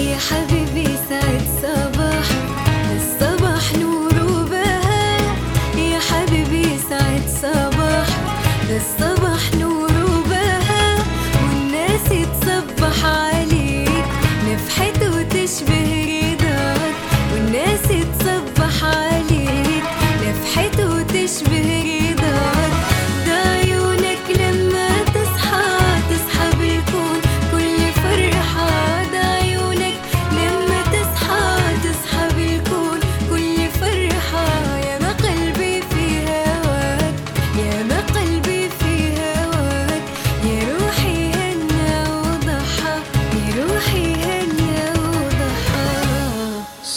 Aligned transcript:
يا 0.00 0.18
حبيبي. 0.18 0.59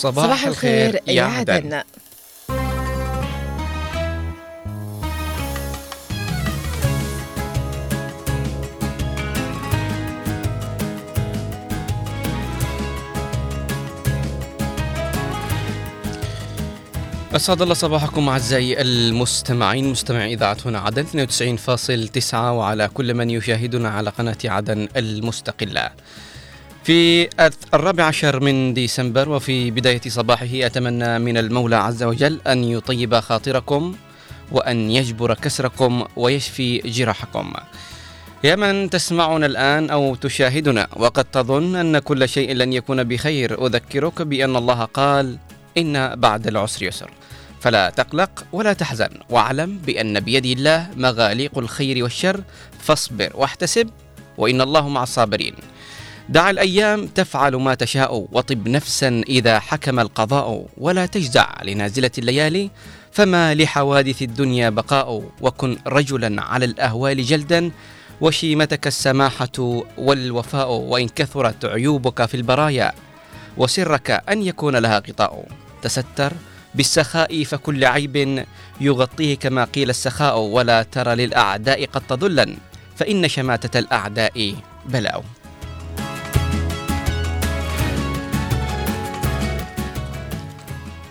صباح, 0.03 0.45
الخير 0.45 0.99
يا 1.07 1.23
عدن. 1.23 1.53
عدن. 1.53 1.83
أسعد 17.35 17.61
الله 17.61 17.73
صباحكم 17.73 18.29
أعزائي 18.29 18.81
المستمعين 18.81 19.91
مستمعي 19.91 20.33
إذاعة 20.33 20.57
هنا 20.65 20.79
عدن 20.79 21.05
92.9 21.05 22.51
وعلى 22.51 22.87
كل 22.93 23.13
من 23.13 23.29
يشاهدنا 23.29 23.89
على 23.89 24.09
قناة 24.09 24.37
عدن 24.45 24.87
المستقلة. 24.95 25.89
في 26.83 27.29
الرابع 27.73 28.03
عشر 28.03 28.39
من 28.39 28.73
ديسمبر 28.73 29.29
وفي 29.29 29.71
بداية 29.71 30.01
صباحه 30.07 30.47
أتمنى 30.53 31.19
من 31.19 31.37
المولى 31.37 31.75
عز 31.75 32.03
وجل 32.03 32.41
أن 32.47 32.63
يطيب 32.63 33.19
خاطركم 33.19 33.95
وأن 34.51 34.91
يجبر 34.91 35.33
كسركم 35.33 36.05
ويشفي 36.15 36.77
جراحكم. 36.77 37.53
يا 38.43 38.55
من 38.55 38.89
تسمعنا 38.89 39.45
الآن 39.45 39.89
أو 39.89 40.15
تشاهدنا 40.15 40.87
وقد 40.95 41.25
تظن 41.25 41.75
أن 41.75 41.99
كل 41.99 42.29
شيء 42.29 42.53
لن 42.53 42.73
يكون 42.73 43.03
بخير 43.03 43.65
أذكرك 43.65 44.21
بأن 44.21 44.55
الله 44.55 44.85
قال 44.85 45.37
إن 45.77 46.15
بعد 46.15 46.47
العسر 46.47 46.83
يسر 46.83 47.11
فلا 47.61 47.89
تقلق 47.89 48.45
ولا 48.51 48.73
تحزن 48.73 49.09
واعلم 49.29 49.77
بأن 49.77 50.19
بيد 50.19 50.45
الله 50.45 50.87
مغاليق 50.97 51.57
الخير 51.57 52.03
والشر 52.03 52.43
فاصبر 52.79 53.31
واحتسب 53.35 53.89
وإن 54.37 54.61
الله 54.61 54.89
مع 54.89 55.03
الصابرين. 55.03 55.55
دع 56.29 56.49
الأيام 56.49 57.07
تفعل 57.07 57.55
ما 57.55 57.73
تشاء 57.73 58.27
وطب 58.31 58.67
نفسا 58.67 59.21
إذا 59.29 59.59
حكم 59.59 59.99
القضاء 59.99 60.65
ولا 60.77 61.05
تجزع 61.05 61.63
لنازلة 61.63 62.11
الليالي 62.17 62.69
فما 63.11 63.53
لحوادث 63.55 64.21
الدنيا 64.21 64.69
بقاء 64.69 65.23
وكن 65.41 65.77
رجلا 65.87 66.41
على 66.41 66.65
الأهوال 66.65 67.23
جلدا 67.23 67.71
وشيمتك 68.21 68.87
السماحة 68.87 69.83
والوفاء 69.97 70.71
وإن 70.71 71.07
كثرت 71.07 71.65
عيوبك 71.65 72.25
في 72.25 72.37
البرايا 72.37 72.93
وسرك 73.57 74.11
أن 74.29 74.41
يكون 74.41 74.75
لها 74.75 74.99
غطاء. 74.99 75.45
تستر 75.81 76.33
بالسخاء 76.75 77.43
فكل 77.43 77.85
عيب 77.85 78.45
يغطيه 78.81 79.35
كما 79.35 79.63
قيل 79.63 79.89
السخاء 79.89 80.39
ولا 80.39 80.83
ترى 80.83 81.15
للأعداء 81.15 81.85
قد 81.85 82.01
تضلا 82.09 82.55
فإن 82.95 83.27
شماتة 83.27 83.79
الأعداء 83.79 84.55
بلاء. 84.85 85.23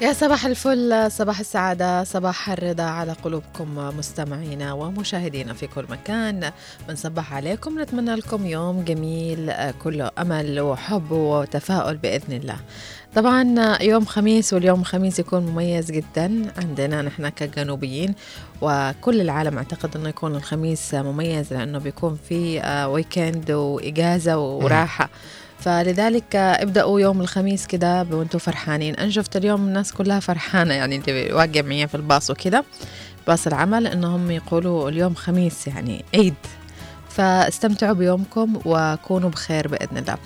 يا 0.02 0.12
صباح 0.12 0.46
الفل 0.46 1.10
صباح 1.10 1.40
السعادة 1.40 2.04
صباح 2.04 2.50
الرضا 2.50 2.82
على 2.82 3.12
قلوبكم 3.12 3.74
مستمعينا 3.98 4.72
ومشاهدينا 4.72 5.52
في 5.52 5.66
كل 5.66 5.84
مكان. 5.90 6.52
بنصبح 6.88 7.34
عليكم 7.34 7.80
نتمنى 7.80 8.14
لكم 8.14 8.46
يوم 8.46 8.84
جميل 8.84 9.52
كله 9.84 10.10
أمل 10.18 10.60
وحب 10.60 11.10
وتفاؤل 11.10 11.96
بإذن 11.96 12.32
الله. 12.32 12.56
طبعا 13.14 13.76
يوم 13.82 14.04
خميس 14.04 14.52
واليوم 14.52 14.82
خميس 14.82 15.18
يكون 15.18 15.46
مميز 15.46 15.90
جدا 15.90 16.52
عندنا 16.58 17.02
نحن 17.02 17.28
كجنوبيين 17.28 18.14
وكل 18.60 19.20
العالم 19.20 19.58
أعتقد 19.58 19.96
إنه 19.96 20.08
يكون 20.08 20.34
الخميس 20.36 20.94
مميز 20.94 21.52
لأنه 21.52 21.78
بيكون 21.78 22.19
في 22.28 22.62
ويكند 22.88 23.50
وإجازة 23.50 24.38
وراحة. 24.38 25.10
فلذلك 25.64 26.36
ابدأوا 26.36 27.00
يوم 27.00 27.20
الخميس 27.20 27.66
كده 27.66 28.06
وأنتم 28.10 28.38
فرحانين. 28.38 28.94
أنا 28.94 29.10
شفت 29.10 29.36
اليوم 29.36 29.60
الناس 29.68 29.92
كلها 29.92 30.20
فرحانة 30.20 30.74
يعني 30.74 31.02
اللي 31.08 31.32
واقع 31.32 31.62
معي 31.62 31.88
في 31.88 31.94
الباص 31.94 32.30
وكده 32.30 32.64
باص 33.26 33.46
العمل 33.46 33.86
إنهم 33.86 34.30
يقولوا 34.30 34.88
اليوم 34.88 35.14
خميس 35.14 35.66
يعني 35.66 36.04
عيد. 36.14 36.34
فاستمتعوا 37.08 37.92
بيومكم 37.92 38.60
وكونوا 38.64 39.30
بخير 39.30 39.68
بإذن 39.68 39.96
الله. 39.96 40.16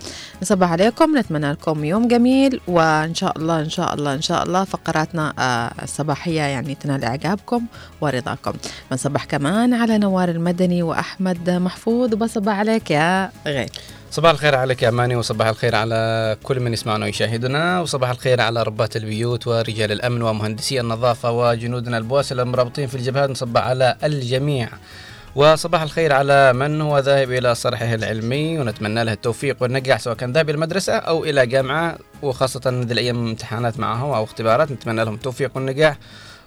نصبح 0.42 0.70
عليكم 0.72 1.19
نتمنى 1.19 1.52
لكم 1.52 1.84
يوم 1.84 2.08
جميل 2.08 2.60
وإن 2.69 3.14
شاء 3.14 3.38
الله 3.38 3.60
إن 3.60 3.70
شاء 3.70 3.94
الله 3.94 4.14
إن 4.14 4.22
شاء 4.22 4.42
الله 4.42 4.64
فقراتنا 4.64 5.32
آه، 5.38 5.82
الصباحية 5.82 6.41
يعني 6.41 6.75
تنال 6.75 7.04
إعجابكم 7.04 7.62
ورضاكم. 8.00 8.52
بنصبح 8.91 9.25
كمان 9.25 9.75
على 9.75 9.98
نوار 9.98 10.28
المدني 10.28 10.82
وأحمد 10.82 11.50
محفوظ 11.50 12.14
وبصبح 12.14 12.58
عليك 12.58 12.91
يا 12.91 13.30
غير 13.46 13.69
صباح 14.16 14.31
الخير 14.31 14.54
عليك 14.54 14.82
يا 14.82 14.88
أماني 14.88 15.16
وصباح 15.16 15.47
الخير 15.47 15.75
على 15.77 16.37
كل 16.43 16.60
من 16.60 16.72
يسمعنا 16.72 17.04
ويشاهدنا 17.04 17.81
وصباح 17.81 18.10
الخير 18.10 18.41
على 18.41 18.62
ربات 18.62 18.97
البيوت 18.97 19.47
ورجال 19.47 19.93
الأمن 19.93 20.22
ومهندسي 20.22 20.81
النظافة 20.81 21.31
وجنودنا 21.31 21.99
البواسل 21.99 22.41
المرابطين 22.41 22.87
في 22.87 22.94
الجبهات. 22.94 23.31
نصبح 23.31 23.60
على 23.60 23.97
الجميع. 24.05 24.69
وصباح 25.34 25.82
الخير 25.82 26.12
على 26.12 26.53
من 26.53 26.81
هو 26.81 26.99
ذاهب 26.99 27.32
إلى 27.32 27.55
صرحه 27.55 27.94
العلمي 27.94 28.59
ونتمنى 28.59 29.05
له 29.05 29.12
التوفيق 29.12 29.56
والنجاح 29.60 30.00
سواء 30.00 30.16
كان 30.16 30.32
ذاهب 30.32 30.49
إلى 30.49 30.55
المدرسة 30.55 30.93
أو 30.97 31.25
إلى 31.25 31.47
جامعة 31.47 31.99
وخاصة 32.22 32.60
هذه 32.66 32.93
الأيام 32.93 33.28
امتحانات 33.28 33.81
معهم 33.81 34.10
أو 34.10 34.25
اختبارات. 34.25 34.71
نتمنى 34.72 35.05
لهم 35.05 35.15
التوفيق 35.15 35.50
والنجاح 35.55 35.99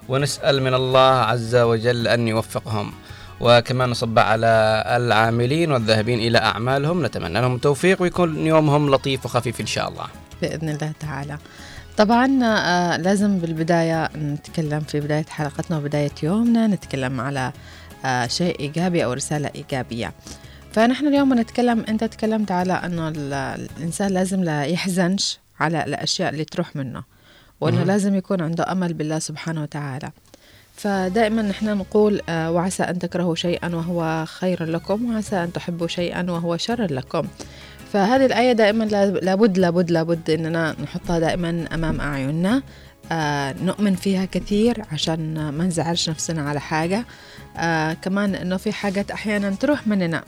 ونسأل 0.08 0.62
من 0.62 0.74
الله 0.74 1.12
عز 1.14 1.56
وجل 1.56 2.08
أن 2.08 2.28
يوفقهم. 2.28 2.92
وكمان 3.40 3.88
نصبح 3.90 4.22
على 4.26 4.84
العاملين 4.86 5.72
والذاهبين 5.72 6.18
إلى 6.18 6.38
أعمالهم. 6.38 7.06
نتمنى 7.06 7.40
لهم 7.40 7.54
التوفيق 7.54 8.02
ويكون 8.02 8.46
يومهم 8.46 8.90
لطيف 8.90 9.24
وخفيف 9.26 9.60
إن 9.60 9.66
شاء 9.66 9.88
الله. 9.88 10.04
بإذن 10.42 10.68
الله 10.68 10.92
تعالى. 11.00 11.38
طبعا 11.96 12.40
آه، 12.44 12.96
لازم 12.96 13.38
بالبداية 13.38 14.10
نتكلم 14.16 14.80
في 14.80 15.00
بداية 15.00 15.24
حلقتنا 15.28 15.76
وبداية 15.78 16.10
يومنا 16.22 16.66
نتكلم 16.66 17.20
على 17.20 17.52
آه، 18.04 18.26
شيء 18.26 18.60
إيجابي 18.60 19.04
أو 19.04 19.12
رسالة 19.12 19.50
إيجابية. 19.54 20.12
فنحن 20.72 21.06
اليوم 21.06 21.34
نتكلم 21.40 21.84
أنت 21.88 22.04
تكلمت 22.04 22.50
على 22.50 22.72
أنه 22.72 23.08
ال- 23.08 23.32
الإنسان 23.76 24.10
لازم 24.10 24.44
لا 24.44 24.62
يحزنش 24.64 25.38
على 25.60 25.84
الأشياء 25.84 26.30
اللي 26.30 26.44
تروح 26.44 26.76
منه 26.76 27.02
وأنه 27.60 27.76
مهم. 27.76 27.86
لازم 27.86 28.14
يكون 28.14 28.40
عنده 28.42 28.72
أمل 28.72 28.94
بالله 28.94 29.18
سبحانه 29.18 29.62
وتعالى. 29.62 30.10
فدائما 30.84 31.42
نحن 31.42 31.76
نقول 31.78 32.20
آه، 32.28 32.50
وعسى 32.50 32.82
أن 32.82 32.98
تكرهوا 32.98 33.34
شيئا 33.34 33.74
وهو 33.76 34.24
خير 34.26 34.64
لكم 34.64 35.14
وعسى 35.14 35.36
أن 35.36 35.52
تحبوا 35.52 35.86
شيئا 35.86 36.30
وهو 36.30 36.56
شر 36.56 36.92
لكم. 36.92 37.22
فهذه 37.92 38.26
الآية 38.26 38.52
دائما 38.52 38.84
لا- 38.84 39.06
لابد 39.10 39.58
لابد 39.58 39.90
لابد 39.90 40.30
إننا 40.30 40.74
نحطها 40.82 41.18
دائما 41.18 41.64
أمام 41.74 42.00
أعيننا. 42.00 42.62
آه 43.12 43.54
نؤمن 43.64 43.94
فيها 43.94 44.24
كثير 44.24 44.82
عشان 44.92 45.48
ما 45.50 45.64
نزعلش 45.64 46.10
نفسنا 46.10 46.48
على 46.48 46.60
حاجة. 46.60 47.04
آه 47.56 47.92
كمان 47.92 48.34
إنه 48.34 48.56
في 48.56 48.72
حاجات 48.72 49.10
أحيانا 49.10 49.50
تروح 49.50 49.86
مننا. 49.86 50.22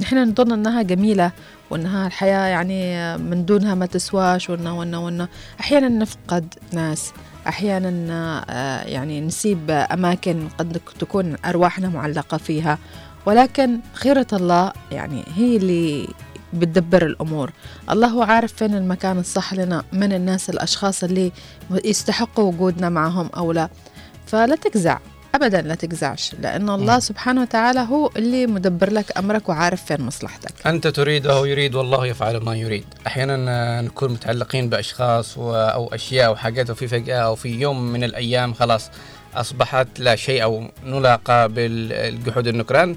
نحن 0.00 0.18
نظن 0.28 0.52
إنها 0.52 0.82
جميلة 0.82 1.32
وإنها 1.70 2.06
الحياة 2.06 2.46
يعني 2.46 3.18
من 3.18 3.44
دونها 3.44 3.74
ما 3.74 3.86
تسواش 3.86 4.50
وإنه 4.50 4.78
وإنه 4.78 5.04
وإنه. 5.04 5.28
أحيانا 5.60 5.88
نفقد 5.88 6.54
ناس. 6.72 7.12
أحيانا 7.48 8.44
آه، 8.50 8.82
يعني 8.88 9.20
نسيب 9.20 9.70
أماكن 9.70 10.48
قد 10.58 10.80
تكون 10.98 11.36
أرواحنا 11.44 11.88
معلقة 11.88 12.36
فيها 12.36 12.78
ولكن 13.26 13.78
خيرة 13.92 14.26
الله 14.32 14.72
يعني 14.92 15.24
هي 15.34 15.56
اللي 15.56 16.08
بتدبر 16.54 17.06
الأمور. 17.06 17.52
الله 17.90 18.06
هو 18.08 18.22
عارف 18.22 18.52
فين 18.52 18.74
المكان 18.74 19.18
الصح 19.18 19.54
لنا 19.54 19.84
من 19.92 20.12
الناس 20.12 20.50
الأشخاص 20.50 21.04
اللي 21.04 21.32
يستحقوا 21.84 22.44
وجودنا 22.44 22.88
معهم 22.88 23.30
أو 23.36 23.52
لا. 23.52 23.68
فلا 24.26 24.56
تجزع. 24.56 24.98
ابدا 25.34 25.62
لا 25.62 25.74
تجزعش 25.74 26.34
لأن 26.40 26.70
الله 26.70 26.98
سبحانه 26.98 27.42
وتعالى 27.42 27.80
هو 27.80 28.10
اللي 28.16 28.46
مدبر 28.46 28.92
لك 28.92 29.18
أمرك 29.18 29.48
وعارف 29.48 29.84
فين 29.84 30.00
مصلحتك. 30.00 30.66
أنت 30.66 30.86
تريد 30.86 31.26
وهو 31.26 31.44
يريد 31.44 31.74
والله 31.74 32.06
يفعل 32.06 32.36
ما 32.36 32.56
يريد. 32.56 32.84
أحيانا 33.06 33.44
آه، 33.78 33.80
نكون 33.80 34.12
متعلقين 34.12 34.68
بأشخاص 34.68 35.38
و- 35.38 35.54
أو 35.54 35.94
أشياء 35.94 36.26
أو 36.26 36.36
حاجات 36.36 36.70
وفي 36.70 36.88
فجأة 36.88 37.16
أو 37.18 37.34
في 37.34 37.48
يوم 37.48 37.92
من 37.92 38.04
الأيام 38.04 38.54
خلاص 38.54 38.90
أصبحت 39.34 39.86
لا 39.98 40.16
شيء 40.16 40.42
أو 40.42 40.68
نلاقى 40.84 41.48
بالجحود 41.48 42.46
النكران. 42.46 42.96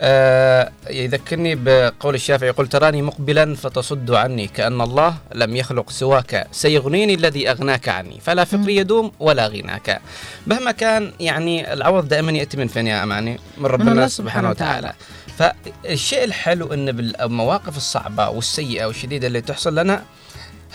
آه 0.00 0.72
يذكرني 0.90 1.54
بقول 1.54 2.14
الشافعي 2.14 2.48
يقول 2.48 2.66
تراني 2.66 3.02
مقبلا 3.02 3.54
فتصد 3.54 4.10
عني 4.10 4.46
كأن 4.46 4.80
الله 4.80 5.14
لم 5.34 5.56
يخلق 5.56 5.90
سواك 5.90 6.46
سيغنيني 6.52 7.14
الذي 7.14 7.50
أغناك 7.50 7.88
عني 7.88 8.20
فلا 8.20 8.44
فقري 8.44 8.76
يدوم 8.76 9.12
ولا 9.20 9.46
غناك. 9.46 10.00
مهما 10.46 10.72
كان 10.72 11.12
يعني 11.20 11.72
العوض 11.72 12.08
دائما 12.08 12.32
يأتي 12.32 12.56
من 12.56 12.66
فين 12.66 12.86
يا 12.86 13.02
أماني؟ 13.02 13.38
من 13.58 13.66
ربنا 13.66 13.92
الله 13.92 14.06
سبحانه 14.06 14.50
وتعالى. 14.50 14.92
فالشيء 15.38 16.24
الحلو 16.24 16.72
أن 16.72 16.92
بالمواقف 16.92 17.76
الصعبة 17.76 18.28
والسيئة 18.28 18.86
والشديدة 18.86 19.26
اللي 19.26 19.40
تحصل 19.40 19.78
لنا 19.78 20.02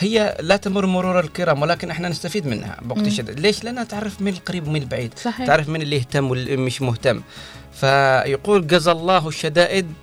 هي 0.02 0.38
لا 0.40 0.58
تمر 0.58 0.86
مرور 0.86 1.20
الكرام 1.20 1.62
ولكن 1.62 1.92
إحنا 1.92 2.10
نستفيد 2.10 2.48
منها 2.48 2.78
بوقت. 2.82 3.08
الشدة 3.08 3.34
ليش؟ 3.34 3.64
لأنها 3.64 3.84
تعرف 3.84 4.22
من 4.22 4.28
القريب 4.28 4.68
ومن 4.68 4.82
البعيد 4.82 5.14
صحيح. 5.20 5.48
تعرف 5.48 5.70
من 5.70 5.82
اللي 5.82 5.96
يهتم 5.96 6.30
واللي 6.30 6.58
مش 6.58 6.82
مهتم. 6.82 7.22
فيقول 7.74 8.68
جزى 8.68 8.92
الله 8.92 9.28
الشدائد 9.28 9.94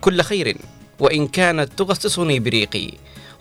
كل 0.00 0.22
خير 0.22 0.56
وإن 0.98 1.28
كانت 1.28 1.72
تغصصني 1.76 2.40
بريقي 2.40 2.92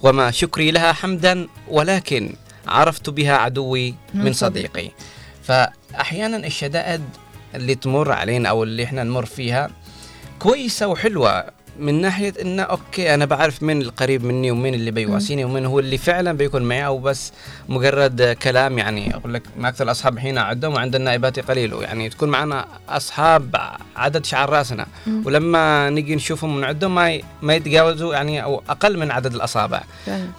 وما 0.04 0.32
شكري 0.32 0.72
لها 0.72 0.94
حمدا 0.94 1.48
ولكن 1.68 2.36
عرفت 2.68 3.10
بها 3.10 3.34
عدوي 3.38 3.96
من 4.14 4.34
صديقي. 4.34 4.92
فأحيانا 5.44 6.48
الشدائد 6.48 7.04
اللي 7.56 7.76
تمر 7.76 8.12
علينا 8.12 8.50
أو 8.50 8.64
اللي 8.64 8.84
إحنا 8.84 9.04
نمر 9.04 9.26
فيها 9.26 9.70
كويسة 10.40 10.88
وحلوة. 10.88 11.58
من 11.80 12.02
ناحية 12.02 12.34
إنه 12.42 12.64
أوكي 12.64 13.14
أنا 13.14 13.26
بعرف 13.26 13.64
من 13.64 13.82
القريب 13.82 14.24
مني 14.24 14.52
ومن 14.52 14.74
اللي 14.74 14.92
بيواسيني 14.92 15.44
ومن 15.46 15.66
هو 15.66 15.80
اللي 15.80 15.98
فعلا 15.98 16.32
بيكون 16.38 16.62
معي 16.62 16.86
أو 16.86 16.98
بس 17.00 17.32
مجرد 17.70 18.22
كلام 18.42 18.78
يعني 18.78 19.16
أقول 19.16 19.34
لك 19.34 19.44
ما 19.58 19.70
أكثر 19.70 19.84
الأصحاب 19.86 20.20
حين 20.20 20.38
عندهم 20.38 20.74
وعند 20.74 20.96
النائبات 20.96 21.40
قليل 21.40 21.74
يعني 21.74 22.10
تكون 22.10 22.30
معنا 22.30 22.66
أصحاب 22.90 23.56
عدد 23.96 24.26
شعر 24.26 24.50
راسنا 24.50 24.86
مم. 25.08 25.24
ولما 25.26 25.90
نيجي 25.90 26.16
نشوفهم 26.16 26.56
ونعدهم 26.56 26.96
ما 26.96 27.20
ما 27.42 27.56
يتجاوزوا 27.56 28.14
يعني 28.14 28.44
أو 28.44 28.64
أقل 28.70 28.98
من 29.00 29.12
عدد 29.12 29.34
الأصابع 29.36 29.82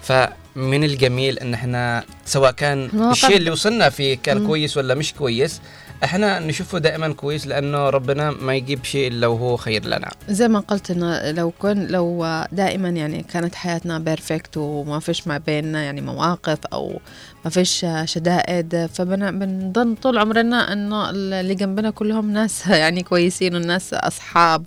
فعلا. 0.01 0.33
فمن 0.59 0.83
الجميل 0.83 1.39
إن 1.39 1.53
إحنا 1.53 2.03
سواء 2.25 2.51
كان 2.51 2.89
الشيء 3.11 3.37
اللي 3.37 3.51
وصلنا 3.51 3.89
فيه 3.89 4.17
كان. 4.23 4.47
كويس 4.47 4.77
ولا 4.77 4.95
مش 4.95 5.13
كويس 5.13 5.61
إحنا 6.03 6.39
نشوفه 6.39 6.77
دائما 6.77 7.13
كويس 7.13 7.47
لأنه 7.47 7.89
ربنا 7.89 8.31
ما 8.31 8.55
يجيب 8.55 8.83
شيء 8.83 9.07
إلا 9.07 9.27
وهو 9.27 9.57
خير 9.57 9.85
لنا 9.85 10.11
زي 10.29 10.47
ما 10.47 10.59
قلت 10.59 10.91
إنه 10.91 11.31
لو 11.31 11.51
كن 11.59 11.87
لو 11.87 12.25
دائما 12.51 12.89
يعني 12.89 13.23
كانت 13.23 13.55
حياتنا 13.55 13.99
بيرفكت 13.99 14.57
وما 14.57 14.99
فيش 14.99 15.27
ما 15.27 15.37
بيننا 15.37 15.83
يعني 15.83 16.01
مواقف 16.01 16.57
أو 16.73 16.99
ما 17.45 17.51
فيش 17.51 17.85
شدائد 18.05 18.89
فبنظن 18.93 19.95
طول 19.95 20.17
عمرنا 20.17 20.73
إنه 20.73 21.09
اللي 21.09 21.55
جنبنا 21.55 21.89
كلهم 21.89 22.31
ناس 22.31 22.67
يعني 22.83 23.03
كويسين 23.03 23.53
والناس 23.53 23.93
أصحاب 23.93 24.63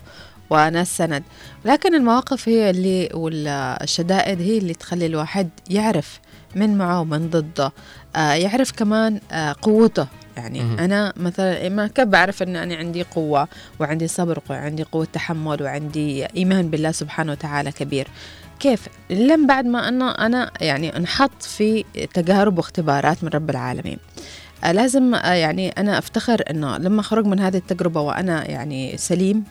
وناس 0.52 0.96
سند 0.96 1.22
لكن 1.64 1.94
المواقف 1.94 2.48
هي 2.48 2.70
اللي 2.70 3.08
والشدائد 3.14 4.40
هي 4.40 4.58
اللي 4.58 4.74
تخلي 4.74 5.06
الواحد 5.06 5.48
يعرف 5.70 6.20
من 6.54 6.78
معه 6.78 7.00
ومن 7.00 7.30
ضده. 7.30 7.72
آه 8.16 8.32
يعرف 8.32 8.72
كمان 8.72 9.20
آه 9.32 9.54
قوته. 9.62 10.06
يعني 10.36 10.60
مهم. 10.60 10.78
أنا 10.78 11.12
مثلا 11.16 11.68
ما 11.68 11.86
كيف 11.86 12.04
بعرف 12.08 12.42
إن 12.42 12.56
أنا 12.56 12.74
عندي 12.74 13.02
قوة 13.02 13.48
وعندي 13.80 14.08
صبر 14.08 14.38
وعندي 14.50 14.82
قوة 14.82 15.06
تحمل 15.12 15.62
وعندي 15.62 16.26
إيمان 16.26 16.70
بالله 16.70 16.92
سبحانه 16.92 17.32
وتعالى 17.32 17.72
كبير. 17.72 18.08
كيف؟ 18.60 18.88
لم 19.10 19.46
بعد 19.46 19.66
ما 19.66 19.88
انه 19.88 20.10
أنا 20.10 20.50
يعني 20.60 20.96
انحط 20.96 21.42
في 21.42 21.84
تجارب 22.14 22.58
واختبارات 22.58 23.24
من 23.24 23.30
رب 23.30 23.50
العالمين. 23.50 23.98
آه 24.64 24.72
لازم 24.72 25.14
آه 25.14 25.32
يعني 25.32 25.68
أنا 25.68 25.98
أفتخر 25.98 26.42
إنه 26.50 26.76
لما 26.78 27.00
اخرج 27.00 27.26
من 27.26 27.40
هذه 27.40 27.56
التجربة 27.56 28.00
وأنا 28.00 28.50
يعني 28.50 28.96
سليم. 28.96 29.44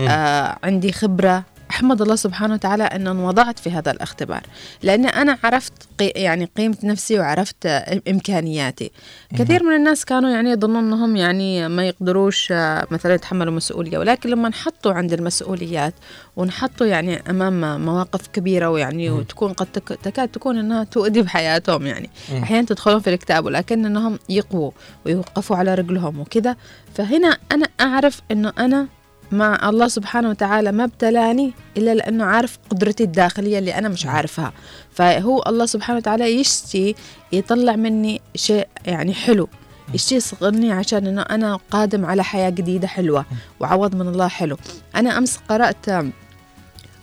آه 0.00 0.58
عندي 0.64 0.92
خبرة. 0.92 1.44
أحمد 1.70 2.02
الله 2.02 2.16
سبحانه 2.16 2.54
وتعالى 2.54 2.84
ان 2.84 3.06
انوضعت 3.06 3.58
في 3.58 3.70
هذا 3.70 3.90
الاختبار. 3.90 4.42
لأن 4.82 5.06
أنا 5.06 5.38
عرفت 5.44 5.72
قي 6.00 6.06
يعني 6.06 6.48
قيمة 6.56 6.76
نفسي 6.84 7.18
وعرفت 7.18 7.66
إمكانياتي. 8.08 8.90
كثير 9.38 9.62
من 9.64 9.76
الناس 9.76 10.04
كانوا 10.04 10.30
يعني 10.30 10.50
يظنون 10.50 10.84
إنهم 10.84 11.16
يعني 11.16 11.68
ما 11.68 11.84
يقدروش 11.88 12.48
آه، 12.52 12.86
مثلا 12.90 13.14
يتحملوا 13.14 13.52
مسؤولية. 13.52 13.98
ولكن 13.98 14.30
لما 14.30 14.48
انحطوا 14.48 14.92
عند 14.92 15.12
المسؤوليات 15.12 15.94
ونحطوا 16.36 16.86
يعني 16.86 17.30
أمام 17.30 17.84
مواقف 17.84 18.26
كبيرة 18.26 18.70
ويعني. 18.70 19.10
وتكون 19.10 19.52
قد 19.52 19.66
تك- 19.66 19.98
تكاد 20.02 20.28
تكون 20.28 20.58
إنها 20.58 20.84
تؤذي 20.84 21.22
بحياتهم 21.22 21.86
يعني. 21.86 22.10
أحيانا 22.42 22.66
تدخلون 22.66 23.00
في 23.00 23.08
الاكتئاب 23.08 23.44
ولكن 23.44 23.86
إنهم 23.86 24.18
يقووا 24.28 24.70
ويوقفوا 25.06 25.56
على 25.56 25.74
رجلهم 25.74 26.20
وكذا. 26.20 26.56
فهنا 26.94 27.36
أنا 27.52 27.66
أعرف 27.80 28.20
إنه 28.30 28.52
أنا 28.58 28.86
مع 29.32 29.68
الله 29.68 29.88
سبحانه 29.88 30.30
وتعالى 30.30 30.72
ما 30.72 30.84
ابتلاني 30.84 31.52
إلا 31.76 31.94
لأنه 31.94 32.24
عارف 32.24 32.58
قدرتي 32.70 33.04
الداخلية 33.04 33.58
اللي 33.58 33.74
أنا 33.74 33.88
مش 33.88 34.06
عارفها. 34.06 34.52
فهو 34.94 35.42
الله 35.46 35.66
سبحانه 35.66 35.98
وتعالى 35.98 36.24
يشتي 36.40 36.94
يطلع 37.32 37.76
مني 37.76 38.20
شيء 38.34 38.68
يعني 38.86 39.14
حلو. 39.14 39.48
يشتي 39.94 40.14
يصغرني 40.14 40.72
عشان 40.72 41.06
إنه 41.06 41.22
أنا 41.22 41.58
قادم 41.70 42.04
على 42.06 42.24
حياة 42.24 42.50
جديدة 42.50 42.86
حلوة 42.88 43.24
وعوض 43.60 43.94
من 43.94 44.08
الله 44.08 44.28
حلو. 44.28 44.56
أنا 44.96 45.18
أمس 45.18 45.38
قرأت 45.48 45.86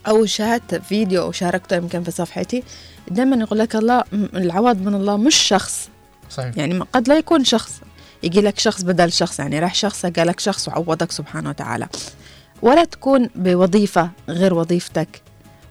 أو 0.07 0.25
شاهدت 0.25 0.75
فيديو 0.75 1.22
أو 1.22 1.31
شاركته 1.31 1.75
يمكن 1.75 2.04
في 2.04 2.12
صفحتي. 2.12 2.63
دائما 3.12 3.36
يقول 3.36 3.60
لك 3.60 3.75
الله 3.75 4.04
العوض 4.13 4.81
من 4.81 4.95
الله 4.95 5.18
مش 5.18 5.36
شخص. 5.36 5.89
صحيح. 6.30 6.57
يعني 6.57 6.74
ما- 6.74 6.86
قد 6.94 7.07
لا 7.07 7.18
يكون 7.18 7.44
شخص. 7.44 7.81
يجي 8.25 8.42
لك 8.42 8.60
شخص 8.60 8.81
بدل 8.81 9.12
شخص 9.12 9.39
يعني 9.39 9.60
راح 9.60 9.75
شخص 9.75 10.06
قال 10.06 10.27
لك 10.27 10.39
شخص 10.39 10.68
وعوضك 10.68 11.12
سبحانه 11.12 11.50
وتعالى. 11.50 11.88
ولا 12.62 12.83
تكون 12.83 13.30
بوظيفة 13.36 14.10
غير 14.30 14.54
وظيفتك 14.54 15.22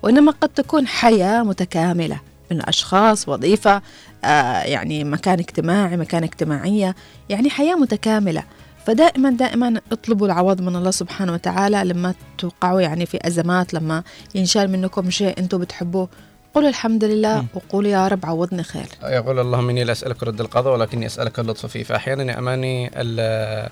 وإنما 0.02 0.32
قد 0.32 0.48
تكون 0.48 0.86
حياة 0.86 1.42
متكاملة 1.42 2.20
من 2.50 2.68
أشخاص 2.68 3.28
وظيفة 3.28 3.82
آه 4.24 4.62
يعني 4.62 5.04
مكان 5.04 5.38
اجتماعي 5.38 5.96
مكان 5.96 6.22
اجتماعية 6.22 6.94
يعني 7.28 7.50
حياة 7.50 7.74
متكاملة. 7.74 8.42
فدائما 8.86 9.30
دائما 9.30 9.80
اطلبوا 9.92 10.26
العوض 10.26 10.60
من 10.60 10.76
الله 10.76 10.90
سبحانه 10.90 11.32
وتعالى 11.32 11.84
لما 11.84 12.14
توقعوا 12.38 12.80
يعني 12.80 13.06
في 13.06 13.18
أزمات 13.26 13.74
لما 13.74 14.02
ينشال 14.34 14.70
منكم 14.70 15.10
شيء 15.10 15.38
أنتم 15.38 15.58
بتحبوه. 15.58 16.08
قولوا 16.54 16.68
الحمد 16.68 17.04
لله 17.04 17.40
مم. 17.40 17.46
وقولوا 17.54 17.90
يا 17.90 18.08
رب 18.08 18.26
عوضني 18.26 18.62
خير. 18.62 18.86
يقول 19.02 19.38
اللهم 19.40 19.68
إني 19.70 19.84
لا 19.84 19.92
أسألك 19.92 20.22
رد 20.22 20.40
القضاء 20.40 20.72
ولكني 20.74 21.06
أسألك 21.06 21.38
اللطف 21.38 21.66
فيه. 21.66 21.82
فأحيانا 21.84 22.32
يا 22.32 22.38
أماني 22.38 22.90
ال- 23.00 23.68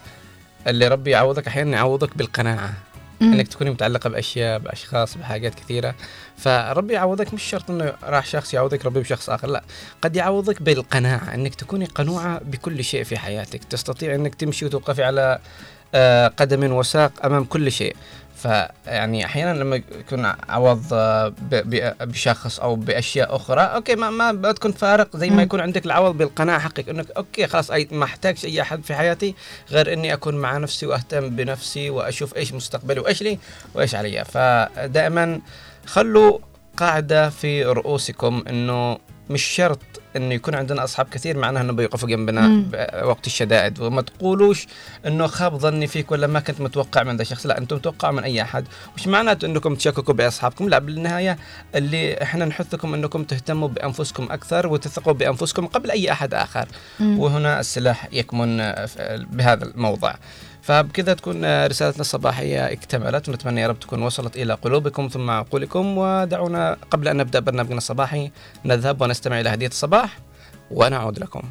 اللي 0.67 0.89
ربي 0.89 1.11
يعوضك 1.11 1.47
أحيانا 1.47 1.77
يعوضك 1.77 2.17
بالقناعة. 2.17 2.73
مم. 3.21 3.33
إنك 3.33 3.49
تكوني 3.49 3.71
متعلقة 3.71 4.11
بأشياء 4.11 4.59
بأشخاص 4.59 5.17
بحاجات 5.19 5.55
كثيرة. 5.55 5.95
فربي 6.37 6.95
يعوضك 6.95 7.35
مش 7.35 7.43
شرط 7.43 7.71
إنه 7.71 7.93
راح 8.03 8.27
شخص 8.27 8.55
يعوضك 8.55 8.87
ربي 8.87 9.01
بشخص 9.01 9.31
آخر 9.31 9.49
لا. 9.49 9.63
قد 10.03 10.17
يعوضك 10.17 10.63
بالقناعة 10.63 11.35
إنك 11.35 11.55
تكوني 11.55 11.85
قنوعة 11.85 12.41
بكل 12.45 12.85
شيء 12.85 13.05
في 13.05 13.19
حياتك. 13.19 13.65
تستطيع 13.65 14.15
إنك 14.15 14.35
تمشي 14.35 14.65
وتوقفي 14.67 15.03
على 15.05 15.39
آه، 15.95 16.29
قدم 16.29 16.73
وساق 16.73 17.13
أمام 17.25 17.45
كل 17.45 17.73
شيء. 17.73 17.97
فيعني 18.43 19.25
أحيانا 19.25 19.59
لما 19.59 19.77
يكون 19.77 20.33
عوض 20.49 20.85
آه، 20.93 21.33
بشخص 22.01 22.61
أو 22.61 22.77
بأشياء 22.77 23.37
أخرى 23.37 23.61
okay 23.61 23.95
ما 23.95 24.11
ما 24.11 24.33
بتكون 24.33 24.73
فارق 24.73 25.17
زي. 25.17 25.31
ما 25.31 25.43
يكون 25.43 25.61
عندك 25.61 25.87
العوض 25.87 26.19
بالقناعة 26.19 26.59
حقك 26.59 26.89
إنك 26.89 27.11
okay 27.11 27.47
خلاص 27.47 27.71
أي 27.71 27.89
ما 27.93 28.05
احتاجش 28.05 28.45
أي 28.45 28.63
أحد 28.63 28.85
في 28.85 28.95
حياتي 28.95 29.35
غير 29.71 29.93
إني 29.93 30.13
أكون 30.13 30.35
مع 30.35 30.57
نفسي 30.57 30.87
وأهتم 30.87 31.29
بنفسي 31.37 31.91
وأشوف 31.91 32.37
إيش 32.37 32.53
مستقبلي 32.53 33.01
وإيش 33.01 33.23
لي 33.23 33.39
وإيش 33.75 33.95
علي 33.95 34.25
فدائما 34.25 35.41
خلوا 35.87 36.39
قاعدة 36.77 37.31
في 37.31 37.65
رؤوسكم 37.65 38.45
إنه 38.49 38.99
مش 39.31 39.43
شرط 39.43 39.79
إنه 40.17 40.35
يكون 40.35 40.55
عندنا 40.55 40.85
أصحاب 40.85 41.07
كثير 41.09 41.37
معناها 41.37 41.63
إنه 41.63 41.73
بيوقفوا 41.73 42.09
جنبنا 42.09 42.65
وقت 43.05 43.27
الشدائد. 43.27 43.81
وما 43.81 44.03
تقولوش 44.03 44.67
إنه 45.07 45.27
خاب 45.27 45.59
ظني 45.59 45.87
فيك 45.87 46.13
ولا 46.13 46.27
ما 46.27 46.41
كنت 46.41 46.61
متوقع 46.61 47.03
من 47.03 47.17
ذا 47.17 47.23
الشخص. 47.23 47.47
لا 47.47 47.59
أنتم 47.59 47.77
متوقعوا 47.77 48.15
من 48.15 48.25
أي 48.25 48.43
أحد. 48.43 48.65
مش 48.97 49.07
معناته 49.07 49.47
إنكم 49.47 49.75
تشككوا 49.75 50.15
بأصحابكم. 50.15 50.69
لا 50.69 50.79
بالنهاية 50.79 51.39
اللي 51.75 52.23
إحنا 52.23 52.45
نحثكم 52.45 52.95
إنكم 52.95 53.25
تهتموا 53.25 53.69
بأنفسكم 53.69 54.29
أكثر 54.31 54.67
وتثقوا 54.67 55.13
بأنفسكم 55.13 55.67
قبل 55.67 55.91
أي 55.91 56.13
أحد 56.13 56.35
آخر. 56.35 56.69
مم. 57.01 57.19
وهنا 57.19 57.61
السلاح 57.61 58.09
يكمن 58.13 58.57
بهذا 59.31 59.65
الموضع 59.65 60.15
فبكذا 60.63 61.15
تكون 61.15 61.67
رسالتنا 61.67 62.01
الصباحية 62.01 62.73
اكتملت. 62.73 63.29
ونتمنى 63.29 63.61
يا 63.61 63.67
رب 63.67 63.81
تكون 63.81 64.03
وصلت 64.03 64.37
إلى 64.37 64.55
قلوبكم. 64.55 65.09
ثم 65.09 65.31
عقولكم 65.31 65.99
ودعونا 65.99 66.77
قبل 66.91 67.09
أن 67.09 67.17
نبدأ 67.17 67.41
برنامجنا 67.41 67.79
الصباحي 67.79 68.31
نذهب 68.65 69.01
ونستمع 69.01 69.41
إلى 69.41 69.49
هدية 69.49 69.67
الصباح 69.67 70.19
ونعود 70.71 71.19
لكم. 71.19 71.43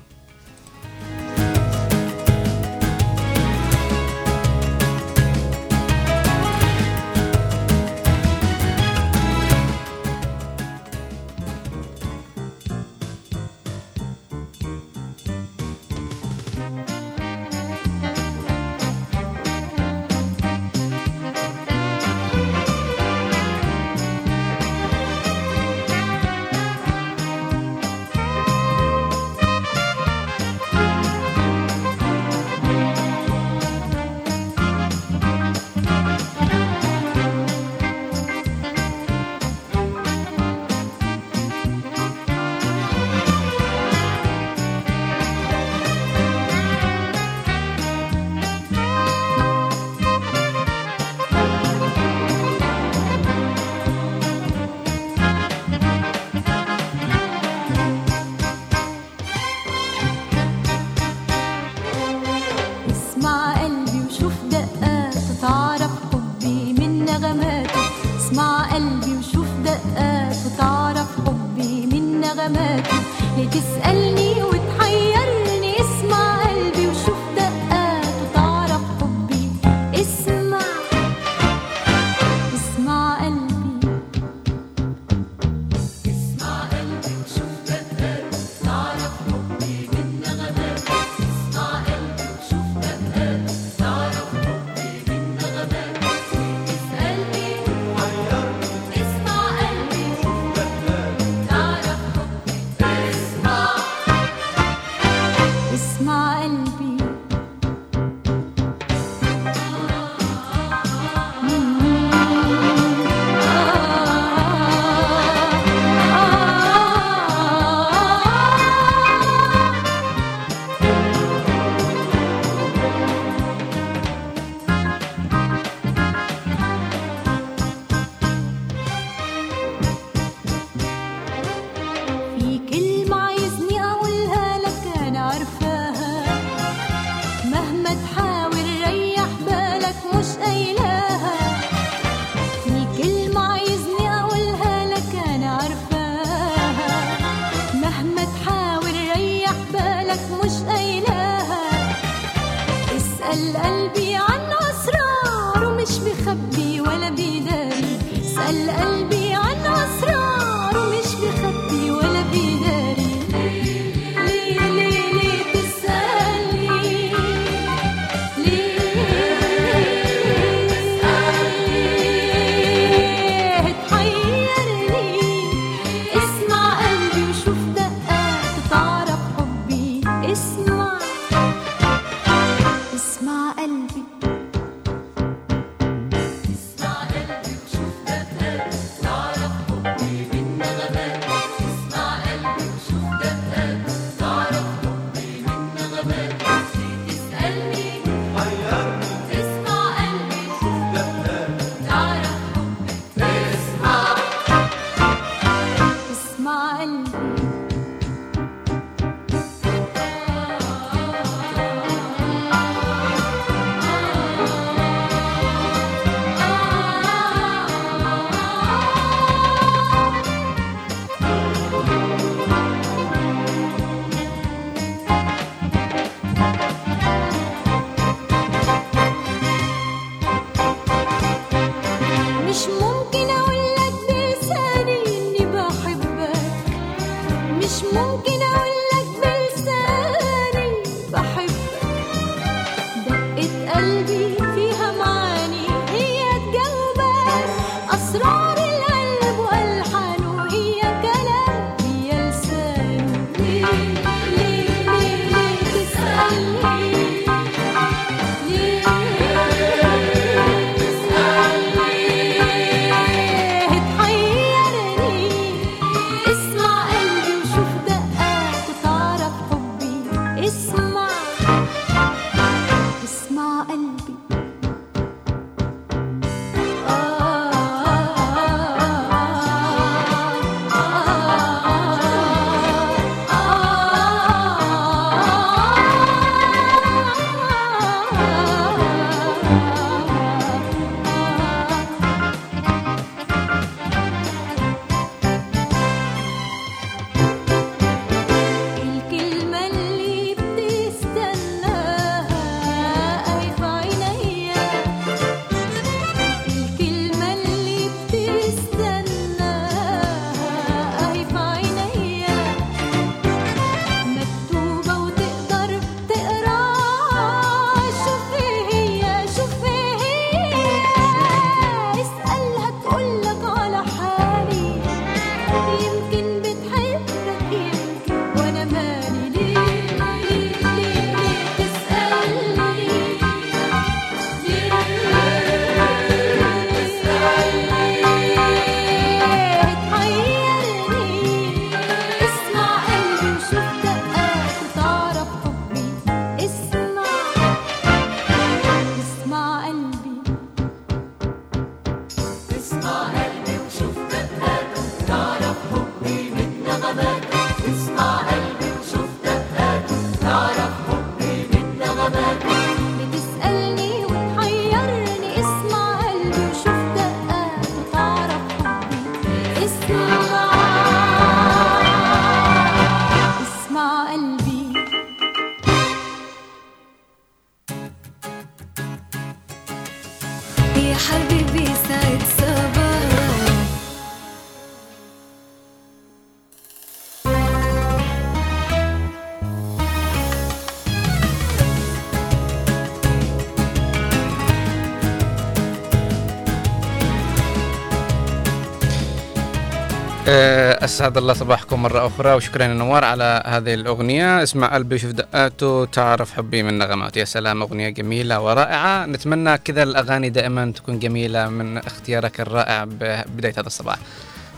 اسعد 400.92 401.18
الله 401.18 401.34
صباحكم 401.34 401.82
مرة 401.82 402.08
أخرى 402.08 402.34
وشكرا 402.34 402.64
يا 402.64 402.74
نوار 402.74 403.04
على 403.04 403.44
هذه 403.46 403.74
الأغنية. 403.74 404.44
اسمع 404.44 404.68
قلبي 404.76 404.98
شوف 404.98 405.12
دقاته 405.12 405.86
تعرف 405.86 406.34
حبي 406.34 406.64
من 406.64 406.78
نغمات 406.78 407.18
يا 407.18 407.26
سلام 407.26 407.62
أغنية 407.62 407.90
جميلة 407.90 408.42
ورائعة. 408.42 409.06
نتمنى 409.06 409.58
كذا 409.58 409.84
الأغاني 409.84 410.30
دائما 410.30 410.72
تكون 410.72 411.00
جميلة 411.00 411.50
من 411.50 411.78
اختيارك 411.78 412.42
الرائع 412.42 412.84
ببدايه 412.84 413.54
هذا 413.58 413.68
الصباح. 413.68 413.98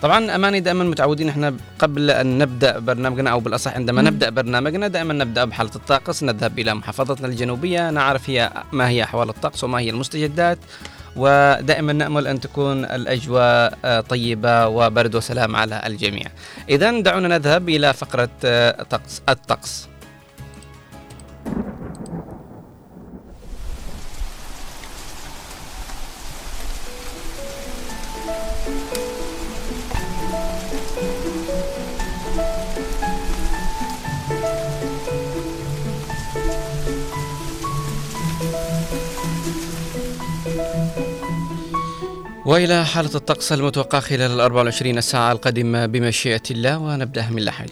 طبعا 0.02 0.36
أماني 0.36 0.60
دائما 0.60 0.84
متعودين 0.84 1.30
إحنا 1.30 1.56
قبل 1.80 2.12
أن 2.12 2.38
نبدأ 2.38 2.80
برنامجنا 2.80 3.30
أو 3.30 3.40
بالأصح 3.40 3.76
عندما. 3.76 4.02
نبدأ 4.02 4.30
برنامجنا 4.30 4.88
دائما 4.88 5.14
نبدأ 5.14 5.46
بحالة 5.46 5.72
الطقس 5.76 6.24
نذهب 6.24 6.60
إلى 6.60 6.74
محافظتنا 6.74 7.28
الجنوبية 7.28 7.90
نعرف 7.90 8.30
هي 8.30 8.52
ما 8.72 8.90
هي 8.90 9.04
أحوال 9.04 9.30
الطقس 9.30 9.64
وما 9.64 9.80
هي 9.80 9.90
المستجدات. 9.90 10.58
ودائما 11.16 11.94
نأمل 11.94 12.28
أن 12.28 12.40
تكون 12.40 12.86
الأجواء 12.86 13.78
آه، 13.86 14.00
طيبة 14.00 14.68
وبرد 14.68 15.16
وسلام 15.16 15.56
على 15.56 15.82
الجميع. 15.86 16.26
اذا 16.70 17.02
دعونا 17.02 17.28
نذهب 17.28 17.70
إلى 17.70 17.94
فقرة 17.94 18.30
آه، 18.46 18.84
طقس 18.84 19.22
الطقس. 19.30 19.93
وإلى 42.54 42.86
حالة 42.86 43.16
الطقس 43.16 43.54
المتوقع 43.54 44.00
خلال 44.00 44.32
ال 44.32 44.40
24 44.40 45.02
ساعة 45.02 45.32
القادمة 45.32 45.86
بمشيئة 45.86 46.42
الله 46.52 46.78
ونبدأ 46.78 47.30
من 47.30 47.46
لحج. 47.46 47.70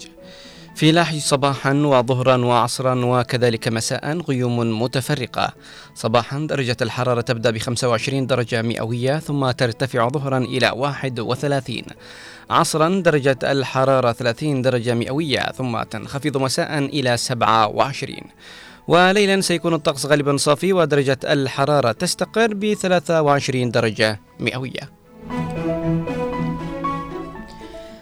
في 0.75 0.91
لاحج 0.91 1.19
صباحا 1.19 1.73
وظهرا 1.73 2.45
وعصرا 2.45 3.05
وكذلك 3.05 3.67
مساء 3.67 4.17
غيوم 4.17 4.81
متفرقة. 4.81 5.53
صباحا 5.95 6.39
درجة 6.39 6.77
الحرارة 6.81 7.21
تبدأ 7.21 7.51
ب 7.51 7.57
25 7.57 8.27
درجة 8.27 8.61
مئوية 8.61 9.19
ثم 9.19 9.51
ترتفع 9.51 10.09
ظهرا 10.09 10.37
إلى 10.37 10.71
31 10.75 11.83
عصرا 12.49 13.01
درجة 13.01 13.39
الحرارة 13.43 14.11
30 14.11 14.61
درجة 14.61 14.93
مئوية 14.93 15.51
ثم 15.51 15.83
تنخفض 15.83 16.37
مساء 16.37 16.79
إلى 16.79 17.17
27 17.17 18.17
وليلا 18.87 19.41
سيكون 19.41 19.73
الطقس 19.73 20.05
غالبا 20.05 20.37
صافي 20.37 20.73
ودرجة 20.73 21.19
الحرارة 21.23 21.91
تستقر 21.91 22.53
ب 22.53 22.73
23 22.73 23.71
درجة 23.71 24.19
مئوية. 24.39 25.01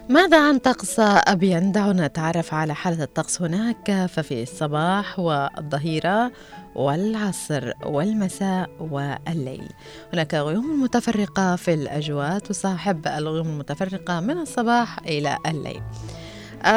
ماذا 0.08 0.48
عن 0.48 0.58
طقس 0.58 1.00
أبين؟ 1.00 1.72
دعونا 1.72 2.06
نتعرف 2.06 2.54
على 2.54 2.74
حالة 2.74 3.04
الطقس 3.04 3.42
هناك. 3.42 4.06
ففي 4.06 4.42
الصباح 4.42 5.18
والظهيرة 5.18 6.32
والعصر 6.74 7.72
والمساء 7.86 8.70
والليل. 8.80 9.68
هناك 10.12 10.34
غيوم 10.34 10.82
متفرقة 10.82 11.56
في 11.56 11.74
الأجواء 11.74 12.38
تصاحب 12.38 13.06
الغيوم 13.06 13.46
المتفرقة 13.46 14.20
من 14.20 14.38
الصباح 14.38 14.98
إلى 14.98 15.38
الليل. 15.46 15.82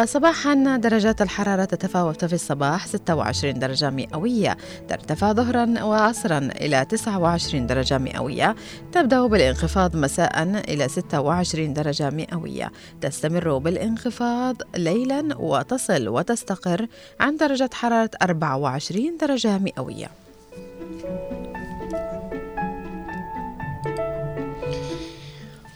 صباحا. 0.06 0.78
درجات 0.78 1.22
الحرارة 1.22 1.65
تتفاوت 1.65 2.26
في 2.26 2.34
الصباح 2.34 2.88
26 2.88 3.60
درجة 3.60 3.89
مئوية. 3.89 4.58
ترتفع 4.88 5.34
ظهرا 5.34 5.84
وعصرا 5.84 6.38
إلى 6.38 6.86
29 6.86 7.67
درجة 7.67 7.98
مئوية. 7.98 8.56
تبدأ 8.91 9.28
بالانخفاض 9.28 9.96
مساء 9.96 10.43
إلى 10.43 10.88
26 10.88 11.74
درجة 11.74 12.10
مئوية. 12.10 12.72
تستمر 13.02 13.58
بالانخفاض 13.58 14.56
ليلا 14.76 15.38
وتصل 15.38 16.08
وتستقر 16.08 16.88
عند 17.19 17.39
درجة 17.39 17.69
حرارة 17.74 18.12
24 18.22 19.17
درجة 19.17 19.58
مئوية. 19.58 20.08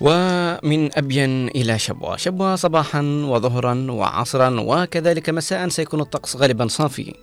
ومن 0.02 0.98
أبين 0.98 1.48
إلى 1.48 1.80
شبوة. 1.80 2.18
شبوة 2.18 2.56
صباحا 2.56 3.02
وظهرا 3.02 3.88
وعصرا 3.90 4.60
وكذلك 4.60 5.30
مساء 5.30 5.68
سيكون 5.70 6.02
الطقس 6.02 6.36
غالبا 6.36 6.68
صافي. 6.68 7.14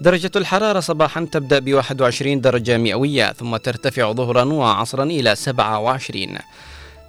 درجة 0.00 0.30
الحرارة 0.36 0.80
صباحا 0.80 1.28
تبدأ 1.32 1.58
ب 1.58 1.74
21 1.74 2.40
درجة 2.40 2.78
مئوية 2.78 3.32
ثم 3.32 3.56
ترتفع 3.56 4.12
ظهرا 4.12 4.44
وعصرا 4.44 5.04
إلى 5.04 5.34
27 5.36 6.38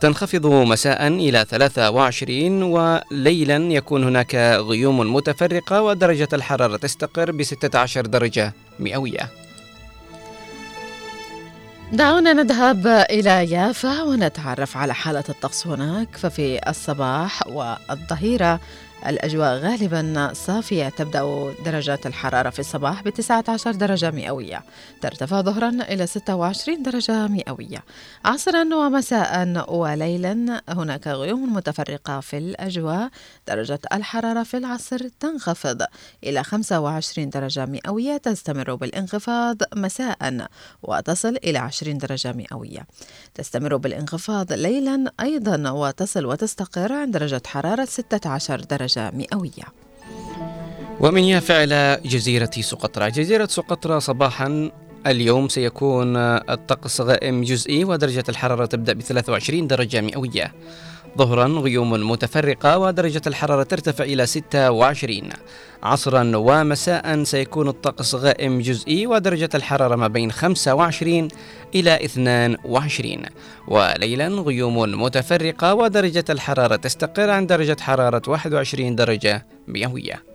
تنخفض 0.01 0.45
مساء 0.45 1.07
إلى 1.07 1.45
23 1.49 2.63
وليلا 2.63 3.57
يكون 3.57 4.03
هناك 4.03 4.35
غيوم 4.69 5.13
متفرقة 5.15 5.81
ودرجة 5.81 6.27
الحرارة 6.33 6.77
تستقر 6.77 7.31
ب 7.31 7.43
16 7.43 8.05
درجة 8.05 8.53
مئوية. 8.79 9.29
دعونا 11.91 12.33
نذهب 12.33 12.87
إلى 12.87 13.51
يافا 13.51 14.03
ونتعرف 14.03 14.77
على 14.77 14.93
حالة 14.93 15.23
الطقس 15.29 15.67
هناك 15.67 16.07
ففي 16.17 16.69
الصباح 16.69 17.47
والظهيرة 17.47 18.59
الأجواء 19.07 19.57
غالبا 19.57 20.33
صافية 20.33 20.89
تبدأ 20.89 21.53
درجات 21.65 22.05
الحرارة 22.05 22.49
في 22.49 22.59
الصباح 22.59 23.03
ب 23.03 23.09
19 23.09 23.71
درجة 23.71 24.11
مئوية 24.11 24.63
ترتفع 25.01 25.41
ظهرا 25.41 25.69
إلى 25.69 26.07
26 26.07 26.83
درجة 26.83 27.27
مئوية. 27.27 27.83
عصرا 28.25 28.75
ومساء 28.75 29.65
وليلا 29.75 30.61
هناك 30.69 31.07
غيوم 31.07 31.53
متفرقة 31.53 32.19
في 32.19 32.37
الأجواء 32.37 33.09
درجة 33.47 33.79
الحرارة 33.93 34.43
في 34.43 34.57
العصر 34.57 35.07
تنخفض 35.19 35.81
إلى 36.23 36.43
25 36.43 37.29
درجة 37.29 37.65
مئوية 37.65 38.17
تستمر 38.17 38.75
بالانخفاض 38.75 39.57
مساء 39.75 40.47
وتصل 40.83 41.37
إلى 41.43 41.57
20 41.57 41.97
درجة 41.97 42.33
مئوية. 42.33 42.87
تستمر 43.33 43.77
بالانخفاض 43.77 44.53
ليلا 44.53 45.11
أيضا 45.19 45.71
وتصل 45.71 46.25
وتستقر 46.25 46.93
عند 46.93 47.11
درجة 47.13 47.41
حرارة 47.45 47.85
16 47.85 48.59
درجة 48.59 48.90
مئوية. 48.97 49.67
ومن 50.99 51.23
يافع 51.23 51.63
إلى 51.63 52.01
جزيرة 52.05 52.51
سقطرى 52.59 53.11
جزيرة 53.11 53.45
سقطرى 53.45 53.99
صباحا 53.99 54.71
اليوم 55.07 55.47
سيكون 55.47 56.17
الطقس 56.17 57.01
غائم 57.01 57.43
جزئي 57.43 57.85
ودرجة 57.85 58.23
الحرارة 58.29 58.65
تبدأ 58.65 58.93
ب 58.93 59.01
23 59.01 59.67
درجة 59.67 60.01
مئوية. 60.01 60.53
ظهرا 61.17 61.47
غيوم 61.47 62.11
متفرقة 62.11 62.77
ودرجة 62.77 63.21
الحرارة 63.27 63.63
ترتفع 63.63 64.03
إلى 64.03 64.25
26 64.25 65.29
عصرا 65.83 66.31
ومساء 66.35 67.23
سيكون 67.23 67.67
الطقس 67.67 68.15
غائم 68.15 68.61
جزئي 68.61 69.07
ودرجة 69.07 69.49
الحرارة 69.55 69.95
ما 69.95 70.07
بين 70.07 70.31
25 70.31 71.27
إلى 71.75 72.05
22 72.05 73.17
وليلا 73.67 74.27
غيوم 74.27 74.77
متفرقة 75.01 75.73
ودرجة 75.73 76.25
الحرارة 76.29 76.75
تستقر 76.75 77.29
عند 77.29 77.49
درجة 77.49 77.77
حرارة 77.81 78.21
21 78.27 78.95
درجة 78.95 79.45
مئوية. 79.67 80.30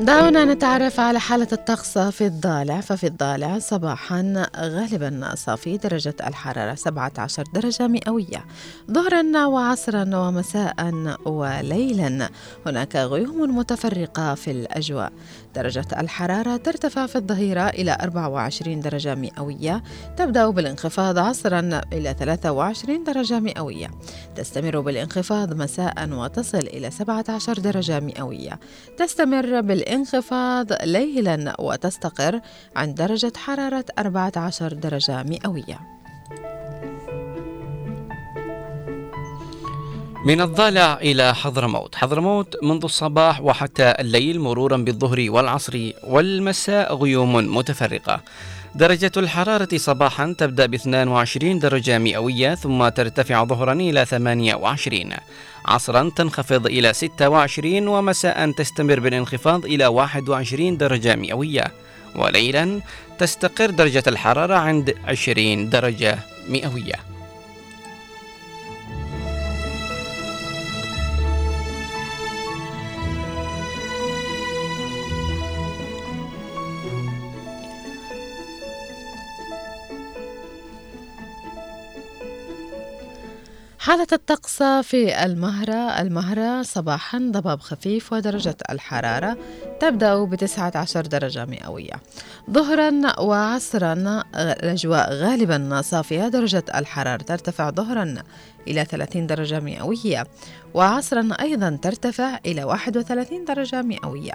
دعونا 0.00 0.44
نتعرف 0.44 1.00
على 1.00 1.20
حالة 1.20 1.48
الطقس 1.52 1.98
في 1.98 2.26
الضالع 2.26 2.80
ففي 2.80 3.06
الضالع 3.06 3.58
صباحا 3.58 4.46
غالبا 4.56 5.34
صافي 5.34 5.76
درجة 5.76 6.14
الحرارة 6.26 6.74
17 6.74 7.44
درجة 7.54 7.86
مئوية. 7.88 8.44
ظهرا 8.90 9.46
وعصرا 9.46 10.16
ومساء 10.16 10.92
وليلا. 11.24 12.28
هناك 12.66 12.96
غيوم 12.96 13.56
متفرقة 13.56 14.34
في 14.34 14.50
الأجواء. 14.50 15.12
درجة 15.54 15.86
الحرارة 15.98 16.56
ترتفع 16.56 17.06
في 17.06 17.16
الظهيرة 17.16 17.68
إلى 17.68 17.98
24 18.00 18.80
درجة 18.80 19.14
مئوية 19.14 19.82
تبدأ 20.16 20.50
بالانخفاض 20.50 21.18
عصرا 21.18 21.80
إلى 21.92 22.14
23 22.18 23.04
درجة 23.04 23.40
مئوية. 23.40 23.90
تستمر 24.36 24.80
بالانخفاض 24.80 25.52
مساء 25.52 26.08
وتصل 26.12 26.58
إلى 26.58 26.90
17 26.90 27.58
درجة 27.58 28.00
مئوية. 28.00 28.60
تستمر 28.96 29.60
بالانخفاض 29.60 30.72
ليلا 30.82 31.56
وتستقر 31.60 32.40
عند 32.76 32.94
درجة 32.94 33.32
حرارة 33.36 33.84
14 33.98 34.72
درجة 34.72 35.22
مئوية. 35.22 35.99
من 40.24 40.40
الضالع 40.40 40.94
إلى 40.94 41.34
حضرموت. 41.34 41.94
حضرموت 41.94 42.56
منذ 42.62 42.84
الصباح 42.84 43.40
وحتى 43.40 43.94
الليل 43.98 44.40
مرورا 44.40 44.76
بالظهر 44.76 45.26
والعصر 45.28 45.90
والمساء 46.04 46.94
غيوم 46.94 47.56
متفرقة. 47.56 48.20
درجة 48.74 49.12
الحرارة 49.16 49.68
صباحا 49.76 50.34
تبدأ 50.38 50.66
ب 50.66 50.74
22 50.74 51.58
درجة 51.58 51.98
مئوية 51.98 52.54
ثم 52.54 52.88
ترتفع 52.88 53.44
ظهرا 53.44 53.72
إلى 53.72 54.04
28 54.04 55.12
عصرا 55.64 56.10
تنخفض 56.16 56.66
إلى 56.66 56.92
26 56.92 57.88
ومساء 57.88 58.50
تستمر 58.50 59.00
بالانخفاض 59.00 59.64
إلى 59.64 59.86
21 59.86 60.76
درجة 60.76 61.16
مئوية. 61.16 61.64
وليلا 62.16 62.80
تستقر 63.18 63.70
درجة 63.70 64.02
الحرارة 64.06 64.54
عند 64.54 64.94
20 65.06 65.70
درجة 65.70 66.18
مئوية. 66.48 67.19
حالة 83.80 84.06
الطقس 84.12 84.62
في 84.62 85.24
المهرة 85.24 86.00
المهرة 86.00 86.62
صباحا 86.62 87.18
ضباب 87.18 87.60
خفيف 87.60 88.12
ودرجة 88.12 88.56
الحرارة 88.70 89.36
تبدأ 89.80 90.24
ب 90.24 90.34
19 90.34 91.06
درجة 91.06 91.44
مئوية. 91.44 91.92
ظهرا 92.50 93.20
وعصرا 93.20 94.22
الأجواء 94.36 95.12
غالبا 95.12 95.80
صافية 95.82 96.28
درجة 96.28 96.64
الحرارة 96.74 97.22
ترتفع 97.22 97.70
ظهرا 97.70 98.14
إلى 98.68 98.84
30 98.84 99.26
درجة 99.26 99.60
مئوية 99.60 100.26
وعصرا 100.74 101.28
أيضا 101.40 101.78
ترتفع 101.82 102.38
إلى 102.46 102.64
31 102.64 103.44
درجة 103.44 103.82
مئوية. 103.82 104.34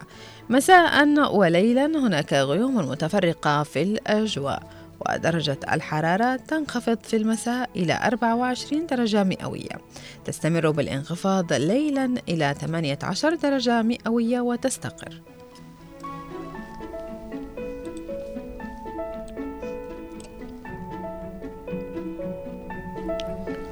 مساء 0.49 1.05
وليلا 1.36 1.86
هناك 1.86 2.34
غيوم 2.34 2.75
متفرقة 2.75 3.63
في 3.63 3.81
الأجواء. 3.81 4.63
ودرجة 5.09 5.59
الحرارة 5.71 6.35
تنخفض 6.35 6.97
في 7.03 7.15
المساء 7.15 7.69
إلى 7.75 7.99
24 8.03 8.85
درجة 8.85 9.23
مئوية 9.23 9.81
تستمر 10.25 10.71
بالانخفاض 10.71 11.53
ليلا 11.53 12.15
إلى 12.29 12.55
18 12.61 13.35
درجة 13.35 13.81
مئوية 13.81 14.41
وتستقر 14.41 15.21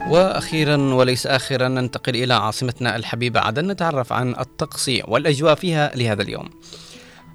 وأخيرا 0.09 0.77
وليس 0.77 1.27
اخرا 1.27 1.67
ننتقل 1.67 2.15
إلى 2.15 2.33
عاصمتنا 2.33 2.95
الحبيبة 2.95 3.39
عدن 3.39 3.71
نتعرف 3.71 4.13
عن 4.13 4.35
الطقس 4.39 4.91
والأجواء 5.07 5.55
فيها 5.55 5.91
لهذا 5.95 6.21
اليوم. 6.21 6.49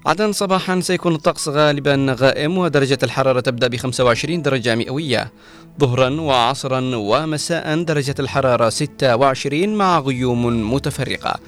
عدن 0.05 0.31
صباحا 0.31 0.79
سيكون 0.79 1.15
الطقس 1.15 1.47
غالبا 1.47 2.15
غائم 2.19 2.57
ودرجة 2.57 2.97
الحرارة 3.03 3.39
تبدأ 3.39 3.67
ب 3.67 3.75
25 3.75 4.41
درجة 4.41 4.75
مئوية. 4.75 5.31
ظهرا 5.79 6.09
وعصرا 6.21 6.95
ومساء 6.95 7.83
درجة 7.83 8.15
الحرارة 8.19 8.69
26 8.69 9.75
مع 9.75 9.99
غيوم 9.99 10.73
متفرقة. 10.73 11.39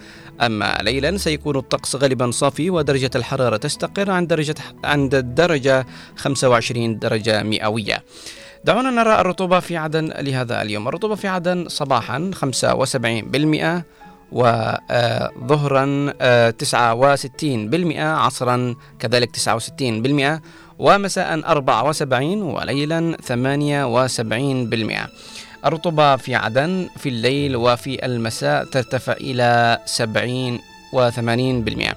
أما 0.42 0.78
ليلا 0.82 1.18
سيكون 1.18 1.58
الطقس 1.58 1.96
غالبا 1.96 2.32
صافي 2.32 2.70
ودرجة 2.70 3.12
الحرارة 3.16 3.58
تستقر 3.58 4.12
عند 4.12 4.28
درجة 4.28 4.56
عند 4.84 5.16
الدرجة 5.16 5.86
25 6.16 7.00
درجة 7.00 7.44
مئوية. 7.44 8.04
دعونا 8.64 8.90
نرى 8.90 9.22
الرطوبة 9.22 9.60
في 9.60 9.78
عدن 9.78 10.14
لهذا 10.20 10.62
اليوم. 10.62 10.88
الرطوبة 10.88 11.16
في 11.16 11.28
عدن 11.28 11.68
صباحا 11.68 12.32
75% 12.34 13.84
وظهرا 14.32 16.14
69% 16.64 17.98
عصرا 17.98 18.76
كذلك 19.00 19.36
69% 19.36 20.42
ومساء 20.80 21.34
74 21.34 22.42
وليلا 22.42 23.18
78% 23.28 23.32
الرطوبة 25.66 26.16
في 26.16 26.36
عدن 26.36 26.90
في 26.98 27.10
الليل 27.10 27.56
وفي 27.56 28.06
المساء 28.06 28.66
ترتفع 28.66 29.14
إلى 29.14 29.80
70 29.86 30.60
و80% 30.96 31.96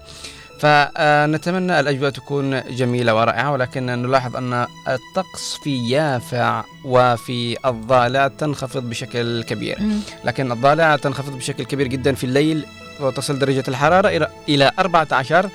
فنتمنى 0.64 1.80
الأجواء 1.80 2.10
تكون 2.10 2.60
جميلة 2.70 3.14
ورائعة 3.14 3.52
ولكن 3.52 3.86
نلاحظ 3.86 4.36
أن 4.36 4.66
الطقس 4.88 5.58
في 5.62 5.88
يافع 5.90 6.64
وفي 6.84 7.56
الضالع 7.66 8.28
تنخفض 8.28 8.88
بشكل 8.90 9.42
كبير. 9.42 9.78
لكن 10.24 10.52
الضالع 10.52 10.96
تنخفض 10.96 11.36
بشكل 11.36 11.64
كبير 11.64 11.86
جدا 11.86 12.14
في 12.14 12.24
الليل 12.24 12.64
وتصل 13.00 13.38
درجة 13.38 13.64
الحرارة 13.68 14.30
إلى 14.48 14.72
14 14.78 15.48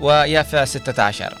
ويافع 0.00 0.64
16 0.64 1.34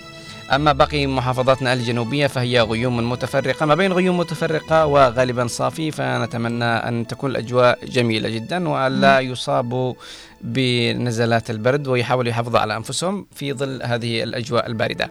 أما 0.52 0.72
باقي 0.72 1.06
محافظاتنا 1.06 1.72
الجنوبية 1.72 2.26
فهي 2.26 2.60
غيوم 2.60 3.10
متفرقة. 3.10 3.66
ما 3.66 3.74
بين 3.74 3.92
غيوم 3.92 4.18
متفرقة 4.18 4.86
وغالبا 4.86 5.46
صافي 5.46 5.90
فنتمنى 5.90 6.64
أن 6.64 7.06
تكون 7.06 7.30
الأجواء 7.30 7.78
جميلة 7.86 8.28
جدا 8.28 8.68
وألا 8.68 9.20
يصابوا 9.20 9.94
بنزلات 10.42 11.50
البرد 11.50 11.88
ويحاولوا 11.88 12.30
يحافظوا 12.30 12.60
على 12.60 12.76
أنفسهم 12.76 13.26
في 13.34 13.52
ظل 13.52 13.82
هذه 13.82 14.22
الأجواء 14.22 14.66
الباردة. 14.66 15.10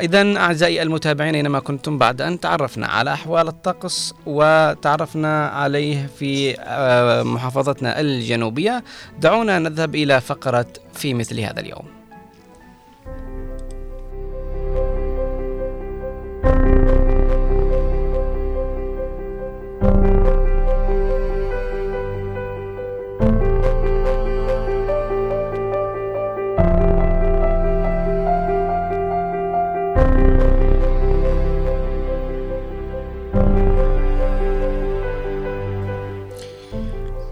إذا 0.00 0.36
أعزائي 0.36 0.82
المتابعين 0.82 1.34
أينما 1.34 1.60
كنتم 1.60 1.98
بعد 1.98 2.20
أن 2.22 2.40
تعرفنا 2.40 2.86
على 2.86 3.12
أحوال 3.12 3.48
الطقس 3.48 4.14
وتعرفنا 4.26 5.48
عليه 5.48 6.06
في 6.18 6.60
آه، 6.60 7.22
محافظتنا 7.22 8.00
الجنوبية 8.00 8.84
دعونا 9.20 9.58
نذهب 9.58 9.94
إلى 9.94 10.20
فقرة 10.20 10.66
في 10.94 11.14
مثل 11.14 11.40
هذا 11.40 11.60
اليوم. 11.60 12.00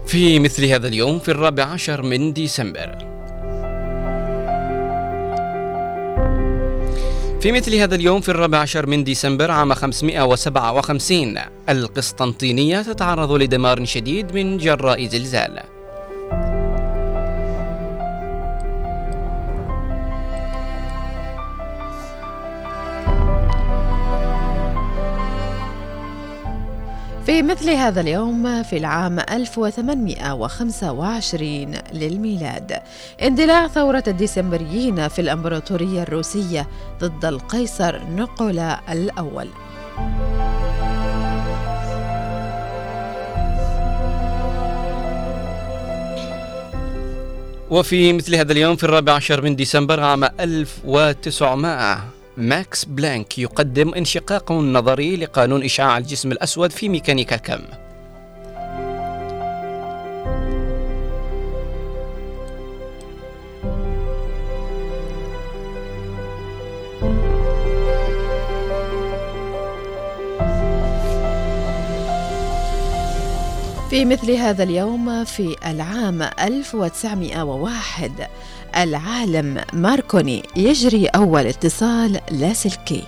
في 0.09 0.39
مثل 0.39 0.65
هذا 0.65 0.87
اليوم 0.87 1.19
في 1.19 1.31
الرابع 1.31 1.63
عشر 1.63 2.01
من 2.01 2.33
ديسمبر. 2.33 2.97
في 7.41 7.51
مثل 7.51 7.75
هذا 7.75 7.95
اليوم 7.95 8.21
في 8.21 8.29
الرابع 8.29 8.57
عشر 8.57 8.85
من 8.85 9.03
ديسمبر 9.03 9.51
عام 9.51 9.73
557 9.73 11.37
القسطنطينية 11.69 12.81
تتعرض 12.81 13.31
لدمار 13.31 13.85
شديد 13.85 14.35
من 14.35 14.57
جراء 14.57 15.05
زلزال. 15.05 15.59
في 27.29 27.41
مثل 27.41 27.69
هذا 27.69 28.01
اليوم 28.01 28.63
في 28.63 28.77
العام 28.77 29.19
1825 29.19 31.75
للميلاد. 31.93 32.81
اندلاع 33.21 33.67
ثورة 33.67 34.03
الديسمبريين 34.07 35.07
في 35.07 35.21
الإمبراطورية 35.21 36.03
الروسية 36.03 36.67
ضد 36.99 37.25
القيصر 37.25 38.01
نقولا 38.15 38.79
الأول. 38.91 39.47
وفي 47.69 48.13
مثل 48.13 48.35
هذا 48.35 48.51
اليوم 48.51 48.75
في 48.75 48.83
الرابع 48.83 49.13
عشر 49.13 49.41
من 49.41 49.55
ديسمبر 49.55 49.99
عام 49.99 50.23
1900 50.23 52.18
ماكس 52.39 52.85
بلانك 52.85 53.39
يقدم 53.39 53.93
اشتقاق 53.93 54.51
نظري 54.51 55.15
لقانون 55.15 55.63
إشعاع 55.63 55.97
الجسم 55.97 56.31
الأسود 56.31 56.71
في 56.71 56.89
ميكانيكا 56.89 57.35
الكم. 57.35 57.61
في 73.89 74.05
مثل 74.05 74.31
هذا 74.31 74.63
اليوم 74.63 75.23
في 75.23 75.55
العام 75.65 76.21
1901 76.21 78.11
العالم 78.77 79.61
ماركوني 79.73 80.43
يجري 80.55 81.05
أول 81.05 81.47
اتصال 81.47 82.19
لاسلكي 82.31 83.03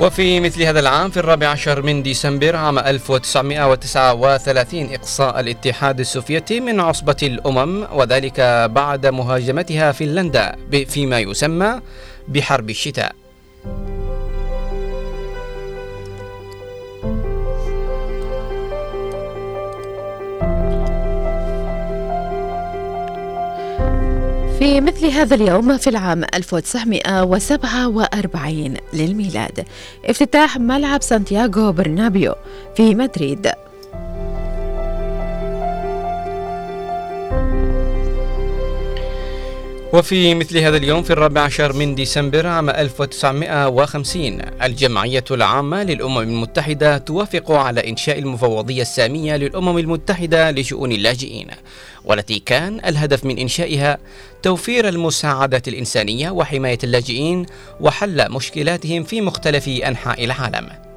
وفي 0.00 0.40
مثل 0.40 0.62
هذا 0.62 0.80
العام 0.80 1.10
في 1.10 1.16
الرابع 1.16 1.48
عشر 1.48 1.82
من 1.82 2.02
ديسمبر 2.02 2.56
عام 2.56 2.78
1939 2.78 4.94
إقصاء 4.94 5.40
الاتحاد 5.40 6.00
السوفيتي 6.00 6.60
من 6.60 6.80
عصبة 6.80 7.16
الأمم 7.22 7.86
وذلك 7.92 8.40
بعد 8.70 9.06
مهاجمتها 9.06 9.92
فنلندا 9.92 10.56
فيما 10.88 11.18
يسمى 11.18 11.80
بحرب 12.28 12.70
الشتاء. 12.70 13.12
في 24.64 24.80
مثل 24.80 25.06
هذا 25.06 25.34
اليوم 25.34 25.78
في 25.78 25.90
العام 25.90 26.24
1947 26.34 28.74
للميلاد. 28.92 29.64
افتتاح 30.04 30.58
ملعب 30.58 31.02
سانتياغو 31.02 31.72
برنابيو 31.72 32.34
في 32.76 32.94
مدريد. 32.94 33.50
وفي 39.94 40.34
مثل 40.34 40.58
هذا 40.58 40.76
اليوم 40.76 41.02
في 41.02 41.10
الرابع 41.10 41.40
عشر 41.40 41.72
من 41.72 41.94
ديسمبر 41.94 42.46
عام 42.46 42.70
1950 42.70 44.40
الجمعية 44.62 45.24
العامة 45.30 45.82
للأمم 45.82 46.18
المتحدة 46.18 46.98
توافق 46.98 47.50
على 47.50 47.90
إنشاء 47.90 48.18
المفوضية 48.18 48.82
السامية 48.82 49.36
للأمم 49.36 49.78
المتحدة 49.78 50.50
لشؤون 50.50 50.92
اللاجئين 50.92 51.46
والتي 52.04 52.38
كان 52.38 52.80
الهدف 52.86 53.24
من 53.24 53.38
إنشائها 53.38 53.98
توفير 54.42 54.88
المساعدة 54.88 55.62
الإنسانية 55.68 56.30
وحماية 56.30 56.78
اللاجئين 56.84 57.46
وحل 57.80 58.32
مشكلاتهم 58.32 59.04
في 59.04 59.20
مختلف 59.20 59.68
أنحاء 59.68 60.24
العالم. 60.24 60.93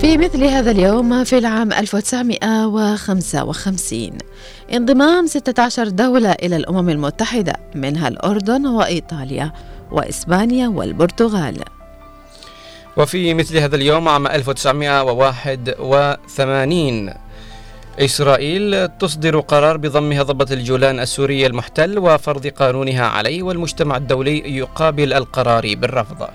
في 0.00 0.18
مثل 0.18 0.44
هذا 0.44 0.70
اليوم 0.70 1.24
في 1.24 1.38
العام 1.38 1.72
1955 1.72 4.10
انضمام 4.72 5.26
16 5.26 5.88
دولة 5.88 6.32
إلى 6.32 6.56
الأمم 6.56 6.88
المتحدة 6.88 7.52
منها 7.74 8.08
الأردن 8.08 8.66
وإيطاليا 8.66 9.52
وإسبانيا 9.90 10.68
والبرتغال. 10.68 11.60
وفي 12.96 13.34
مثل 13.34 13.58
هذا 13.58 13.76
اليوم 13.76 14.08
عام 14.08 14.26
1981 14.26 17.14
إسرائيل 17.98 18.88
تصدر 18.88 19.40
قرار 19.40 19.76
بضم 19.76 20.12
هضبة 20.12 20.46
الجولان 20.50 21.00
السوري 21.00 21.46
المحتل 21.46 21.98
وفرض 21.98 22.46
قانونها 22.46 23.06
عليه 23.06 23.42
والمجتمع 23.42 23.96
الدولي 23.96 24.56
يقابل 24.56 25.12
القرار 25.12 25.74
بالرفض. 25.74 26.28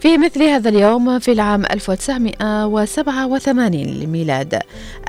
في 0.00 0.18
مثل 0.18 0.42
هذا 0.42 0.68
اليوم 0.68 1.18
في 1.18 1.32
العام 1.32 1.64
1987 1.64 3.74
للميلاد. 3.74 4.58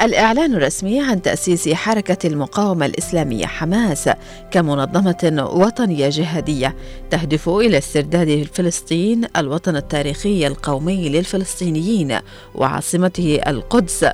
الإعلان 0.01 0.55
الرسمي 0.55 1.01
عن 1.01 1.21
تأسيس 1.21 1.69
حركة 1.69 2.27
المقاومة 2.27 2.85
الإسلامية 2.85 3.45
حماس 3.45 4.09
كمنظمة 4.51 5.49
وطنية 5.53 6.09
جهادية 6.09 6.75
تهدف 7.09 7.49
إلى 7.49 7.77
استرداد 7.77 8.47
فلسطين 8.53 9.25
الوطن 9.37 9.75
التاريخي 9.75 10.47
القومي 10.47 11.09
للفلسطينيين 11.09 12.17
وعاصمته 12.55 13.39
القدس. 13.47 14.05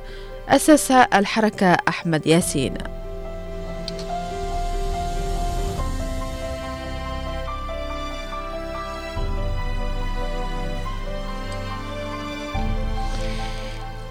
أسس 0.48 0.90
الحركة 0.90 1.76
أحمد 1.88 2.26
ياسين. 2.26 2.74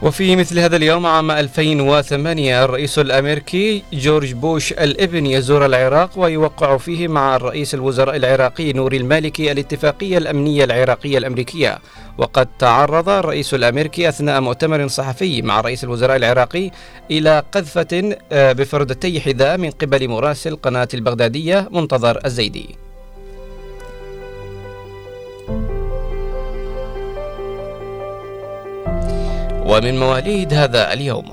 وفي 0.08 0.36
مثل 0.36 0.60
هذا 0.60 0.76
اليوم 0.76 1.06
عام 1.06 1.32
2008 1.32 2.66
الرئيس 2.66 3.00
الأمريكي 3.00 3.84
جورج 3.94 4.34
بوش 4.34 4.72
الإبن 4.72 5.26
يزور 5.26 5.66
العراق 5.66 6.10
ويوقع 6.20 6.78
فيه 6.78 7.08
مع 7.08 7.36
الرئيس 7.36 7.74
الوزراء 7.74 8.16
العراقي 8.16 8.74
نوري 8.74 8.98
المالكي 8.98 9.52
الاتفاقية 9.52 10.18
الأمنية 10.18 10.64
العراقية 10.64 11.18
الأمريكية. 11.18 11.80
وقد 12.18 12.48
تعرض 12.60 13.10
الرئيس 13.10 13.54
الأمريكي 13.54 14.10
أثناء 14.10 14.42
مؤتمر 14.42 14.88
صحفي 14.88 15.42
مع 15.42 15.62
رئيس 15.62 15.84
الوزراء 15.84 16.16
العراقي 16.16 16.72
إلى 17.12 17.44
قذفة 17.52 18.18
آه، 18.32 18.52
بفردتي 18.52 19.22
حذاء 19.22 19.58
من 19.58 19.72
قبل 19.72 20.08
مراسل 20.08 20.56
قناة 20.56 20.88
البغدادية 20.94 21.68
منتظر 21.72 22.20
الزيدي. 22.26 22.87
ومن 29.68 30.00
مواليد 30.00 30.54
هذا 30.54 30.94
اليوم. 30.94 31.30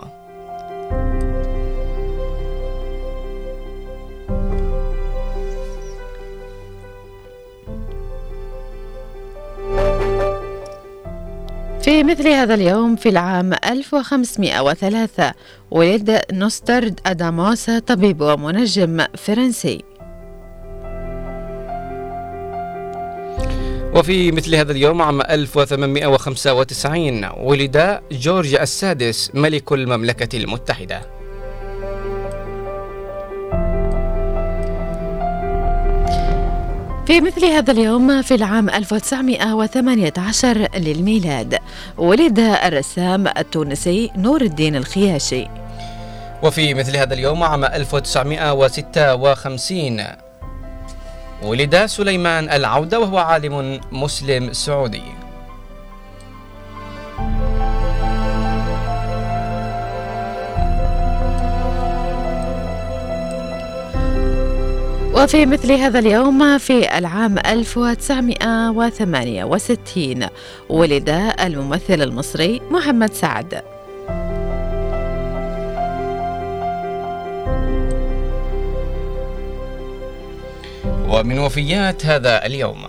في 11.82 12.04
مثل 12.04 12.28
هذا 12.28 12.54
اليوم 12.54 12.96
في 12.96 13.08
العام 13.08 13.52
1503 13.52 15.32
ولد 15.70 16.20
نوسترد 16.32 17.00
أداموس 17.06 17.70
طبيب 17.70 18.20
ومنجم 18.20 19.04
فرنسي. 19.14 19.93
وفي 23.94 24.32
مثل 24.32 24.54
هذا 24.54 24.72
اليوم 24.72 25.02
عام 25.02 25.20
1895 25.20 27.28
ولد 27.36 28.00
جورج 28.12 28.54
السادس 28.54 29.30
ملك 29.34 29.72
المملكة 29.72 30.38
المتحدة. 30.38 31.00
في 37.06 37.20
مثل 37.20 37.44
هذا 37.44 37.72
اليوم 37.72 38.22
في 38.22 38.34
العام 38.34 38.70
1918 38.70 40.68
للميلاد 40.76 41.58
ولد 41.98 42.38
الرسام 42.38 43.26
التونسي 43.26 44.10
نور 44.16 44.42
الدين 44.42 44.76
الخياشي. 44.76 45.46
وفي 46.42 46.74
مثل 46.74 46.96
هذا 46.96 47.14
اليوم 47.14 47.42
عام 47.42 47.64
1956 47.64 50.23
ولد 51.42 51.86
سليمان 51.86 52.50
العودة 52.50 53.00
وهو 53.00 53.18
عالم 53.18 53.80
مسلم 53.92 54.52
سعودي. 54.52 55.02
وفي 65.14 65.46
مثل 65.46 65.72
هذا 65.72 65.98
اليوم 65.98 66.58
في 66.58 66.98
العام 66.98 67.38
1968 67.38 70.26
ولد 70.68 71.08
الممثل 71.40 72.02
المصري 72.02 72.60
محمد 72.70 73.12
سعد. 73.12 73.73
ومن 81.08 81.38
وفيات 81.38 82.06
هذا 82.06 82.46
اليوم. 82.46 82.84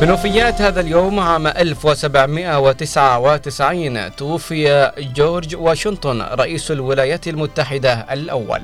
من 0.00 0.10
وفيات 0.10 0.62
هذا 0.62 0.80
اليوم 0.80 1.20
عام 1.20 1.46
1799 1.46 4.16
توفي 4.16 4.92
جورج 4.98 5.56
واشنطن 5.56 6.22
رئيس 6.22 6.70
الولايات 6.70 7.28
المتحدة 7.28 8.06
الأول. 8.10 8.62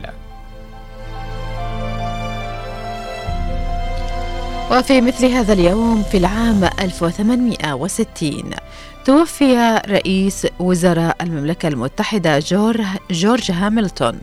وفي 4.71 5.01
مثل 5.01 5.27
هذا 5.27 5.53
اليوم 5.53 6.03
في 6.03 6.17
العام 6.17 6.65
1860 6.65 8.51
توفي 9.09 9.81
رئيس 9.89 10.47
وزراء 10.59 11.17
المملكة 11.21 11.69
المتحدة 11.69 12.39
جورج, 13.11 13.51
هاملتون. 13.51 14.21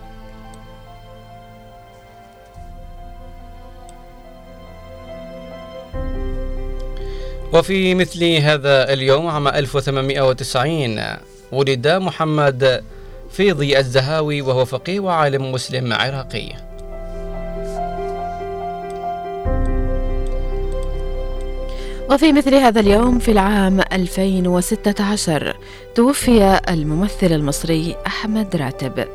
وفي 7.53 7.95
مثل 7.95 8.23
هذا 8.23 8.93
اليوم 8.93 9.27
عام 9.27 9.47
1890 9.47 10.99
ولد 11.51 11.87
محمد 11.87 12.83
فيضي 13.31 13.77
الزهاوي 13.77 14.41
وهو 14.41 14.65
فقيه 14.65 14.99
وعالم 14.99 15.51
مسلم 15.51 15.93
عراقي. 15.93 16.74
وفي 22.11 22.33
مثل 22.33 22.55
هذا 22.55 22.79
اليوم 22.79 23.19
في 23.19 23.31
العام 23.31 23.81
2016 23.91 25.55
توفي 25.95 26.59
الممثل 26.69 27.31
المصري 27.31 27.95
أحمد 28.07 28.55
راتب. 28.55 29.07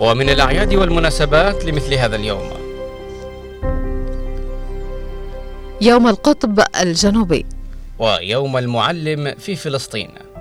ومن 0.00 0.30
الأعياد 0.30 0.74
والمناسبات 0.74 1.64
لمثل 1.64 1.94
هذا 1.94 2.16
اليوم. 2.16 2.50
يوم 5.80 6.08
القطب 6.08 6.60
الجنوبي. 6.80 7.46
ويوم 7.98 8.56
المعلم 8.56 9.34
في 9.38 9.56
فلسطين. 9.56 10.33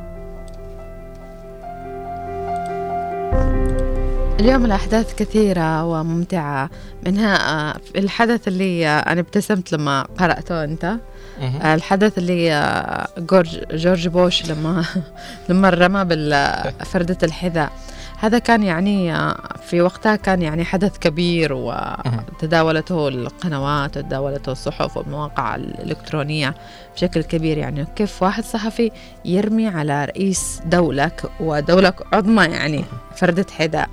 اليوم 4.40 4.66
الأحداث 4.66 5.16
كثيرة 5.16 5.86
وممتعة 5.86 6.70
منها 7.06 7.36
آه، 7.72 7.76
الحدث 7.96 8.48
اللي 8.48 8.88
آه، 8.88 9.00
أنا 9.00 9.20
ابتسمت 9.22 9.72
لما 9.72 10.08
قرأته 10.20 10.64
أنت. 10.64 10.96
مهم. 11.42 11.62
آه، 11.62 11.76
الحدث 11.76 12.18
اللي 12.18 12.50
جورج 13.18 13.60
جورج 13.72 14.08
بوش 14.08 14.46
لما 14.46 14.86
لما 15.50 15.70
رمى 15.70 16.06
بالفردة 16.06 17.18
الحذاء. 17.24 17.72
هذا 18.20 18.40
كان 18.40 18.64
يعني 18.64 19.14
في 19.64 19.82
وقتها 19.82 20.16
كان 20.16 20.42
يعني 20.42 20.66
حدث 20.66 20.98
كبير 20.98 21.54
وتداولته 21.54 23.08
القنوات 23.08 23.98
وتداولته 23.98 24.52
الصحف 24.52 24.98
والمواقع 24.98 25.56
الإلكترونية 25.56 26.56
بشكل 26.96 27.24
كبير 27.24 27.58
يعني. 27.58 27.88
كيف 27.96 28.24
واحد 28.24 28.44
صحفي 28.44 28.92
يرمي 29.26 29.68
على 29.68 30.06
رئيس 30.06 30.62
دولة 30.66 31.12
ودولة 31.40 31.94
عظمى 32.14 32.44
يعني 32.44 32.86
فردة 33.16 33.46
حذاء. 33.58 33.90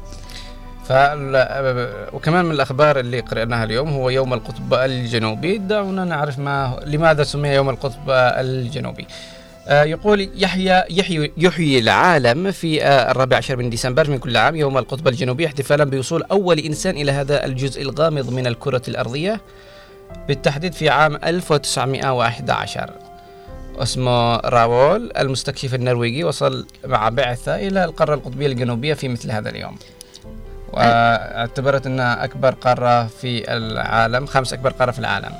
وكمان 2.12 2.44
من 2.44 2.50
الأخبار 2.50 3.00
اللي 3.00 3.20
قرأناها 3.20 3.64
اليوم 3.64 3.88
هو 3.88 4.10
يوم 4.10 4.34
القطب 4.34 4.74
الجنوبي. 4.74 5.58
دعونا 5.58 6.04
نعرف 6.04 6.38
ما 6.38 6.80
لماذا 6.86 7.22
سمي 7.22 7.48
يوم 7.48 7.70
القطب 7.70 8.10
الجنوبي. 8.10 9.06
آه، 9.68 9.84
يقول 9.84 10.30
يحيى 10.34 10.84
يحيي 10.90 11.32
يحيي 11.36 11.78
العالم 11.78 12.50
في 12.50 12.84
آه، 12.84 13.10
الرابع 13.10 13.36
عشر 13.36 13.56
من 13.56 13.70
ديسمبر 13.70 14.10
من 14.10 14.18
كل 14.18 14.36
عام 14.36 14.56
يوم 14.56 14.78
القطب 14.78 15.08
الجنوبي 15.08 15.46
احتفالا 15.46 15.84
بوصول 15.84 16.22
أول 16.22 16.58
إنسان 16.58 16.96
إلى 16.96 17.12
هذا 17.12 17.44
الجزء 17.44 17.82
الغامض 17.82 18.30
من 18.32 18.46
الكرة 18.46 18.82
الأرضية 18.88 19.40
بالتحديد 20.28 20.72
في 20.72 20.88
عام 20.88 21.18
1911 21.24 22.90
اسمه 23.78 24.36
راول 24.36 25.12
المستكشف 25.18 25.74
النرويجي 25.74 26.24
وصل 26.24 26.66
مع 26.84 27.08
بعثة 27.08 27.56
إلى 27.56 27.84
القارة 27.84 28.14
القطبية 28.14 28.46
الجنوبية 28.46 28.94
في 28.94 29.08
مثل 29.08 29.30
هذا 29.30 29.48
اليوم. 29.50 29.76
وأعتبرت 30.72 31.86
أنها 31.86 32.24
أكبر 32.24 32.50
قارة 32.54 33.06
في 33.06 33.56
العالم 33.56 34.26
خامس 34.26 34.52
أكبر 34.52 34.70
قارة 34.70 34.90
في 34.90 34.98
العالم. 34.98 35.32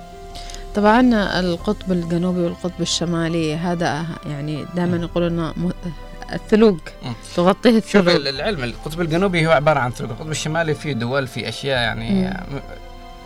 طبعا 0.75 1.01
القطب 1.41 1.93
الجنوبي 1.93 2.41
والقطب 2.41 2.81
الشمالي 2.81 3.57
هذا 3.57 4.05
يعني 4.31 4.67
دائما 4.75 4.97
يقولون 4.97 5.53
الثلوج. 6.33 6.79
تغطيه 7.37 7.71
شوف 7.81 7.97
الثلوج. 7.97 8.09
ال- 8.17 8.29
العلم 8.29 8.65
القطب 8.65 9.01
الجنوبي 9.01 9.47
هو 9.47 9.51
عبارة 9.51 9.79
عن 9.81 9.91
ثلوج. 9.91 10.11
القطب 10.11 10.31
الشمالي 10.31 10.75
فيه 10.75 10.93
دول 10.93 11.27
في 11.27 11.49
أشياء 11.49 11.79
يعني. 11.79 12.11
م- 12.29 12.61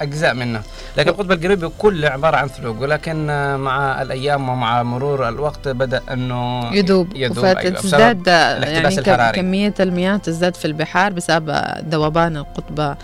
أجزاء 0.00 0.34
منه. 0.34 0.62
لكن 0.96 1.10
القطب 1.10 1.32
الجنوبي 1.32 1.68
كله 1.78 2.08
عبارة 2.08 2.36
عن 2.36 2.48
ثلوج 2.48 2.80
ولكن 2.80 3.26
مع 3.60 4.02
الأيام 4.02 4.48
ومع 4.48 4.82
مرور 4.82 5.28
الوقت 5.28 5.66
يدوب, 5.66 7.16
يدوب 7.16 7.16
أيوة، 7.16 7.28
بسبب 7.30 7.76
فتزداد 7.76 8.26
يعني 8.26 8.58
الاحتباس 8.58 8.94
كم- 9.00 9.12
الحراري. 9.12 9.36
كمية 9.40 9.74
المياه 9.80 10.16
تزداد 10.16 10.54
في 10.56 10.64
البحار 10.64 11.12
بسبب 11.12 11.62
ذوبان 11.90 12.36
القطب 12.36 12.80
آه، 12.80 12.94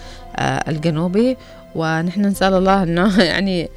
الجنوبي. 0.68 1.36
ونحن 1.74 2.20
نسأل 2.26 2.54
الله 2.54 2.82
أنه 2.82 3.22
يعني 3.32 3.68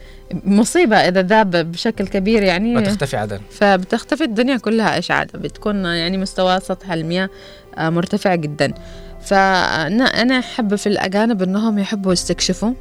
مصيبة 0.46 0.96
إذا 0.98 1.22
ذاب 1.22 1.52
بشكل 1.72 2.08
كبير 2.08 2.44
يعني. 2.44 2.78
وتختفي 2.78 3.18
عدن. 3.18 3.40
فبتختفي 3.52 4.24
الدنيا 4.24 4.58
كلها 4.58 4.96
إيش 4.96 5.12
عاد 5.12 5.32
بتكون 5.34 5.86
يعني 5.86 6.18
مستوى 6.18 6.60
سطح 6.60 6.92
المياه 6.92 7.30
آه، 7.78 7.90
مرتفع 7.90 8.36
جدا. 8.36 8.74
فأنا 9.22 10.04
أنا 10.04 10.40
أحب 10.40 10.76
في 10.76 10.88
الأجانب 10.88 11.42
أنهم 11.42 11.80
يحبوا 11.80 12.14
يستكشفوا. 12.14 12.74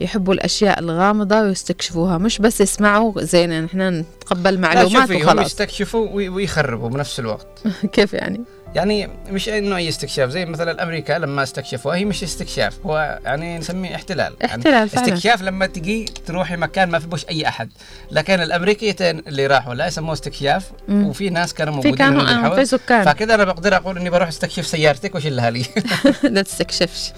يحبوا 0.00 0.34
الأشياء 0.34 0.78
الغامضة 0.78 1.40
ويستكشفوها 1.40 2.18
مش 2.18 2.38
بس 2.38 2.60
يسمعوا 2.60 3.22
زي 3.22 3.46
نحن 3.46 3.80
نتقبل 3.80 4.54
لا 4.54 4.60
معلومات 4.60 5.02
شوفي 5.02 5.16
هم 5.16 5.26
وخلاص. 5.26 5.46
يستكشفوا 5.46 6.08
وي- 6.10 6.28
ويخربوا 6.28 6.88
بنفس 6.88 7.20
الوقت. 7.20 7.46
كيف 7.92 8.12
يعني؟ 8.12 8.40
يعني 8.74 9.08
مش 9.30 9.48
انه 9.48 9.76
اي 9.76 9.88
استكشاف 9.88 10.30
زي 10.30 10.44
مثلا 10.44 10.82
أمريكا 10.82 11.12
لما 11.12 11.42
استكشفوها 11.42 11.96
هي 11.96 12.04
مش 12.04 12.22
استكشاف 12.22 12.78
هو 12.86 13.18
يعني 13.24 13.58
نسميه 13.58 13.94
احتلال. 13.94 14.42
احتلال 14.44 14.74
يعني 14.74 14.88
فعلا. 14.88 15.06
استكشاف 15.06 15.42
لما 15.42 15.66
تجي 15.66 16.04
تروحي 16.26 16.56
مكان 16.56 16.90
ما 16.90 16.98
فيهوش 16.98 17.24
أي 17.30 17.48
أحد. 17.48 17.70
لكن 18.10 18.34
الأمريكيتين 18.40 19.18
اللي 19.18 19.46
راحوا 19.46 19.74
لا 19.74 19.86
يسموه 19.86 20.12
استكشاف 20.12 20.70
مم. 20.88 21.06
وفي 21.06 21.30
ناس 21.30 21.54
كانوا 21.54 21.72
في 21.72 21.76
موجودين 21.76 21.94
كانوا 22.06 22.22
آه، 22.22 22.30
الحول. 22.40 22.56
في 22.56 22.64
سكان. 22.64 23.04
فكذا 23.04 23.34
أنا 23.34 23.44
بقدر 23.44 23.76
أقول 23.76 23.98
إني 23.98 24.10
بروح 24.10 24.28
استكشف 24.28 24.66
سيارتك 24.66 25.14
واشيلها 25.14 25.50
لي. 25.50 25.64
لا 26.22 26.42
تستكشفش. 26.42 27.12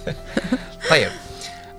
طيب. 0.90 1.08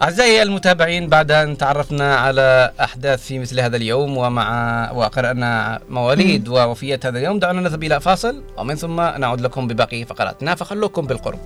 أعزائي 0.01 0.41
المتابعين 0.41 1.07
بعد 1.09 1.31
أن 1.31 1.57
تعرفنا 1.57 2.15
على 2.15 2.71
أحداث 2.79 3.23
في 3.23 3.39
مثل 3.39 3.59
هذا 3.59 3.77
اليوم 3.77 4.17
ومع 4.17 4.47
وقرأنا 4.91 5.79
مواليد 5.89 6.47
ووفيات 6.47 7.05
هذا 7.05 7.19
اليوم 7.19 7.39
دعونا 7.39 7.61
نذهب 7.61 7.83
إلى 7.83 7.99
فاصل 7.99 8.43
ومن 8.57 8.75
ثم 8.75 9.01
نعود 9.01 9.41
لكم 9.41 9.67
بباقي 9.67 10.05
فقراتنا 10.05 10.55
فخلوكم 10.55 11.07
بالقرب. 11.07 11.39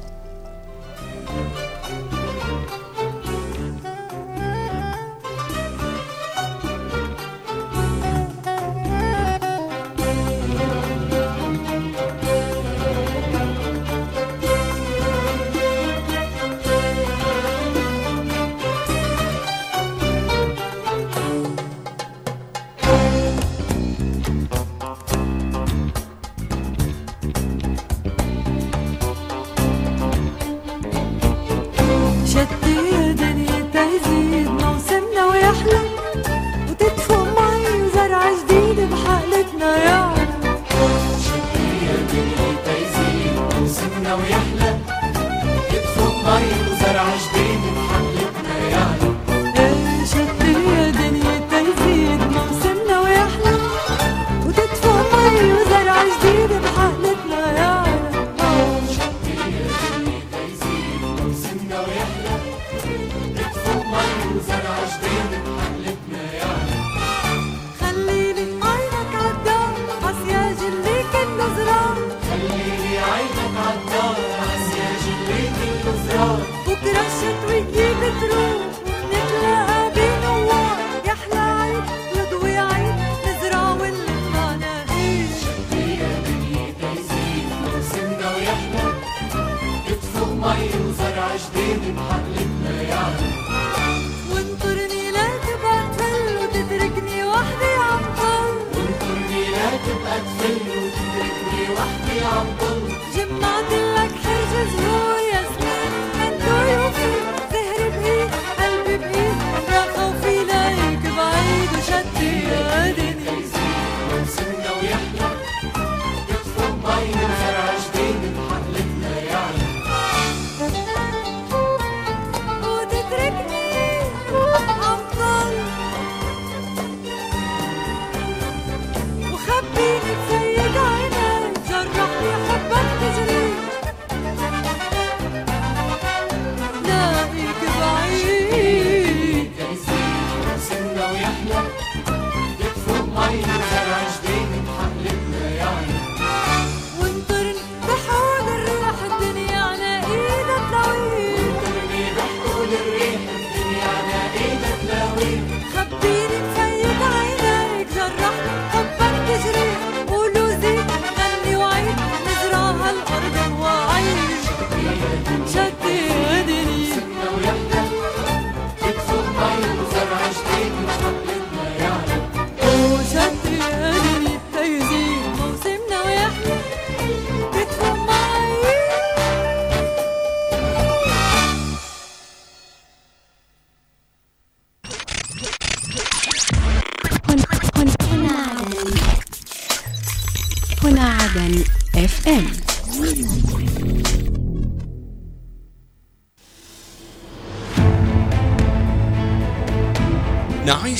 بحقلتنا 39.63 39.85
يا 39.85 40.22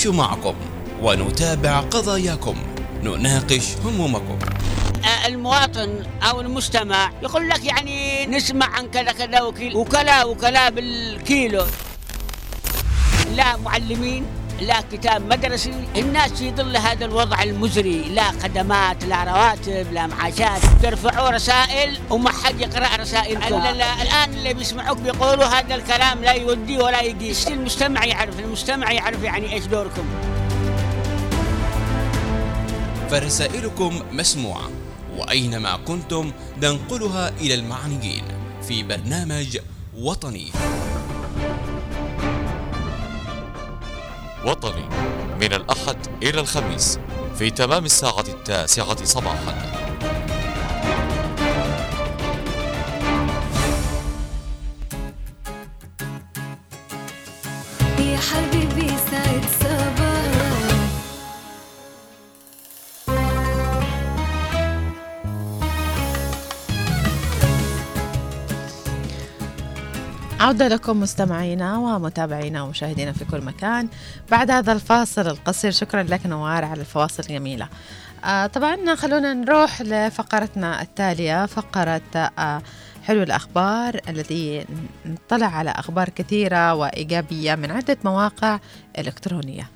نعيش 0.03 0.15
معكم 0.15 0.55
ونتابع 1.01 1.79
قضاياكم. 1.79 2.55
نناقش 3.03 3.67
همومكم. 3.85 4.39
المواطن 5.25 6.03
أو 6.23 6.41
المستمع 6.41 7.11
يقول 7.23 7.49
لك 7.49 7.65
يعني 7.65 8.25
نسمع 8.25 8.65
عن 8.65 8.87
كذا 8.87 9.11
كذا 9.11 9.41
وكيل 9.41 9.75
وكلا 9.75 10.25
وكلا 10.25 10.69
بالكيلو. 10.69 11.65
لا 13.35 13.57
معلمين 13.57 14.25
لا 14.61 14.83
كتاب 14.91 15.25
مدرسي 15.25 15.73
الناس 15.95 16.31
في 16.31 16.51
ظل 16.51 16.77
هذا 16.77 17.05
الوضع 17.05 17.43
المزري. 17.43 18.01
لا 18.01 18.31
خدمات 18.31 19.03
لا 19.03 19.23
رواتب 19.23 19.93
لا 19.93 20.07
معاشات. 20.07 20.61
ترفعوا 20.83 21.29
رسائل 21.29 21.99
وما 22.09 22.31
حد 22.31 22.61
يقرا 22.61 22.92
رسائلكم 23.13 23.55
ال- 23.55 23.67
ال- 23.67 23.81
الآن 23.81 24.33
اللي 24.33 24.53
بيسمعوك 24.53 24.97
بيقولوا 24.97 25.45
هذا 25.45 25.75
الكلام 25.75 26.21
لا 26.23 26.31
يودي 26.33 26.77
ولا 26.77 27.01
يقيس. 27.01 27.47
المستمع 27.47 28.05
يعرف 28.05 28.39
المستمع 28.39 28.91
يعرف 28.91 29.23
يعني 29.23 29.53
إيش 29.53 29.65
دوركم. 29.65 30.05
فرسائلكم 33.09 34.01
مسموعة 34.11 34.69
وأينما 35.17 35.77
كنتم 35.87 36.31
ننقلها 36.63 37.29
إلى 37.29 37.53
المعنيين 37.53 38.23
في 38.67 38.83
برنامج 38.83 39.57
وطني. 39.97 40.51
وطني 44.45 44.85
من 45.41 45.53
الأحد 45.53 45.97
إلى 46.23 46.39
الخميس 46.39 46.99
في 47.37 47.49
تمام 47.49 47.85
الساعة 47.85 48.19
التاسعة 48.27 49.03
صباحا. 49.05 49.62
عودة 70.43 70.67
لكم 70.67 70.99
مستمعينا 70.99 71.77
ومتابعينا 71.77 72.61
ومشاهدينا 72.63 73.11
في 73.11 73.25
كل 73.25 73.41
مكان 73.41 73.87
بعد 74.31 74.51
هذا 74.51 74.71
الفاصل 74.71 75.27
القصير. 75.27 75.71
شكرا 75.71 76.03
لك 76.03 76.25
نوار 76.25 76.65
على 76.65 76.81
الفواصل 76.81 77.23
الجميلة. 77.23 77.67
آه 78.25 78.45
طبعا 78.47 78.95
خلونا 78.95 79.33
نروح 79.33 79.81
لفقرتنا 79.81 80.81
التالية 80.81 81.45
فقرة 81.45 82.01
آه 82.39 82.61
حلو 83.03 83.23
الأخبار 83.23 83.99
الذي 84.09 84.65
نطلع 85.05 85.47
على 85.47 85.69
أخبار 85.69 86.09
كثيرة 86.09 86.73
وإيجابية 86.73 87.55
من 87.55 87.71
عدة 87.71 87.97
مواقع 88.03 88.59
إلكترونية. 88.99 89.69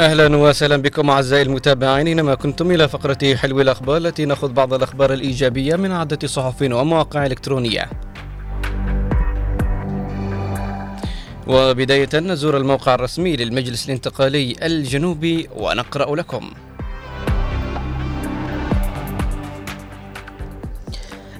أهلا 0.00 0.36
وسهلا 0.36 0.76
بكم 0.76 1.10
أعزائي 1.10 1.42
المتابعين 1.42 2.06
اينما 2.06 2.34
كنتم 2.34 2.70
إلى 2.70 2.88
فقرة 2.88 3.34
حلو 3.34 3.60
الأخبار 3.60 3.96
التي 3.96 4.24
نأخذ 4.24 4.52
بعض 4.52 4.74
الأخبار 4.74 5.12
الإيجابية 5.12 5.76
من 5.76 5.92
عدة 5.92 6.28
صحف 6.28 6.62
ومواقع 6.62 7.26
إلكترونية. 7.26 7.90
وبداية 11.46 12.08
نزور 12.14 12.56
الموقع 12.56 12.94
الرسمي 12.94 13.36
للمجلس 13.36 13.86
الانتقالي 13.86 14.56
الجنوبي 14.62 15.48
ونقرأ 15.56 16.16
لكم. 16.16 16.50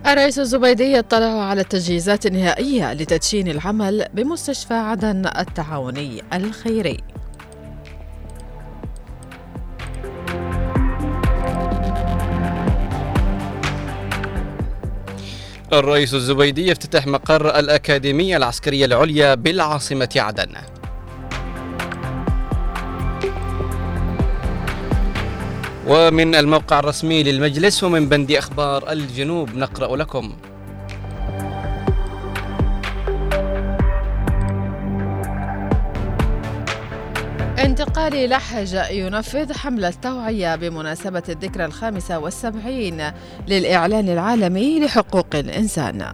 الرئيس 0.07 0.39
الزبيدي 0.39 0.99
اطلع 0.99 1.45
على 1.45 1.61
التجهيزات 1.61 2.27
النهائية 2.27 2.93
لتدشين 2.93 3.49
العمل 3.49 4.07
بمستشفى 4.15 4.75
عدن 4.75 5.27
التعاوني 5.27 6.23
الخيري 6.33 7.10
الرئيس 15.73 16.15
الزبيدي 16.15 16.69
يفتتح 16.69 17.07
مقر 17.07 17.59
الأكاديمية 17.59 18.37
العسكرية 18.37 18.85
العليا 18.85 19.35
بالعاصمة 19.35 20.09
عدن. 20.17 20.53
ومن 25.87 26.35
الموقع 26.35 26.79
الرسمي 26.79 27.23
للمجلس 27.23 27.85
ومن 27.85 28.09
بند 28.09 28.33
أخبار 28.33 28.93
الجنوب 28.93 29.57
نقرأ 29.57 29.97
لكم. 29.97 30.33
انتقالي 37.65 38.27
لحج 38.27 38.75
ينفذ 38.91 39.53
حملة 39.53 39.93
توعية 40.03 40.57
بمناسبة 40.57 41.23
الذكرى 41.29 41.65
الخامسة 41.65 42.19
والسبعين 42.19 43.13
للإعلان 43.49 44.09
العالمي 44.09 44.81
لحقوق 44.81 45.27
الإنسان. 45.35 46.13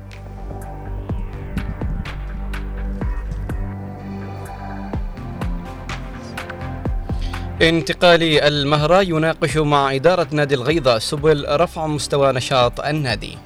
انتقالي 7.63 8.49
المهرة 8.49 9.03
يناقش 9.03 9.57
مع 9.57 9.95
إدارة 9.95 10.27
نادي 10.33 10.55
الغيضة 10.55 10.99
سبل 10.99 11.47
رفع 11.49 11.87
مستوى 11.87 12.33
نشاط 12.33 12.81
النادي. 12.81 13.39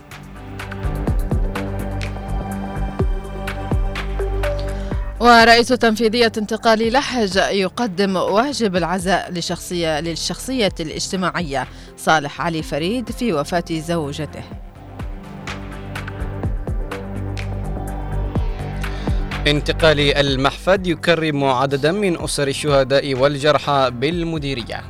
ورئيس 5.21 5.69
تنفيذية 5.69 6.33
انتقالي 6.39 6.91
لحج 6.91 7.37
يقدم 7.37 8.17
واجب 8.17 8.77
العزاء 8.77 9.33
لشخصية 9.33 10.01
للشخصية 10.01 10.73
الاجتماعية 10.81 11.67
صالح 11.97 12.41
علي 12.41 12.63
فريد 12.63 13.11
في 13.11 13.33
وفاة 13.33 13.65
زوجته. 13.71 14.43
انتقالي 19.47 20.21
المحفد 20.21 20.87
يكرم 20.87 21.45
عددا 21.45 21.93
من 21.93 22.23
أسر 22.23 22.49
الشهداء 22.49 23.15
والجرحى 23.15 23.91
بالمديرية. 23.95 24.85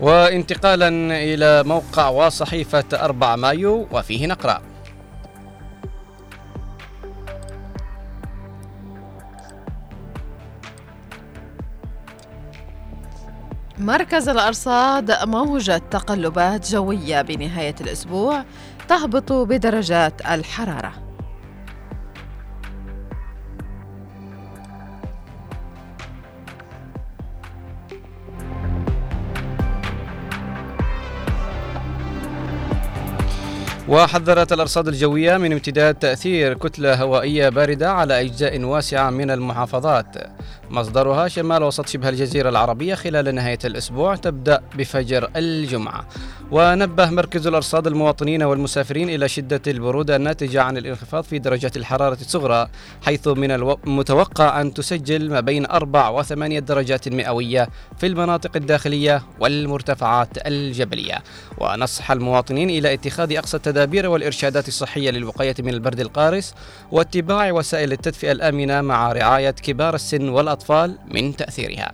وانتقالا 0.00 0.88
إلى 1.10 1.62
موقع 1.62 2.08
وصحيفة 2.08 2.84
4 2.92 3.36
مايو 3.36 3.88
وفيه 3.92 4.26
نقرأ. 4.26 4.71
مركز 13.78 14.28
الأرصاد 14.28 15.12
موجة 15.24 15.82
تقلبات 15.90 16.70
جوية 16.70 17.22
بنهاية 17.22 17.74
الأسبوع 17.80 18.44
تهبط 18.88 19.32
بدرجات 19.32 20.20
الحرارة. 20.20 20.92
وحذرت 33.88 34.52
الأرصاد 34.52 34.88
الجوية 34.88 35.36
من 35.36 35.52
امتداد 35.52 35.94
تأثير 35.94 36.54
كتلة 36.54 36.94
هوائية 36.94 37.48
باردة 37.48 37.92
على 37.92 38.20
أجزاء 38.20 38.62
واسعة 38.62 39.10
من 39.10 39.30
المحافظات. 39.30 40.16
مصدرها 40.72 41.28
شمال 41.28 41.62
وسط 41.62 41.88
شبه 41.88 42.08
الجزيرة 42.08 42.48
العربية 42.48 42.94
خلال 42.94 43.34
نهاية 43.34 43.58
الأسبوع 43.64 44.16
تبدأ 44.16 44.62
بفجر 44.78 45.30
الجمعة. 45.36 46.06
ونبه 46.50 47.10
مركز 47.10 47.46
الأرصاد 47.46 47.86
المواطنين 47.86 48.42
والمسافرين 48.42 49.10
إلى 49.10 49.28
شدة 49.28 49.60
البرودة 49.66 50.16
الناتجة 50.16 50.62
عن 50.62 50.76
الانخفاض 50.76 51.24
في 51.24 51.38
درجات 51.38 51.76
الحرارة 51.76 52.18
الصغرى 52.20 52.68
حيث 53.02 53.28
من 53.28 53.50
المتوقع 53.50 54.60
أن 54.60 54.74
تسجل 54.74 55.30
ما 55.30 55.40
بين 55.40 55.66
أربع 55.66 56.08
وثمانية 56.08 56.58
درجات 56.58 57.08
مئوية 57.08 57.68
في 57.98 58.06
المناطق 58.06 58.56
الداخلية 58.56 59.22
والمرتفعات 59.40 60.46
الجبلية. 60.46 61.18
ونصح 61.58 62.10
المواطنين 62.10 62.70
إلى 62.70 62.94
اتخاذ 62.94 63.36
أقصى 63.36 63.56
التدابير 63.56 64.08
والإرشادات 64.08 64.68
الصحية 64.68 65.10
للوقاية 65.10 65.54
من 65.58 65.68
البرد 65.68 66.00
القارس 66.00 66.54
واتباع 66.92 67.52
وسائل 67.52 67.92
التدفئة 67.92 68.32
الآمنة 68.32 68.80
مع 68.80 69.12
رعاية 69.12 69.50
كبار 69.50 69.94
السن 69.94 70.28
والأطفال. 70.28 70.61
الأطفال 70.62 70.98
من 71.14 71.36
تأثيرها. 71.36 71.92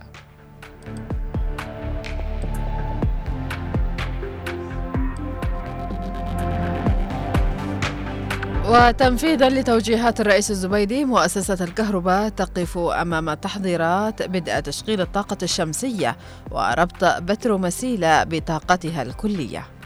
وتنفيذا 8.69 9.49
لتوجيهات 9.49 10.21
الرئيس 10.21 10.51
الزبيدي 10.51 11.05
مؤسسة 11.05 11.63
الكهرباء 11.63 12.29
تقف 12.29 12.77
أمام 12.77 13.33
تحضيرات 13.33 14.23
بدء 14.23 14.59
تشغيل 14.59 15.01
الطاقة 15.01 15.37
الشمسية 15.43 16.17
وربط 16.51 17.03
بترومسيلة 17.03 18.23
بطاقتها 18.23 19.01
الكلية. 19.01 19.78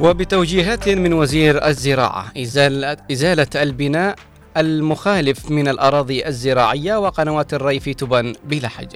وبتوجيهات 0.00 0.88
من 0.88 1.12
وزير 1.12 1.66
الزراعة. 1.66 2.32
إزالة, 2.38 2.96
إزالة 3.12 3.46
البناء 3.56 4.16
المخالف 4.56 5.50
من 5.50 5.68
الأراضي 5.68 6.26
الزراعية 6.26 6.96
وقنوات 6.96 7.54
الري 7.54 7.80
في 7.80 7.94
تبن 7.94 8.32
بلحج 8.44 8.88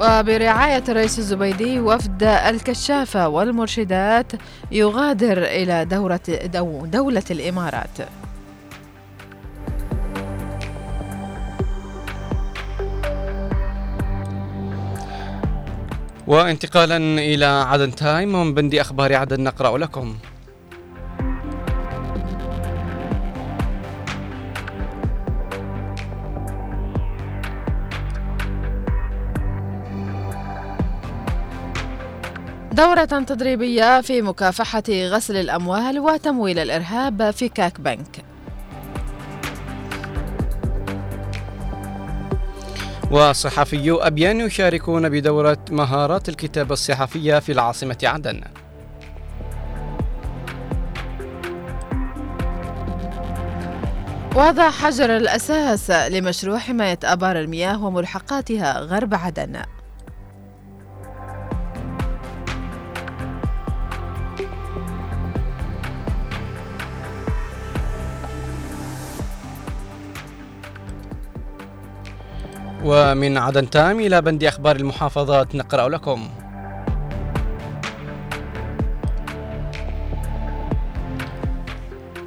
وبرعاية 0.00 0.84
الرئيس 0.88 1.18
الزبيدي 1.18 1.80
وفد 1.80 2.22
الكشافة 2.22 3.28
والمرشدات 3.28 4.32
يغادر 4.72 5.38
إلى 5.38 5.84
دورة 5.84 6.20
دو 6.44 6.86
دولة 6.86 7.24
الإمارات. 7.30 7.98
وانتقالا 16.30 16.96
إلى 17.18 17.44
عدن 17.44 17.94
تايم 17.94 18.34
ومن 18.34 18.54
بندي 18.54 18.80
أخبار 18.80 19.14
عدن 19.14 19.40
نقرأ 19.40 19.78
لكم. 19.78 20.16
دورة 32.72 33.04
تدريبية 33.04 34.00
في 34.00 34.22
مكافحة 34.22 34.82
غسل 34.88 35.36
الأموال 35.36 35.98
وتمويل 35.98 36.58
الإرهاب 36.58 37.30
في 37.30 37.48
كاك 37.48 37.80
بنك. 37.80 38.29
وصحفيو 43.10 43.96
أبيان 43.96 44.40
يشاركون 44.40 45.08
بدورة 45.08 45.58
مهارات 45.70 46.28
الكتابة 46.28 46.72
الصحفية 46.72 47.38
في 47.38 47.52
العاصمة 47.52 47.98
عدن. 48.04 48.40
وضع 54.36 54.70
حجر 54.70 55.16
الأساس 55.16 55.90
لمشروع 55.90 56.58
حماية 56.58 56.98
آبار 57.04 57.40
المياه 57.40 57.84
وملحقاتها 57.84 58.80
غرب 58.80 59.14
عدن. 59.14 59.62
ومن 72.84 73.38
عدن 73.38 73.70
تام 73.70 74.00
إلى 74.00 74.22
بند 74.22 74.44
أخبار 74.44 74.76
المحافظات 74.76 75.54
نقرأ 75.54 75.88
لكم. 75.88 76.28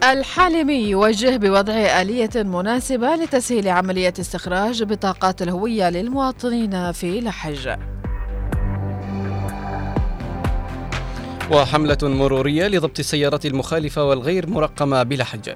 الحالمي 0.03 0.89
يوجه 0.89 1.37
بوضع 1.37 1.73
آلية 1.73 2.29
مناسبة 2.35 3.15
لتسهيل 3.15 3.67
عملية 3.67 4.13
استخراج 4.19 4.83
بطاقات 4.83 5.41
الهوية 5.41 5.89
للمواطنين 5.89 6.91
في 6.91 7.21
لحج. 7.21 7.69
وحملة 11.51 11.97
مرورية 12.03 12.67
لضبط 12.67 12.99
السيارات 12.99 13.45
المخالفة 13.45 14.03
والغير 14.03 14.49
مرقمة 14.49 15.03
بلحج. 15.03 15.49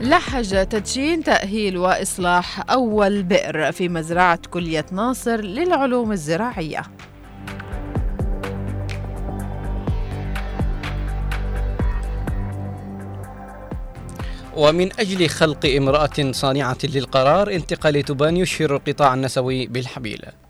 لحج 0.00 0.66
تدشين 0.66 1.24
تأهيل 1.24 1.78
وإصلاح 1.78 2.70
أول 2.70 3.22
بئر 3.22 3.72
في 3.72 3.88
مزرعة 3.88 4.38
كلية 4.50 4.86
ناصر 4.92 5.40
للعلوم 5.40 6.12
الزراعية. 6.12 6.82
ومن 14.56 14.90
أجل 15.00 15.28
خلق 15.28 15.66
امرأة 15.66 16.32
صانعة 16.32 16.78
للقرار 16.84 17.52
انتقال 17.52 18.02
تبان 18.02 18.36
يشهر 18.36 18.76
القطاع 18.76 19.14
النسوي 19.14 19.66
بالحبيلة 19.66 20.45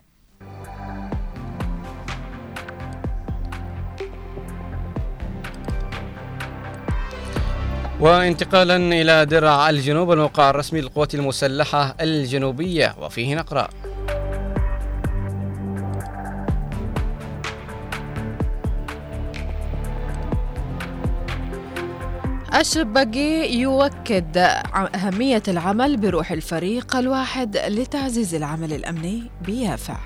وانتقالا 8.00 8.76
إلى 8.76 9.26
درع 9.26 9.70
الجنوب 9.70 10.12
الموقع 10.12 10.50
الرسمي 10.50 10.80
للقوات 10.80 11.14
المسلحة 11.14 11.96
الجنوبية 12.00 12.94
وفيه 13.00 13.34
نقرأ. 13.34 13.68
الشباقي 22.60 23.54
يؤكد 23.54 24.36
أهمية 24.94 25.42
العمل 25.48 25.96
بروح 25.96 26.32
الفريق 26.32 26.96
الواحد 26.96 27.56
لتعزيز 27.56 28.34
العمل 28.34 28.72
الأمني 28.72 29.30
بيافع. 29.46 29.96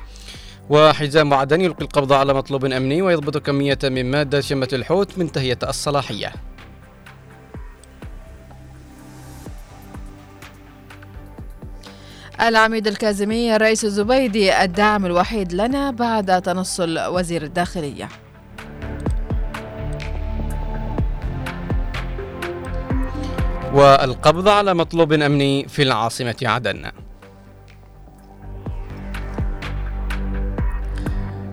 وحزام 0.70 1.34
عدن 1.34 1.60
يلقي 1.60 1.84
القبض 1.84 2.12
على 2.12 2.34
مطلوب 2.34 2.64
أمني 2.64 3.02
ويضبط 3.02 3.38
كمية 3.38 3.78
من 3.84 4.10
مادة 4.10 4.40
شمة 4.40 4.68
الحوت 4.72 5.18
منتهية 5.18 5.58
الصلاحية. 5.62 6.32
العميد 12.48 12.86
الكاظمي 12.86 13.56
الرئيس 13.56 13.84
الزبيدي 13.84 14.62
الدعم 14.64 15.06
الوحيد 15.06 15.52
لنا 15.52 15.90
بعد 15.90 16.42
تنصل 16.42 16.98
وزير 16.98 17.42
الداخلية. 17.42 18.08
والقبض 23.72 24.48
على 24.48 24.74
مطلوب 24.74 25.12
أمني 25.12 25.68
في 25.68 25.82
العاصمة 25.82 26.36
عدن. 26.42 26.90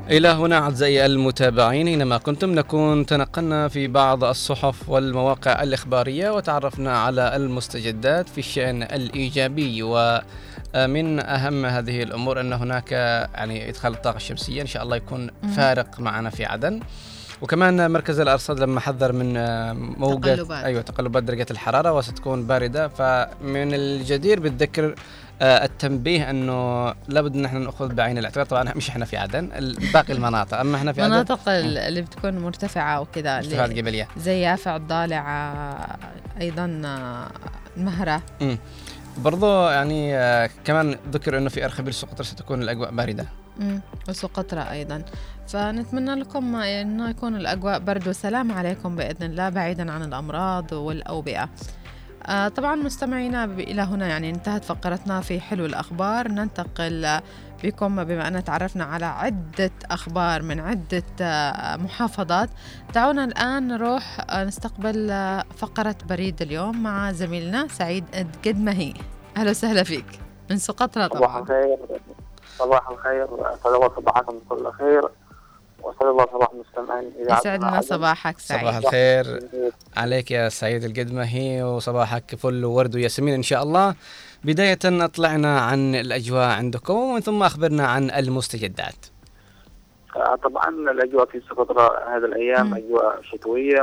إلى 0.10 0.28
هنا 0.28 0.58
أعزائي 0.58 1.06
المتابعين 1.06 1.88
أينما 1.88 2.18
كنتم 2.18 2.56
نكون 2.56 3.06
تنقلنا 3.06 3.68
في 3.68 3.88
بعض 3.88 4.24
الصحف 4.24 4.90
والمواقع 4.90 5.64
الإخبارية 5.64 6.30
وتعرفنا 6.30 6.98
على 7.00 7.36
المستجدات 7.36 8.30
في 8.30 8.38
الشأن 8.38 8.84
الإيجابي 8.84 9.84
ومن 10.76 11.20
أهم 11.20 11.65
هذه 11.65 12.03
الأمور 12.03 12.39
أن 12.41 12.53
هناك 12.53 12.91
يعني 12.91 13.70
إدخال 13.70 13.93
الطاقة 13.93 14.15
الشمسية 14.15 14.61
إن 14.61 14.68
شاء 14.68 14.84
الله 14.84 14.95
يكون 14.95 15.30
فارق 15.55 15.99
معنا 15.99 16.30
في 16.30 16.45
عدن. 16.45 16.80
وكمان 17.41 17.91
مركز 17.91 18.20
الأرصاد 18.20 18.59
لما 18.59 18.80
حذر 18.80 19.11
من 19.13 19.34
موجة 19.99 20.36
تقلبات. 20.36 20.63
أيوه 20.65 20.82
تقلبات 20.82 21.24
درجة 21.24 21.45
الحرارة 21.51 21.93
وستكون 21.93 22.47
باردة. 22.47 22.88
فمن 22.88 23.74
الجدير 23.74 24.39
بالذكر 24.39 24.95
آه، 25.41 25.65
التنبيه 25.65 26.30
أنه 26.30 26.88
لابد 27.07 27.36
أن 27.36 27.45
إحنا 27.45 27.59
نأخذ 27.59 27.93
بعين 27.93 28.18
الاعتبار. 28.18 28.45
طبعا 28.45 28.74
مش 28.76 28.89
إحنا 28.89 29.05
في 29.05 29.18
عدن 29.18 29.49
باقي 29.93 30.13
المناطق. 30.13 30.57
أما 30.59 30.78
إحنا 30.78 30.93
في 30.93 31.01
عدن 31.01 31.11
مناطق 31.11 31.49
ال- 31.49 31.78
اللي 31.78 32.01
بتكون 32.01 32.39
مرتفعة 32.39 33.01
وكذا 33.01 33.38
ارتفاعات 33.38 33.70
جبليه 33.72 34.07
زي 34.18 34.41
يافع 34.41 34.76
الضالع 34.76 35.30
آه، 35.30 35.97
أيضا 36.41 36.82
برضو 39.18 39.68
يعني 39.68 40.18
آه، 40.18 40.49
كمان 40.65 40.97
ذكر 41.11 41.38
إنه 41.38 41.49
في 41.49 41.65
أرخبيل 41.65 41.93
سقطرى 41.93 42.24
ستكون 42.24 42.61
الأجواء 42.61 42.91
باردة. 42.91 43.26
مم، 43.59 43.82
وسقطرى 44.09 44.61
أيضا. 44.61 45.03
فنتمنى 45.47 46.15
لكم 46.15 46.55
أنه 46.55 47.09
يكون 47.09 47.36
الأجواء 47.36 47.80
برد 47.80 48.07
وسلام 48.07 48.51
عليكم 48.51 48.95
بإذن 48.95 49.26
الله 49.26 49.49
بعيدا 49.49 49.91
عن 49.91 50.03
الأمراض 50.03 50.74
والأوبئة. 50.74 51.49
آه 52.26 52.47
طبعا 52.47 52.76
مستمعينا 52.76 53.45
إلى 53.45 53.82
هنا 53.82 54.07
يعني 54.07 54.30
انتهت 54.30 54.63
فقرتنا 54.65 55.22
في 55.22 55.39
حلو 55.39 55.65
الأخبار. 55.65 56.28
ننتقل 56.28 57.20
بكم 57.64 58.03
بما 58.03 58.28
أن 58.28 58.43
تعرفنا 58.43 58.84
على 58.84 59.05
عدة 59.05 59.72
أخبار 59.91 60.41
من 60.41 60.60
عدة 60.60 61.03
آه، 61.22 61.76
محافظات. 61.76 62.49
دعونا 62.93 63.24
الآن 63.24 63.68
نروح 63.68 64.26
آه، 64.30 64.43
نستقبل 64.43 65.12
آه، 65.12 65.43
فقرة 65.58 65.95
بريد 66.10 66.41
اليوم 66.41 66.84
مع 66.84 67.12
زميلنا 67.12 67.68
سعيد 67.68 68.03
قد 68.45 68.58
ما 68.58 68.74
هي 68.74 68.93
أهلا 69.38 69.49
وسهلا 69.49 69.84
فيك. 69.84 70.05
من 70.49 70.58
سقطرى 70.58 71.10
صباح 71.10 71.20
طبعا 71.20 71.39
الخير. 71.41 71.78
صباح 72.58 72.89
الخير. 72.89 73.28
أسعد 73.53 73.74
الله 73.74 73.89
صباحكم 73.95 74.39
بكل 74.39 74.72
خير. 74.72 75.01
وأسعد 75.84 76.08
الله 76.08 76.26
صباح 76.26 76.49
المستمعين. 76.53 77.12
يسعدنا 77.20 77.68
عدن. 77.68 77.82
صباحك 77.82 78.39
صباح 78.39 78.80
سعيد 78.80 78.86
الخير. 78.86 79.41
عليك 79.97 80.32
يا 80.32 80.49
سعيد 80.49 80.84
القدمهي 80.84 81.64
وصباحك 81.64 82.36
فل 82.36 82.66
وورد 82.66 82.95
وياسمين 82.95 83.34
إن 83.34 83.43
شاء 83.43 83.64
الله. 83.64 83.95
بداية 84.44 84.80
أطلعنا 84.86 85.60
عن 85.60 85.96
الأجواء 85.96 86.50
عندكم 86.50 86.94
ومن 86.94 87.20
ثم 87.20 87.44
أخبرنا 87.44 87.88
عن 87.88 88.12
المستجدات 88.12 88.96
آه، 90.16 90.36
طبعا 90.36 90.70
الأجواء 90.70 91.26
في 91.26 91.40
سقطرى 91.50 92.04
هذه 92.08 92.26
الأيام. 92.26 92.74
أجواء 92.74 93.22
شتوية 93.22 93.82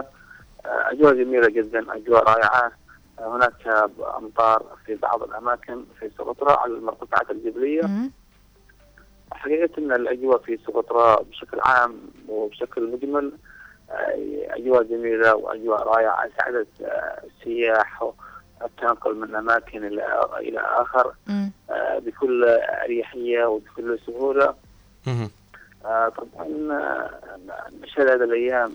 آه، 0.67 0.93
أجواء 0.93 1.15
جميلة 1.15 1.49
جدا 1.49 1.97
أجواء 1.97 2.23
رائعة 2.25 2.73
آه، 3.19 3.37
هناك 3.37 3.91
أمطار 4.19 4.63
في 4.87 4.95
بعض 4.95 5.23
الأماكن 5.23 5.85
في 6.01 6.11
سقطرى 6.19 6.53
على 6.61 6.73
المرتفعات 6.73 7.31
الجبلية. 7.31 8.11
حقيقة 9.33 9.79
أن 9.79 9.93
الأجواء 9.93 10.39
في 10.39 10.59
سقطرى 10.67 11.25
بشكل 11.31 11.61
عام 11.61 11.97
وبشكل 12.29 12.93
مجمل 12.93 13.33
أجواء 14.51 14.83
جميلة 14.83 15.35
وأجواء 15.35 15.83
رائعة 15.83 16.29
ساعدت 16.39 16.69
السياح 17.25 18.13
التنقل 18.65 19.15
من 19.15 19.35
أماكن 19.35 19.85
إلى 19.85 20.27
إلى 20.39 20.61
آخر 20.61 21.13
مم. 21.27 21.51
آه، 21.71 21.99
بكل 21.99 22.45
أريحية 22.85 23.45
وبكل 23.45 23.99
سهولة 24.07 24.55
مهم. 25.07 25.31
آه، 25.85 26.09
طبعا 26.09 26.49
نشهد 27.83 28.07
هذه 28.09 28.25
الأيام 28.25 28.75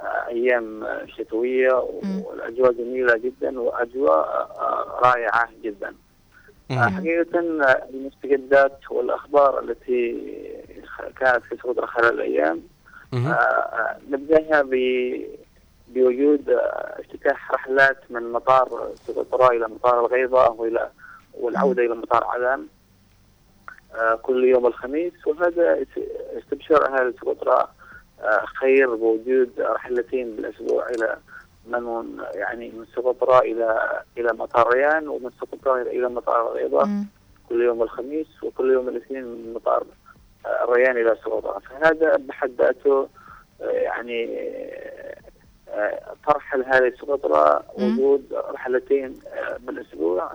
آه، 0.00 0.28
أيام 0.28 0.84
آه، 0.84 1.06
شتوية 1.06 1.88
مم. 2.02 2.22
والأجواء 2.24 2.72
جميلة 2.72 3.16
جدا 3.16 3.60
وأجواء 3.60 4.28
آه، 4.58 5.00
رائعة 5.04 5.48
جدا 5.62 5.94
آه، 7.62 7.88
المستجدات 7.94 8.78
والأخبار 8.90 9.58
التي 9.60 10.16
كانت 11.20 11.44
في 11.44 11.56
سقطرى 11.56 11.86
خلال 11.86 12.20
آه، 13.32 13.96
نبدأها 14.10 14.62
ب- 14.62 15.26
بوجود 15.94 16.50
افتتاح 16.98 17.52
رحلات 17.52 17.96
من 18.10 18.32
مطار 18.32 18.90
سقطرى 19.06 19.56
إلى 19.56 19.68
مطار 19.68 20.00
الغيضة 20.06 20.48
وإلى 20.50 20.90
والعودة 21.34 21.82
إلى 21.82 21.94
مطار 21.94 22.24
عدن 22.24 22.66
آه، 23.94 24.14
كل 24.14 24.44
يوم 24.44 24.66
الخميس 24.66 25.26
وهذا 25.26 25.82
است- 25.82 26.10
استبشار 26.38 26.86
أهل 26.86 27.14
سقطرى 27.20 27.68
آه، 28.22 28.44
خير 28.44 28.94
بوجود 28.94 29.50
رحلتين 29.60 30.36
بالأسبوع 30.36 30.86
إلى 30.88 31.16
من 31.66 32.18
يعني 32.34 32.68
من 32.68 32.86
سقطرى 32.96 33.52
إلى 33.52 34.00
إلى 34.18 34.32
مطار 34.32 34.74
ريان 34.74 35.08
ومن 35.08 35.30
سقطرى 35.40 35.82
إلى 35.82 36.08
مطار 36.08 36.52
الغيضة 36.52 36.84
مم. 36.84 37.06
كل 37.48 37.62
يوم 37.62 37.82
الخميس 37.82 38.42
وكل 38.42 38.70
يوم 38.72 38.88
الاثنين 38.88 39.24
من 39.24 39.52
مطار 39.54 39.84
آه، 40.46 40.64
الريان 40.64 40.96
إلى 40.96 41.16
سقطرى 41.24 41.60
فهذا 41.70 42.16
بحد 42.16 42.50
ذاته 42.58 43.08
يعني 43.60 44.24
ترحل 46.26 46.64
هذه 46.64 46.92
سقطرى. 47.00 47.62
وجود 47.74 48.34
رحلتين 48.54 49.14
آه، 49.26 49.56
بالاسبوع 49.60 50.32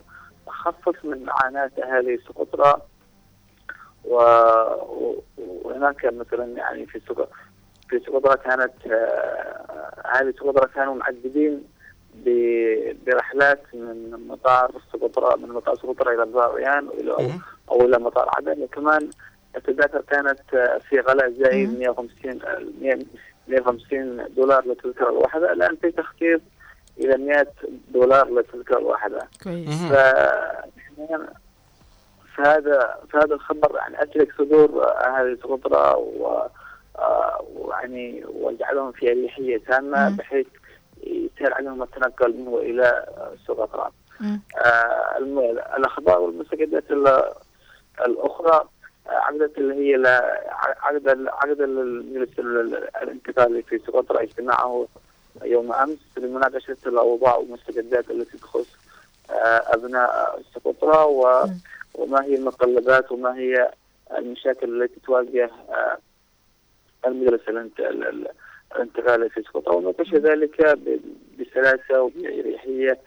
خفف 0.48 1.06
من 1.06 1.24
معاناة 1.24 1.72
اهالي 1.84 2.18
سقطرى 2.18 2.82
و... 4.06 4.16
وهناك 5.38 6.06
مثلا 6.06 6.46
يعني 6.46 6.86
في 6.86 7.00
سقطرى 7.00 7.28
في 7.90 8.00
سقطرى 8.00 8.38
كانت 8.38 8.74
آه، 8.88 8.94
اهالي 10.06 10.32
سقطرى 10.34 10.68
كانوا 10.76 10.96
معددين 10.96 11.64
ب- 12.16 12.96
برحلات 13.06 13.62
من 13.74 14.28
مطار 14.28 14.72
سقطرى 14.94 15.38
من 15.42 15.50
مطار 15.50 15.76
سقطرى 15.76 16.16
إلى 16.16 16.26
مطار 16.26 16.54
ريان 16.56 16.88
وإلى 16.88 17.12
مهم. 17.20 17.42
أو 17.72 17.82
إلى 17.82 18.00
مطار 18.00 18.30
عدن 18.38 18.62
وكمان 18.64 19.10
التذاكر 19.56 20.02
كانت 20.02 20.40
آه، 20.54 20.78
في 20.78 21.00
غلاء 21.00 21.32
زايد 21.32 21.70
مم. 21.74 21.80
150 21.80 22.42
آه، 22.42 22.62
100 22.82 23.00
150 23.48 24.26
دولار 24.36 24.66
للتذكره 24.66 25.10
الواحدة 25.10 25.54
الآن 25.54 25.76
في 25.76 25.92
تخفيض 25.92 26.42
إلى 26.98 27.18
100 27.18 27.48
دولار 27.94 28.30
للتذكره 28.30 28.78
الواحدة 28.80 29.20
كويس. 29.44 29.70
ف 29.70 29.94
فهذا 32.38 32.96
فهذا 33.10 33.36
الخبر 33.36 33.76
يعني 33.76 34.02
اترك 34.04 34.28
صدور 34.38 34.88
أهل 34.88 35.38
سقطرى 35.44 35.94
و 35.98 36.42
ويعني 37.56 38.26
وجعلهم 38.26 38.92
في 38.92 39.12
أريحية 39.12 39.58
تامة 39.58 40.10
مم. 40.10 40.16
بحيث 40.16 40.48
يسهل 41.04 41.54
عليهم 41.54 41.84
التنقل 41.84 42.38
منه 42.38 42.50
والى 42.50 42.86
آه، 43.18 43.32
سقطرى. 43.48 43.90
مم. 44.20 44.42
آه، 44.58 45.18
الأخبار 45.78 46.20
والمستجدات 46.20 46.92
ال- 46.92 47.24
الأخرى 48.06 48.52
آه، 48.54 48.68
عقدت 49.08 49.58
اللي 49.58 49.74
هي 49.76 49.96
عقد 50.82 51.08
عقد 51.28 51.62
ال- 51.62 51.80
المجلس 51.80 52.40
ال- 52.40 52.90
الانتقالي 53.04 53.62
في 53.62 53.80
سقطرى 53.80 54.24
اجتماعه 54.24 54.88
يوم 55.44 55.74
أمس 55.74 55.98
لمناقشه 56.18 56.78
الأوضاع 56.86 57.36
والمستجدات 57.36 58.12
التي 58.12 58.38
تخص 58.38 58.76
آه، 59.30 59.64
أبناء 59.74 60.42
سقطرى. 60.56 61.06
وما 61.96 62.24
هي 62.24 62.36
المتطلبات 62.36 63.12
وما 63.12 63.36
هي 63.38 63.72
المشاكل 64.18 64.84
التي 64.84 65.00
تواجه 65.00 65.50
آه، 65.70 65.98
المجلس 67.08 67.42
الانت- 67.50 67.80
ال- 67.80 68.08
ال- 68.08 68.28
الانتقالي 68.76 69.30
في 69.30 69.42
سقطرى 69.42 69.76
وناقش 69.76 70.14
ذلك 70.14 70.78
بسلاسة 71.40 72.02
وبإريحية 72.02 73.00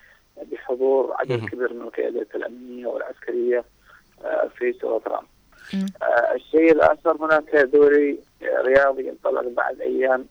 بحضور 0.52 1.14
عدد. 1.18 1.32
كبير 1.48 1.72
من 1.74 1.82
القيادات 1.82 2.34
الأمنية 2.34 2.86
والعسكرية 2.86 3.64
آه، 4.24 4.48
في 4.58 4.72
سقطرى. 4.72 5.20
آه، 6.02 6.34
الشيء 6.34 6.72
الآخر 6.72 7.16
هناك 7.20 7.56
دوري 7.56 8.18
آه، 8.42 8.62
رياضي 8.62 9.10
انطلق 9.10 9.48
بعد 9.48 9.80
أيام 9.80 10.26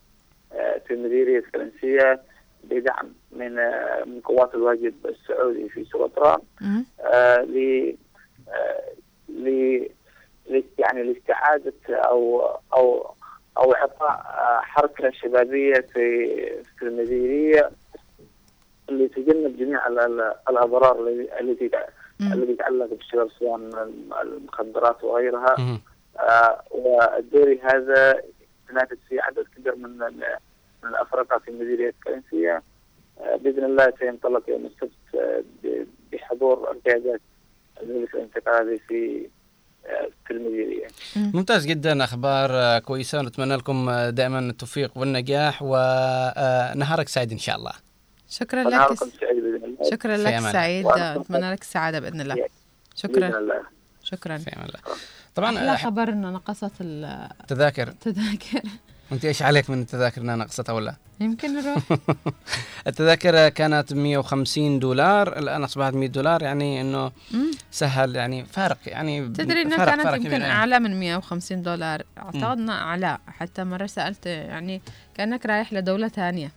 آه، 0.53 0.81
في 0.87 0.95
مديريه 0.95 1.43
فرنسية 1.53 2.21
بدعم 2.63 3.13
من 3.31 3.59
آه، 3.59 4.03
من 4.05 4.19
قوات 4.21 4.55
الواجب 4.55 4.93
السعودي 5.05 5.69
في. 6.61 6.83
آه، 6.99 7.41
ل 7.41 7.95
آه، 8.49 8.81
يعني 10.79 11.03
لاستعادة 11.03 11.73
أو 11.89 12.41
أو 12.73 13.13
أو 13.57 13.73
إعطاء 13.73 14.09
آه، 14.09 14.59
حركة 14.61 15.11
شبابية 15.11 15.73
في 15.93 16.27
في 16.79 16.85
المديرية 16.85 17.69
لتجنب 18.89 19.57
جميع 19.57 19.87
ال- 19.87 19.99
ال- 19.99 20.33
الأضرار 20.49 21.07
التي- 21.41 21.69
التي 22.21 22.55
تتعلق 22.55 22.89
بالشباب 22.89 23.29
سواء 23.39 23.57
من 23.57 23.71
المخدرات 24.21 25.03
وغيرها. 25.03 25.55
آه، 26.19 26.63
والدوري 26.71 27.59
هذا 27.63 28.21
تنافس 28.69 28.97
فيه 29.09 29.21
عدد 29.21 29.45
كبير 29.57 29.75
من 29.75 29.97
من 30.83 30.89
الافارقه 30.89 31.39
في 31.39 31.51
المديريه 31.51 31.89
الفرنسية. 31.99 32.63
آه، 33.19 33.35
بإذن 33.35 33.63
الله 33.63 33.93
سينطلق 33.99 34.49
يوم 34.49 34.65
السبت 34.65 34.91
آه، 35.15 35.43
بحضور 36.11 36.71
القيادات 36.71 37.21
المجلس 37.81 38.15
الانتقالي 38.15 38.79
في 38.87 39.27
آه، 39.85 40.07
في 40.27 40.33
المديريه. 40.33 40.87
ممتاز 41.15 41.65
جدا 41.65 42.03
أخبار 42.03 42.49
آه، 42.51 42.79
كويسة 42.79 43.19
ونتمنى 43.19 43.55
لكم 43.55 43.91
دائما 44.09 44.39
التوفيق 44.39 44.97
والنجاح 44.97 45.61
ونهارك 45.63 47.07
سعيد 47.07 47.31
إن 47.31 47.37
شاء 47.37 47.55
الله. 47.55 47.71
شكرا 48.29 48.63
لك. 48.63 48.97
شكرا 49.91 50.17
لك. 50.17 50.39
سعيد. 50.51 50.85
أتمنى 50.87 51.51
لك 51.51 51.61
السعاده 51.61 51.99
بإذن 51.99 52.21
الله. 52.21 52.35
بإذن 52.35 52.47
شكرا. 52.95 53.27
الله. 53.39 53.61
شكرا. 54.03 54.37
في 54.37 54.55
أمان 54.55 54.65
الله. 54.65 54.79
طبعا 55.35 55.57
أحلى 55.57 55.71
آه، 55.71 55.75
خبر 55.75 56.09
إنه 56.09 56.29
نقصت 56.29 56.71
التذاكر. 56.81 57.87
تذاكر 57.91 58.61
أنت 59.11 59.25
إيش 59.25 59.41
عليك 59.41 59.69
من 59.69 59.81
التذاكر 59.81 60.21
إنها 60.21 60.35
نقصتها 60.35 60.73
ولا؟ 60.73 60.95
يمكن 61.19 61.53
نروح. 61.53 61.83
التذاكر 62.87 63.49
كانت 63.49 63.93
150 63.93 64.79
دولار 64.79 65.39
الآن 65.39 65.63
أصبحت 65.63 65.93
100 65.93 66.07
دولار 66.09 66.41
يعني 66.43 66.81
إنه. 66.81 67.11
سهل 67.71 68.15
يعني 68.15 68.45
فارق 68.45 68.77
يعني 68.85 69.27
تدري 69.27 69.61
إنها 69.61 69.77
فارق- 69.77 69.89
كانت 69.91 70.03
فارق 70.03 70.15
يمكن 70.17 70.31
يعني. 70.31 70.45
أعلى 70.51 70.79
من 70.79 70.99
150 70.99 71.61
دولار. 71.61 72.03
اعتقد 72.17 72.57
انها 72.57 72.75
اعلى 72.81 73.17
حتى 73.27 73.63
مرة 73.63 73.85
سألت 73.85 74.25
يعني 74.25 74.81
كأنك 75.15 75.45
رايح 75.45 75.73
لدولة 75.73 76.07
ثانية. 76.07 76.51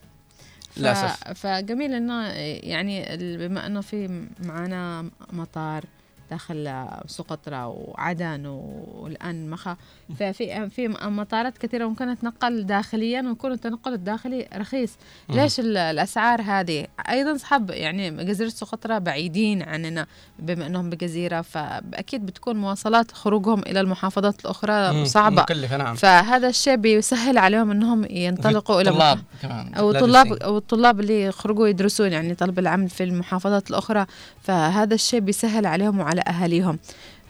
ف... 0.78 0.80
للأسف. 0.80 1.28
فجميل 1.32 1.94
إنه 1.94 2.28
يعني 2.62 3.16
بما 3.36 3.66
إنه 3.66 3.80
في 3.80 4.26
معنا 4.44 5.10
مطار 5.32 5.84
داخل 6.30 6.86
سقطرى 7.06 7.64
وعدن 7.76 8.46
والآن 8.94 9.50
مخا. 9.50 9.76
ففي 10.18 10.70
في 10.70 10.88
مطارات 11.02 11.58
كثيرة 11.58 11.86
ممكن 11.86 12.16
تتنقل 12.16 12.66
داخليا 12.66 13.22
ويكون 13.22 13.52
التنقل 13.52 13.92
الداخلي 13.92 14.48
رخيص. 14.56 14.92
ليش 15.28 15.60
ال- 15.60 15.76
الأسعار 15.76 16.42
هذه؟ 16.42 16.86
أيضا 17.08 17.36
صحاب 17.36 17.70
يعني 17.70 18.24
جزيرة 18.24 18.48
سقطرى 18.48 19.00
بعيدين 19.00 19.62
عننا 19.62 20.06
بما 20.38 20.66
إنهم 20.66 20.90
بجزيرة 20.90 21.40
فأكيد 21.40 22.26
بتكون 22.26 22.56
مواصلات 22.56 23.12
خروجهم 23.12 23.58
إلى 23.60 23.80
المحافظات 23.80 24.40
الأخرى 24.40 25.06
صعبة. 25.06 25.42
مكلفة 25.42 25.76
نعم. 25.76 25.94
فهذا 25.94 26.48
الشيء 26.48 26.76
بيسهل 26.76 27.38
عليهم 27.38 27.70
إنهم 27.70 28.04
ينطلقوا 28.10 28.80
إلى 28.80 28.90
طلاب 28.90 29.18
كمان 29.42 29.74
أو 29.74 29.92
لا 29.92 30.00
طلاب. 30.00 30.32
أو 30.32 30.58
الطلاب 30.58 31.00
اللي 31.00 31.22
يخرجوا 31.24 31.68
يدرسون 31.68 32.12
يعني 32.12 32.34
طلب 32.34 32.58
العمل 32.58 32.88
في 32.88 33.04
المحافظات 33.04 33.70
الأخرى. 33.70 34.06
فهذا 34.42 34.94
الشيء 34.94 35.20
بيسهل 35.20 35.66
عليهم 35.66 36.00
وعلى 36.00 36.17
على 36.18 36.36
أهاليهم. 36.36 36.78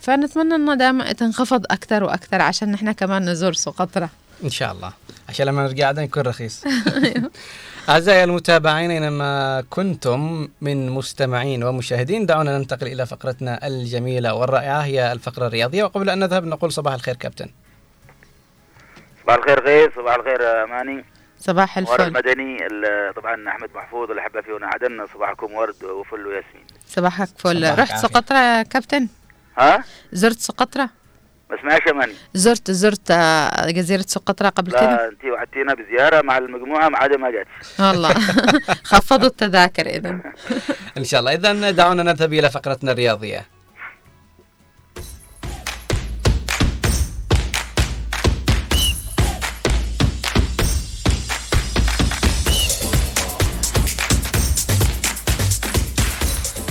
فنتمنى 0.01 0.55
إنه 0.55 0.75
دائما 0.75 1.13
تنخفض 1.13 1.65
أكثر 1.71 2.05
وأكثر 2.05 2.43
عشان 2.43 2.73
نحن 2.73 2.93
كمان 2.93 3.29
نزور 3.29 3.53
سقطرى 3.53 4.09
إن 4.45 4.51
شاء 4.51 4.73
الله. 4.73 4.93
عشان 5.29 5.47
لما 5.47 5.63
نرجع 5.63 5.87
عدن 5.89 6.03
يكون 6.03 6.23
رخيص. 6.23 6.65
أعزائي 7.89 8.25
المتابعين 8.25 8.91
اينما 8.91 9.65
كنتم 9.71 10.49
من 10.61 10.91
مستمعين 10.91 11.65
ومشاهدين 11.65 12.27
دعونا 12.27 12.59
ننتقل 12.59 12.87
إلى 12.87 13.07
فقرتنا 13.07 13.67
الجميلة 13.67 14.35
والرائعة 14.35 14.81
هي 14.81 15.13
الفقرة 15.13 15.47
الرياضية. 15.47 15.85
وقبل 15.85 16.11
أن 16.11 16.19
نذهب 16.19 16.45
نقول 16.45 16.73
صباح 16.73 16.95
الخير 16.95 17.17
كابتن. 17.17 17.49
صباح 19.23 19.37
الخير 19.37 19.65
غيث 19.65 19.95
صباح 19.97 20.15
الخير 20.15 20.65
اماني 20.65 21.05
صباح 21.39 21.79
ورد 21.79 21.89
الفل 21.91 22.13
مدني 22.13 22.67
ال- 22.67 23.15
طبعا 23.15 23.49
أحمد 23.49 23.69
محفوظ 23.75 24.11
الاحبه 24.11 24.41
في 24.41 24.53
هنا 24.53 24.67
عدن 24.67 25.07
صباحكم 25.15 25.53
ورد 25.53 25.85
وفل 25.85 26.27
وياسمين. 26.27 26.65
صباحك 26.89 27.29
فل. 27.39 27.79
رحت. 27.79 27.97
سقطرى 27.97 28.39
يا 28.39 28.63
كابتن؟ 28.63 29.09
ها؟ 29.59 29.85
زرت 30.13 30.39
سقطرى 30.41 30.89
ما 31.51 31.57
اسمعش 31.61 31.81
اماني 31.91 32.13
زرت 32.35 32.71
زرت 32.71 33.11
آه، 33.11 33.71
جزيرة 33.71 34.05
سقطرى 34.09 34.49
قبل 34.49 34.71
كده؟ 34.71 34.81
لا 34.81 35.09
انت 35.09 35.25
وعدتينا 35.25 35.75
بزيارة 35.75 36.23
مع 36.23 36.39
المجموعة 36.39 36.89
ما 36.89 36.99
عدا 36.99 37.17
ما 37.17 37.31
جات 37.31 37.47
والله. 37.79 38.15
خفضوا 38.93 39.27
التذاكر 39.29 39.87
اذا 39.87 40.21
إن 40.99 41.05
شاء 41.05 41.21
الله. 41.21 41.35
اذا 41.35 41.71
دعونا 41.71 42.03
نذهب 42.03 42.33
إلى 42.33 42.51
فقرتنا 42.51 42.93
الرياضية. 42.93 43.47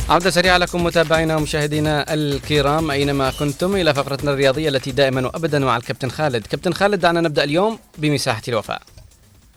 عودة 0.09 0.29
سريعة 0.29 0.57
لكم 0.57 0.83
متابعينا 0.83 1.35
ومشاهدينا 1.35 2.13
الكرام. 2.13 2.91
أينما 2.91 3.31
كنتم 3.39 3.75
إلى 3.75 3.93
فقرتنا 3.93 4.31
الرياضية 4.31 4.69
التي 4.69 4.91
دائما 4.91 5.25
وأبدا 5.25 5.59
مع 5.59 5.77
الكابتن 5.77 6.09
خالد. 6.09 6.47
كابتن 6.47 6.73
خالد 6.73 6.99
دعنا 6.99 7.21
نبدأ 7.21 7.43
اليوم 7.43 7.79
بمساحة 7.97 8.41
الوفاء. 8.47 8.81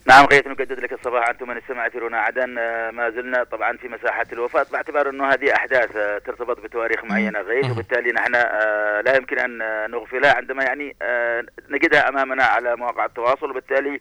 نعم 0.07 0.27
غيث 0.27 0.47
نجدد 0.47 0.81
لك 0.81 0.93
الصباح. 0.93 1.29
أنتم 1.29 1.49
من 1.49 1.57
السماء 1.57 1.89
في 1.89 1.99
هنا 1.99 2.19
عدن 2.19 2.59
آه، 2.59 2.91
ما 2.91 3.11
زلنا 3.11 3.45
طبعا 3.45 3.77
في 3.77 3.89
مساحة 3.89 4.27
الوفاه 4.33 4.67
باعتبار 4.73 5.11
أنه 5.11 5.25
هذه 5.33 5.55
أحداث 5.55 5.97
آه، 5.97 6.19
ترتبط 6.19 6.61
بتواريخ 6.61 7.05
معينة 7.05 7.41
غيث. 7.41 7.71
وبالتالي 7.71 8.13
نحن 8.13 8.35
آه، 8.35 9.01
لا 9.01 9.17
يمكن 9.17 9.39
أن 9.39 9.59
نغفلها 9.91 10.37
عندما 10.37 10.65
يعني 10.65 10.97
نجدها 11.71 12.09
أمامنا 12.09 12.45
على 12.45 12.77
مواقع 12.77 13.05
التواصل. 13.05 13.51
وبالتالي 13.51 14.01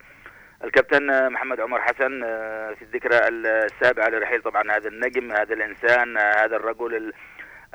الكابتن 0.64 1.30
محمد 1.32 1.60
عمر 1.60 1.82
حسن 1.82 2.24
آه، 2.24 2.74
في 2.74 2.82
الذكرى 2.82 3.18
السابعة 3.28 4.10
لرحيل 4.10 4.42
طبعا 4.42 4.72
هذا 4.72 4.88
النجم 4.88 5.32
هذا 5.32 5.54
الإنسان 5.54 6.18
آه، 6.18 6.46
هذا 6.46 6.56
الرجل 6.56 6.96
ال- 6.96 7.14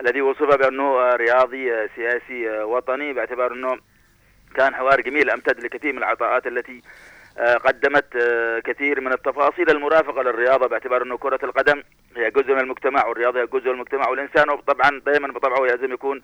الذي 0.01 0.20
وصف 0.22 0.57
بأنه 0.57 0.82
آه، 1.01 1.16
رياضي 1.16 1.89
سياسي 1.97 2.49
وطني 2.51 3.12
باعتبار 3.12 3.53
أنه 3.53 3.78
كان 4.55 4.74
حوار 4.74 5.01
جميل 5.01 5.30
أمتد 5.30 5.61
لكثير 5.64 5.93
من 5.93 5.99
العطاءات 5.99 6.47
التي 6.47 6.82
قدمت 7.64 8.05
كثير 8.64 9.01
من 9.01 9.12
التفاصيل 9.12 9.70
المرافقة 9.70 10.22
للرياضة 10.22 10.66
باعتبار 10.66 11.03
أنه 11.03 11.16
كرة 11.18 11.39
القدم 11.43 11.82
هي 12.16 12.30
جزء 12.30 12.55
من 12.55 12.61
المجتمع 12.61 13.07
والرياضة 13.07 13.41
هي 13.41 13.47
جزء 13.47 13.64
من 13.64 13.70
المجتمع 13.70 14.09
والإنسان 14.09 14.57
طبعا 14.57 15.01
دائما 15.07 15.28
بطبعه 15.28 15.66
لازم 15.66 15.93
يكون 15.93 16.22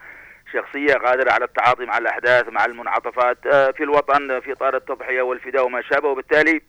شخصية 0.53 0.95
قادرة 0.95 1.33
على 1.33 1.45
التعاطي 1.45 1.85
مع 1.85 1.99
الأحداث 1.99 2.49
مع 2.49 2.65
المنعطفات 2.65 3.47
آه، 3.47 3.71
في 3.71 3.83
الوطن 3.83 4.41
في 4.41 4.53
اطار 4.53 4.77
التضحية 4.77 5.23
والفداء 5.23 5.67
وما 5.67 5.83
شابه. 5.83 6.09
وبالتالي 6.09 6.61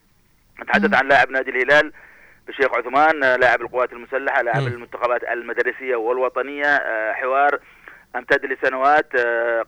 نتحدث 0.61 0.93
عن 0.93 1.07
لاعب 1.07 1.29
نادي 1.29 1.51
الهلال 1.51 1.93
بشيخ 2.47 2.73
عثمان 2.75 3.23
آه، 3.23 3.35
لاعب 3.35 3.61
القوات 3.61 3.93
المسلحة 3.93 4.41
لاعب. 4.41 4.67
المنتخبات 4.67 5.23
المدرسية 5.23 5.95
والوطنية 5.95 6.65
آه، 6.65 7.13
حوار 7.13 7.59
امتد 8.15 8.45
لسنوات 8.45 9.15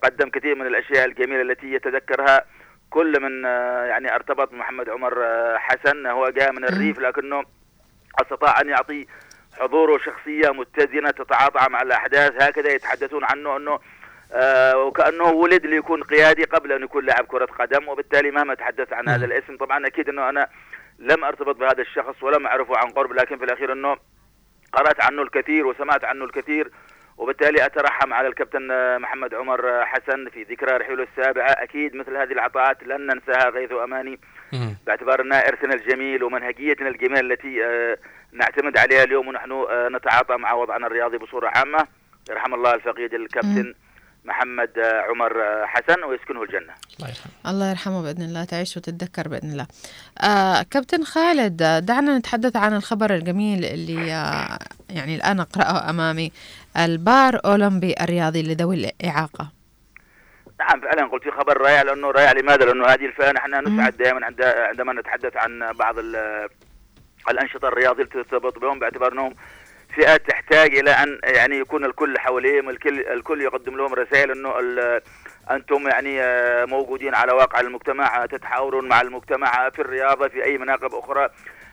قدم 0.04 0.30
كثير 0.30 0.56
من 0.56 0.68
الأشياء 0.68 1.06
الجميلة 1.06 1.42
التي 1.42 1.74
يتذكرها 1.74 2.46
كل 2.90 3.22
من 3.22 3.44
يعني 3.90 4.16
أرتبط 4.16 4.54
محمد 4.54 4.90
عمر 4.90 5.24
حسن. 5.58 6.08
هو 6.08 6.30
جاء 6.30 6.52
من 6.52 6.64
الريف 6.64 7.00
لكنه 7.00 7.44
أستطاع 8.22 8.62
أن 8.62 8.70
يعطي 8.70 9.08
حضور 9.60 9.92
وشخصيه 9.92 10.50
متزنة 10.50 11.12
تتعاطى 11.12 11.70
مع 11.70 11.82
الأحداث. 11.82 12.42
هكذا 12.42 12.70
يتحدثون 12.70 13.24
عنه 13.24 13.58
أنه 13.58 13.72
آه 13.72 13.80
وكأنه 14.76 15.32
ولد 15.32 15.66
ليكون 15.66 16.04
قيادي 16.04 16.44
قبل 16.44 16.72
أن 16.72 16.84
يكون 16.84 17.06
لاعب 17.06 17.26
كرة 17.26 17.46
قدم 17.46 17.88
وبالتالي 17.88 18.32
مهما 18.32 18.54
تحدث 18.54 18.94
عن 18.94 19.10
هذا 19.10 19.26
الاسم. 19.26 19.58
طبعا 19.58 19.88
أكيد 19.88 20.10
أنه 20.10 20.30
أنا 20.30 20.48
لم 21.00 21.24
أرتبط 21.24 21.56
بهذا 21.56 21.82
الشخص 21.82 22.24
ولم 22.24 22.48
أعرفه 22.48 22.78
عن 22.78 22.90
قرب 22.90 23.14
لكن 23.14 23.38
في 23.38 23.46
الأخير 23.46 23.74
أنه 23.74 23.98
قرأت 24.74 25.04
عنه 25.04 25.22
الكثير 25.22 25.68
وسمعت 25.68 26.06
عنه 26.06 26.26
الكثير 26.26 26.72
وبالتالي 27.18 27.66
أترحم 27.66 28.14
على 28.14 28.28
الكابتن 28.28 28.72
آه، 28.72 28.98
محمد 28.98 29.34
عمر 29.34 29.70
آه، 29.70 29.84
حسن 29.84 30.30
في 30.30 30.44
ذكرى 30.44 30.78
رحيله 30.78 31.04
السابعة. 31.04 31.50
أكيد 31.50 31.96
مثل 31.96 32.18
هذه 32.18 32.32
العطاءات 32.32 32.84
لن 32.84 33.08
ننساها 33.08 33.50
غيث 33.50 33.72
وأماني. 33.72 34.20
مم. 34.54 34.76
باعتبار 34.86 35.22
أنها 35.22 35.48
إرثنا 35.48 35.74
الجميل 35.74 36.24
ومنهجيتنا 36.24 36.90
الجميلة 36.90 37.20
التي 37.20 37.66
آه، 37.66 37.98
نعتمد 38.32 38.78
عليها 38.78 39.04
اليوم 39.04 39.28
ونحن 39.28 39.52
آه، 39.52 39.90
نتعاطى 39.90 40.38
مع 40.38 40.54
وضعنا 40.54 40.88
الرياضي 40.88 41.18
بصورة 41.18 41.52
عامة. 41.56 41.88
يرحم 42.30 42.54
الله 42.54 42.74
الفقيد 42.74 43.14
الكابتن. 43.14 43.74
محمد 44.26 44.80
آه، 44.80 45.02
عمر 45.02 45.42
آه، 45.44 45.66
حسن 45.66 46.04
ويسكنه 46.04 46.44
الجنة 46.44 46.74
الله 47.00 47.10
يرحمه 47.10 47.32
الله 47.48 47.70
يرحمه 47.70 48.02
بإذن 48.02 48.22
الله 48.22 48.44
تعيش 48.44 48.78
وتتذكر 48.78 49.28
بإذن 49.28 49.52
الله. 49.52 49.68
آه 50.22 50.62
كابتن 50.72 51.04
خالد 51.04 51.62
آه، 51.62 51.80
دعنا 51.80 52.18
نتحدث 52.18 52.56
عن 52.56 52.74
الخبر 52.76 53.14
الجميل 53.16 53.66
اللي 53.66 54.14
آه 54.14 54.60
يعني 54.90 55.16
الآن 55.16 55.40
أقرأه 55.40 55.90
أمامي 55.90 56.32
البار 56.78 57.42
أولمبي 57.46 57.96
الرياضي 58.02 58.44
لذوي 58.44 58.76
الإعاقة. 58.76 59.48
نعم 60.60 60.82
فعلا 60.82 61.08
قلت 61.12 61.24
في 61.24 61.32
خبر 61.32 61.58
رائع 61.62 61.82
لأنه 61.82 62.12
رائع 62.12 62.32
لماذا؟ 62.32 62.66
لأنه 62.66 62.86
هذه 62.86 63.06
الفئه 63.06 63.32
نحن 63.32 63.68
نسعد 63.74 63.98
دائما 63.98 64.26
عند 64.26 64.42
عندما 64.42 64.94
نتحدث 64.94 65.38
عن 65.38 65.72
بعض 65.74 65.98
ال- 66.00 66.50
الأنشطة 67.30 67.68
الرياضية 67.68 68.04
التي 68.04 68.14
ترتبط 68.24 68.60
بهم 68.60 68.80
باعتبار 68.80 69.14
أنهم 69.14 69.34
فئات 69.96 70.28
تحتاج 70.30 70.76
إلى 70.78 70.92
أن 70.92 71.20
يعني 71.24 71.58
يكون 71.58 71.86
الكل 71.86 72.20
حواليهم 72.20 72.70
الكل 72.70 73.00
الكل 73.08 73.42
يقدم 73.42 73.78
لهم 73.78 73.94
رسائل 73.94 74.32
إنه 74.32 74.54
أنتم 75.52 75.88
يعني 75.88 76.22
آه، 76.22 76.66
موجودين 76.66 77.16
على 77.16 77.32
واقع 77.34 77.60
المجتمع 77.60 78.26
تتحاورون 78.26 78.88
مع 78.88 79.02
المجتمع 79.02 79.70
في 79.70 79.80
الرياضة 79.82 80.28
في 80.28 80.44
أي 80.46 80.58
مناقب 80.58 80.94
أخرى 80.96 81.30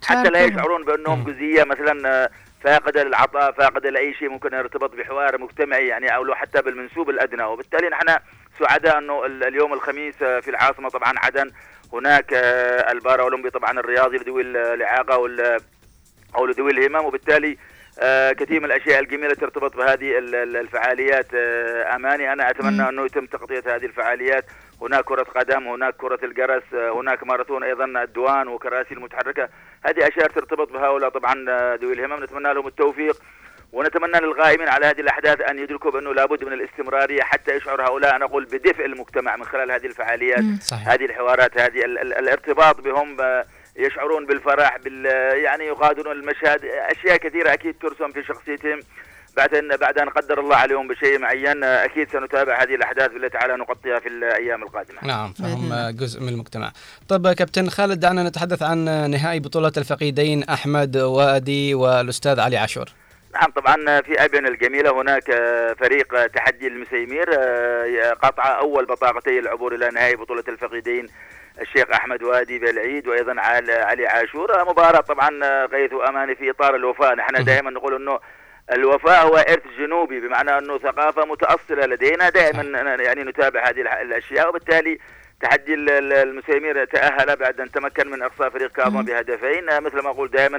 حتى 0.06 0.30
لا. 0.30 0.44
يشعرون 0.44 0.84
بأنهم. 0.84 1.24
جزئية 1.24 1.64
مثلا 1.64 2.08
آه، 2.24 2.30
فاقدة 2.64 3.02
للعطاء 3.04 3.52
فاقدة 3.52 3.90
لأي 3.90 4.14
شيء 4.14 4.28
ممكن 4.28 4.54
يرتبط 4.54 4.94
بحوار 4.94 5.40
مجتمعي 5.40 5.86
يعني 5.86 6.14
أو 6.14 6.24
لو 6.24 6.34
حتى 6.34 6.62
بالمنسوب 6.62 7.10
الأدنى 7.10 7.42
وبالتالي 7.42 7.88
نحن 7.88 8.16
سعداء 8.60 8.98
إنه 8.98 9.26
ال- 9.26 9.44
اليوم 9.44 9.72
الخميس 9.72 10.14
آه، 10.22 10.40
في 10.40 10.50
العاصمة 10.50 10.88
طبعا 10.88 11.12
عدن 11.16 11.50
هناك 11.92 12.26
البارا 12.90 13.22
أولمبي 13.22 13.50
طبعا 13.50 13.70
الرياضي 13.80 14.16
لذوي 14.18 14.42
الإعاقة 14.42 15.18
وال- 15.18 15.60
أو 16.36 16.46
لذوي 16.46 16.70
الهمم 16.72 17.04
وبالتالي 17.04 17.58
كثير 18.32 18.60
من 18.60 18.64
الأشياء 18.64 19.00
الجميلة 19.00 19.34
ترتبط 19.34 19.76
بهذه 19.76 20.18
ال- 20.18 20.34
ال- 20.34 20.56
الفعاليات. 20.56 21.26
آه، 21.34 21.96
أماني 21.96 22.32
أنا 22.32 22.50
أتمنى 22.50 22.82
مم. 22.82 22.88
أنه 22.88 23.04
يتم 23.04 23.26
تغطية 23.26 23.62
هذه 23.66 23.84
الفعاليات. 23.86 24.44
هناك 24.82 25.04
كرة 25.04 25.22
قدم 25.22 25.68
هناك 25.68 25.94
كرة 25.96 26.18
الجرس 26.22 26.62
آه، 26.74 26.90
هناك 26.90 27.24
ماراثون 27.26 27.62
أيضا 27.64 27.84
الدوان 27.84 28.48
وكراسي 28.48 28.94
المتحركة. 28.94 29.48
هذه 29.84 30.08
أشياء 30.08 30.28
ترتبط 30.28 30.72
بهؤلاء 30.72 31.10
طبعا 31.10 31.44
آه، 31.48 31.74
ذوي 31.82 31.92
الهمم. 31.92 32.24
نتمنى 32.24 32.54
لهم 32.54 32.66
التوفيق 32.66 33.16
ونتمنى 33.72 34.18
للغائمين 34.20 34.68
على 34.68 34.86
هذه 34.86 35.00
الأحداث 35.00 35.40
أن 35.40 35.58
يدركوا 35.58 35.90
بأنه 35.90 36.14
لابد 36.14 36.44
من 36.44 36.52
الاستمرارية 36.52 37.22
حتى 37.22 37.56
يشعر 37.56 37.82
هؤلاء. 37.82 38.16
أنا 38.16 38.24
أقول 38.24 38.44
بدفء 38.44 38.84
المجتمع 38.84 39.36
من 39.36 39.44
خلال 39.44 39.70
هذه 39.72 39.86
الفعاليات. 39.86 40.44
صحيح. 40.62 40.88
هذه 40.88 41.04
الحوارات 41.04 41.60
هذه 41.60 41.84
ال 41.84 41.98
ال 41.98 42.14
الارتباط 42.18 42.80
بهم 42.80 43.20
آه، 43.20 43.44
يشعرون 43.86 44.26
بالفرح 44.26 44.76
بال 44.76 45.04
يعني 45.44 45.66
يغادرون 45.66 46.16
المشهد 46.16 46.64
أشياء 46.64 47.16
كثيرة 47.16 47.52
أكيد 47.52 47.74
ترسم 47.80 48.12
في 48.12 48.22
شخصيتهم 48.22 48.80
بعد 49.36 49.54
ان 49.54 49.76
بعد 49.76 49.98
أن 49.98 50.08
قدر 50.08 50.40
الله 50.40 50.56
عليهم 50.56 50.88
بشيء 50.88 51.18
معين 51.18 51.64
أكيد 51.64 52.10
سنتابع 52.12 52.62
هذه 52.62 52.74
الأحداث 52.74 53.10
بالله 53.12 53.28
تعالى 53.28 53.56
نغطيها 53.56 53.98
في 53.98 54.08
الأيام 54.08 54.62
القادمة. 54.62 54.98
نعم 55.02 55.32
فهم. 55.32 55.90
جزء 55.90 56.20
من 56.20 56.28
المجتمع 56.28 56.72
طيب 57.08 57.28
كابتن 57.28 57.68
خالد 57.68 58.00
دعنا 58.00 58.22
نتحدث 58.22 58.62
عن 58.62 59.10
نهائي 59.10 59.40
بطولة 59.40 59.72
الفقيدين 59.76 60.44
أحمد 60.44 60.96
وادي 60.96 61.74
والأستاذ 61.74 62.40
علي 62.40 62.56
عاشور 62.56 62.88
نعم 63.34 63.50
طبعا 63.50 64.00
في 64.00 64.24
ابين 64.24 64.46
الجميلة 64.46 65.00
هناك 65.00 65.24
فريق 65.78 66.26
تحدي 66.26 66.66
المسيمير 66.66 67.28
آه، 67.38 68.12
قطع 68.22 68.58
أول 68.58 68.86
بطاقتي 68.86 69.38
العبور 69.38 69.74
إلى 69.74 69.88
نهائي 69.88 70.16
بطولة 70.16 70.44
الفقيدين 70.48 71.06
الشيخ 71.60 71.90
أحمد 71.92 72.22
وادي 72.22 72.58
بالعيد 72.58 73.08
وأيضا 73.08 73.34
علي 73.40 74.06
عاشور. 74.06 74.64
مباراة 74.70 75.00
طبعا 75.00 75.30
غيث 75.66 75.92
واماني 75.92 76.34
في 76.34 76.50
إطار 76.50 76.74
الوفاء. 76.74 77.14
نحن 77.14 77.44
دائما 77.44 77.70
نقول 77.70 77.94
إنه 77.94 78.20
الوفاء 78.72 79.26
هو 79.26 79.36
إرث 79.36 79.62
جنوبي 79.78 80.20
بمعنى 80.20 80.58
إنه 80.58 80.78
ثقافة 80.78 81.24
متأصلة 81.24 81.86
لدينا. 81.86 82.28
دائما 82.28 82.62
يعني 83.02 83.24
نتابع 83.24 83.68
هذه 83.68 83.80
الأشياء 84.02 84.48
وبالتالي 84.48 84.98
تحدي 85.42 85.74
ال- 85.74 85.90
ال- 85.90 86.12
المسيمير 86.12 86.84
تأهل 86.84 87.36
بعد 87.36 87.60
أن 87.60 87.70
تمكن 87.70 88.10
من 88.10 88.22
إقصاء 88.22 88.50
فريق 88.50 88.72
كاظمه 88.72 89.02
بهدفين. 89.02 89.64
مثل 89.82 90.00
ما 90.02 90.10
أقول 90.10 90.30
دائما 90.30 90.58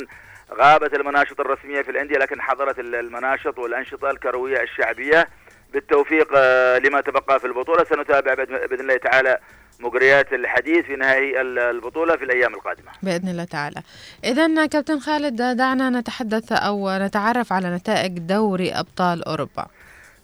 غابت 0.54 0.94
المناشط 0.94 1.40
الرسمية 1.40 1.82
في 1.82 1.92
الأندية 1.92 2.18
لكن 2.18 2.42
حضرت 2.42 2.80
ال- 2.80 2.96
المناشط 2.96 3.60
والأنشطة 3.60 4.12
الكروية 4.12 4.62
الشعبية. 4.62 5.28
بالتوفيق 5.74 6.28
آه، 6.36 6.78
لما 6.78 7.02
تبقى 7.02 7.40
في 7.40 7.48
البطولة 7.48 7.84
سنتابع 7.84 8.34
بإذن 8.34 8.58
بإذن 8.68 8.80
الله 8.82 8.98
تعالى 8.98 9.38
مجريات 9.80 10.34
الحديث 10.34 10.86
في 10.86 10.96
نهائي 10.96 11.42
ال- 11.42 11.60
البطولة 11.60 12.16
في 12.18 12.26
الأيام 12.26 12.54
القادمة 12.54 12.92
بإذن 13.04 13.30
الله 13.30 13.44
تعالى. 13.44 13.82
اذا 14.24 14.66
كابتن 14.66 15.00
خالد 15.00 15.42
دعنا 15.58 15.90
نتحدث 15.90 16.52
أو 16.52 16.90
نتعرف 16.98 17.54
على 17.54 17.76
نتائج 17.76 18.20
دوري 18.20 18.72
أبطال 18.72 19.24
أوروبا. 19.24 19.66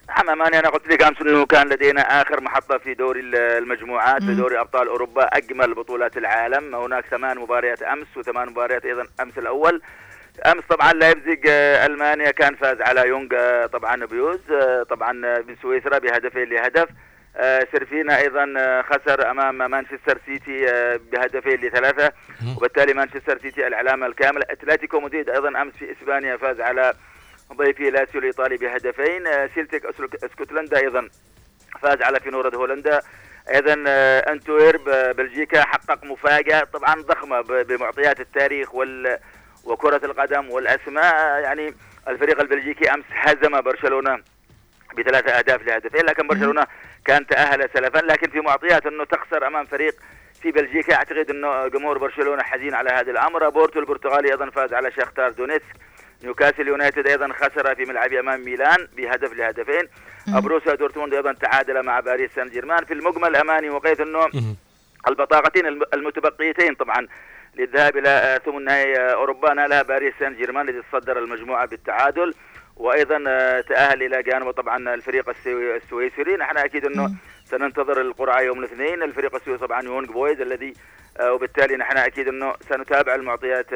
نعم 0.09 0.29
أماني 0.29 0.59
أنا 0.59 0.69
قلت 0.69 0.87
لك 0.87 1.03
أمس 1.03 1.21
أنه 1.21 1.45
كان 1.45 1.67
لدينا 1.69 2.21
آخر 2.21 2.41
محطة 2.41 2.77
في 2.77 2.93
دوري 2.93 3.19
ال- 3.19 3.35
المجموعات 3.35 4.23
في. 4.23 4.35
دوري 4.35 4.59
أبطال 4.59 4.87
أوروبا 4.87 5.23
أجمل 5.23 5.73
بطولات 5.73 6.17
العالم 6.17 6.75
هناك 6.75 7.05
ثمان 7.05 7.37
مباريات 7.39 7.81
أمس 7.81 8.07
وثمان 8.17 8.49
مباريات 8.49 8.85
أيضا 8.85 9.07
أمس 9.21 9.37
الأول 9.37 9.81
أمس 10.45 10.63
طبعا 10.69 10.93
لايبزيج 10.93 11.45
آه، 11.49 11.85
ألمانيا 11.85 12.31
كان 12.31 12.55
فاز 12.55 12.81
على 12.81 13.07
يونغ 13.07 13.27
آه، 13.37 13.65
طبعا 13.65 14.05
بويز 14.05 14.51
آه، 14.51 14.83
طبعا 14.83 15.25
آه، 15.25 15.43
من 15.47 15.55
سويسرا 15.61 15.97
بهدفين 15.97 16.49
لهدف. 16.49 16.89
سيرفينا 17.71 18.17
أيضا 18.17 18.45
خسر 18.81 19.31
أمام 19.31 19.71
مانشستر 19.71 20.17
سيتي 20.25 20.65
بهدفين 21.11 21.53
لثلاثة. 21.61 22.11
وبالتالي 22.57 22.93
مانشستر 22.93 23.39
سيتي 23.41 23.67
العلامه 23.67 24.05
الكامله 24.07 24.43
أتلتيكو 24.49 24.99
مدريد 24.99 25.29
أيضا 25.29 25.61
أمس 25.61 25.73
في 25.73 25.91
إسبانيا 25.91 26.37
فاز 26.37 26.61
على 26.61 26.93
ضيفه 27.53 27.83
لاسيو 27.83 28.21
الإيطالي 28.21 28.57
بهدفين. 28.57 29.23
سيلتيك 29.55 29.85
أسكتلندا 30.23 30.77
أيضا 30.77 31.09
فاز 31.81 32.01
على 32.01 32.19
فينورد 32.19 32.55
هولندا. 32.55 32.99
أيضا 33.55 33.75
انتويرب 34.31 34.83
بلجيكا 35.17 35.61
حقق 35.63 36.03
مفاجأة 36.03 36.63
طبعا 36.63 37.01
ضخمة 37.01 37.41
بمعطيات 37.41 38.19
التاريخ 38.19 38.75
وال 38.75 39.17
وكرة 39.67 40.05
القدم 40.05 40.49
والأسماء 40.49 41.15
آه، 41.15 41.37
يعني 41.37 41.73
الفريق 42.07 42.41
البلجيكي 42.41 42.93
أمس 42.93 43.05
هزم 43.11 43.61
برشلونة 43.61 44.19
بثلاثة 44.97 45.31
أهداف 45.31 45.61
لهدفين 45.61 46.05
لكن 46.05 46.27
برشلونة 46.27 46.63
كان 47.05 47.27
تأهل 47.27 47.69
سلفا 47.73 47.97
لكن 47.97 48.29
في 48.29 48.39
معطيات 48.39 48.85
أنه 48.85 49.03
تخسر 49.05 49.47
أمام 49.47 49.65
فريق 49.65 49.95
في 50.41 50.51
بلجيكا. 50.51 50.95
أعتقد 50.95 51.29
أنه 51.29 51.67
جمهور 51.67 51.97
برشلونة 51.97 52.43
حزين 52.43 52.73
على 52.73 52.89
هذا 52.89 53.11
الأمر. 53.11 53.49
بورتو 53.49 53.79
البرتغالي 53.79 54.31
أيضا 54.31 54.49
فاز 54.49 54.73
على 54.73 54.91
شختار 54.91 55.31
دونيتسك. 55.31 55.75
نيوكاسل 56.23 56.67
يونايتد 56.67 57.07
أيضا 57.07 57.33
خسر 57.33 57.75
في 57.75 57.85
ملعبه 57.85 58.19
أمام 58.19 58.45
ميلان 58.45 58.87
بهدف 58.97 59.33
لهدفين. 59.33 59.87
بروسيا 60.27 60.75
دورتموند 60.75 61.13
أيضا 61.13 61.33
تعادل 61.33 61.83
مع 61.83 61.99
باريس 61.99 62.31
سان 62.35 62.49
جيرمان. 62.49 62.85
في 62.85 62.93
المجمل 62.93 63.35
أماني 63.35 63.69
بقيت 63.69 63.99
أنه 63.99 64.27
البطاقتين 65.07 65.67
الم- 65.67 65.85
المتبقيتين 65.93 66.75
طبعا 66.75 67.07
للذهاب 67.57 67.97
إلى 67.97 68.09
آه، 68.09 68.37
ثمن 68.37 68.63
نهائي 68.63 68.97
آه، 68.99 69.13
أوروبا. 69.13 69.53
نالها 69.53 69.81
باريس 69.81 70.13
سان 70.19 70.35
جيرمان 70.35 70.69
الذي 70.69 70.81
تصدر 70.91 71.19
المجموعة 71.19 71.67
بالتعادل. 71.67 72.33
وأيضا 72.75 73.23
آه، 73.27 73.61
تأهل 73.61 74.03
إلى 74.03 74.23
جانبه 74.23 74.51
طبعا 74.51 74.93
الفريق 74.93 75.29
السوي- 75.29 75.77
السويسري. 75.77 76.37
نحن 76.37 76.57
أكيد 76.57 76.85
إنه 76.85 77.15
سننتظر 77.45 78.01
القرعة 78.01 78.41
يوم 78.41 78.59
الاثنين. 78.59 79.03
الفريق 79.03 79.35
السويسري 79.35 79.67
طبعا 79.67 79.81
يونغ 79.83 80.11
بويز 80.11 80.41
الذي 80.41 80.73
وبالتالي 81.21 81.75
نحن 81.77 81.97
أكيد 81.97 82.27
إنه 82.27 82.53
سنتابع 82.69 83.15
المعطيات 83.15 83.71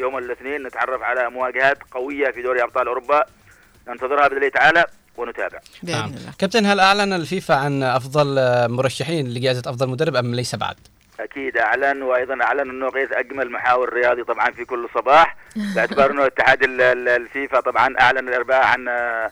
يوم 0.00 0.18
الاثنين. 0.18 0.62
نتعرف 0.62 1.02
على 1.02 1.30
مواجهات 1.30 1.78
قوية 1.90 2.30
في 2.30 2.42
دوري 2.42 2.62
أبطال 2.62 2.86
أوروبا. 2.88 3.24
ننتظرها 3.88 4.28
بإذن 4.28 4.36
الله 4.36 4.48
تعالى 4.48 4.84
ونتابع. 5.16 5.58
بإذن 5.82 5.98
نعم. 5.98 6.08
الله. 6.08 6.32
كابتن 6.38 6.66
هل 6.66 6.80
أعلن 6.80 7.12
الفيفا 7.12 7.54
عن 7.54 7.82
أفضل 7.82 8.26
مرشحين 8.70 9.28
لجائزة 9.28 9.70
أفضل 9.70 9.88
مدرب 9.88 10.16
أم 10.16 10.34
ليس 10.34 10.54
بعد؟ 10.54 10.76
أكيد 11.24 11.56
أعلن 11.58 12.02
وأيضا 12.02 12.44
أعلن 12.44 12.70
إنه 12.70 12.88
غيث 12.88 13.12
أجمل 13.12 13.50
محاور 13.52 13.92
رياضي 13.92 14.24
طبعا 14.24 14.50
في 14.50 14.64
كل 14.64 14.88
صباح. 14.94 15.36
باعتبار 15.76 16.10
انه 16.10 16.26
اتحاد 16.26 16.62
ال- 16.62 16.80
ال- 16.80 17.08
الفيفا 17.08 17.60
طبعا 17.60 17.94
أعلن 18.00 18.28
الاربعاء 18.28 18.64
عن 18.64 18.88
آه، 18.88 19.30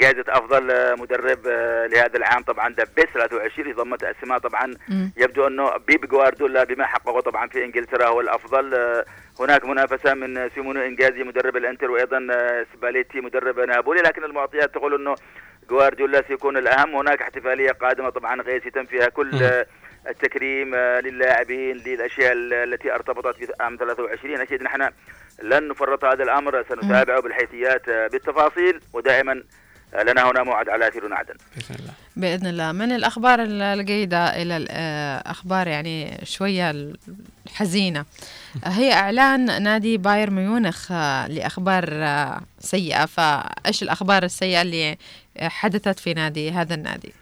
جائزة 0.00 0.24
أفضل 0.28 0.70
آه، 0.70 0.94
مدرب 0.94 1.38
آه، 1.46 1.86
لهذا 1.86 2.16
العام. 2.16 2.42
طبعا 2.42 2.68
دبس 2.68 3.04
23 3.14 3.72
ضمت 3.74 4.04
أسماء 4.04 4.38
طبعا 4.38 4.74
مم. 4.88 5.12
يبدو 5.16 5.46
أنه 5.46 5.76
بيب 5.76 6.06
جوارديولا 6.08 6.64
بما 6.64 6.86
حققه 6.86 7.20
طبعا 7.20 7.48
في 7.48 7.64
إنجلترا 7.64 8.06
هو 8.06 8.20
الأفضل. 8.20 8.74
هناك 9.40 9.64
منافسة 9.64 10.14
من 10.14 10.50
سيموني 10.54 10.80
إنزاجي 10.80 11.22
مدرب 11.22 11.56
الإنتر 11.56 11.90
وأيضا 11.90 12.18
سباليتي 12.74 13.20
مدرب 13.20 13.60
نابولي. 13.60 14.02
لكن 14.02 14.24
المعطيات 14.24 14.74
تقول 14.74 14.94
أنه 14.94 15.14
جوارديولا 15.70 16.22
سيكون 16.28 16.56
الأهم. 16.56 16.96
هناك 16.96 17.22
احتفالية 17.22 17.70
قادمة. 17.70 18.10
طبعا 18.10 18.42
غيث 18.42 18.66
يتم 18.66 18.84
فيها 18.86 19.08
كل 19.08 19.42
آه، 19.42 19.66
التكريم 20.08 20.74
آه، 20.74 21.00
للاعبين 21.00 21.76
للأشياء 21.76 22.32
ال- 22.32 22.52
التي 22.54 22.92
ارتبطت 22.94 23.36
بعام 23.58 23.76
23 23.76 24.40
أكيد 24.40 24.62
نحن 24.62 24.88
لن 25.42 25.68
نفرط 25.68 26.04
هذا 26.04 26.22
الأمر 26.22 26.64
سنتابعه 26.68 27.20
بالحيثيات 27.22 27.88
آه، 27.88 28.06
بالتفاصيل 28.08 28.80
ودائما 28.92 29.42
آه، 29.94 30.02
لنا 30.02 30.30
هنا 30.30 30.42
موعد 30.42 30.68
على 30.68 30.88
اثير 30.88 31.14
عدن 31.14 31.34
بإذن 31.56 31.76
الله. 31.80 31.92
بإذن 32.16 32.46
الله. 32.46 32.72
من 32.72 32.92
الأخبار 32.92 33.38
الجيدة 33.42 34.42
إلى 34.42 34.56
الاخبار 34.56 35.66
يعني 35.68 36.18
شوية 36.24 36.74
الحزينه 37.46 38.04
هي 38.64 38.92
إعلان 38.92 39.62
نادي 39.62 39.96
باير 39.96 40.30
ميونخ 40.30 40.92
آه، 40.92 41.26
لأخبار 41.28 41.84
آه، 41.92 42.40
سيئة. 42.60 43.06
فإيش 43.06 43.82
الأخبار 43.82 44.22
السيئة 44.22 44.62
اللي 44.62 44.96
حدثت 45.42 45.98
في 46.00 46.14
نادي 46.14 46.50
هذا 46.50 46.74
النادي؟ 46.74 47.12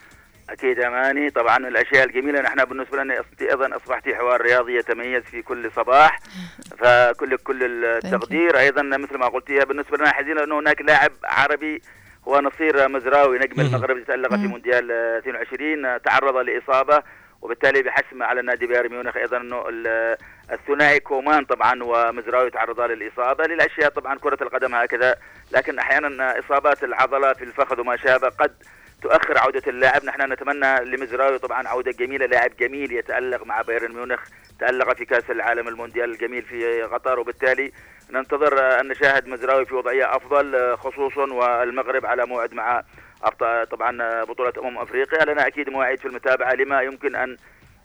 أكيد 0.51 0.81
اماني 0.81 1.31
طبعا 1.31 1.59
من 1.59 1.67
الأشياء 1.67 2.05
الجميلة 2.07 2.41
نحن 2.41 2.65
بالنسبة 2.65 3.03
لنا 3.03 3.23
أيضا 3.41 3.77
أصبحت 3.77 4.09
حوار 4.09 4.41
رياضي 4.41 4.77
يتميز 4.77 5.23
في 5.23 5.43
كل 5.43 5.71
صباح. 5.77 6.19
فكل 6.81 7.37
كل 7.37 7.85
التقدير. 7.85 8.59
أيضا 8.59 8.83
مثل 8.83 9.19
ما 9.19 9.29
قلت 9.29 9.51
بالنسبة 9.53 9.97
لنا 9.97 10.11
حزينه 10.13 10.45
انه 10.45 10.59
هناك 10.59 10.81
لاعب 10.83 11.13
عربي 11.25 11.83
هو 12.29 12.41
نصير 12.41 12.89
مزراوي 12.89 13.39
نجم 13.39 13.61
المغرب 13.61 14.05
تألق 14.05 14.31
في. 14.31 14.37
مونديال 14.47 14.93
آه، 14.93 15.19
22 15.19 15.85
آه، 15.87 15.97
تعرض 15.97 16.37
لإصابة 16.37 17.03
وبالتالي 17.43 17.83
بحسم 17.83 18.23
على 18.23 18.43
نادي 18.43 18.67
بايرن 18.67 18.91
ميونخ 18.91 19.17
أيضا 19.17 19.37
أنه 19.37 19.69
ال- 19.69 20.17
الثنائي 20.53 21.01
كومان 21.01 21.45
طبعا 21.45 21.83
ومزراوي 21.83 22.51
تعرضا 22.51 22.87
للإصابة. 22.87 23.45
للأشياء 23.47 23.89
طبعا 23.91 24.19
كرة 24.19 24.39
القدم 24.43 24.75
هكذا 24.75 25.15
لكن 25.53 25.79
أحيانا 25.79 26.39
إصابات 26.39 26.85
العضلة 26.85 27.33
في 27.33 27.45
الفخذ 27.45 27.81
وما 27.81 27.97
شابه 27.97 28.29
قد 28.29 28.55
تؤخر 29.03 29.39
عودة 29.39 29.63
اللاعب. 29.67 30.05
نحن 30.05 30.33
نتمنى 30.33 30.85
لمزراوي 30.85 31.39
طبعا 31.39 31.69
عودة 31.69 31.93
جميلة. 31.93 32.27
لاعب 32.27 32.51
جميل 32.61 32.93
يتألق 32.93 33.47
مع 33.47 33.63
بايرن 33.63 33.93
ميونخ 33.93 34.21
تألق 34.61 34.97
في 34.97 35.05
كأس 35.05 35.31
العالم 35.31 35.69
المونديال 35.69 36.11
الجميل 36.11 36.43
في 36.43 36.83
قطر. 36.83 37.21
وبالتالي 37.21 37.73
ننتظر 38.11 38.81
أن 38.81 38.89
نشاهد 38.89 39.29
مزراوي 39.29 39.67
في 39.67 39.75
وضعية 39.75 40.17
أفضل 40.17 40.77
خصوصا 40.77 41.33
والمغرب 41.33 42.07
على 42.07 42.27
موعد 42.27 42.55
مع 42.55 42.83
أبطال 43.23 43.69
طبعا 43.69 44.25
بطولة 44.25 44.53
أمم 44.59 44.79
أفريقيا. 44.79 45.25
لنا 45.25 45.47
أكيد 45.47 45.69
مواعيد 45.69 45.99
في 45.99 46.07
المتابعة 46.07 46.53
لما 46.53 46.83
يمكن 46.83 47.17
أن 47.17 47.37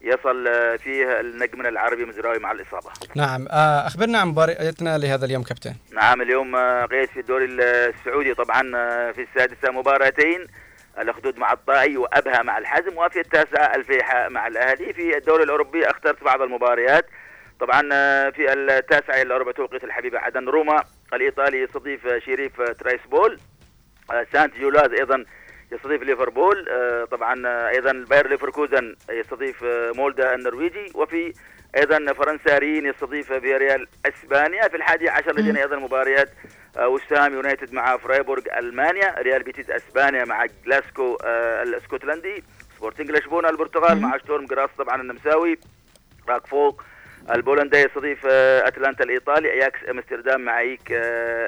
يصل 0.02 0.46
فيه 0.80 1.20
النجم 1.20 1.62
العربي 1.62 2.06
مزراوي 2.06 2.40
مع 2.40 2.52
الإصابة. 2.52 2.90
نعم. 3.16 3.48
آه، 3.52 3.88
أخبرنا 3.88 4.20
عن 4.20 4.28
مبارياتنا 4.28 4.98
لهذا 4.98 5.26
اليوم 5.26 5.44
كابتن. 5.44 5.74
نعم 5.94 6.22
اليوم 6.22 6.56
قيد 6.86 7.10
في 7.10 7.20
الدوري 7.20 7.46
السعودي 7.46 8.34
طبعا 8.34 8.72
آه، 8.76 9.12
في 9.12 9.22
السادسة 9.22 9.72
مباراتين. 9.72 10.48
الأخدود 11.00 11.38
مع 11.38 11.54
الطائي 11.54 11.98
وأبها 11.98 12.42
مع 12.42 12.58
الحزم 12.58 12.98
وفي 12.98 13.20
التاسعة 13.20 13.76
الفيحاء 13.76 14.30
مع 14.30 14.48
الأهلي 14.48 14.94
في 14.94 15.18
الدوري 15.18 15.44
الأوروبي 15.44 15.90
اخترت 15.90 16.24
بعض 16.24 16.42
المباريات. 16.42 17.06
طبعا 17.60 17.90
آه، 17.94 18.30
في 18.30 18.54
التاسعة 18.54 19.22
إلى 19.22 19.38
ربع 19.38 19.52
توقيت 19.52 19.84
الحبيبة 19.84 20.20
عدن 20.20 20.50
روما 20.50 20.84
الإيطالي 21.14 21.62
يستضيف 21.62 22.08
شريف 22.08 22.62
تيراسبول 22.62 23.40
آه، 24.12 24.26
سانت 24.34 24.58
جيلواز 24.58 24.92
أيضا 24.92 25.26
يستضيف 25.72 26.04
ليفربول. 26.04 26.70
آه، 26.70 27.06
طبعا 27.06 27.48
أيضا 27.70 28.06
باير 28.10 28.28
ليفركوزن 28.28 28.96
يستضيف 29.10 29.64
مولدا 29.96 30.36
النرويجي. 30.36 30.92
وفي 30.96 31.34
أيضا 31.78 32.14
فرنسا 32.14 32.58
رين 32.58 32.86
يستضيف 32.86 33.34
فياريال 33.34 33.88
إسبانيا. 34.06 34.68
في 34.68 34.76
الحادي 34.78 35.10
عشر 35.10 35.36
لدينا 35.36 35.60
أيضا 35.62 35.76
مباريات 35.76 36.30
آه، 36.78 36.88
وست 36.88 37.15
هام 37.15 37.34
يونايتد 37.34 37.74
مع 37.74 37.98
فرايبورغ 37.98 38.44
ألمانيا. 38.58 39.16
ريال 39.20 39.44
بيتيز 39.44 39.72
إسبانيا 39.72 40.26
مع 40.26 40.46
جلاسكو 40.66 41.18
آه، 41.24 41.64
الإسكتلندي. 41.64 42.44
سبورتنج 42.78 43.12
لشبونة 43.12 43.50
البرتغال 43.50 44.02
مع 44.02 44.18
شتورم 44.18 44.46
جراتس 44.46 44.70
طبعا 44.78 45.02
النمساوي. 45.02 45.60
راكفوق 46.30 46.84
البولندا 47.32 47.80
يستضيف 47.80 48.26
آه، 48.30 48.68
أتلانتا 48.68 49.04
الإيطالي. 49.04 49.52
أياكس 49.52 49.80
أمستردام 49.90 50.42
مع 50.42 50.60
ايك 50.60 50.92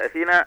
أثينا. 0.04 0.46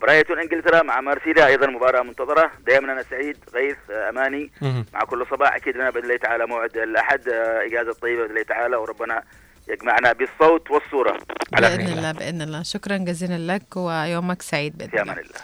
برايتون 0.00 0.38
إنجلترا 0.38 0.82
مع 0.82 1.00
مارسيليا 1.00 1.46
أيضا 1.46 1.66
مباراة 1.66 2.02
منتظرة. 2.02 2.50
دائما 2.66 2.92
أنا 2.92 3.02
سعيد 3.10 3.36
غيث 3.54 3.76
آه، 3.90 4.08
أماني. 4.10 4.50
مع 4.94 5.00
كل 5.00 5.26
صباح. 5.30 5.54
أكيد 5.56 5.76
لنا 5.76 5.90
بإذن 5.90 6.04
الله 6.04 6.16
تعالى 6.16 6.46
موعد 6.46 6.76
الأحد 6.76 7.28
آه، 7.28 7.66
إجازة 7.66 7.92
طيبة 8.02 8.20
بإذن 8.22 8.30
الله 8.30 8.42
تعالى 8.42 8.76
وربنا 8.76 9.22
يجمعنا 9.68 10.12
بالصوت 10.12 10.70
والصورة. 10.70 11.18
على 11.54 11.68
بإذن 11.68 11.86
خير 11.86 11.96
الله. 11.98 12.12
بإذن 12.12 12.42
الله. 12.42 12.62
شكرا 12.62 12.96
جزيلا 12.96 13.52
لك 13.52 13.76
ويومك 13.76 14.42
سعيد 14.42 14.78
بإذن 14.78 14.90
في 14.90 15.00
الله 15.00 15.12
أمان 15.12 15.18
الله. 15.24 15.40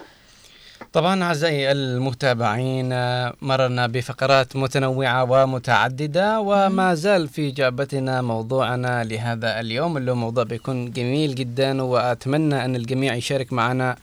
طبعا 0.93 1.23
أعزائي 1.25 1.73
المتابعين 1.73 2.93
آه، 2.93 3.33
مررنا 3.43 3.87
بفقرات 3.87 4.57
متنوعة 4.57 5.25
ومتعددة 5.31 6.41
وما 6.41 6.95
زال 6.95 7.29
في 7.29 7.51
جعبتنا 7.51 8.23
موضوعنا 8.23 9.05
لهذا 9.05 9.61
اليوم 9.61 9.97
اللي 9.97 10.11
هو 10.11 10.15
موضوع 10.15 10.45
بيكون 10.45 10.91
جميل 10.91 11.35
جدا 11.35 11.83
وأتمنى 11.83 12.65
أن 12.65 12.77
الجميع 12.77 13.15
يشارك 13.15 13.53
معنا 13.53 13.97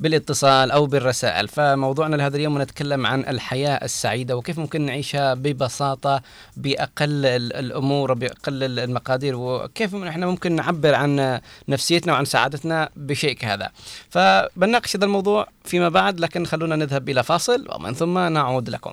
بالاتصال 0.00 0.70
أو 0.70 0.86
بالرسائل. 0.86 1.48
فموضوعنا 1.48 2.16
لهذا 2.16 2.36
اليوم 2.36 2.62
نتكلم 2.62 3.06
عن 3.06 3.20
الحياة 3.20 3.84
السعيدة 3.84 4.36
وكيف 4.36 4.58
ممكن 4.58 4.80
نعيشها 4.86 5.34
ببساطة 5.34 6.22
بأقل 6.56 7.26
ال- 7.26 7.52
الأمور 7.52 8.14
باقل 8.14 8.64
ال- 8.64 8.78
المقادير 8.78 9.36
وكيف 9.36 9.94
إحنا 9.94 10.26
ممكن 10.26 10.52
نعبر 10.56 10.94
عن 10.94 11.40
نفسيتنا 11.68 12.12
وعن 12.12 12.24
سعادتنا 12.24 12.88
بشيء 12.96 13.32
كهذا. 13.32 13.70
فبنناقش 14.10 14.96
هذا 14.96 15.04
الموضوع 15.04 15.46
فيما 15.64 15.88
بعد 15.88 16.20
لكن 16.20 16.46
خلونا 16.46 16.76
نذهب 16.76 17.08
إلى 17.08 17.22
فاصل 17.22 17.66
ومن 17.74 17.94
ثم 17.94 18.18
نعود 18.18 18.70
لكم. 18.70 18.92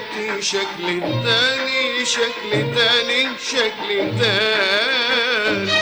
حياتي 0.00 0.42
شكل 0.42 1.00
تاني 1.24 2.04
شكل 2.04 2.50
تاني 2.74 3.28
شكل 3.50 3.88
تاني. 4.20 5.72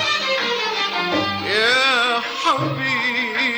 يا 1.47 2.21
حبيبي 2.43 3.55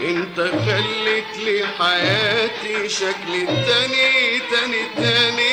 انت 0.00 0.38
خليت 0.40 1.32
لي 1.44 1.58
حياتي 1.78 2.88
شكل 2.88 3.32
تاني 3.46 4.40
تاني 4.50 4.82
تاني 4.96 5.52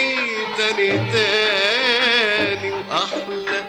تاني 0.58 0.90
تاني. 1.12 2.72
وأحلى 2.72 3.60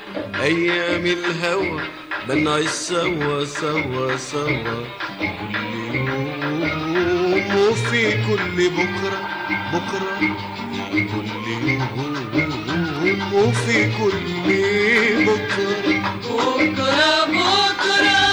أيام 0.42 1.06
الهوى 1.06 1.82
بنعيش 2.28 2.70
سوا 2.70 3.44
سوا 3.44 4.16
سوا. 4.16 4.84
كل 5.18 5.54
يوم 5.94 7.56
وفي 7.56 8.12
كل 8.26 8.70
بكرة 8.70 9.20
في 10.92 11.00
كل 11.04 11.30
يوم 13.06 13.32
وفي 13.34 13.78
كل 13.98 14.26
بكرة. 15.26 16.00
بكرة 16.58 17.24
بكرة. 17.26 18.29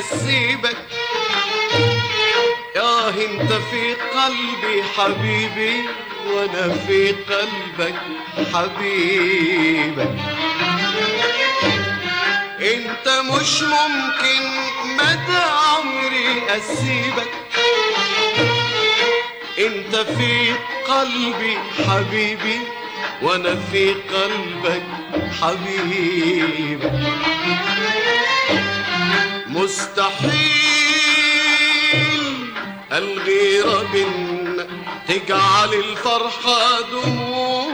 اسيبك 0.00 0.76
يا 2.76 3.08
انت 3.08 3.52
في 3.52 3.94
قلبي 3.94 4.82
حبيبي 4.96 5.88
وأنا 6.26 6.74
في 6.86 7.12
قلبك 7.12 7.94
حبيبك. 8.54 10.10
انت 12.60 13.08
مش 13.08 13.62
ممكن 13.62 14.42
مدى 14.98 15.42
عمري 15.66 16.42
أسيبك. 16.56 17.30
انت 19.58 19.96
في 19.96 20.52
قلبي 20.88 21.58
حبيبي 21.88 22.60
وأنا 23.22 23.56
في 23.72 23.92
قلبك 23.92 24.82
حبيبك. 25.42 27.19
مستحيل 29.60 30.40
الغيرة 32.92 33.82
بينا 33.92 34.66
تجعل 35.08 35.74
الفرحة 35.74 36.80
دموع. 36.92 37.70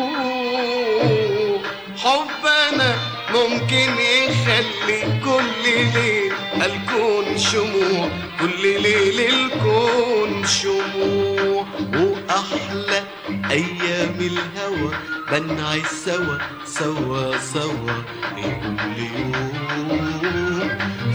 حبنا 1.96 2.90
ممكن 3.34 3.90
يخلي 4.00 5.00
كل 5.24 5.64
ليل 5.64 6.32
الكون 6.56 7.38
شموع 7.38 8.08
كل 8.40 8.62
ليل 8.82 9.20
الكون 9.20 10.46
شموع. 10.46 11.66
وأحلى 11.94 13.04
أيام 13.50 14.18
الهوى 14.20 14.92
بنعيش 15.30 15.86
سوا 16.04 16.38
سوا 16.64 17.38
سوا 17.38 17.96
كل 18.36 18.98
يوم. 18.98 20.05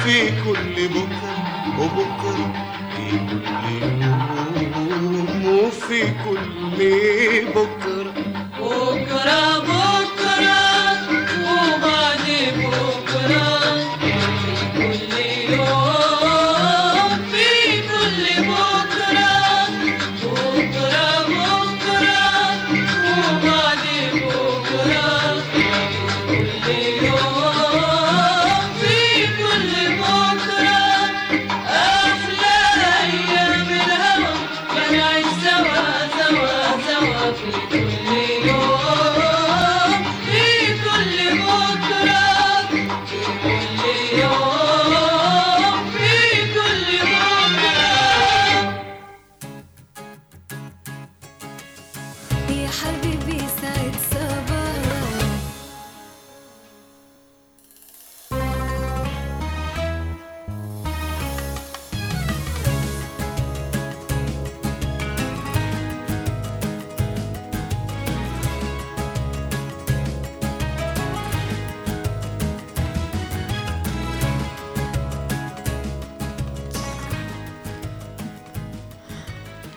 في 0.03 0.31
كل 0.45 0.87
بكرة 0.87 1.35
وبكرة 1.79 2.53
في 2.95 3.11
كل 3.11 3.71
يوم 4.61 5.45
وفي 5.45 6.01
كل 6.01 6.77
بكرة 7.55 8.13
بكرة 8.59 9.59
بكرة 9.59 10.61
وبعد 11.43 12.27
بكرة. 12.57 13.60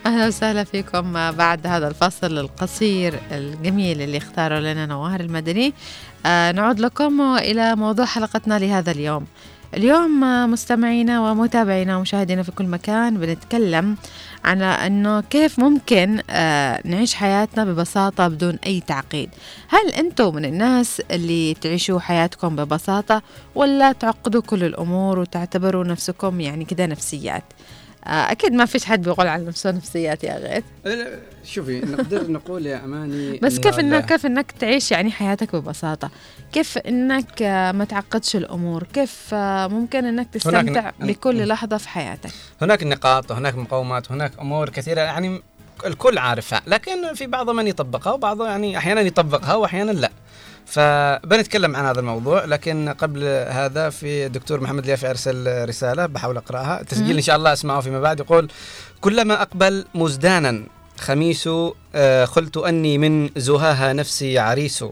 أهلا 0.07 0.27
وسهلا 0.27 0.65
فيكم 0.65 1.13
بعد 1.31 1.67
هذا 1.67 1.89
الفصل 1.89 2.39
القصير 2.39 3.21
الجميل 3.33 4.03
اللي 4.03 4.17
اختاره 4.17 4.59
لنا 4.59 4.87
نوار 4.87 5.21
المدني. 5.21 5.73
آه 6.27 6.53
نعود 6.53 6.81
لكم 6.81 7.21
إلى 7.21 7.77
موضوع 7.77 8.05
حلقتنا 8.05 8.59
لهذا 8.59 8.91
اليوم. 8.91 9.27
اليوم 9.75 10.21
مستمعينا 10.51 11.21
ومتابعينا 11.21 11.97
ومشاهدينا 11.97 12.43
في 12.43 12.53
كل 12.53 12.67
مكان 12.67 13.19
بنتكلم 13.19 13.97
عن 14.45 14.63
أنه 14.63 15.21
كيف 15.21 15.59
ممكن 15.59 16.21
آه 16.31 16.81
نعيش 16.85 17.15
حياتنا 17.15 17.65
ببساطة 17.65 18.29
بدون 18.29 18.59
أي 18.67 18.81
تعقيد. 18.81 19.31
هل 19.69 19.91
أنتم 19.91 20.35
من 20.35 20.45
الناس 20.45 21.03
اللي 21.11 21.55
تعيشوا 21.55 22.01
حياتكم 22.01 22.57
ببساطة 22.57 23.23
ولا 23.55 23.93
تعقدوا 23.93 24.43
كل 24.43 24.65
الأمور 24.65 25.19
وتعتبروا 25.19 25.85
نفسكم 25.85 26.41
يعني 26.41 26.65
كده 26.65 26.87
نفسيات؟ 26.87 27.45
آه، 28.07 28.11
أكيد 28.11 28.53
ما 28.53 28.65
فيش 28.67 28.85
حد 28.85 29.03
بيقول 29.03 29.27
عن 29.27 29.45
نفسه 29.45 29.71
نفسيات 29.71 30.25
يا 30.25 30.39
غيث. 30.39 30.65
شوفي 31.45 31.81
نقدر 31.81 32.31
نقول 32.33 32.67
يا 32.67 32.85
أماني 32.85 33.39
بس 33.39 33.59
كيف 33.59 33.79
إنك 33.79 34.07
كيف 34.07 34.27
إنك 34.27 34.53
تعيش 34.53 34.93
يعني 34.93 35.11
حياتك 35.11 35.57
ببساطة؟ 35.57 36.11
كيف 36.53 36.79
إنك 36.79 37.43
آه، 37.43 37.73
ما 37.73 37.85
تعقدش 37.85 38.37
الأمور؟ 38.37 38.83
كيف 38.93 39.31
آه، 39.33 39.67
ممكن 39.67 40.05
إنك 40.05 40.29
تستمتع 40.33 40.61
هناك- 40.61 40.95
بكل 41.01 41.49
لحظة 41.49 41.77
في 41.77 41.89
حياتك؟ 41.89 42.31
هناك 42.63 42.83
نقاط 42.85 43.31
وهناك 43.31 43.55
مقومات 43.57 44.13
هناك 44.13 44.33
أمور 44.41 44.69
كثيرة 44.69 45.01
يعني 45.01 45.43
الكل 45.87 46.19
عارفها 46.19 46.63
لكن 46.67 47.15
في 47.15 47.27
بعض 47.27 47.51
من 47.51 47.67
يطبقها 47.69 48.13
وبعضه 48.13 48.49
يعني 48.49 48.79
أحيانا 48.79 49.01
يطبقها 49.01 49.55
واحيانا 49.55 49.91
لا. 49.93 50.11
فبنتكلم 50.67 51.77
عن 51.77 51.85
هذا 51.85 52.01
الموضوع 52.01 52.45
لكن 52.45 52.95
قبل 52.99 53.25
هذا 53.49 53.91
في 53.91 54.27
الدكتور 54.27 54.61
محمد 54.61 54.85
اليافعي 54.85 55.11
أرسل 55.11 55.69
رسالة 55.69 56.07
بحاول 56.07 56.37
أقرأها. 56.37 56.83
تسجيل. 56.83 57.17
إن 57.17 57.23
شاء 57.23 57.37
الله 57.37 57.53
أسمعه 57.53 57.81
فيما 57.81 58.01
بعد. 58.01 58.21
يقول 58.21 58.51
كلما 59.01 59.43
أقبل 59.43 59.85
مزدانا 59.95 60.65
خميس 60.99 61.49
آه، 61.95 62.25
قلت 62.25 62.57
أني 62.57 62.99
من 62.99 63.31
زهاها 63.37 63.93
نفسي 63.93 64.39
عريس. 64.39 64.85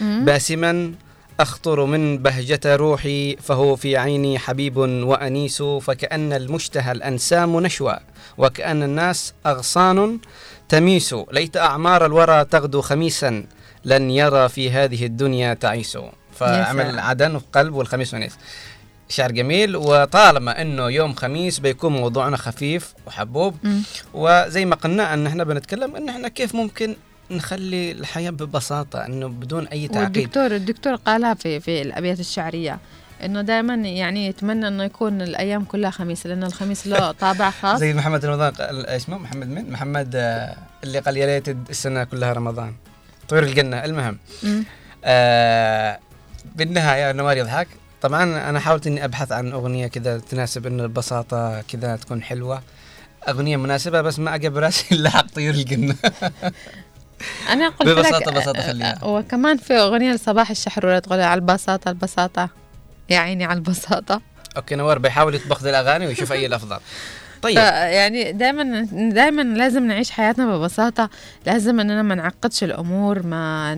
باسما 0.00 0.92
أخطر 1.40 1.84
من 1.84 2.18
بهجة 2.18 2.60
روحي 2.76 3.36
فهو 3.36 3.76
في 3.76 3.96
عيني 3.96 4.38
حبيب 4.38 4.76
وأنيس 4.76 5.62
فكأن 5.62 6.32
المشتهى 6.32 6.92
الأنسام 6.92 7.60
نشوى. 7.60 7.98
وكأن 8.40 8.82
الناس 8.82 9.34
أغصان 9.46 10.18
تميس. 10.68 11.14
ليت 11.32 11.56
أعمار 11.56 12.06
الورى 12.06 12.44
تغدو 12.44 12.80
خميسا 12.80 13.44
لن 13.84 14.10
يرى 14.10 14.48
في 14.48 14.70
هذه 14.70 15.06
الدنيا 15.06 15.54
تعيس. 15.54 15.98
فعمل. 16.32 16.98
عدن 16.98 17.34
وقلب 17.34 17.74
والخميس 17.74 18.14
ونيس 18.14 18.32
شعر 19.08 19.32
جميل. 19.32 19.76
وطالما 19.76 20.62
إنه 20.62 20.90
يوم 20.90 21.14
خميس 21.14 21.58
بيكون 21.58 21.92
موضوعنا 21.92 22.36
خفيف 22.36 22.94
وحبوب. 23.06 23.56
مم. 23.62 23.82
وزي 24.14 24.64
ما 24.64 24.76
قلنا 24.76 25.14
إن 25.14 25.26
إحنا 25.26 25.44
بنتكلم 25.44 25.96
إن 25.96 26.08
إحنا 26.08 26.28
كيف 26.28 26.54
ممكن 26.54 26.96
نخلي 27.30 27.92
الحياة 27.92 28.30
ببساطة 28.30 29.06
إنه 29.06 29.28
بدون 29.28 29.66
أي 29.66 29.88
تعقيد. 29.88 30.16
والدكتور 30.16 30.46
الدكتور 30.46 30.94
قالها 30.94 31.34
في 31.34 31.60
في 31.60 31.82
الأبيات 31.82 32.20
الشعرية. 32.20 32.78
إنه 33.24 33.40
دائما 33.42 33.74
يعني 33.74 34.26
يتمنى 34.26 34.68
إنه 34.68 34.84
يكون 34.84 35.22
الأيام 35.22 35.64
كلها 35.64 35.90
خميس 35.90 36.26
لأن 36.26 36.44
الخميس 36.44 36.86
له 36.86 37.12
طابع 37.24 37.50
خاص. 37.50 37.80
زي 37.80 37.94
محمد 37.94 38.24
رمضان 38.24 38.52
اسمه 38.86 39.18
محمد 39.18 39.48
من؟ 39.48 39.70
محمد 39.70 40.12
آه، 40.16 40.56
اللي 40.84 40.98
قال 40.98 41.16
يا 41.16 41.26
ليت 41.26 41.48
السنة 41.48 42.04
كلها 42.04 42.32
رمضان. 42.32 42.74
طير 43.28 43.42
الجنة 43.42 43.84
المهم. 43.84 44.18
آه 45.04 45.98
بالنهاية 46.54 47.12
نوار 47.12 47.36
يضحك. 47.36 47.68
طبعا 48.02 48.50
أنا 48.50 48.60
حاولت 48.60 48.86
إني 48.86 49.04
أبحث 49.04 49.32
عن 49.32 49.52
أغنية 49.52 49.86
كذا 49.86 50.18
تناسب 50.18 50.66
إنه 50.66 50.82
البساطة 50.82 51.60
كذا 51.60 51.96
تكون 51.96 52.22
حلوة. 52.22 52.62
أغنية 53.28 53.56
مناسبة 53.56 54.00
بس 54.00 54.18
ما 54.18 54.34
اجى 54.34 54.48
براسي 54.48 54.86
إلا 54.94 55.10
حق 55.10 55.26
طيور 55.34 55.54
الجنة. 55.54 55.96
أنا 57.52 57.68
قلت 57.68 57.88
ببساطة 57.88 58.30
لك 58.30 58.34
بساطة 58.34 58.62
خليها. 58.62 58.98
آه، 59.02 59.06
وكمان 59.08 59.56
في 59.56 59.74
أغنية 59.74 60.12
لصباح 60.12 60.50
الشحرورة 60.50 60.98
تقول 60.98 61.20
على 61.20 61.38
البساطة 61.40 61.88
البساطة. 61.88 62.48
يا 63.10 63.18
عيني 63.18 63.44
على 63.44 63.56
البساطة. 63.56 64.20
أوكي 64.56 64.74
نوار 64.74 64.98
بيحاول 64.98 65.34
يطبخ 65.34 65.62
ذي 65.62 65.70
الأغاني 65.70 66.06
ويشوف 66.06 66.32
أي 66.32 66.46
الافضل 66.46 66.78
طيب. 67.42 67.56
يعني 67.56 68.32
دائما 68.32 68.88
دائما 68.92 69.42
لازم 69.42 69.86
نعيش 69.86 70.10
حياتنا 70.10 70.56
ببساطة. 70.56 71.10
لازم 71.46 71.80
إننا 71.80 72.02
ما 72.02 72.14
نعقدش 72.14 72.64
الأمور 72.64 73.26
ما 73.26 73.74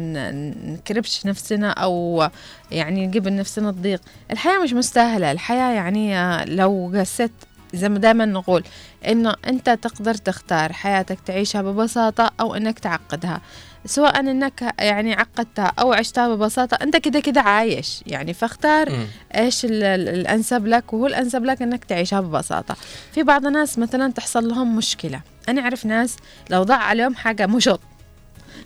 نكربش 0.64 1.26
نفسنا 1.26 1.70
أو 1.70 2.28
يعني 2.70 3.06
نجيب 3.06 3.28
لنفسنا 3.28 3.70
الضيق. 3.70 4.00
الحياة 4.30 4.58
مش 4.62 4.72
مستاهلة. 4.72 5.32
الحياة 5.32 5.72
يعني 5.72 6.14
لو 6.56 6.92
قسيت 6.94 7.32
زي 7.74 7.88
ما 7.88 7.98
دائما 7.98 8.24
نقول 8.24 8.64
إنه 9.08 9.34
أنت 9.48 9.70
تقدر 9.70 10.14
تختار 10.14 10.72
حياتك 10.72 11.18
تعيشها 11.26 11.62
ببساطة 11.62 12.30
أو 12.40 12.54
إنك 12.54 12.78
تعقدها. 12.78 13.40
سواء 13.86 14.20
إنك 14.20 14.74
يعني 14.78 15.12
عقدتها 15.14 15.72
أو 15.78 15.92
عشتها 15.92 16.34
ببساطة 16.34 16.74
أنت 16.82 16.96
كده 16.96 17.20
كده 17.20 17.40
عايش. 17.40 18.02
يعني 18.06 18.34
فاختار 18.34 18.90
مم. 18.90 19.06
إيش 19.36 19.64
ال- 19.64 19.82
ال- 19.82 20.08
الأنسب 20.08 20.66
لك 20.66 20.92
وهو 20.92 21.06
الأنسب 21.06 21.44
لك 21.44 21.62
إنك 21.62 21.84
تعيشها 21.84 22.20
ببساطة. 22.20 22.76
في 23.12 23.22
بعض 23.22 23.46
الناس 23.46 23.78
مثلا 23.78 24.12
تحصل 24.12 24.48
لهم 24.48 24.76
مشكلة. 24.76 25.20
أنا 25.48 25.60
أعرف 25.60 25.86
ناس 25.86 26.16
لو 26.50 26.62
ضاع 26.62 26.78
عليهم 26.78 27.14
حاجة 27.14 27.46
مشط 27.46 27.80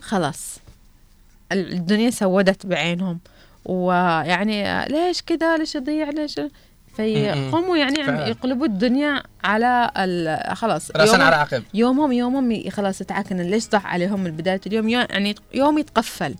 خلاص. 0.02 0.56
ال- 1.52 1.72
الدنيا 1.72 2.10
سودت 2.10 2.66
بعينهم. 2.66 3.18
ويعني 3.64 4.86
ليش 4.88 5.20
كده؟ 5.22 5.56
ليش 5.56 5.74
يضيع 5.74 6.10
ليش؟ 6.10 6.40
فيقوموا 6.96 7.76
يعني 7.76 8.00
عم 8.00 8.06
فعلا. 8.06 8.26
يقلبوا 8.28 8.66
الدنيا 8.66 9.22
على 9.44 9.90
ال- 9.96 10.56
خلاص 10.56 10.90
راسا 10.90 11.12
يومهم- 11.12 11.26
على 11.26 11.36
عقب. 11.36 11.62
يومهم 11.74 12.12
يومهم 12.12 12.70
خلاص 12.70 13.00
يتعكنن 13.00 13.36
ليش 13.36 13.68
ضاع 13.68 13.86
عليهم 13.86 14.20
من 14.20 14.30
بداية 14.30 14.60
اليوم 14.66 14.88
يو- 14.88 15.00
يعني 15.10 15.34
يوم 15.54 15.78
يتقفل. 15.78 16.34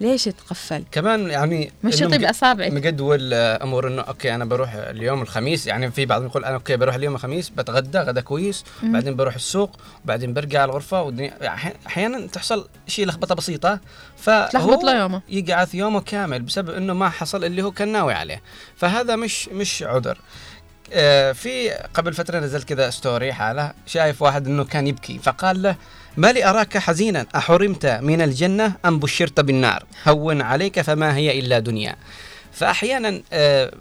ليش 0.00 0.26
يتقفل؟ 0.26 0.84
كمان 0.92 1.26
يعني 1.26 1.72
مش 1.84 2.00
يطيب 2.00 2.24
أصابعك. 2.24 2.72
مجدول 2.72 3.34
آه، 3.34 3.62
أمور 3.62 3.88
إنه 3.88 4.02
okay 4.02 4.34
أنا 4.34 4.44
بروح 4.44 4.74
اليوم 4.74 5.22
الخميس 5.22 5.66
يعني 5.66 5.90
في 5.90 6.06
بعضهم 6.06 6.26
يقول 6.26 6.44
أنا 6.44 6.54
okay 6.54 6.76
بروح 6.76 6.94
اليوم 6.94 7.14
الخميس 7.14 7.50
بتغدى 7.50 7.98
غدا 7.98 8.20
كويس 8.20 8.64
مم. 8.82 8.92
بعدين 8.92 9.16
بروح 9.16 9.34
السوق 9.34 9.76
وبعدين 10.04 10.34
برجع 10.34 10.64
الغرفة 10.64 11.02
والدنيا 11.02 11.54
أحيانا 11.86 12.26
تحصل 12.26 12.68
شيء 12.86 13.06
لخبطة 13.06 13.34
بسيطة 13.34 13.80
تلخبط 14.26 14.84
له 14.84 14.92
فهو 14.92 15.00
يومه. 15.00 15.22
يقعد 15.28 15.74
يومه 15.74 16.00
كامل 16.00 16.42
بسبب 16.42 16.70
إنه 16.70 16.92
ما 16.92 17.08
حصل 17.08 17.44
اللي 17.44 17.62
هو 17.62 17.70
كان 17.70 17.88
ناوي 17.88 18.14
عليه. 18.14 18.42
فهذا 18.76 19.16
مش 19.16 19.48
مش 19.48 19.82
عذر. 19.82 20.18
في 21.32 21.70
قبل 21.94 22.12
فترة 22.12 22.38
نزلت 22.40 22.64
كذا 22.68 22.90
story 22.90 23.32
حالة 23.32 23.72
شايف 23.86 24.22
واحد 24.22 24.46
إنه 24.46 24.64
كان 24.64 24.86
يبكي 24.86 25.18
فقال 25.18 25.62
له 25.62 25.76
ما 26.16 26.32
لي 26.32 26.44
أراك 26.44 26.78
حزينا 26.78 27.26
أحرمت 27.36 27.86
من 27.86 28.22
الجنة 28.22 28.72
أم 28.84 28.98
بشرت 28.98 29.40
بالنار؟ 29.40 29.84
هون 30.08 30.42
عليك 30.42 30.80
فما 30.80 31.16
هي 31.16 31.38
إلا 31.38 31.58
دنيا. 31.58 31.96
فاحيانا 32.52 33.22
آه، 33.32 33.72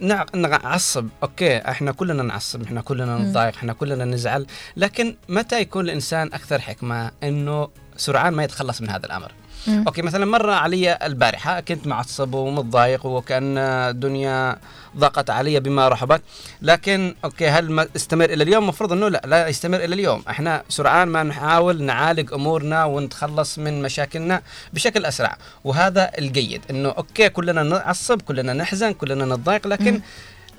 نع- 0.00 0.26
نعصب 0.34 1.08
okay 1.22 1.56
إحنا 1.58 1.92
كلنا 1.92 2.22
نعصب 2.22 2.62
إحنا 2.62 2.80
كلنا 2.80 3.16
مم. 3.18 3.22
نتضايق 3.24 3.54
إحنا 3.56 3.72
كلنا 3.72 4.04
نزعل 4.04 4.46
لكن 4.76 5.16
متى 5.28 5.60
يكون 5.60 5.84
الإنسان 5.84 6.26
أكثر 6.26 6.60
حكمة 6.60 7.10
إنه 7.22 7.68
سرعان 7.96 8.32
ما 8.32 8.44
يتخلص 8.44 8.80
من 8.82 8.90
هذا 8.90 9.06
الأمر؟ 9.06 9.32
مم. 9.66 9.84
okay 9.86 10.02
مثلا 10.02 10.26
مرة 10.26 10.52
علي 10.52 10.98
البارحة 11.02 11.60
كنت 11.60 11.86
معصب 11.86 12.34
ومتضايق 12.34 13.06
وكأن 13.06 13.58
الدنيا 13.58 14.56
ضاقت 14.96 15.30
علي 15.30 15.60
بما 15.60 15.88
رحبت 15.88 16.22
لكن 16.62 17.14
okay 17.24 17.48
هل 17.48 17.70
ما 17.70 17.86
استمر 17.96 18.24
إلى 18.24 18.42
اليوم 18.44 18.62
المفروض 18.62 18.92
إنه 18.92 19.08
لا 19.08 19.22
لا 19.24 19.48
يستمر 19.48 19.76
إلى 19.84 19.94
اليوم 19.94 20.22
إحنا 20.28 20.62
سرعان 20.68 21.08
ما 21.08 21.22
نحاول 21.22 21.82
نعالج 21.82 22.32
أمورنا 22.32 22.84
ونتخلص 22.84 23.58
من 23.58 23.82
مشاكلنا 23.82 24.42
بشكل 24.72 25.06
أسرع 25.06 25.36
وهذا 25.64 26.10
الجيد 26.18 26.60
إنه 26.70 26.88
okay 26.88 27.28
كلنا 27.28 27.62
نعصب 27.62 28.22
كلنا 28.22 28.52
نحزن 28.52 28.92
كلنا 28.92 29.24
نتضايق 29.24 29.66
لكن 29.66 29.92
مم. 29.92 30.00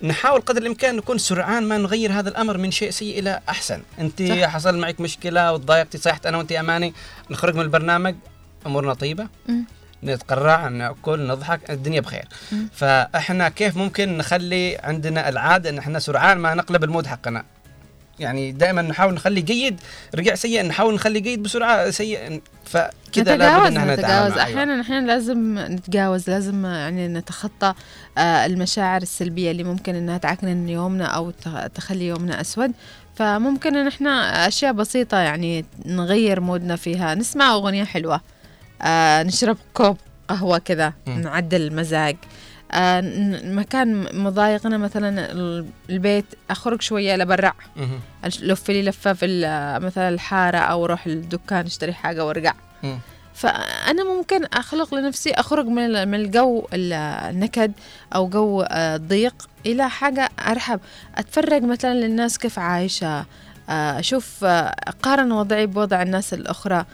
نحاول 0.04 0.42
قدر 0.42 0.62
الإمكان 0.62 0.96
نكون 0.96 1.18
سرعان 1.18 1.64
ما 1.64 1.78
نغير 1.78 2.12
هذا 2.12 2.30
الأمر 2.30 2.58
من 2.58 2.72
شيء 2.72 2.90
سيء 2.90 3.20
إلى 3.20 3.40
أحسن 3.50 3.82
أنت 4.00 4.24
صح. 4.24 4.36
حصل 4.46 4.78
معك 4.78 5.02
مشكلة 5.02 5.54
وتضايقتي 5.54 5.98
صيحت 5.98 6.26
أنا 6.26 6.38
وأنت 6.38 6.52
أماني 6.52 6.94
نخرج 7.32 7.56
من 7.56 7.62
البرنامج 7.62 8.16
امورنا 8.66 8.94
طيبة. 8.94 9.28
مم. 9.48 9.66
نتقرع 10.04 10.68
نأكل 10.68 11.28
نضحك 11.28 11.72
الدنيا 11.72 12.02
بخير. 12.02 12.26
مم. 12.52 12.70
فإحنا 12.74 13.50
كيف 13.50 13.78
ممكن 13.78 14.18
نخلي 14.18 14.78
عندنا 14.84 15.30
العادة 15.30 15.70
إن 15.70 15.78
إحنا 15.78 16.00
سرعان 16.00 16.38
ما 16.38 16.54
نقلب 16.54 16.84
المود 16.84 17.08
حقنا؟ 17.08 17.44
يعني 18.20 18.52
دائما 18.52 18.82
نحاول 18.82 19.14
نخلي 19.14 19.42
جيد 19.42 19.80
رجع 20.16 20.36
سيء 20.36 20.66
نحاول 20.66 20.94
نخلي 20.96 21.20
جيد 21.20 21.44
بسرعة 21.44 21.90
سيء. 21.90 22.42
فكذا 22.66 23.38
لابد 23.38 23.42
نتجاوز 23.42 23.68
إن 23.68 23.78
إحنا 23.78 23.94
نتجاوز 23.96 24.32
معه. 24.32 24.44
أحيانا 24.44 24.82
أحيانا 24.82 25.08
لازم 25.08 25.60
نتجاوز 25.60 26.30
لازم 26.30 26.66
يعني 26.66 27.08
نتخطى 27.08 27.74
آه، 28.18 28.46
المشاعر 28.46 29.02
السلبية 29.02 29.52
اللي 29.52 29.64
ممكن 29.64 29.96
إنها 29.96 30.18
تعكنن 30.18 30.70
يومنا 30.70 31.06
أو 31.06 31.32
تخ- 31.32 31.68
تخلي 31.76 32.08
يومنا 32.08 32.42
أسود. 32.42 32.72
فممكن 33.16 33.76
إن 33.76 33.88
إحنا 33.88 34.48
أشياء 34.48 34.72
بسيطة 34.74 35.18
يعني 35.18 35.66
نغير 35.86 36.40
مودنا 36.40 36.76
فيها 36.76 37.16
نسمع 37.16 37.54
أغنية 37.54 37.84
حلوة. 37.84 38.22
آه، 38.82 39.24
نشرب 39.24 39.58
كوب 39.74 39.98
قهوة 40.28 40.58
كذا. 40.58 40.94
نعدل 41.08 41.62
المزاج 41.62 42.16
آه، 42.72 43.02
مكان 43.44 44.08
مضايقنا 44.24 44.78
مثلا 44.78 45.32
ال- 45.32 45.66
البيت 45.90 46.26
أخرج 46.52 46.82
شوية 46.82 47.16
لبرع. 47.16 47.54
لف 48.42 48.70
لي 48.70 48.84
لفة 48.84 49.14
في 49.14 49.26
مثلا 49.84 50.10
الحارة 50.10 50.58
أو 50.58 50.86
أروح 50.86 51.06
الدكان 51.06 51.66
أشتري 51.66 51.94
حاجة 51.94 52.26
وأرجع 52.26 52.54
مم. 52.84 53.00
فأنا 53.34 54.04
ممكن 54.04 54.46
أخلق 54.46 54.94
لنفسي 54.96 55.32
أخرج 55.32 55.66
من 55.66 56.08
من 56.08 56.16
الجو 56.16 56.68
ال- 56.74 56.94
النكد 57.34 57.72
أو 58.16 58.28
جو 58.30 58.62
آه، 58.62 58.96
الضيق 58.96 59.48
إلى 59.66 59.90
حاجة 59.90 60.30
أرحب 60.48 60.80
أتفرج 61.16 61.64
مثلا 61.64 61.94
للناس 61.94 62.38
كيف 62.38 62.60
عايشة 62.60 63.26
آه، 63.70 64.00
أشوف 64.00 64.44
آه، 64.44 64.76
أقارن 64.88 65.32
وضعي 65.32 65.66
بوضع 65.66 66.02
الناس 66.02 66.34
الأخرى. 66.34 66.86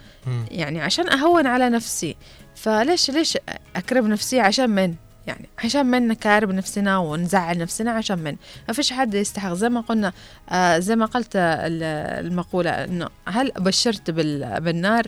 يعني 0.51 0.81
عشان 0.81 1.09
أهون 1.09 1.47
على 1.47 1.69
نفسي. 1.69 2.15
فليش 2.55 3.11
ليش 3.11 3.37
أكرب 3.75 4.05
نفسي 4.05 4.39
عشان 4.39 4.69
من؟ 4.69 4.95
يعني 5.27 5.49
عشان 5.63 5.85
من 5.85 6.07
نكارب 6.07 6.51
نفسنا 6.51 6.97
ونزعل 6.97 7.57
نفسنا 7.57 7.91
عشان 7.91 8.19
من؟ 8.19 8.35
ما 8.67 8.73
فيش 8.73 8.93
حد 8.93 9.13
يستحق. 9.13 9.53
زي 9.53 9.69
ما 9.69 9.81
قلنا 9.81 10.13
آه 10.49 10.79
زي 10.79 10.95
ما 10.95 11.05
قلت 11.05 11.35
ال- 11.35 11.83
المقولة 12.25 12.69
إنه 12.69 13.07
هل 13.27 13.51
بشرت 13.59 14.11
بال- 14.11 14.61
بالنار؟ 14.61 15.07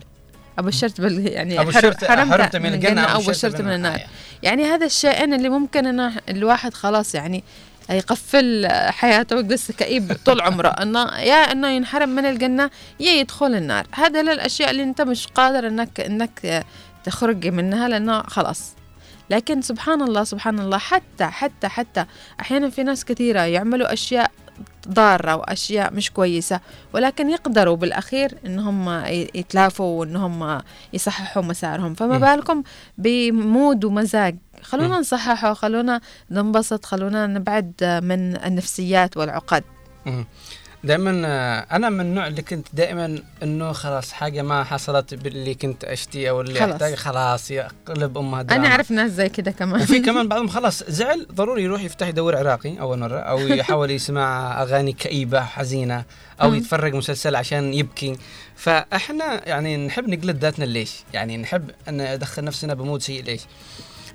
أبشرت 0.58 1.00
بال 1.00 1.26
يعني 1.26 1.60
أبو 1.60 1.70
حر- 1.70 1.80
شرت 1.82 2.04
حرمت 2.04 2.56
من 2.56 2.74
الجنة 2.74 3.02
أو 3.02 3.20
بشرت 3.20 3.60
من 3.60 3.72
النار. 3.72 4.00
يعني 4.42 4.64
هذا 4.64 4.86
الشيئين 4.86 5.34
اللي 5.34 5.48
ممكن 5.48 5.86
إنه 5.86 6.12
الواحد 6.28 6.74
خلاص 6.74 7.14
يعني 7.14 7.44
يقفل 7.90 8.66
حياته 8.88 9.36
ويجلس 9.36 9.70
كئيب 9.70 10.16
طول 10.24 10.40
عمره. 10.40 10.68
إنه 10.68 11.00
يا 11.18 11.34
إنه 11.52 11.68
ينحرم 11.68 12.08
من 12.08 12.24
الجنة 12.26 12.70
يا 13.00 13.12
يدخل 13.12 13.54
النار. 13.54 13.86
هذا 13.94 14.20
الأشياء 14.20 14.70
اللي 14.70 14.82
أنت 14.82 15.00
مش 15.02 15.26
قادر 15.26 15.66
انك 15.66 16.00
إنك 16.00 16.64
تخرج 17.04 17.46
منها 17.48 17.88
لأنه 17.88 18.22
خلاص. 18.22 18.72
لكن 19.30 19.62
سبحان 19.62 20.02
الله 20.02 20.24
سبحان 20.24 20.58
الله 20.60 20.78
حتى 20.78 21.24
حتى 21.24 21.68
حتى 21.68 22.04
أحيانا 22.40 22.70
في 22.70 22.82
ناس 22.82 23.04
كثيرة 23.04 23.40
يعملوا 23.40 23.92
أشياء 23.92 24.30
ضارة 24.88 25.36
وأشياء 25.36 25.92
مش 25.94 26.10
كويسة 26.10 26.60
ولكن 26.92 27.30
يقدروا 27.30 27.76
بالأخير 27.76 28.34
إنهم 28.46 28.88
ي- 28.90 29.28
يتلافوا 29.34 30.00
وإنهم 30.00 30.60
يصححوا 30.92 31.42
مسارهم. 31.42 31.94
فما 31.94 32.18
مم. 32.18 32.24
بالكم 32.24 32.62
بمود 32.98 33.84
ومزاج 33.84 34.36
خلونا. 34.64 34.98
نصححه 34.98 35.54
خلونا 35.54 36.00
ننبسط 36.30 36.84
خلونا 36.84 37.26
نبعد 37.26 37.72
من 38.02 38.36
النفسيات 38.36 39.16
والعقد. 39.16 39.64
دائما 40.84 41.22
آه، 41.26 41.66
أنا 41.76 41.90
من 41.90 42.00
النوع 42.00 42.26
اللي 42.26 42.42
كنت 42.42 42.66
دائما 42.72 43.18
إنه 43.42 43.72
خلاص 43.72 44.12
حاجة 44.12 44.42
ما 44.42 44.64
حصلت 44.64 45.14
باللي 45.14 45.54
كنت 45.54 45.84
اشتي 45.84 46.30
أو 46.30 46.40
اللي 46.40 46.60
خلاص. 46.60 46.72
أحتاج 46.72 46.94
خلاص 46.94 47.50
يقلب 47.50 48.18
أمها 48.18 48.40
أنا 48.40 48.48
دراما. 48.48 48.66
أعرف 48.66 48.90
ناس 48.90 49.10
زي 49.10 49.28
كده 49.28 49.50
كمان 49.50 49.82
وفي 49.82 49.98
كمان 50.06 50.28
بعضهم 50.28 50.48
خلاص 50.48 50.82
زعل 50.84 51.26
ضروري 51.32 51.62
يروح 51.62 51.82
يفتح 51.82 52.06
يدور 52.08 52.36
عراقي 52.36 52.80
اول 52.80 52.98
مره 52.98 53.18
أو 53.18 53.38
يحاول 53.38 53.90
يسمع 53.90 54.62
أغاني 54.62 54.92
كئيبة 54.92 55.40
حزينة 55.40 56.04
أو. 56.42 56.54
يتفرج 56.54 56.94
مسلسل 56.94 57.36
عشان 57.36 57.74
يبكي 57.74 58.16
فإحنا 58.56 59.48
يعني 59.48 59.86
نحب 59.86 60.08
نقلد 60.08 60.38
ذاتنا 60.42 60.64
ليش 60.64 60.92
يعني 61.12 61.36
نحب 61.36 61.70
أن 61.88 62.14
ندخل 62.14 62.44
نفسنا 62.44 62.74
بمود 62.74 63.02
سيء 63.02 63.22
ليش 63.24 63.40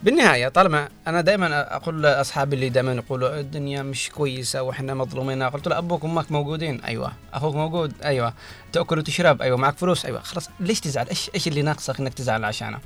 بالنهاية 0.03 0.47
طالما 0.47 0.89
أنا 1.07 1.21
دائما 1.21 1.76
أقول 1.76 2.03
لأصحابي 2.03 2.55
اللي 2.55 2.69
دائما 2.69 2.93
يقولوا 2.93 3.39
الدنيا 3.39 3.81
مش 3.81 4.09
كويسة 4.09 4.61
وإحنا 4.61 4.93
مظلومين 4.93 5.43
قلت 5.43 5.67
له 5.67 5.77
أبوك 5.77 6.03
وأمك 6.03 6.31
موجودين؟ 6.31 6.81
أيوه. 6.81 7.11
أخوك 7.34 7.55
موجود؟ 7.55 7.93
أيوه. 8.03 8.34
تأكل 8.73 8.99
وتشرب؟ 8.99 9.41
أيوه. 9.41 9.57
معك 9.57 9.77
فلوس؟ 9.77 10.05
أيوه. 10.05 10.19
خلاص. 10.19 10.49
ليش 10.59 10.80
تزعل؟ 10.80 11.07
إيش 11.09 11.31
إيش 11.35 11.47
اللي 11.47 11.61
ناقصك 11.61 11.99
إنك 11.99 12.13
تزعل 12.13 12.45
عشانه. 12.45 12.80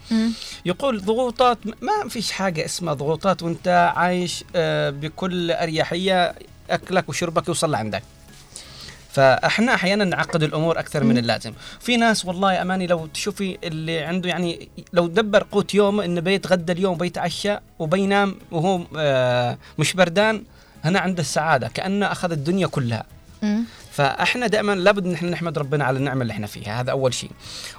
يقول 0.65 1.02
ضغوطات 1.02 1.57
ما 1.65 2.10
فيش 2.10 2.31
حاجة 2.31 2.65
اسمها 2.65 2.94
ضغوطات 2.94 3.44
وأنت 3.44 3.91
عايش 3.95 4.44
آه، 4.56 4.90
بكل 4.90 5.52
أريحية 5.52 6.35
أكلك 6.69 7.10
وشربك 7.10 7.48
يوصل 7.48 7.72
لعندك. 7.72 8.03
فاحنا 9.14 9.73
أحيانا 9.73 10.03
نعقد 10.06 10.44
الأمور 10.44 10.80
أكثر 10.80 11.03
من. 11.03 11.18
اللازم 11.18 11.53
في 11.80 11.98
ناس 11.98 12.26
والله 12.26 12.53
يا 12.53 12.61
أماني 12.61 12.88
لو 12.88 13.06
تشوفي 13.07 13.57
اللي 13.64 13.99
عنده 13.99 14.30
يعني 14.30 14.69
لو 14.94 15.07
دبر 15.07 15.45
قوت 15.52 15.73
يومه 15.73 16.06
إنه 16.06 16.22
بيتغدى 16.22 16.72
اليوم 16.72 16.94
وبيتعشى 16.94 17.57
وبينام 17.80 18.35
وهو 18.52 18.81
آه، 18.98 19.57
مش 19.80 19.94
بردان 19.94 20.44
هنا 20.84 20.99
عنده 20.99 21.22
السعادة 21.22 21.68
كأنه 21.68 22.11
أخذ 22.11 22.31
الدنيا 22.31 22.68
كلها. 22.68 23.06
فاحنا 23.91 24.48
دائما 24.48 24.76
لابد 24.76 25.06
إن 25.06 25.14
إحنا 25.14 25.30
نحمد 25.30 25.57
ربنا 25.57 25.84
على 25.85 25.98
النعمة 25.98 26.22
اللي 26.22 26.31
إحنا 26.31 26.48
فيها 26.48 26.81
هذا 26.81 26.91
أول 26.91 27.14
شيء 27.14 27.31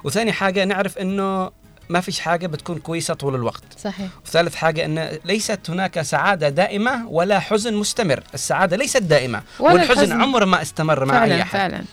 وثاني 0.05 0.33
حاجة 0.33 0.65
نعرف 0.65 0.99
إنه 0.99 1.51
ما 1.89 2.01
فيش 2.01 2.21
حاجة 2.21 2.47
بتكون 2.47 2.79
كويسة 2.79 3.15
طول 3.15 3.35
الوقت. 3.35 3.63
صحيح. 3.79 4.09
وثالث 4.27 4.55
حاجة 4.55 4.85
أن 4.85 5.19
ليست 5.25 5.71
هناك 5.71 6.03
سعادة 6.03 6.49
دائمة 6.49 7.09
ولا 7.09 7.39
حزن 7.39 7.75
مستمر. 7.75 8.23
السعادة 8.35 8.77
ليست 8.77 9.03
دائمة 9.03 9.43
ولا 9.61 9.73
والحزن 9.73 9.93
الحزن. 9.93 10.23
عمره 10.23 10.45
ما 10.45 10.63
استمر 10.63 11.05
مع 11.05 11.15
فعلا 11.15 11.35
أي 11.35 11.43
أحد. 11.43 11.53
فعلا. 11.53 11.85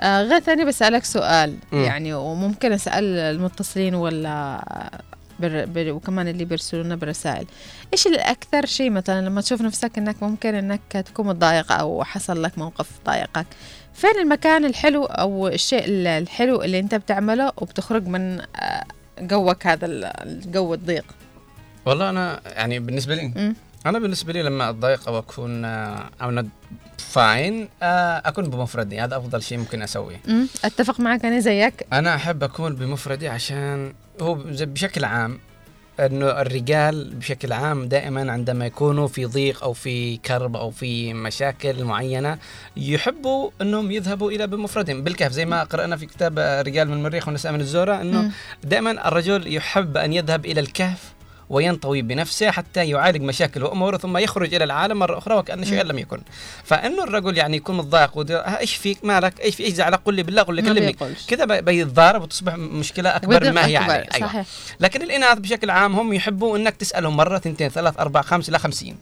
آه 0.00 0.22
غير 0.22 0.40
ثاني 0.40 0.64
بسألك 0.64 1.04
سؤال 1.04 1.56
مم. 1.72 1.84
يعني 1.84 2.14
وممكن 2.14 2.72
أسأل 2.72 3.04
المتصلين 3.04 3.94
ولا 3.94 4.62
بر 5.40 5.64
بر 5.66 5.92
وكمان 5.92 6.28
اللي 6.28 6.44
بيرسلوا 6.44 6.82
لنا 6.82 6.94
بالرسائل 6.96 7.46
إيش 7.92 8.06
الأكثر 8.06 8.66
شيء 8.66 8.90
مثلا 8.90 9.26
لما 9.26 9.40
تشوف 9.40 9.60
نفسك 9.60 9.98
إنك 9.98 10.22
ممكن 10.22 10.54
إنك 10.54 10.80
تكون 10.92 11.26
متضايق 11.26 11.72
أو 11.72 12.04
حصل 12.04 12.42
لك 12.42 12.58
موقف 12.58 12.86
ضايقك 13.06 13.46
فين 13.94 14.18
المكان 14.20 14.64
الحلو 14.64 15.04
أو 15.04 15.48
الشيء 15.48 15.84
ال- 15.84 16.06
الحلو 16.06 16.62
اللي 16.62 16.78
أنت 16.78 16.94
بتعمله 16.94 17.52
وبتخرج 17.56 18.06
من 18.06 18.40
آه، 18.56 18.84
جوك 19.20 19.66
هذا 19.66 19.86
ال- 19.86 20.04
الجو 20.04 20.74
الضيق 20.74 21.04
والله 21.86 22.10
أنا 22.10 22.40
يعني 22.46 22.78
بالنسبة 22.78 23.14
لي 23.14 23.32
مم. 23.36 23.54
أنا 23.86 23.98
بالنسبة 23.98 24.32
لي 24.32 24.42
لما 24.42 24.70
أتضايق 24.70 25.08
أو 25.08 25.18
أكون 25.18 25.64
آه، 25.64 26.10
أو 26.22 26.30
ند 26.30 26.48
فاين 26.98 27.68
آه، 27.82 28.22
أكون 28.24 28.50
بمفردي 28.50 29.00
هذا 29.00 29.16
أفضل 29.16 29.42
شيء 29.42 29.58
ممكن 29.58 29.82
أسويه 29.82 30.20
مم. 30.28 30.46
أتفق 30.64 31.00
معك 31.00 31.24
أنا 31.24 31.40
زيك 31.40 31.86
أنا 31.92 32.14
أحب 32.14 32.42
أكون 32.42 32.74
بمفردي 32.74 33.28
عشان 33.28 33.92
هو 34.20 34.34
بشكل 34.44 35.04
عام 35.04 35.38
أنه 36.00 36.40
الرجال 36.40 37.14
بشكل 37.14 37.52
عام 37.52 37.88
دائما 37.88 38.32
عندما 38.32 38.66
يكونوا 38.66 39.08
في 39.08 39.24
ضيق 39.24 39.62
أو 39.62 39.72
في 39.72 40.16
كرب 40.16 40.56
أو 40.56 40.70
في 40.70 41.14
مشاكل 41.14 41.84
معينة 41.84 42.38
يحبوا 42.76 43.50
أنهم 43.60 43.90
يذهبوا 43.90 44.30
إلى 44.30 44.46
بمفردهم 44.46 45.02
بالكهف 45.02 45.32
زي 45.32 45.44
ما 45.44 45.62
قرأنا 45.62 45.96
في 45.96 46.06
كتاب 46.06 46.38
رجال 46.38 46.88
من 46.88 46.94
المريخ 46.94 47.28
ونساء 47.28 47.52
من 47.52 47.60
الزوره 47.60 48.00
أنه. 48.00 48.30
دائما 48.64 49.08
الرجل 49.08 49.54
يحب 49.54 49.96
أن 49.96 50.12
يذهب 50.12 50.46
إلى 50.46 50.60
الكهف 50.60 51.15
وينطوي 51.50 52.02
بنفسه 52.02 52.50
حتى 52.50 52.88
يعالج 52.88 53.22
مشاكل 53.22 53.62
وأموره 53.62 53.96
ثم 53.96 54.16
يخرج 54.16 54.54
إلى 54.54 54.64
العالم 54.64 54.98
مرة 54.98 55.18
أخرى 55.18 55.34
وكأن 55.34 55.64
شيئا 55.64 55.82
لم 55.82 55.98
يكن. 55.98 56.20
فإنه 56.64 57.04
الرجل 57.04 57.36
يعني 57.36 57.56
يكون 57.56 57.76
متضايق 57.76 58.30
إيش 58.58 58.74
فيك 58.76 59.04
مالك؟ 59.04 59.40
إيش 59.40 59.54
في 59.56 59.64
إيش 59.64 59.72
زعلك 59.72 60.00
قل 60.04 60.14
لي 60.14 60.22
بالله 60.22 60.42
قل 60.42 60.54
لي 60.54 60.62
كلمني. 60.62 60.96
كذا 61.28 61.44
بي- 61.44 61.60
بيتضارب 61.60 62.22
وتصبح 62.22 62.54
مشكلة 62.56 63.16
أكبر 63.16 63.50
مما 63.50 63.66
هي. 63.66 63.76
عليه. 63.76 63.94
أيوة. 63.94 64.26
صحيح. 64.28 64.46
لكن 64.80 65.02
الإناث 65.02 65.38
بشكل 65.38 65.70
عام 65.70 65.94
هم 65.94 66.12
يحبوا 66.12 66.56
إنك 66.58 66.76
تسألهم 66.76 67.16
مرة 67.16 67.38
ثنتين 67.38 67.68
ثلاث 67.68 68.00
أربع 68.00 68.22
خمس 68.22 68.48
إلى 68.48 68.58
خمسين. 68.58 68.96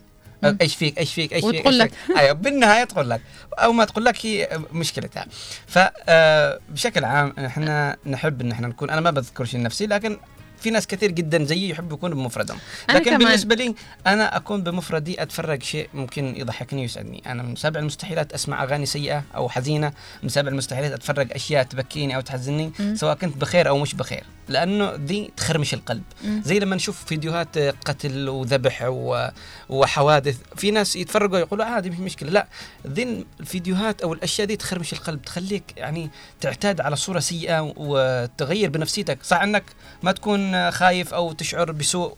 إيش 0.61 0.75
فيك؟ 0.75 0.99
إيش 0.99 1.15
فيك؟ 1.15 1.33
إيش 1.33 1.45
فيك؟ 1.45 1.66
إيش 1.66 1.83
فيك؟ 1.83 1.93
أيوه 2.16 2.33
بالنهاية 2.33 2.85
تقول 2.85 3.11
لك. 3.11 3.21
أو 3.55 3.73
ما 3.73 3.85
تقول 3.85 4.05
لك 4.05 4.27
هي 4.27 4.49
مشكلتها. 4.73 5.27
فبشكل 5.66 7.05
عام 7.05 7.33
إحنا 7.47 7.97
نحب 8.07 8.41
إن 8.41 8.53
إحنا 8.53 8.69
نكون 8.69 8.91
أنا 8.91 9.01
ما 9.01 9.11
بذكر 9.11 9.45
شيء 9.45 9.62
نفسي 9.62 9.87
لكن 9.87 10.19
في 10.65 10.70
ناس 10.70 10.86
كثير 10.86 11.11
جدا 11.11 11.45
زيي 11.45 11.69
يحبوا 11.69 11.97
يكونوا 11.97 12.16
بمفردهم. 12.16 12.59
لكن. 12.91 13.19
بالنسبة 13.19 13.55
لي 13.55 13.74
أنا 14.07 14.36
أكون 14.36 14.62
بمفردي 14.62 15.23
أتفرج 15.23 15.62
شيء 15.62 15.89
ممكن 15.95 16.36
يضحكني 16.36 16.81
ويسعدني. 16.81 17.23
أنا 17.27 17.43
من 17.43 17.57
سابع 17.57 17.81
المستحيلات 17.81 18.32
أسمع 18.32 18.62
أغاني 18.62 18.86
سيئة 18.86 19.24
أو 19.35 19.49
حزينة. 19.49 19.93
من 20.23 20.28
سابع 20.28 20.49
المستحيلات 20.49 20.93
أتفرج 20.93 21.32
أشياء 21.32 21.62
تبكيني 21.62 22.16
أو 22.16 22.20
تحزني. 22.20 22.73
سواء 22.95 23.15
كنت 23.15 23.36
بخير 23.36 23.69
أو 23.69 23.78
مش 23.78 23.95
بخير. 23.95 24.24
لأنه 24.49 24.97
دي 24.97 25.31
تخرمش 25.36 25.74
القلب. 25.74 26.03
زي 26.24 26.59
لما 26.59 26.77
نشوف 26.77 27.05
فيديوهات 27.05 27.59
قتل 27.59 28.28
وذبح 28.28 28.82
و... 28.89 29.28
وحوادث. 29.69 30.39
في 30.57 30.70
ناس 30.70 30.97
يتفرجوا 30.97 31.39
يقولوا 31.39 31.65
عادي 31.65 31.91
مش 31.91 31.99
مشكلة. 31.99 32.31
لا 32.31 32.47
ذي 32.86 33.27
الفيديوهات 33.41 34.03
أو 34.03 34.12
الأشياء 34.12 34.47
دي 34.47 34.57
تخرمش 34.57 34.93
القلب 34.93 35.23
تخليك 35.23 35.65
يعني 35.77 36.11
تعتاد 36.41 36.81
على 36.81 36.97
صورة 36.97 37.20
سيئة 37.20 37.73
وتغير 37.77 38.70
بنفسيتك. 38.70 39.19
صح 39.23 39.43
إنك 39.43 39.65
ما 40.03 40.12
تكون 40.12 40.53
خايف 40.70 41.14
أو 41.14 41.32
تشعر 41.32 41.72
بسوء 41.72 42.16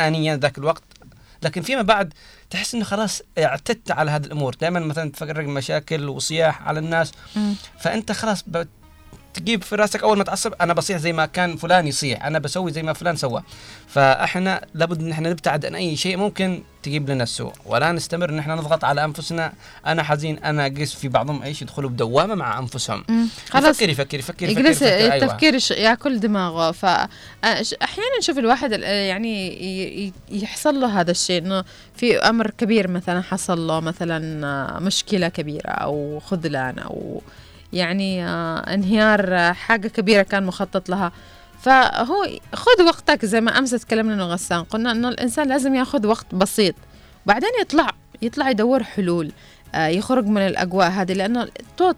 انيا 0.00 0.36
ذاك 0.36 0.58
الوقت. 0.58 0.82
لكن 1.42 1.62
فيما 1.62 1.82
بعد 1.82 2.14
تحس 2.50 2.74
إنه 2.74 2.84
خلاص 2.84 3.22
اعتدت 3.38 3.90
على 3.90 4.10
هذه 4.10 4.26
الأمور. 4.26 4.54
دائما 4.54 4.80
مثلا 4.80 5.10
تفرج 5.10 5.46
مشاكل 5.46 6.08
وصياح 6.08 6.68
على 6.68 6.78
الناس. 6.78 7.12
فأنت 7.80 8.12
خلاص 8.12 8.44
تجيب 9.36 9.62
في 9.62 9.74
راسك 9.74 10.02
أول 10.02 10.18
ما 10.18 10.24
تعصب 10.24 10.52
أنا 10.60 10.74
بصيح 10.74 10.96
زي 10.98 11.12
ما 11.12 11.26
كان 11.26 11.56
فلان 11.56 11.86
يصيح 11.86 12.24
أنا 12.26 12.38
بسوي 12.38 12.72
زي 12.72 12.82
ما 12.82 12.92
فلان 12.92 13.16
سوى. 13.16 13.42
فإحنا 13.88 14.60
لابد 14.74 15.00
إن 15.02 15.10
إحنا 15.10 15.30
نبتعد 15.30 15.66
عن 15.66 15.74
أي 15.74 15.96
شيء 15.96 16.16
ممكن 16.16 16.62
تجيب 16.82 17.10
لنا 17.10 17.22
السوء. 17.22 17.52
ولا 17.66 17.92
نستمر 17.92 18.30
إن 18.30 18.38
إحنا 18.38 18.54
نضغط 18.54 18.84
على 18.84 19.04
أنفسنا 19.04 19.52
أنا 19.86 20.02
حزين 20.02 20.38
أنا 20.38 20.64
قيس 20.68 20.94
في 20.94 21.08
بعضهم 21.08 21.42
إيش 21.42 21.62
يدخلوا 21.62 21.90
بدوامة 21.90 22.34
مع 22.34 22.58
أنفسهم. 22.58 23.04
خلاص. 23.50 23.82
يفكر 23.82 23.88
يفكر 23.90 24.18
يفكر 24.18 24.48
يفكر, 24.48 24.70
يفكر, 24.70 24.86
أيوة. 24.86 25.14
التفكير 25.14 25.54
يش- 25.54 25.70
ياكل 25.70 26.20
دماغه. 26.20 26.72
فاحيانا 26.72 28.18
نشوف 28.18 28.38
الواحد 28.38 28.72
ال- 28.72 28.82
يعني 28.82 30.12
يحصل 30.30 30.80
له 30.80 31.00
هذا 31.00 31.10
الشيء 31.10 31.42
إنه 31.42 31.64
في 31.96 32.18
أمر 32.18 32.50
كبير 32.50 32.88
مثلا 32.88 33.20
حصل 33.22 33.66
له 33.66 33.80
مثلا 33.80 34.78
مشكلة 34.80 35.28
كبيرة 35.28 35.70
أو 35.70 36.20
خذلان 36.20 36.78
أو 36.78 37.22
يعني 37.72 38.24
آه، 38.24 38.58
انهيار 38.74 39.34
آه، 39.34 39.52
حاجة 39.52 39.88
كبيرة 39.88 40.22
كان 40.22 40.46
مخطط 40.46 40.88
لها. 40.88 41.12
فهو 41.60 42.28
خذ 42.54 42.82
وقتك 42.86 43.24
زي 43.24 43.40
ما 43.40 43.58
أمس 43.58 43.70
تكلمنا 43.70 44.14
إنه 44.14 44.24
غسان. 44.24 44.62
قلنا 44.62 44.92
إنه 44.92 45.08
الإنسان 45.08 45.48
لازم 45.48 45.74
ياخذ 45.74 46.06
وقت 46.06 46.34
بسيط 46.34 46.74
بعدين 47.26 47.50
يطلع 47.60 47.90
يطلع 48.22 48.50
يدور 48.50 48.82
حلول. 48.82 49.32
يخرج 49.74 50.26
من 50.26 50.40
الأجواء 50.46 50.90
هذه 50.90 51.12
لأنه 51.12 51.48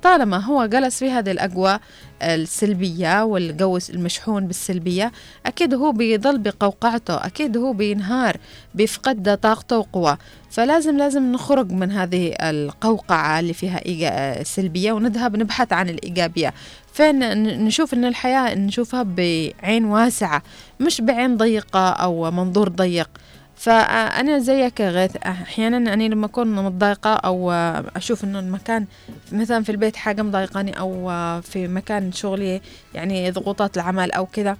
طالما 0.02 0.36
هو 0.44 0.66
جلس 0.66 0.98
في 0.98 1.10
هذه 1.10 1.30
الأجواء 1.30 1.80
السلبية 2.22 3.24
والجو 3.24 3.78
المشحون 3.90 4.46
بالسلبية 4.46 5.12
أكيد 5.46 5.74
هو 5.74 5.92
بيضل 5.92 6.38
بقوقعته 6.38 7.26
أكيد 7.26 7.56
هو 7.56 7.72
بينهار 7.72 8.36
بيفقد 8.74 9.38
طاقته 9.42 9.78
وقوة. 9.78 10.18
فلازم 10.50 10.96
لازم 10.96 11.32
نخرج 11.32 11.72
من 11.72 11.90
هذه 11.92 12.34
القوقعة 12.40 13.40
اللي 13.40 13.52
فيها 13.52 13.78
إيجا- 13.80 14.42
سلبية 14.42 14.92
ونذهب 14.92 15.36
نبحث 15.36 15.72
عن 15.72 15.88
الإيجابية. 15.88 16.54
فين 16.92 17.18
نشوف 17.64 17.94
إن 17.94 18.04
الحياة 18.04 18.54
نشوفها 18.54 19.02
بعين 19.02 19.84
واسعة 19.84 20.42
مش 20.80 21.00
بعين 21.00 21.36
ضيقة 21.36 21.88
أو 21.90 22.30
منظور 22.30 22.68
ضيق. 22.68 23.10
فأنا 23.58 24.38
زيك 24.38 24.80
غيث 24.80 25.16
أحيانا 25.16 25.94
أنا 25.94 26.02
لما 26.02 26.26
أكون 26.26 26.54
متضايقة 26.54 27.14
أو 27.14 27.52
أشوف 27.96 28.24
إنه 28.24 28.38
المكان 28.38 28.86
مثلا 29.32 29.62
في 29.62 29.72
البيت 29.72 29.96
حاجة 29.96 30.22
مضايقاني 30.22 30.78
أو 30.78 31.10
في 31.40 31.68
مكان 31.68 32.12
شغلي 32.12 32.60
يعني 32.94 33.30
ضغوطات 33.30 33.76
العمل 33.76 34.12
أو 34.12 34.26
كذا 34.26 34.56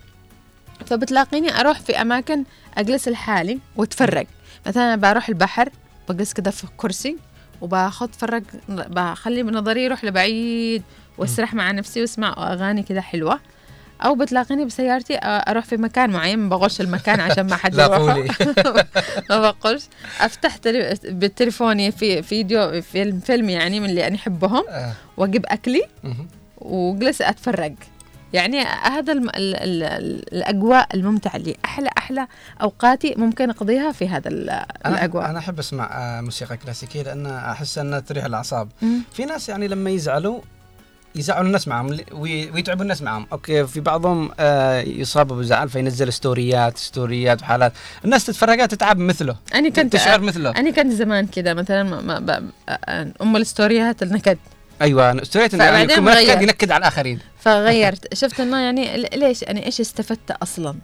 فبتلاقيني 0.86 1.60
أروح 1.60 1.80
في 1.80 2.00
أماكن 2.00 2.44
أجلس 2.78 3.08
لحالي 3.08 3.58
وأتفرج. 3.76 4.26
مثلا 4.66 4.96
بروح 4.96 5.28
البحر 5.28 5.68
بجلس 6.08 6.32
كده 6.32 6.50
في 6.50 6.66
كرسي 6.76 7.16
وباخد 7.60 8.14
فرج 8.14 8.42
بخلي 8.68 9.42
نظري 9.42 9.84
يروح 9.84 10.04
لبعيد 10.04 10.82
وأسرح 11.18 11.54
مع 11.54 11.70
نفسي 11.70 12.00
وأسمع 12.00 12.52
أغاني 12.52 12.82
كده 12.82 13.00
حلوة. 13.00 13.40
أو 14.04 14.14
بتلاقيني 14.14 14.64
بسيارتي 14.64 15.16
أ- 15.16 15.20
أروح 15.24 15.64
في 15.64 15.76
مكان 15.76 16.10
معين 16.10 16.38
ما 16.38 16.48
بغش 16.56 16.80
المكان 16.80 17.20
عشان 17.20 17.46
ما 17.46 17.56
حد 17.56 17.74
لا. 17.74 17.86
قولي. 17.86 18.28
ما 19.30 19.50
بقولش 19.50 19.84
أفتح 20.20 20.56
تلي... 20.56 20.98
بالتليفوني 21.04 21.92
في 21.92 22.22
فيديو 22.22 22.82
فيلم 22.82 23.20
فيلم 23.20 23.48
يعني 23.48 23.80
من 23.80 23.90
اللي 23.90 24.06
أنا 24.06 24.16
أحبهم 24.16 24.64
آه. 24.68 24.92
وأجيب 25.16 25.44
أكلي. 25.48 25.82
وجلس 26.58 27.22
أتفرج 27.22 27.74
يعني 28.32 28.60
هذا 28.62 29.12
الم... 29.12 29.28
ال... 29.28 29.34
ال... 29.56 29.82
ال... 29.82 30.34
الأجواء 30.34 30.88
الممتعة 30.94 31.36
اللي 31.36 31.56
أحلى 31.64 31.90
أحلى 31.98 32.26
أوقاتي 32.62 33.14
ممكن 33.16 33.50
أقضيها 33.50 33.92
في 33.92 34.08
هذا. 34.08 34.28
أنا 34.28 34.66
الأجواء 34.86 35.30
أنا 35.30 35.38
أحب 35.38 35.58
أسمع 35.58 35.90
آه، 35.92 36.20
موسيقى 36.20 36.56
كلاسيكية 36.56 37.02
لأن 37.02 37.26
احس 37.26 37.78
أنها 37.78 38.00
تريح 38.00 38.24
الأعصاب. 38.24 38.68
في 39.12 39.24
ناس 39.24 39.48
يعني 39.48 39.68
لما 39.68 39.90
يزعلوا 39.90 40.40
يزعلوا 41.18 41.46
الناس 41.46 41.68
معهم 41.68 41.98
ويتعبوا 42.12 42.82
الناس 42.82 43.02
معهم 43.02 43.26
okay 43.32 43.66
في 43.66 43.80
بعضهم 43.80 44.30
آه 44.40 44.80
يصابوا 44.80 45.36
بزعل 45.36 45.68
فينزل 45.68 46.12
ستوريات 46.12 46.78
ستوريات 46.78 47.42
وحالات. 47.42 47.72
الناس 48.04 48.26
تتفرجها 48.26 48.66
تتعب 48.66 48.98
مثله. 48.98 49.36
أنا 49.54 49.68
كنت 49.68 49.92
تشعر 49.92 50.20
مثله. 50.20 50.50
أنا 50.50 50.70
كنت 50.70 50.92
زمان 50.92 51.26
كده 51.26 51.54
مثلا 51.54 51.82
ما 51.82 52.00
ما 52.00 52.18
ب... 52.18 52.50
أم 53.22 53.36
الستوريات 53.36 54.02
النكد. 54.02 54.38
أيوه 54.82 55.24
ستوريات 55.24 55.54
يعني 55.54 55.94
غير. 55.94 56.42
ينكد 56.42 56.70
على 56.70 56.80
الآخرين. 56.80 57.18
فغيرت. 57.40 58.14
شفت 58.20 58.40
إنه 58.40 58.60
يعني 58.60 59.08
ليش؟ 59.14 59.44
أنا 59.44 59.66
إيش 59.66 59.80
استفدت 59.80 60.30
أصلا. 60.30 60.74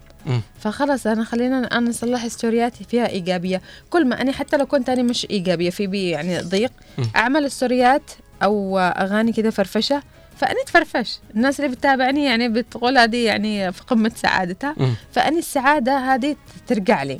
فخلص 0.59 1.07
أنا 1.07 1.23
خلينا 1.23 1.77
أنا 1.77 1.89
اصلح 1.89 2.27
ستورياتي 2.27 2.83
فيها 2.83 3.09
إيجابية. 3.09 3.61
كل 3.89 4.07
ما 4.07 4.21
أنا 4.21 4.31
حتى 4.31 4.57
لو 4.57 4.65
كنت 4.65 4.89
أنا 4.89 5.03
مش 5.03 5.27
إيجابية 5.29 5.69
في 5.69 5.87
بي 5.87 6.09
يعني 6.09 6.39
ضيق. 6.39 6.71
أعمل 7.15 7.51
ستوريات 7.51 8.11
أو 8.43 8.79
أغاني 8.79 9.31
كده 9.33 9.49
فرفشة 9.49 10.03
فانا 10.37 10.61
اتفرفش 10.63 11.19
الناس 11.35 11.59
اللي 11.59 11.75
بتتابعني 11.75 12.25
يعني 12.25 12.49
بتقول 12.49 12.97
هذه 12.97 13.25
يعني 13.25 13.71
في 13.71 13.81
قمة 13.83 14.11
سعادتها. 14.15 14.75
فأني 15.11 15.39
السعادة 15.39 15.97
هذه 15.97 16.35
ترجع 16.67 17.03
لي. 17.03 17.19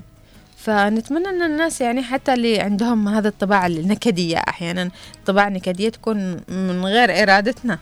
فنتمنى 0.58 1.30
أن 1.30 1.42
الناس 1.42 1.82
يعني 1.82 2.04
حتى 2.04 2.34
اللي 2.34 2.60
عندهم 2.60 3.08
هذا 3.08 3.28
الطباع 3.28 3.68
النكدية 3.68 4.38
أحيانا 4.38 4.90
طباع 5.26 5.50
نكديه 5.50 5.90
تكون 5.90 6.18
من 6.50 6.86
غير 6.86 7.24
إرادتنا. 7.24 7.80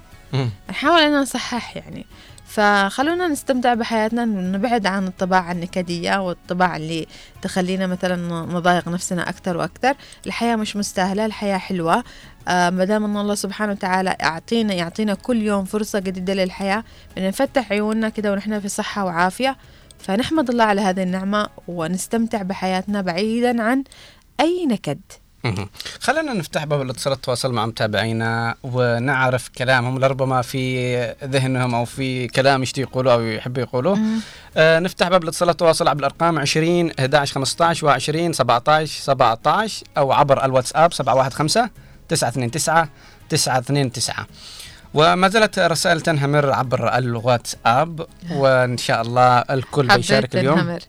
نحاول 0.69 1.01
أن 1.01 1.21
نصحح 1.21 1.77
يعني. 1.77 2.05
فخلونا 2.47 3.27
نستمتع 3.27 3.73
بحياتنا 3.73 4.25
نبعد 4.25 4.85
عن 4.85 5.07
الطباع 5.07 5.51
النكدية 5.51 6.27
والطباع 6.27 6.75
اللي 6.77 7.07
تخلينا 7.41 7.87
مثلا 7.87 8.15
نضايق 8.45 8.87
نفسنا 8.87 9.29
أكثر 9.29 9.57
وأكثر. 9.57 9.95
الحياة 10.25 10.55
مش 10.55 10.75
مستاهلة 10.75 11.25
الحياة 11.25 11.57
حلوة. 11.57 12.03
ما 12.47 12.85
دام 12.85 13.03
أن 13.05 13.17
الله 13.17 13.35
سبحانه 13.35 13.71
وتعالى 13.71 14.15
يعطينا 14.19 14.73
يعطينا 14.73 15.13
كل 15.13 15.41
يوم 15.41 15.65
فرصة 15.65 15.99
جديدة 15.99 16.33
للحياة 16.33 16.83
ان 17.17 17.27
نفتح 17.27 17.71
عيوننا 17.71 18.09
كده 18.09 18.31
ونحن 18.31 18.59
في 18.59 18.69
صحة 18.69 19.05
وعافية. 19.05 19.57
فنحمد 19.99 20.49
الله 20.49 20.63
على 20.63 20.81
هذه 20.81 21.03
النعمة 21.03 21.47
ونستمتع 21.67 22.41
بحياتنا 22.41 23.01
بعيدا 23.01 23.63
عن 23.63 23.83
أي 24.39 24.65
نكد. 24.65 24.99
خلينا 25.99 26.33
نفتح 26.33 26.63
باب 26.63 26.81
الاتصال 26.81 27.13
التواصل 27.13 27.53
مع 27.53 27.65
متابعينا 27.65 28.55
ونعرف 28.63 29.49
كلامهم 29.49 29.99
لربما 29.99 30.41
في 30.41 30.95
ذهنهم 31.23 31.75
أو 31.75 31.85
في 31.85 32.27
كلام 32.27 32.63
يشتي 32.63 32.81
يقولوه 32.81 33.13
أو 33.13 33.21
يحبوا 33.21 33.61
يقولوه. 33.63 33.99
آه 34.57 34.79
نفتح 34.79 35.07
باب 35.07 35.23
الاتصال 35.23 35.49
التواصل 35.49 35.87
عبر 35.87 35.99
الأرقام 35.99 36.39
20 36.39 36.91
11 36.99 37.33
15 37.33 37.99
و20 37.99 38.31
17 38.31 39.01
17 39.01 39.85
أو 39.97 40.11
عبر 40.11 40.45
الواتساب 40.45 40.93
715 40.93 41.69
929 42.09 42.89
929 43.29 44.25
وما 44.93 45.27
زالت 45.29 45.59
رسائل 45.59 46.01
تنهمر 46.01 46.51
عبر 46.51 46.97
الواتساب 46.97 48.05
وإن 48.31 48.77
شاء 48.77 49.01
الله 49.01 49.37
الكل 49.39 49.87
بيشارك 49.87 50.35
اليوم. 50.35 50.55
تنهمر. 50.59 50.79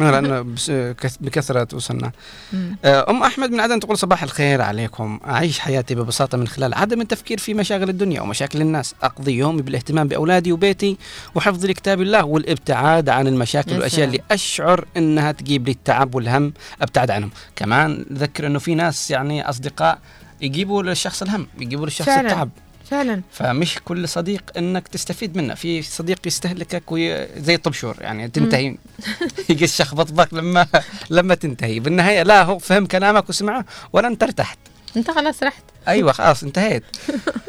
لأنه 0.00 0.40
بس- 0.42 0.70
كث- 0.70 1.16
بكثرة 1.20 1.68
وصلنا. 1.74 2.12
مم. 2.52 2.76
آه، 2.84 3.10
أم 3.10 3.22
أحمد 3.22 3.50
من 3.50 3.60
عدن 3.60 3.80
تقول 3.80 3.98
صباح 3.98 4.22
الخير 4.22 4.62
عليكم. 4.62 5.20
أعيش 5.28 5.58
حياتي 5.58 5.94
ببساطة 5.94 6.38
من 6.38 6.48
خلال 6.48 6.74
عدم 6.74 7.00
التفكير 7.00 7.38
في 7.38 7.54
مشاغل 7.54 7.88
الدنيا 7.88 8.20
ومشاكل 8.20 8.60
الناس. 8.60 8.94
أقضي 9.02 9.32
يومي 9.32 9.62
بالاهتمام 9.62 10.08
بأولادي 10.08 10.52
وبيتي 10.52 10.96
وحفظ 11.34 11.66
لكتاب 11.66 12.02
الله 12.02 12.24
والابتعاد 12.24 13.08
عن 13.08 13.26
المشاكل 13.26 13.70
يا 13.70 13.76
والأشياء 13.76 13.98
سلام. 14.00 14.08
اللي 14.10 14.22
أشعر 14.30 14.84
إنها 14.96 15.32
تجيب 15.32 15.66
لي 15.66 15.72
التعب 15.72 16.14
والهم 16.14 16.52
أبتعد 16.82 17.10
عنهم. 17.10 17.30
كمان 17.56 18.06
ذكر 18.12 18.46
إنه 18.46 18.58
في 18.58 18.74
ناس 18.74 19.10
يعني 19.10 19.48
أصدقاء 19.48 19.98
يجيبوا 20.40 20.82
للشخص 20.82 21.22
الهم 21.22 21.46
يجيبوا 21.58 21.84
للشخص 21.86 22.06
فعلا. 22.06 22.28
التعب. 22.30 22.50
فعلا. 22.90 23.22
فمش 23.32 23.78
كل 23.84 24.08
صديق 24.08 24.42
إنك 24.56 24.88
تستفيد 24.88 25.36
منه 25.36 25.54
في 25.54 25.82
صديق 25.82 26.26
يستهلكك 26.26 26.92
وي... 26.92 27.26
زي 27.36 27.54
الطبشور 27.54 27.96
يعني 28.00 28.28
تنتهي. 28.28 28.76
يجي 29.50 29.64
يشخبط 29.64 30.12
بك 30.12 30.34
لما 30.34 30.66
لما 31.10 31.34
تنتهي. 31.34 31.80
بالنهاية 31.80 32.22
لا 32.22 32.42
هو 32.42 32.58
فهم 32.58 32.86
كلامك 32.86 33.28
وسمعه 33.28 33.64
ولا 33.92 34.08
انت 34.08 34.22
ارتحت 34.22 34.58
أنت 34.96 35.10
خلاص 35.10 35.42
رحت. 35.42 35.62
أيوه 35.88 36.12
خلاص 36.12 36.42
انتهيت. 36.42 36.82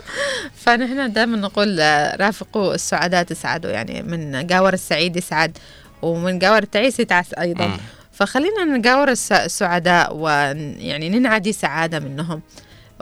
فنحن 0.66 1.14
دائما 1.14 1.38
نقول 1.38 1.80
رافقوا 2.22 2.74
السعداء 2.76 3.24
تسعدوا 3.24 3.72
يعني 3.72 4.02
من 4.02 4.48
جاور 4.48 4.74
السعيد 4.74 5.16
يسعد 5.18 5.58
ومن 6.02 6.40
جاور 6.40 6.64
التعيس 6.64 7.00
يتعس 7.00 7.34
أيضا. 7.34 7.68
مم. 7.68 7.78
فخلينا 8.14 8.66
نجاور 8.66 9.10
الس- 9.12 9.32
السعداء 9.32 10.16
ويعني 10.16 11.10
ننعدي 11.10 11.54
سعادة 11.54 12.00
منهم. 12.00 12.42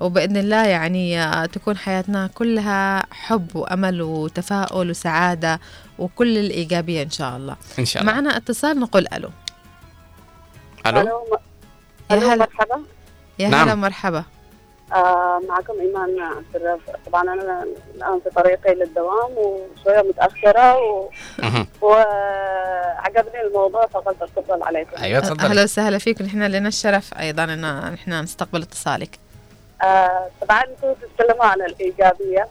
وبإذن 0.02 0.38
الله 0.38 0.66
يعني 0.66 1.22
آه، 1.24 1.46
تكون 1.46 1.78
حياتنا 1.78 2.30
كلها 2.36 3.04
حب 3.12 3.56
وأمل 3.56 4.02
وتفاؤل 4.02 4.90
وسعادة 4.90 5.60
وكل 6.00 6.38
الإيجابية 6.38 7.04
إن 7.04 7.10
شاء 7.10 7.38
الله. 7.38 7.56
إن 7.80 7.86
شاء 7.86 8.02
الله. 8.04 8.14
معنا 8.14 8.38
اتصال 8.38 8.80
نقول 8.80 9.08
ألو. 9.14 9.30
ألو؟ 10.88 11.00
ألو 12.12 12.22
يا 12.22 12.34
هلا. 12.34 12.36
مرحبا. 12.36 12.82
يا 13.40 13.50
نعم. 13.50 13.68
هلا 13.68 13.76
مرحبا. 13.76 14.24
آه 14.94 15.42
معكم 15.50 15.74
إيمان 15.80 16.20
عبد 16.20 16.56
الرافع 16.56 16.94
طبعا 17.06 17.22
أنا 17.24 17.66
الآن 17.96 18.20
في 18.24 18.30
طريقي 18.30 18.76
للدوام 18.76 19.32
وشوية 19.32 20.02
متأخرة 20.10 20.78
و... 20.78 21.10
وعجبني 21.82 23.42
الموضوع 23.48 23.88
فقلت 23.88 24.22
اتصل 24.22 24.64
عليكم. 24.64 24.98
أيوه 24.98 25.20
أهلا 25.20 25.30
تفضل 25.36 25.64
وسهلا 25.64 25.98
فيك. 25.98 26.22
نحن 26.22 26.44
لنا 26.44 26.68
الشرف 26.68 27.14
أيضا 27.14 27.44
إن 27.44 27.92
نحن 27.94 28.14
نستقبل 28.24 28.62
اتصالك. 28.62 29.20
آه 29.84 30.28
طبعا 30.42 30.64
أنتم 30.64 30.94
تتكلموا 30.94 31.46
عن 31.46 31.62
الإيجابية. 31.62 32.48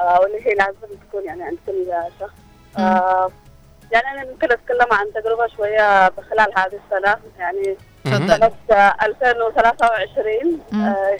آه 0.00 0.20
واللي 0.20 0.46
هي 0.46 0.54
لازم 0.54 0.94
تكون 1.08 1.24
يعني 1.24 1.42
عند 1.42 1.58
كل 1.66 1.86
شخص. 2.20 2.32
آه 2.78 3.30
يعني 3.92 4.08
أنا 4.22 4.30
ممكن 4.30 4.52
أتكلم 4.52 4.92
عن 4.92 5.06
تجربة 5.14 5.46
شوية 5.46 6.08
خلال 6.08 6.58
هذه 6.58 6.80
السنة. 6.86 7.16
يعني 7.38 7.76
سنة 8.04 8.50
آه، 8.70 8.96
2023 9.02 10.60
مم. 10.72 10.84
آه 10.84 11.18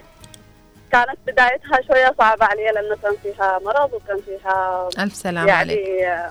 كانت 0.93 1.19
بدايتها 1.27 1.81
شوية 1.89 2.15
صعبة 2.19 2.47
علي 2.47 2.65
لأنه 2.71 2.97
كان 3.03 3.17
فيها 3.23 3.59
مرض 3.65 3.93
وكان 3.93 4.19
فيها 4.21 4.89
ألف 4.99 5.15
سلام 5.15 5.51
عليك. 5.51 5.79
يعني 5.79 6.09
آه، 6.09 6.31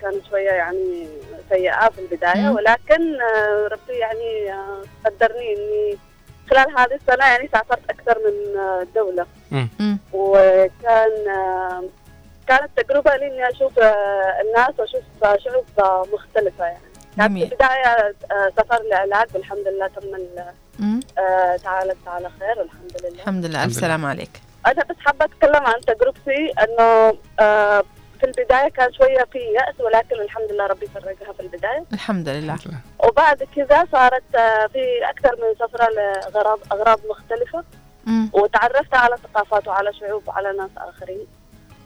كانت 0.00 0.26
شوية 0.30 0.50
يعني 0.50 1.08
سيئة 1.50 1.88
في 1.88 1.98
البداية. 1.98 2.40
مم. 2.50 2.54
ولكن 2.56 3.20
آه، 3.20 3.68
ربي 3.72 3.98
يعني 3.98 4.52
آه، 4.52 4.82
قدرني 5.04 5.52
إني 5.56 5.98
خلال 6.50 6.78
هذه 6.78 6.94
السنة 6.94 7.24
يعني 7.26 7.48
سافرت 7.52 7.90
أكثر 7.90 8.18
من 8.18 8.58
آه، 8.60 8.86
دولة. 8.94 9.26
مم. 9.50 9.98
وكان 10.12 11.10
كانت 12.48 12.70
تجربة 12.76 13.16
لي 13.16 13.26
إني 13.26 13.48
أشوف 13.50 13.78
آه، 13.78 14.40
الناس 14.44 14.70
وأشوف 14.78 15.02
آه، 15.24 15.36
شعوب 15.38 15.64
مختلفه 16.12 16.64
يعني. 16.64 16.80
كانت 17.18 17.22
في 17.22 17.28
جميل. 17.28 17.42
البدايه 17.42 18.14
آه، 18.32 18.52
سفر 18.58 18.82
لعلاج 18.90 19.26
والحمد 19.34 19.68
لله 19.68 19.86
تم 19.86 21.00
تعالت 21.64 21.96
على 22.06 22.30
خير 22.40 22.58
والحمد 22.58 22.96
لله. 23.02 23.10
الحمد 23.22 23.44
لله. 23.44 23.64
لله. 23.64 23.72
سلام 23.72 24.04
عليك. 24.06 24.30
أنا 24.66 24.84
بس 24.90 24.96
حابة 25.06 25.24
أتكلم 25.24 25.66
عن 25.66 25.80
تجربتي 25.80 26.52
آه، 27.40 27.84
في 28.20 28.26
البداية 28.26 28.68
كان 28.68 28.92
شوية 28.92 29.24
في 29.32 29.38
يأس 29.38 29.80
ولكن 29.80 30.20
الحمد 30.20 30.52
لله 30.52 30.66
ربي 30.66 30.86
فرجها 30.86 31.32
في 31.32 31.40
البداية. 31.40 31.84
الحمد 31.92 32.28
لله. 32.28 32.56
وبعد 32.98 33.42
كذا 33.56 33.86
صارت 33.92 34.34
آه، 34.34 34.66
في 34.66 34.84
أكثر 35.10 35.36
من 35.36 35.54
سفرة 35.66 35.88
لأغراض 35.88 36.58
أغراض 36.72 37.00
مختلفة. 37.10 37.64
مم. 38.06 38.30
وتعرفت 38.32 38.94
على 38.94 39.16
ثقافات 39.16 39.68
وعلى 39.68 39.92
شعوب 39.92 40.28
وعلى 40.28 40.52
ناس 40.52 40.70
آخرين. 40.76 41.26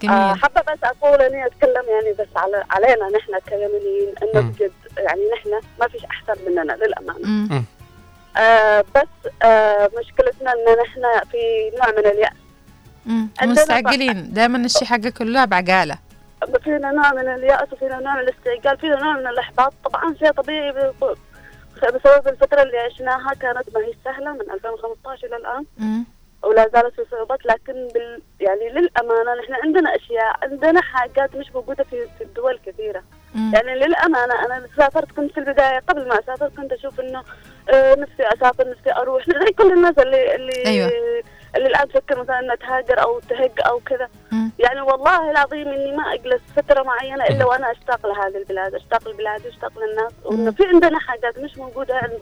آه، 0.04 0.06
جميل 0.06 0.42
حابة 0.42 0.60
بس 0.60 0.78
أقول 0.84 1.20
إني 1.22 1.46
أتكلم 1.46 1.84
يعني 1.88 2.12
بس 2.18 2.36
على 2.36 2.64
علينا 2.70 3.08
نحن 3.08 3.38
كيمنيين 3.46 4.14
إنه 4.22 4.40
مم. 4.42 4.50
بجد 4.50 4.72
يعني 4.98 5.20
نحن 5.34 5.50
ما 5.80 5.88
فيش 5.88 6.04
أحسن 6.04 6.34
مننا 6.46 6.72
للأمانة. 6.72 7.26
مم. 7.28 7.64
آه 8.36 8.84
بس 8.94 9.30
آه 9.42 9.90
مشكلتنا 9.98 10.52
إن 10.52 10.82
نحن 10.82 11.28
في 11.30 11.70
نوع 11.78 11.90
من. 11.90 12.30
عندنا 13.40 13.62
مستعجلين. 13.62 14.32
دائما 14.32 14.58
الشيء 14.58 14.84
حقه 14.88 15.10
كله 15.10 15.44
بعقالة. 15.44 15.98
فينا 16.64 16.90
نوع 16.90 17.12
من 17.12 17.28
اليأس 17.28 17.72
وفينا 17.72 18.00
نوع 18.00 18.14
من 18.14 18.20
الاستعجال 18.20 18.78
فينا 18.78 18.96
نوع 19.02 19.12
من 19.12 19.26
الإحباط 19.26 19.72
طبعا 19.84 20.14
شيء 20.14 20.30
طبيعي 20.32 20.72
بسبب 21.82 22.28
الفترة 22.28 22.62
اللي 22.62 22.78
عشناها 22.78 23.34
كانت 23.34 23.74
ما 23.74 23.80
هي 23.80 23.92
سهلة 24.04 24.32
من 24.32 24.50
2015 24.50 25.26
إلى 25.26 25.36
الآن. 25.36 25.64
ولا 26.42 26.68
زالت 26.74 26.94
في 26.94 27.04
صعوبات 27.10 27.46
لكن 27.46 27.72
بال 27.94 28.22
يعني 28.40 28.68
للأمانة 28.68 29.34
نحن 29.42 29.54
عندنا 29.64 29.96
أشياء 29.96 30.36
عندنا 30.42 30.80
حاجات 30.82 31.36
مش 31.36 31.52
موجودة 31.54 31.84
في 31.84 32.08
في 32.18 32.24
الدول 32.24 32.58
كثيرة 32.66 33.02
مم. 33.34 33.52
يعني 33.54 33.74
للأمانة 33.74 34.34
أنا 34.46 34.66
سافرت 34.76 35.12
كنت 35.12 35.32
في 35.32 35.40
البداية 35.40 35.78
قبل 35.78 36.08
ما 36.08 36.18
أسافر 36.18 36.48
كنت 36.48 36.72
أشوف 36.72 37.00
إنه 37.00 37.22
آه، 37.72 37.94
نفسي 37.94 38.22
أسافر 38.22 38.70
نفسي 38.70 38.92
أروح 38.92 39.26
زي 39.30 39.52
كل 39.52 39.72
الناس 39.72 39.98
اللي 39.98 40.34
اللي 40.34 40.66
أيوة. 40.66 40.90
اللي 41.56 41.68
الآن 41.68 41.88
تفكر 41.88 42.20
مثلا 42.22 42.38
إنها 42.40 42.54
تهاجر 42.54 43.02
أو 43.02 43.20
تهج 43.20 43.50
أو 43.66 43.80
كذا. 43.80 44.08
يعني 44.58 44.80
والله 44.80 45.30
العظيم 45.30 45.68
إني 45.68 45.96
ما 45.96 46.14
أجلس 46.14 46.40
فترة 46.56 46.82
معينة 46.82 47.24
إلا 47.24 47.44
وأنا 47.44 47.72
أشتاق 47.72 48.06
لهذه 48.06 48.36
البلاد، 48.36 48.74
أشتاق 48.74 49.08
للبلاد 49.08 49.46
وأشتاق 49.46 49.72
للناس، 49.78 50.12
وإنه 50.24 50.50
في 50.50 50.64
عندنا 50.66 50.98
حاجات 50.98 51.38
مش 51.38 51.58
موجودة 51.58 51.94
عند 51.96 52.20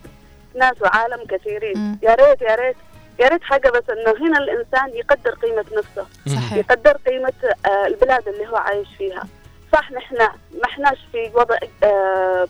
ناس 0.54 0.82
وعالم 0.82 1.24
كثيرين،. 1.28 1.98
يا 2.02 2.14
ريت 2.14 2.42
يا 2.42 2.54
ريت 2.54 2.76
يا 3.18 3.28
ريت 3.28 3.42
حاجة 3.42 3.70
بس 3.70 3.82
إنه 3.90 4.26
هنا 4.28 4.38
الإنسان 4.38 4.88
يقدر 4.94 5.30
قيمة 5.30 5.64
نفسه، 5.76 6.06
صحيح. 6.26 6.52
يقدر 6.52 6.92
قيمة 6.92 7.32
آه، 7.66 7.86
البلاد 7.86 8.28
اللي 8.28 8.48
هو 8.48 8.56
عايش 8.56 8.88
فيها. 8.98 9.22
صح 9.72 9.92
نحن 9.92 10.16
ما 10.16 10.64
إحناش 10.64 10.98
في 11.12 11.30
وضع 11.34 11.58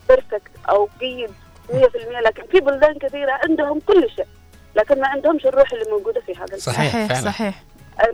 perfect 0.09 0.51
أو 0.69 0.89
جيد 1.01 1.31
100% 1.73 2.21
لكن 2.21 2.43
في 2.47 2.61
بلدان 2.61 2.99
كثيرة 2.99 3.33
عندهم 3.45 3.81
كل 3.81 4.11
شيء. 4.11 4.27
لكن 4.77 5.01
ما 5.01 5.09
عندهمش 5.09 5.47
الروح 5.47 5.73
اللي 5.73 5.85
موجودة 5.91 6.21
في 6.21 6.33
هذا. 6.37 6.57
صحيح 6.57 6.93
صحيح 6.93 7.07
فعلا 7.09 7.21
صحيح 7.31 7.63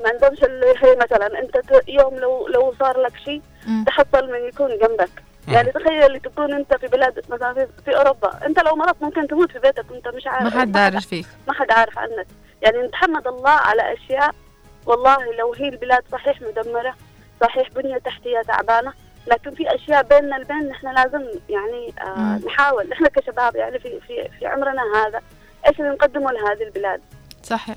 ما 0.05 0.09
عندهمش 0.09 0.45
اللي 0.45 0.67
هي 0.67 0.97
مثلا 0.97 1.39
أنت 1.39 1.57
ت- 1.57 1.85
يوم 1.89 2.15
لو 2.17 2.49
لو 2.49 2.75
صار 2.81 3.01
لك 3.01 3.13
شيء. 3.25 3.43
تحصل 3.87 4.31
من 4.33 4.49
يكون 4.49 4.69
جنبك. 4.79 5.11
يعني 5.49 5.73
تخيل 5.73 6.21
تكون 6.21 6.53
أنت 6.55 6.75
في 6.77 6.87
بلاد 6.87 7.25
مثلا 7.29 7.55
في, 7.55 7.67
في 7.85 7.97
أوروبا 7.97 8.47
أنت 8.47 8.61
لو 8.61 8.77
مرضت 8.77 9.03
ممكن 9.03 9.27
تموت 9.29 9.53
في 9.53 9.59
بيتك 9.59 9.91
وانت 9.91 10.09
مش 10.09 10.27
عارف 10.27 10.55
ما 10.55 10.61
حد 10.61 10.73
دارج 10.73 10.99
فيك 11.07 11.27
ما 11.49 11.55
حد 11.55 11.71
عارف 11.71 11.99
عنك 11.99 12.27
يعني 12.63 12.79
نتحمد 12.83 13.27
الله 13.27 13.51
على 13.51 13.93
أشياء 13.93 14.31
والله 14.87 15.17
لو 15.39 15.53
هي 15.53 15.69
البلاد 15.69 16.03
صحيح 16.13 16.43
مدمرة 16.43 16.95
صحيح 17.41 17.69
بنية 17.71 17.99
تحتية 17.99 18.43
تعبانة 18.43 18.93
لكن 19.27 19.51
في 19.55 19.75
أشياء 19.75 20.03
بيننا 20.03 20.37
البين 20.37 20.69
نحن 20.69 20.95
لازم 20.95 21.25
يعني 21.49 21.93
آه. 22.01 22.41
نحاول 22.47 22.89
نحن 22.89 23.07
كشباب 23.07 23.57
يعني 23.57 23.79
في 23.79 24.01
في 24.07 24.29
في 24.39 24.47
عمرنا 24.47 24.83
هذا 25.07 25.21
إيش 25.67 25.81
اللي 25.81 25.91
نقدمه 25.91 26.33
لهذه 26.33 26.63
البلاد؟ 26.63 27.01
صحيح. 27.43 27.77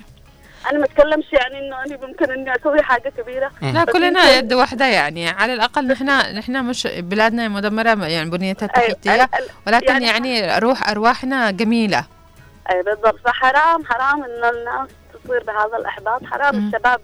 أنا 0.70 0.78
ما 0.78 0.84
أتكلمش 0.84 1.32
يعني 1.32 1.58
إنه 1.58 1.84
أنا 1.84 2.06
ممكن 2.06 2.30
إني 2.30 2.56
أسوي 2.56 2.82
حاجة 2.82 3.12
كبيرة. 3.18 3.50
لا 3.62 3.84
كلنا 3.84 4.30
يد 4.30 4.52
واحدة 4.52 4.86
يعني. 4.86 5.28
على 5.28 5.54
الأقل 5.54 5.86
نحن 5.86 6.06
نحن 6.38 6.64
مش 6.64 6.86
بلادنا 6.86 7.48
مدمرة 7.48 8.06
يعني 8.06 8.30
بنيتها 8.30 8.66
التحتية 8.66 9.28
ولكن 9.66 10.02
يعني 10.02 10.58
روح 10.58 10.90
أرواحنا 10.90 11.50
جميلة. 11.50 12.04
أي 12.70 12.82
بالضبط. 12.82 13.20
فحرام 13.24 13.84
حرام 13.84 14.24
ان 14.24 14.44
الناس 14.44 14.88
تصير 15.24 15.42
بهذا 15.44 15.76
الإحباط. 15.76 16.24
حرام. 16.24 16.66
الشباب 16.66 17.00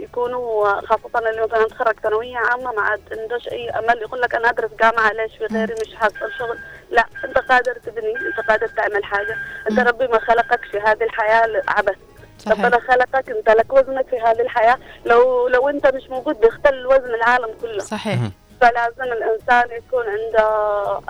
يكونوا 0.00 0.80
خاصة 0.80 1.18
اللي 1.30 1.42
مثلا 1.46 1.68
تخرج 1.68 2.00
ثانوية 2.00 2.36
عامة 2.36 2.72
ما 2.72 2.82
عاد 2.82 3.00
عندوش 3.18 3.48
أي 3.48 3.70
أمل 3.70 4.02
يقول 4.02 4.20
لك 4.20 4.34
أنا 4.34 4.50
أدرس 4.50 4.70
جامعة 4.80 5.12
ليش 5.12 5.36
في 5.36 5.46
غيري 5.46 5.74
مش 5.74 5.94
حاصل 5.94 6.32
شغل؟ 6.38 6.58
لا 6.90 7.04
أنت 7.24 7.38
قادر 7.38 7.72
تبني 7.72 8.14
أنت 8.16 8.48
قادر 8.48 8.66
تعمل 8.66 9.04
حاجة. 9.04 9.36
أنت 9.70 9.78
ربي 9.80 10.06
ما 10.06 10.18
خلقك 10.18 10.60
في 10.70 10.78
هذه 10.80 11.02
الحياة 11.04 11.62
عبث 11.68 11.96
صحيح. 12.38 12.64
ربنا 12.64 12.80
خلقك 12.80 13.30
أنت 13.30 13.50
لك 13.50 13.72
وزنك 13.72 14.06
في 14.08 14.20
هذه 14.20 14.40
الحياة. 14.40 14.78
لو 15.04 15.48
لو 15.48 15.68
أنت 15.68 15.86
مش 15.86 16.10
موجود 16.10 16.40
بيختل 16.40 16.86
وزن 16.86 17.14
العالم 17.14 17.48
كله. 17.60 17.78
صحيح. 17.78 18.18
فلازم 18.60 19.02
الإنسان 19.12 19.68
يكون 19.78 20.04
عنده 20.08 20.48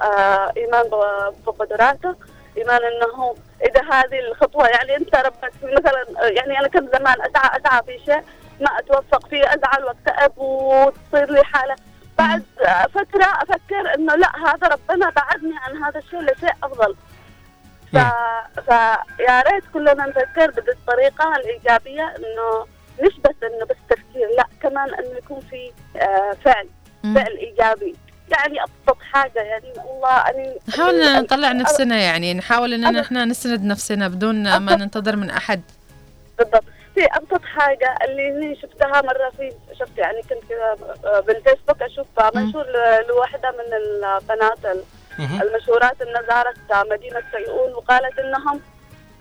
آه 0.02 0.52
إيمان 0.56 0.82
ب- 0.82 1.34
بقدراته. 1.46 2.14
إيمان 2.58 2.80
أنه 2.84 3.34
إذا 3.64 3.80
هذه 3.92 4.18
الخطوة 4.20 4.68
يعني 4.68 4.96
أنت 4.96 5.16
ربك 5.16 5.52
مثلا 5.62 6.04
يعني 6.28 6.58
أنا 6.58 6.68
كنت 6.68 6.96
زمان 6.96 7.16
أسعى 7.20 7.60
أسعى 7.60 7.82
في 7.82 7.98
شيء 8.04 8.20
ما 8.60 8.78
أتوفق 8.78 9.28
فيه 9.28 9.54
أزعل 9.54 9.84
وأكتئب 9.84 10.38
وتصير 10.38 11.32
لي 11.32 11.44
حالة. 11.44 11.76
بعد 12.18 12.42
فترة 12.94 13.24
أفكر 13.24 13.94
إنه 13.94 14.14
لا 14.14 14.28
هذا 14.36 14.68
ربنا 14.68 15.10
بعدني 15.10 15.54
عن 15.58 15.84
هذا 15.84 15.98
الشيء 15.98 16.20
لشيء 16.20 16.52
أفضل. 16.62 16.96
ف... 17.92 17.96
فيا 18.66 19.42
ريت 19.42 19.64
كلنا 19.72 20.06
نفكر 20.06 20.50
بالطريقة 20.50 21.36
الإيجابية 21.36 22.14
إنه 22.18 22.66
مش 23.02 23.18
بس 23.24 23.34
إنه 23.42 23.66
بس 23.70 23.76
تفكير 23.88 24.28
لا 24.36 24.46
كمان 24.62 24.94
إنه 24.94 25.18
يكون 25.18 25.40
في 25.40 25.72
آه 25.96 26.36
فعل 26.44 26.68
فعل 27.02 27.36
إيجابي. 27.36 27.96
يعني 28.28 28.62
أبسط 28.62 29.02
حاجة 29.12 29.40
يعني 29.40 29.72
الله 29.72 30.16
أني 30.16 30.58
نحاول 30.68 31.22
نطلع 31.22 31.52
نفسنا 31.52 31.96
يعني 31.98 32.34
نحاول 32.34 32.74
إننا 32.74 33.00
نحن 33.00 33.28
نسند 33.28 33.64
نفسنا 33.64 34.08
بدون 34.08 34.56
ما 34.56 34.76
ننتظر 34.76 35.16
من 35.16 35.30
أحد. 35.30 35.62
بالضبط. 36.38 36.64
في 36.98 37.06
أبسط 37.06 37.44
حاجة 37.44 37.94
اللي 38.04 38.28
اني 38.28 38.56
شفتها 38.62 39.02
مرة 39.02 39.30
في 39.36 39.52
شفت 39.78 39.98
يعني 39.98 40.22
كنت 40.22 40.42
كذا 40.48 40.76
آه، 41.04 41.20
بالفيسبوك 41.20 41.82
أشوف 41.82 42.06
منشور 42.34 42.64
لواحدة 43.08 43.50
من 43.50 43.74
البنات 43.76 44.64
ال- 44.64 44.82
المشهورات 45.42 46.02
إنها 46.02 46.22
زارت 46.28 46.86
مدينة 46.90 47.22
سيئون 47.32 47.74
وقالت 47.74 48.18
إنهم 48.18 48.60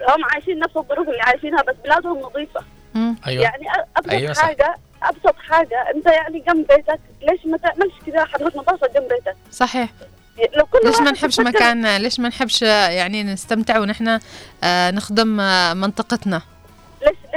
هم 0.10 0.26
عايشين 0.34 0.60
نفس 0.60 0.78
الظروف 0.78 1.10
اللي 1.10 1.22
عايشينها 1.22 1.62
بس 1.64 1.76
بلادهم 1.84 2.20
نظيفة. 2.20 2.62
أيوة. 3.28 3.44
يعني 3.44 3.68
أبسط 3.98 4.10
أيوة 4.12 4.34
صح. 4.34 4.42
حاجة 4.44 4.76
أبسط 5.04 5.36
حاجة 5.50 5.92
أنت 5.96 6.06
يعني 6.06 6.40
جنب 6.40 6.68
بيتك 6.68 7.00
ليش 7.22 7.46
ما 7.46 7.58
تعملش 7.58 7.94
كذا 8.06 8.26
حملات 8.26 8.56
نظافه 8.56 8.88
جنب 8.88 9.08
بيتك؟ 9.08 9.36
صحيح. 9.52 9.90
لو 10.56 10.66
كل 10.66 10.80
ليش 10.84 11.00
ما 11.00 11.12
نحبش 11.12 11.40
يفكر- 11.40 11.48
مكان 11.50 11.98
ليش 11.98 12.20
ما 12.20 12.28
نحبش 12.30 12.62
يعني 12.62 13.24
نستمتع 13.24 13.80
ونحن 13.80 14.20
آه، 14.64 14.92
نخدم 14.92 15.40
آه، 15.40 15.74
منطقتنا؟ 15.74 16.42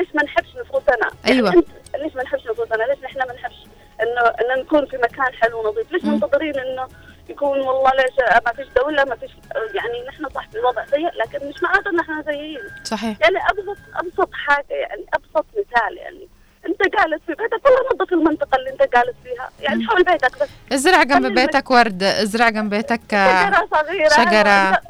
ليش 0.01 0.15
ما 0.15 0.23
نحبش 0.23 0.57
نفوسنا؟ 0.57 1.11
أيوة. 1.27 1.49
يعني 1.49 1.59
أنت 1.59 2.03
ليش 2.03 2.15
ما 2.17 2.23
نحبش 2.23 2.47
نفوسنا؟ 2.47 2.85
ليش 2.85 2.99
نحن 3.05 3.19
ما 3.19 3.35
نحبش 3.35 3.57
إنه 4.03 4.21
إنه 4.21 4.63
نكون 4.63 4.87
في 4.87 4.97
مكان 4.97 5.33
حلو 5.43 5.61
ونظيف؟ 5.61 5.93
ليش. 5.93 6.05
منتظرين 6.05 6.59
إنه 6.59 6.87
يكون 7.29 7.61
والله 7.61 7.91
ليش 7.91 8.43
ما 8.47 8.53
فيش 8.53 8.67
دولة 8.77 9.05
ما 9.05 9.17
فيش 9.17 9.31
يعني 9.75 10.09
نحن 10.09 10.29
صح 10.35 10.49
في 10.49 10.59
وضع 10.59 10.85
سيء 10.85 11.11
لكن 11.15 11.49
مش 11.49 11.63
معناته 11.63 11.91
ان 11.91 12.01
إحنا 12.01 12.23
سيئين 12.23 12.61
صحيح 12.85 13.17
يعني 13.21 13.37
ابسط 13.51 13.79
أبسط 13.97 14.29
حاجة 14.33 14.67
يعني 14.75 15.05
أبسط 15.15 15.47
مثال 15.53 15.97
يعني 15.97 16.29
أنت 16.67 16.83
جالس 16.83 17.21
في 17.27 17.35
بيتك 17.35 17.65
والله 17.65 17.81
نظف 17.95 18.13
المنطقة 18.13 18.57
اللي 18.57 18.71
أنت 18.71 18.83
جالس 18.83 19.17
فيها 19.25 19.51
يعني 19.61 19.87
حول 19.87 20.05
بيتك 20.05 20.43
بس 20.43 20.49
ازرع 20.73 21.03
جنب 21.03 21.35
بيتك 21.35 21.71
ورد 21.71 22.03
ازرع 22.03 22.49
جنب 22.49 22.71
بيتك 22.71 23.01
شجرة 23.11 23.69
صغيرة 23.73 24.09
شجرة 24.09 24.49
آه، 24.49 24.81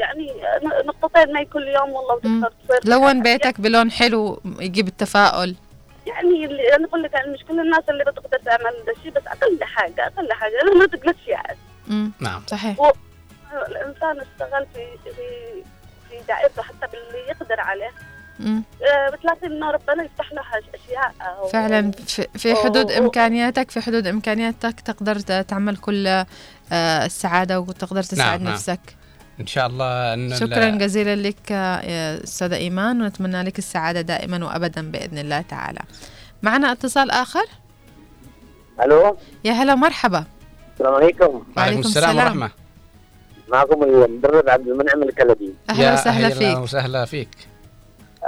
يعني 0.00 0.32
نقطتين 0.86 1.32
مي 1.34 1.44
كل 1.44 1.68
يوم 1.68 1.90
والله 1.92 2.14
وتقدر 2.14 2.52
تصير. 2.68 2.80
لون 2.92 3.22
بيتك 3.22 3.60
بلون 3.60 3.90
حلو 3.90 4.40
يجيب 4.60 4.88
التفاؤل. 4.88 5.54
يعني 6.06 6.44
اللي 6.44 6.76
أنا 6.76 6.86
أقول 6.86 7.02
لك 7.02 7.12
يعني 7.12 7.32
مش 7.32 7.44
كل 7.48 7.60
الناس 7.60 7.82
اللي 7.88 8.04
بتقدر 8.04 8.38
تعمل 8.44 8.72
ده 8.86 8.92
الشيء 8.98 9.12
بس 9.12 9.22
أقل 9.26 9.64
حاجة 9.64 10.06
أقل 10.06 10.32
حاجة 10.32 10.52
لازم 10.52 10.78
ما 10.78 10.86
تجلسش 10.86 11.26
يعني. 11.28 11.56
نعم. 12.20 12.42
صحيح. 12.46 12.80
و- 12.80 12.90
الإنسان 13.68 14.20
اشتغل 14.20 14.66
في 14.74 14.86
في 15.04 15.10
في 16.10 16.14
دائرته 16.28 16.62
حتى 16.62 16.86
باللي 16.92 17.28
يقدر 17.28 17.60
عليه. 17.60 17.90
آه، 18.40 19.10
بتلاقي 19.10 19.46
إنه 19.46 19.70
ربنا 19.70 20.04
يفتح 20.04 20.32
له 20.32 20.42
أشياء. 20.74 21.14
أو- 21.20 21.46
فعلا 21.52 21.90
في, 21.90 22.26
في 22.38 22.54
حدود 22.54 22.90
إمكانياتك 22.92 23.70
في 23.70 23.80
حدود 23.80 24.06
إمكانياتك 24.06 24.80
تقدر 24.80 25.20
تعمل 25.20 25.76
كل 25.76 26.06
آه، 26.06 26.26
السعادة 27.06 27.60
وتقدر 27.60 28.02
تساعد 28.02 28.42
نعم. 28.42 28.52
نفسك. 28.52 28.80
إن 29.40 29.46
شاء 29.46 29.66
الله 29.66 30.14
إن 30.14 30.32
ال- 30.32 30.38
شكرا 30.38 30.68
جزيلا 30.70 31.16
لك 31.16 31.50
يا 31.50 32.24
أستاذة 32.24 32.56
إيمان 32.56 33.02
ونتمنى 33.02 33.42
لك 33.42 33.58
السعادة 33.58 34.00
دائما 34.00 34.44
وابدا 34.46 34.90
بإذن 34.90 35.18
الله 35.18 35.40
تعالى. 35.40 35.80
معنا 36.42 36.72
اتصال 36.72 37.10
آخر؟ 37.10 37.44
ألو؟ 38.84 39.16
يا 39.44 39.52
هلا 39.52 39.74
مرحبا 39.74 40.24
السلام 40.74 40.94
عليكم. 40.94 41.42
وعليكم 41.56 41.80
السلام 41.80 42.16
ورحمة. 42.16 42.50
معكم 43.48 43.82
المدرب 43.82 44.48
عبد 44.48 44.68
المنعم 44.68 45.02
الكلبي. 45.02 45.54
أهلا 45.70 45.92
وسهلا 45.94 46.26
أهلا 46.26 46.34
فيك. 46.34 46.58
وسهلا 46.58 47.04
فيك. 47.04 47.28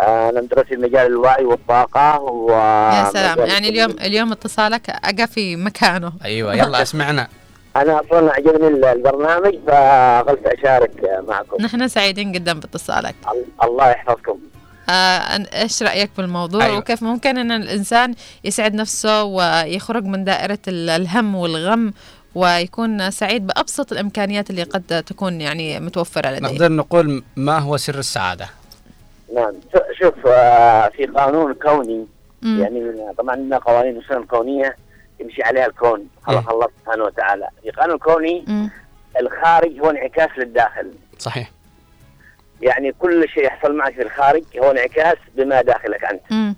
أنا 0.01 0.41
مدرس 0.41 0.67
في 0.67 0.77
مجال 0.77 1.07
الوعي 1.07 1.45
والطاقة 1.45 2.21
و 2.21 2.51
يا 2.93 3.11
سلام. 3.13 3.39
يعني 3.39 3.69
اليوم 3.69 3.91
اليوم 3.91 4.33
اتصالك 4.33 4.91
اجا 4.91 5.27
في 5.27 5.57
مكانه. 5.57 6.13
أيوه 6.25 6.55
يلا 6.55 6.83
أسمعنا. 6.83 7.29
أنا 7.77 8.01
أصلا 8.01 8.33
عجبني 8.33 8.69
ال- 8.69 8.85
البرنامج 8.85 9.55
فقلت 9.67 10.47
أشارك 10.47 10.91
معكم. 11.29 11.63
نحن 11.63 11.89
سعيدين 11.89 12.33
جدا 12.33 12.53
باتصالك. 12.53 13.15
الله 13.63 13.91
يحفظكم. 13.91 14.39
آه 14.91 15.19
أن- 15.19 15.55
إيش 15.55 15.83
رأيك 15.83 16.11
بالموضوع؟ 16.17 16.65
أيوة. 16.65 16.79
وكيف 16.79 17.03
ممكن 17.03 17.39
أن 17.39 17.53
الإنسان 17.53 18.15
يسعد 18.45 18.75
نفسه 18.75 19.25
ويخرج 19.25 20.05
من 20.05 20.25
دائرة 20.25 20.59
ال- 20.69 20.91
الهم 20.91 21.35
والغم 21.35 21.93
ويكون 22.35 23.11
سعيد 23.11 23.47
بأبسط 23.47 23.93
الإمكانيات 23.93 24.51
اللي 24.51 24.63
قد 24.63 25.03
تكون 25.07 25.41
يعني 25.41 25.81
متوفرة 25.81 26.31
لديه؟ 26.31 26.49
نقدر 26.49 26.73
نقول 26.73 27.23
ما 27.37 27.59
هو 27.59 27.77
سر 27.77 27.99
السعادة؟ 27.99 28.47
نعم. 29.35 29.53
شوف 30.01 30.15
آه، 30.27 30.89
في 30.89 31.07
قانون 31.07 31.55
كوني 31.55 32.07
مم. 32.43 32.61
يعني 32.63 32.93
طبعا 33.19 33.31
عندنا 33.37 33.59
قوانين 33.59 33.97
وسنن 33.97 34.25
كونيه 34.25 34.77
يمشي 35.21 35.43
عليها 35.43 35.67
الكون 35.67 36.09
خلق 36.23 36.53
الله 36.53 36.69
سبحانه 36.83 37.05
وتعالى 37.05 37.49
في 37.63 37.71
قانون 37.71 37.99
كوني 37.99 38.45
مم. 38.49 38.71
الخارج 39.21 39.81
هو 39.81 39.91
انعكاس 39.91 40.29
للداخل 40.39 40.93
صحيح 41.19 41.51
يعني 42.63 42.93
كل 42.99 43.29
شيء 43.29 43.45
يحصل 43.47 43.77
معك 43.77 43.95
في 43.95 44.03
الخارج 44.03 44.43
هو 44.59 44.71
انعكاس 44.71 45.17
بما 45.35 45.63
داخلك 45.63 46.05
أنت 46.05 46.21
مم. 46.31 46.55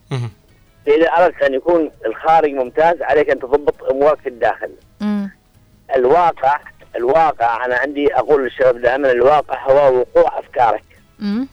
فاذا 0.87 1.09
أردت 1.09 1.43
أن 1.43 1.55
يكون 1.55 1.91
الخارج 2.07 2.51
ممتاز 2.51 3.03
عليك 3.03 3.31
أن 3.31 3.39
تضبط 3.39 3.83
أمورك 3.91 4.19
في 4.21 4.29
الداخل 4.29 4.71
مم. 5.01 5.31
الواقع 5.97 6.59
الواقع 6.97 7.65
أنا 7.65 7.77
عندي 7.77 8.15
أقول 8.15 8.45
للشباب 8.45 8.81
دائما 8.83 9.11
الواقع 9.11 9.65
هو 9.71 9.99
وقوع 9.99 10.39
أفكارك 10.39 10.85
مم. 11.19 11.49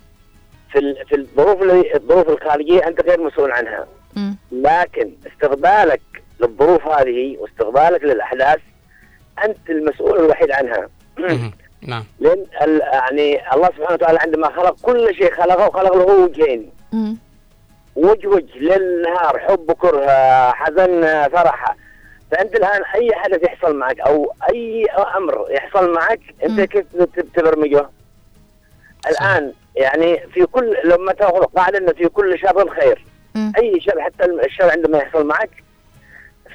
في 0.71 0.79
ال- 0.79 1.05
في 1.09 1.15
الظروف 1.15 1.61
الظروف 1.95 2.29
الخارجية 2.29 2.87
أنت 2.87 3.01
غير 3.01 3.21
مسؤول 3.21 3.51
عنها 3.51 3.87
مم. 4.15 4.35
لكن 4.51 5.11
استقبالك 5.27 6.01
للظروف 6.39 6.87
هذه 6.87 7.37
واستقبالك 7.37 8.03
للأحداث 8.03 8.59
أنت 9.45 9.69
المسؤول 9.69 10.19
الوحيد 10.19 10.51
عنها. 10.51 10.87
نعم. 11.81 12.03
لأن 12.19 12.45
ال- 12.61 12.81
يعني 12.81 13.53
الله 13.53 13.67
سبحانه 13.67 13.93
وتعالى 13.93 14.19
عندما 14.19 14.47
خلق 14.49 14.75
كل 14.81 15.15
شيء 15.15 15.31
خلقه 15.35 15.69
خلق 15.69 15.93
له 15.95 16.05
وجهين. 16.23 16.71
وجه 17.95 18.27
وجه 18.27 18.59
ليل 18.59 19.01
نهار 19.01 19.39
حب 19.39 19.71
كره 19.71 20.07
حزن 20.51 21.01
فرح. 21.27 21.75
فأنت 22.31 22.55
الآن 22.55 22.81
أي 22.95 23.15
حدث 23.15 23.43
يحصل 23.43 23.75
معك 23.75 23.99
أو 23.99 24.33
أي 24.53 24.85
أمر 25.17 25.45
يحصل 25.49 25.93
معك 25.93 26.19
أنت 26.43 26.61
كيف 26.61 26.85
تب- 26.95 27.33
تبرمجه؟ 27.33 27.89
الآن 29.09 29.53
يعني 29.75 30.19
في 30.33 30.45
كل 30.45 30.77
لما 30.85 31.13
تأخذ 31.13 31.43
قاعدة 31.43 31.77
انه 31.77 31.91
في 31.93 32.07
كل 32.07 32.39
شر 32.39 32.69
خير. 32.69 33.05
أي 33.57 33.79
شر 33.81 34.01
حتى 34.01 34.25
الشر 34.25 34.71
عندما 34.71 34.97
يحصل 34.97 35.25
معك 35.27 35.49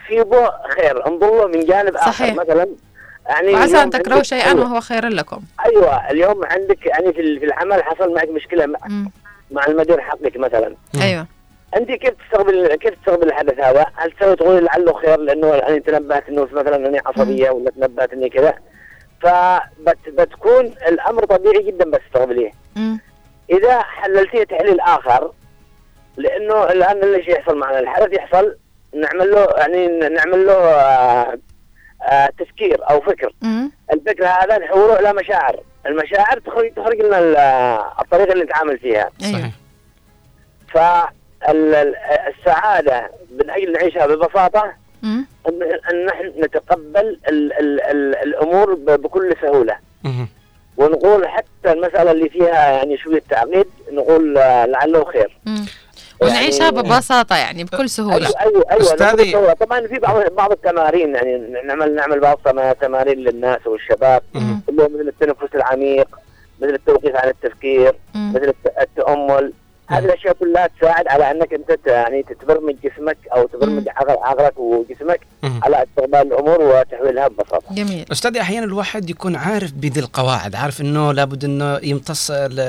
في 0.06 0.22
به 0.24 0.50
خير. 0.76 1.06
انظر 1.06 1.36
له 1.38 1.46
من 1.46 1.66
جانب 1.66 1.96
آخر 1.96 2.10
صحيح. 2.12 2.34
مثلا 2.34 2.68
يعني 3.26 3.52
وعسى 3.54 3.82
أن 3.82 3.90
تكرهوا 3.90 4.22
شيئا 4.22 4.52
وهو 4.54 4.80
خير 4.80 5.08
لكم. 5.08 5.40
أيوه 5.66 6.10
اليوم 6.10 6.44
عندك 6.44 6.86
يعني 6.86 7.12
في 7.12 7.20
ال- 7.20 7.40
في 7.40 7.46
العمل 7.46 7.84
حصل 7.84 8.14
معك 8.14 8.28
مشكلة 8.28 8.66
مع, 8.66 8.78
مم. 8.88 9.10
مع 9.50 9.66
المدير 9.66 10.00
حقك 10.00 10.36
مثلا. 10.36 10.74
أيوه. 11.02 11.26
أنت 11.76 11.90
كيف 11.90 12.10
تستقبل 12.24 12.74
كيف 12.74 12.94
تستقبل 12.94 13.28
الحدث 13.28 13.58
هذا؟ 13.60 13.86
هل 13.96 14.12
تسوي 14.12 14.36
تقولي 14.36 14.60
لعله 14.60 14.92
خير 14.92 15.18
لأنه 15.20 15.54
أنا 15.54 15.78
تنبهت 15.78 16.28
إنه 16.28 16.48
مثلا 16.52 16.76
إني 16.76 17.00
عصبية 17.06 17.50
ولا 17.50 17.70
تنبهت 17.70 18.12
إني 18.12 18.28
كذا؟ 18.28 18.54
فبتكون 19.22 20.64
الأمر 20.88 21.24
طبيعي 21.24 21.62
جدا 21.62 21.90
بس 21.90 21.98
تستقبليه. 22.12 22.50
مم. 22.76 23.00
إذا 23.50 23.80
حللتيه 23.82 24.44
تحليل 24.44 24.80
آخر 24.80 25.32
لأنه 26.16 26.64
الآن 26.64 27.02
اللي 27.02 27.32
يحصل 27.32 27.56
معنا؟ 27.58 27.78
الحدث 27.78 28.12
يحصل 28.12 28.56
نعمل 28.94 29.30
له 29.30 29.46
يعني 29.56 29.86
نعمل 30.08 30.46
له 30.46 30.52
آه، 30.54 31.38
آه، 32.02 32.28
تفكير 32.38 32.90
أو 32.90 33.00
فكر 33.00 33.34
مم. 33.42 33.70
الفكر 33.92 34.26
هذا 34.26 34.58
نحوله 34.58 34.98
إلى 35.00 35.12
مشاعر 35.12 35.60
المشاعر 35.86 36.38
تخرج 36.38 36.74
تخرج 36.74 37.00
لنا 37.00 37.18
ال- 37.18 37.36
الطريقة 38.00 38.32
اللي 38.32 38.44
نتعامل 38.44 38.78
فيها 38.78 39.10
أيوه 39.24 39.50
فالسعاده 41.44 43.10
من 43.30 43.50
أجل 43.50 43.72
نعيشها 43.72 44.06
ببساطة 44.06 44.72
مم. 45.02 45.26
ان 45.92 46.06
نحن 46.06 46.32
نتقبل 46.44 47.18
ال 47.28 47.52
ال 47.52 47.80
ال 47.80 48.16
الأمور 48.16 48.74
بكل 48.74 49.34
سهولة. 49.42 49.76
ونقول 50.76 51.28
حتى 51.28 51.72
المسألة 51.72 52.10
اللي 52.10 52.28
فيها 52.28 52.70
يعني 52.70 52.98
شوية 52.98 53.22
تعقيد 53.30 53.66
نقول 53.92 54.38
آه، 54.38 54.66
لعله 54.66 55.04
خير. 55.04 55.38
ونعيشها 56.22 56.64
يعني- 56.64 56.82
ببساطة 56.82 57.36
يعني 57.36 57.64
بكل 57.64 57.90
سهولة 57.90 58.16
أيوه 58.40 58.64
أيوه 58.70 58.82
أستاذي. 58.82 59.32
نقول 59.32 59.42
بالضبط. 59.46 59.60
طبعا 59.64 59.86
في 59.86 59.98
بعض 59.98 60.32
بعض 60.32 60.52
التمارين 60.52 61.14
يعني 61.14 61.38
نعمل 61.66 61.94
نعمل 61.94 62.20
بعض 62.20 62.38
تمارين 62.80 63.18
للناس 63.18 63.66
والشباب. 63.66 64.22
اللي 64.68 64.82
هو 64.82 64.88
مثل 64.88 65.08
التنفس 65.08 65.54
العميق 65.54 66.08
مثل 66.60 66.74
التوقيف 66.74 67.16
عن 67.16 67.28
التفكير. 67.28 67.94
مثل 68.14 68.44
الت- 68.48 68.74
التأمل 68.80 69.52
هذه 69.86 70.04
الأشياء 70.04 70.32
كلها 70.32 70.66
تساعد 70.80 71.08
على 71.08 71.30
أنك 71.30 71.52
أنت 71.54 71.86
يعني 71.86 72.22
تبرمج 72.42 72.74
جسمك 72.84 73.16
أو 73.36 73.46
تبرمج 73.46 73.88
عقل- 73.88 74.18
عقلك 74.22 74.58
وجسمك 74.58 75.20
مهم. 75.42 75.60
على 75.64 75.82
استقبال 75.82 76.20
الأمور 76.32 76.60
وتحويلها 76.62 77.28
ببساطة. 77.28 77.74
جميل. 77.74 78.04
أستاذي 78.12 78.40
أحيانا 78.40 78.66
الواحد 78.66 79.10
يكون 79.10 79.36
عارف 79.36 79.72
بذي 79.72 80.00
القواعد 80.00 80.54
عارف 80.54 80.80
إنه 80.80 81.12
لابد 81.12 81.44
إنه 81.44 81.78
يمتص 81.82 82.30
ال- 82.30 82.60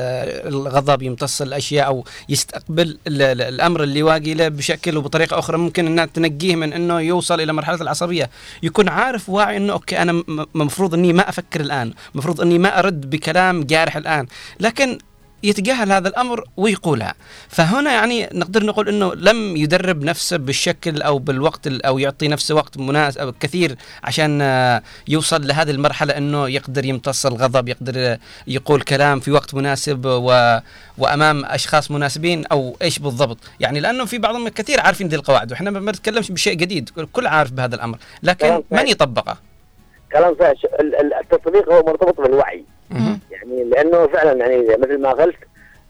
الغضب 0.54 1.02
يمتص 1.02 1.42
الأشياء 1.42 1.88
أو 1.88 2.04
يستقبل 2.30 2.98
ال- 3.08 3.22
ال- 3.22 3.42
الأمر 3.42 3.84
اللي 3.84 4.04
واقي 4.04 4.34
له 4.34 4.48
بشكل 4.48 4.98
وبطريقة 4.98 5.40
أخرى. 5.40 5.58
ممكن 5.58 5.86
انها 5.88 6.06
تنقيه 6.06 6.56
من 6.56 6.74
إنه 6.74 7.00
يوصل 7.00 7.42
إلى 7.42 7.54
مرحلة 7.54 7.82
العصبية. 7.82 8.30
يكون 8.64 8.90
عارف 8.90 9.30
واعي 9.30 9.58
إنه 9.58 9.74
أوكي 9.74 10.02
أنا 10.02 10.24
المفروض 10.56 10.94
إني 10.94 11.14
ما 11.14 11.30
أفكر 11.30 11.62
الآن 11.62 11.94
المفروض 12.14 12.42
إني 12.42 12.60
ما 12.60 12.80
أرد 12.80 13.10
بكلام 13.10 13.64
جارح 13.64 13.98
الآن. 13.98 14.26
لكن 14.60 14.98
يتجاهل 15.44 15.92
هذا 15.92 16.08
الأمر 16.08 16.44
ويقولها. 16.58 17.14
فهنا 17.50 17.92
يعني 17.92 18.30
نقدر 18.34 18.66
نقول 18.66 18.90
إنه 18.90 19.14
لم 19.14 19.58
يدرب 19.58 20.04
نفسه 20.04 20.38
بالشكل 20.38 21.02
أو 21.02 21.20
بالوقت 21.20 21.68
ال- 21.68 21.86
أو 21.86 22.00
يعطي 22.00 22.28
نفسه 22.28 22.56
وقت 22.56 22.78
مناسب 22.78 23.20
أو 23.22 23.32
كثير 23.40 23.76
عشان 24.04 24.42
آه، 24.42 24.82
يوصل 25.08 25.48
لهذه 25.48 25.72
المرحلة 25.72 26.18
إنه 26.18 26.50
يقدر 26.50 26.86
يمتص 26.86 27.26
الغضب 27.26 27.70
يقدر 27.70 27.94
آه، 27.98 28.20
يقول 28.48 28.82
كلام 28.82 29.20
في 29.20 29.32
وقت 29.32 29.54
مناسب 29.54 30.06
و... 30.06 30.58
وأمام 30.98 31.46
أشخاص 31.46 31.92
مناسبين 31.92 32.46
أو 32.46 32.78
إيش 32.82 33.00
بالضبط. 33.00 33.38
يعني 33.60 33.80
لأنه 33.80 34.06
في 34.06 34.18
بعضهم 34.18 34.48
كثير 34.50 34.80
عارفين 34.80 35.08
ذي 35.08 35.16
القواعد 35.16 35.52
وإحنا 35.52 35.72
ما 35.72 35.92
نتكلمش 35.92 36.32
بشيء 36.32 36.54
جديد 36.54 36.90
كل 37.14 37.28
عارف 37.28 37.52
بهذا 37.52 37.76
الأمر. 37.76 37.98
لكن. 38.24 38.64
من 38.72 38.88
يطبقه؟ 38.88 39.38
كلام 40.12 40.36
صحيح 40.40 40.54
التطبيق 41.22 41.74
هو 41.74 41.84
مرتبط 41.88 42.22
بالوعي. 42.22 42.64
يعني 43.32 43.64
لأنه 43.64 44.08
فعلا 44.08 44.32
يعني 44.48 44.78
مثل 44.78 44.98
ما 45.02 45.10
قلت 45.12 45.36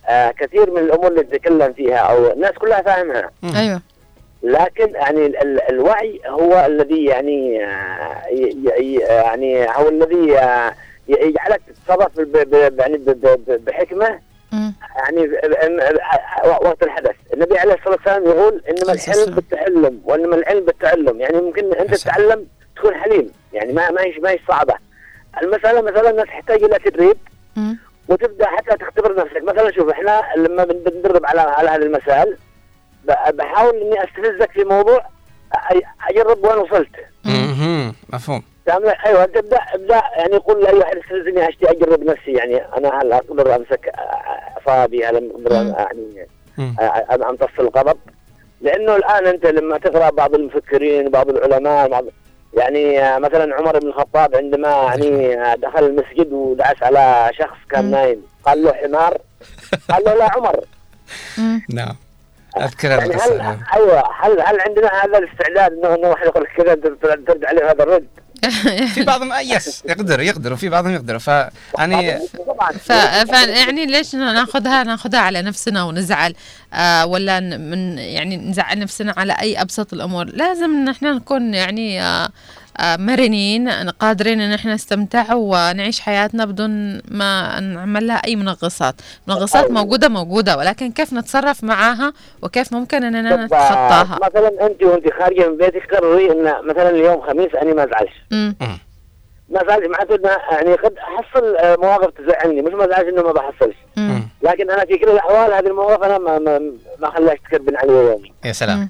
آه 0.09 0.31
كثير 0.31 0.72
من 0.72 0.77
الأمور 0.81 1.07
اللي 1.07 1.23
تتكلم 1.23 1.73
فيها 1.73 1.97
أو 1.97 2.31
الناس 2.31 2.51
كلها 2.51 2.81
فاهمها. 2.81 3.31
أيوه. 3.55 3.81
لكن 4.43 4.89
يعني 4.95 5.26
ال- 5.26 5.38
ال- 5.38 5.61
الوعي 5.69 6.22
هو 6.27 6.65
الذي 6.65 7.05
يعني 7.05 7.65
آه، 7.65 8.22
يعني 9.09 9.65
هو 9.69 9.89
الذي 9.89 10.38
آه، 10.39 10.73
يجعلك 11.07 11.61
تتصرف 11.67 12.19
ب- 12.19 12.49
ب- 12.49 12.80
يعني 12.80 12.97
ب- 12.97 13.09
ب- 13.09 13.39
ب- 13.47 13.65
بحكمة. 13.65 14.19
يعني 14.95 15.27
ب- 15.27 15.31
ب- 15.31 15.81
ب- 16.43 16.65
وقت 16.65 16.84
الحدث. 16.84 17.15
النبي 17.34 17.57
عليه 17.57 17.73
الصلاة 17.73 17.91
والسلام 17.95 18.23
يقول 18.26 18.63
إنما 18.69 18.93
الحلم 18.93 19.35
بالتعلم 19.35 20.01
وإنما 20.05 20.35
العلم 20.35 20.65
بالتعلم. 20.65 21.22
يعني 21.22 21.38
ممكن 21.41 21.73
أنت. 21.73 21.93
تتعلم 21.95 22.45
تكون 22.76 22.95
حليم. 22.95 23.31
يعني 23.53 23.73
ما 23.73 23.91
ما 23.91 24.01
هيش 24.01 24.17
ما 24.19 24.30
هيش 24.30 24.41
صعبة. 24.47 24.73
المسألة 25.41 25.82
مثلا 25.82 26.10
الناس 26.10 26.26
تحتاج 26.26 26.64
إلى 26.64 26.80
تدريب. 26.80 27.18
وتبدأ 28.10 28.45
حتى 28.45 28.78
تختبر 28.78 29.16
نفسك. 29.16 29.44
مثلا 29.44 29.72
شوف 29.72 29.90
إحنا 29.90 30.22
لما 30.38 30.64
بن- 30.64 30.84
بندرب 30.84 31.26
على 31.26 31.41
على 31.41 31.70
هذه 31.70 31.82
المسائل 31.82 32.38
بحاول 33.34 33.76
إني 33.76 34.03
أستفزك 34.03 34.52
في 34.52 34.64
موضوع 34.64 35.06
أجرب 36.10 36.44
وين 36.45 36.57
وصلت. 36.57 36.90
مهم. 37.26 37.94
مفهوم. 38.14 38.44
أيوه 39.06 39.26
تبدأ 39.26 39.57
ابدأ 39.57 40.02
يعني 40.18 40.38
قول 40.38 40.64
لأي 40.64 40.74
واحد 40.78 40.98
استفزني 40.98 41.49
اشتي 41.49 41.72
أجرب 41.72 42.03
نفسي. 42.03 42.32
يعني 42.32 42.57
أنا 42.78 43.02
هل 43.02 43.14
أقدر 43.14 43.56
أمسك 43.56 43.90
أعصابي؟ 43.98 45.06
هل 45.06 45.32
أقدر. 45.32 45.76
يعني 45.78 46.28
أمتص 47.30 47.60
الغضب؟ 47.60 47.98
لأنه 48.62 48.95
الآن 48.95 49.28
أنت 49.28 49.45
لما 49.45 49.78
تقرأ 49.78 50.10
بعض 50.10 50.36
المفكرين 50.36 51.10
بعض 51.10 51.30
العلماء 51.30 51.90
بعض 51.90 52.03
يعني 52.57 53.02
آه، 53.03 53.19
مثلا 53.19 53.56
عمر 53.56 53.80
بن 53.80 53.88
الخطاب 53.88 54.36
عندما 54.36 54.68
يعني 54.69 55.41
آه، 55.41 55.56
دخل 55.56 55.84
المسجد 55.86 56.34
ودعس 56.34 56.84
على 56.84 57.30
شخص 57.34 57.57
كان. 57.69 57.91
نايم 57.91 58.22
قال 58.45 58.64
له 58.64 58.73
حمار 58.73 59.18
قال 59.90 60.03
له 60.03 60.14
لا 60.14 60.32
عمر. 60.36 60.60
نعم 61.69 61.95
أذكر 62.57 62.88
هذه 62.88 62.91
يعني 62.99 63.06
القصة 63.14 63.41
هل. 63.41 63.57
أيوه 63.76 64.03
هل 64.19 64.41
هل 64.41 64.60
عندنا 64.61 64.88
هذا 65.03 65.18
الاستعداد 65.18 65.72
انه 65.86 66.10
واحد 66.10 66.26
يقول 66.26 66.44
لك 66.44 66.49
كذا 66.64 66.76
تر- 66.76 66.95
ترد 67.27 67.45
عليه 67.45 67.72
هذا 67.72 67.84
الرد 67.84 68.07
في 68.93 69.03
بعضهم 69.03 69.31
آه، 69.31 69.39
يس 69.39 69.84
يقدر 69.85 70.19
يقدر 70.19 70.53
وفي 70.53 70.69
بعضهم 70.69 70.93
يقدر. 70.93 71.19
ف 71.19 71.27
يعني 71.77 72.19
طبعا. 72.47 72.72
ف... 72.72 72.89
يعني 73.47 73.85
ليش 73.85 74.15
ناخذها 74.15 74.84
ناخذها 74.84 75.19
على 75.19 75.41
نفسنا 75.41 75.84
ونزعل؟ 75.84 76.35
آه 76.73 77.05
ولا 77.05 77.39
من 77.39 77.97
يعني 77.97 78.38
نزعل 78.38 78.80
نفسنا 78.80 79.13
على 79.17 79.34
أي 79.34 79.61
أبسط 79.61 79.93
الأمور؟ 79.93 80.26
لازم 80.26 80.63
إن 80.63 80.89
إحنا 80.89 81.13
نكون 81.13 81.53
يعني 81.53 82.01
آه 82.01 82.05
آه 82.26 82.30
مرنين 82.81 83.69
قادرين 83.69 84.41
إن 84.41 84.52
إحنا 84.53 84.73
نستمتع 84.73 85.34
ونعيش 85.34 85.99
حياتنا 85.99 86.45
بدون 86.45 87.02
ما 87.11 87.60
نعمل 87.60 88.07
لها 88.07 88.15
أي 88.27 88.35
منغصات. 88.35 88.95
منغصات 89.27 89.72
موجودة 89.72 90.10
موجودة 90.10 90.57
ولكن 90.57 90.91
كيف 90.91 91.14
نتصرف 91.14 91.64
معاها 91.64 92.14
وكيف 92.41 92.73
ممكن 92.73 93.03
اننا 93.03 93.45
نتخطاها؟ 93.45 94.19
مثلا 94.30 94.65
أنت 94.65 94.84
وأنت 94.84 95.14
خارجة 95.19 95.49
من 95.49 95.57
بيتك 95.57 95.95
قرري 95.95 96.31
إن 96.31 96.53
مثلا 96.69 96.89
اليوم 96.89 97.22
خميس 97.22 97.56
اني 97.56 97.73
ما 97.73 97.84
أزعلش. 97.84 98.14
ما 99.49 99.61
أزعلش 99.64 99.85
معناته 99.88 100.30
يعني 100.52 100.73
قد 100.73 100.93
أحصل 100.97 101.56
آه، 101.56 101.76
مواقف 101.76 102.14
تزعلني. 102.18 102.61
مش 102.61 102.73
ما 102.73 102.85
أزعلش 102.85 103.07
إنه 103.10 103.22
ما 103.23 103.31
بحصلش. 103.31 103.76
مم. 103.97 104.27
لكن 104.41 104.72
أنا 104.72 104.85
في 104.85 104.97
كل 104.97 105.10
الأحوال 105.10 105.53
هذه 105.53 105.68
المواقف 105.68 106.03
أنا 106.03 106.18
ما 106.18 106.39
ما, 106.39 106.60
ما 106.99 107.10
خلاش 107.10 107.38
تكربن 107.39 107.76
علي 107.77 107.91
يومي. 107.93 108.34
يا 108.45 108.52
سلام. 108.52 108.80
مم. 108.80 108.89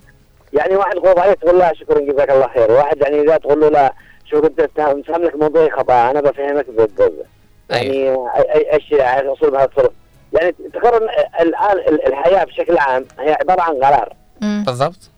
يعني 0.56 0.76
واحد 0.76 0.96
يقول 0.96 1.20
عليه 1.20 1.34
تقول 1.34 1.60
له 1.60 1.72
شكرا 1.74 2.00
جزاك 2.00 2.30
الله 2.30 2.48
خير. 2.48 2.72
واحد 2.72 3.02
يعني 3.02 3.22
إذا 3.22 3.38
تقول 3.38 3.62
له 3.62 3.70
لا 3.70 3.94
شو 4.32 4.42
كنت 4.42 4.62
تفهم 4.62 5.02
تفهم 5.02 5.24
لك 5.24 5.36
موضوعي 5.36 5.70
خطأ. 5.70 6.12
أنا 6.12 6.22
بفهمك 6.22 6.66
ب- 6.70 6.82
ب- 7.02 7.26
يعني 7.70 8.16
أي- 8.16 8.56
اي 8.56 8.74
إيش 8.74 8.92
يعني 8.92 9.28
اصول 9.34 9.52
بهذا 9.52 9.64
التصرف 9.66 9.92
يعني 10.34 10.56
تقرر 10.74 11.10
الآن 11.42 11.78
ال- 11.78 12.08
الحياة 12.08 12.44
بشكل 12.44 12.78
عام 12.78 13.06
هي 13.20 13.34
عبارة 13.42 13.62
عن 13.62 13.84
قرار. 13.84 14.14
بالضبط. 14.42 15.10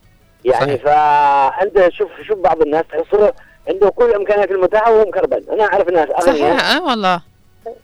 يعني 0.44 0.78
صحيح. 0.78 0.82
فأنت 0.84 1.88
شوف 1.92 2.08
شوف 2.26 2.38
بعض 2.38 2.62
الناس 2.62 2.84
تحصله 2.92 3.32
عنده 3.68 3.90
كل 3.90 4.04
الامكانيات 4.04 4.50
المتاحة 4.50 4.92
وهو 4.92 5.04
مكربن 5.08 5.42
أنا 5.52 5.64
أعرف 5.64 5.88
ناس 5.88 6.08
أغنياء. 6.10 6.56
صحيح. 6.58 6.74
آه 6.76 6.84
والله. 6.84 7.20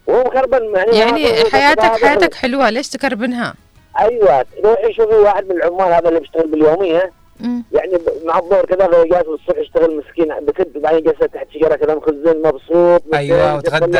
وهو 0.06 0.20
مكربن 0.24 0.74
يعني 0.76 0.98
يعني 0.98 1.50
حياتك 1.52 1.82
حياتك 2.04 2.34
حلوة 2.34 2.70
ليش 2.70 2.88
تكربنها؟ 2.88 3.54
أيوه. 4.00 4.44
روحي 4.64 4.92
شوفي 4.92 5.14
واحد 5.14 5.44
من 5.48 5.56
العمال 5.56 5.92
هذا 5.92 6.08
اللي 6.08 6.20
بيشتغل 6.20 6.50
باليومية. 6.50 7.12
يعني 7.72 7.92
مع 8.24 8.38
الظهر 8.38 8.64
كذا 8.66 8.86
جالس 8.86 9.26
الصبح 9.28 9.58
يشتغل 9.58 9.96
مسكين 9.96 10.34
بكد 10.46 10.82
بعدين 10.82 11.02
جالس 11.04 11.18
تحت 11.18 11.46
شجرة 11.54 11.76
كذا 11.76 11.94
مخزن 11.94 12.42
مبسوط 12.44 13.02
أيوة، 13.14 13.56
مبسوط، 13.56 13.74
وتغدى. 13.74 13.98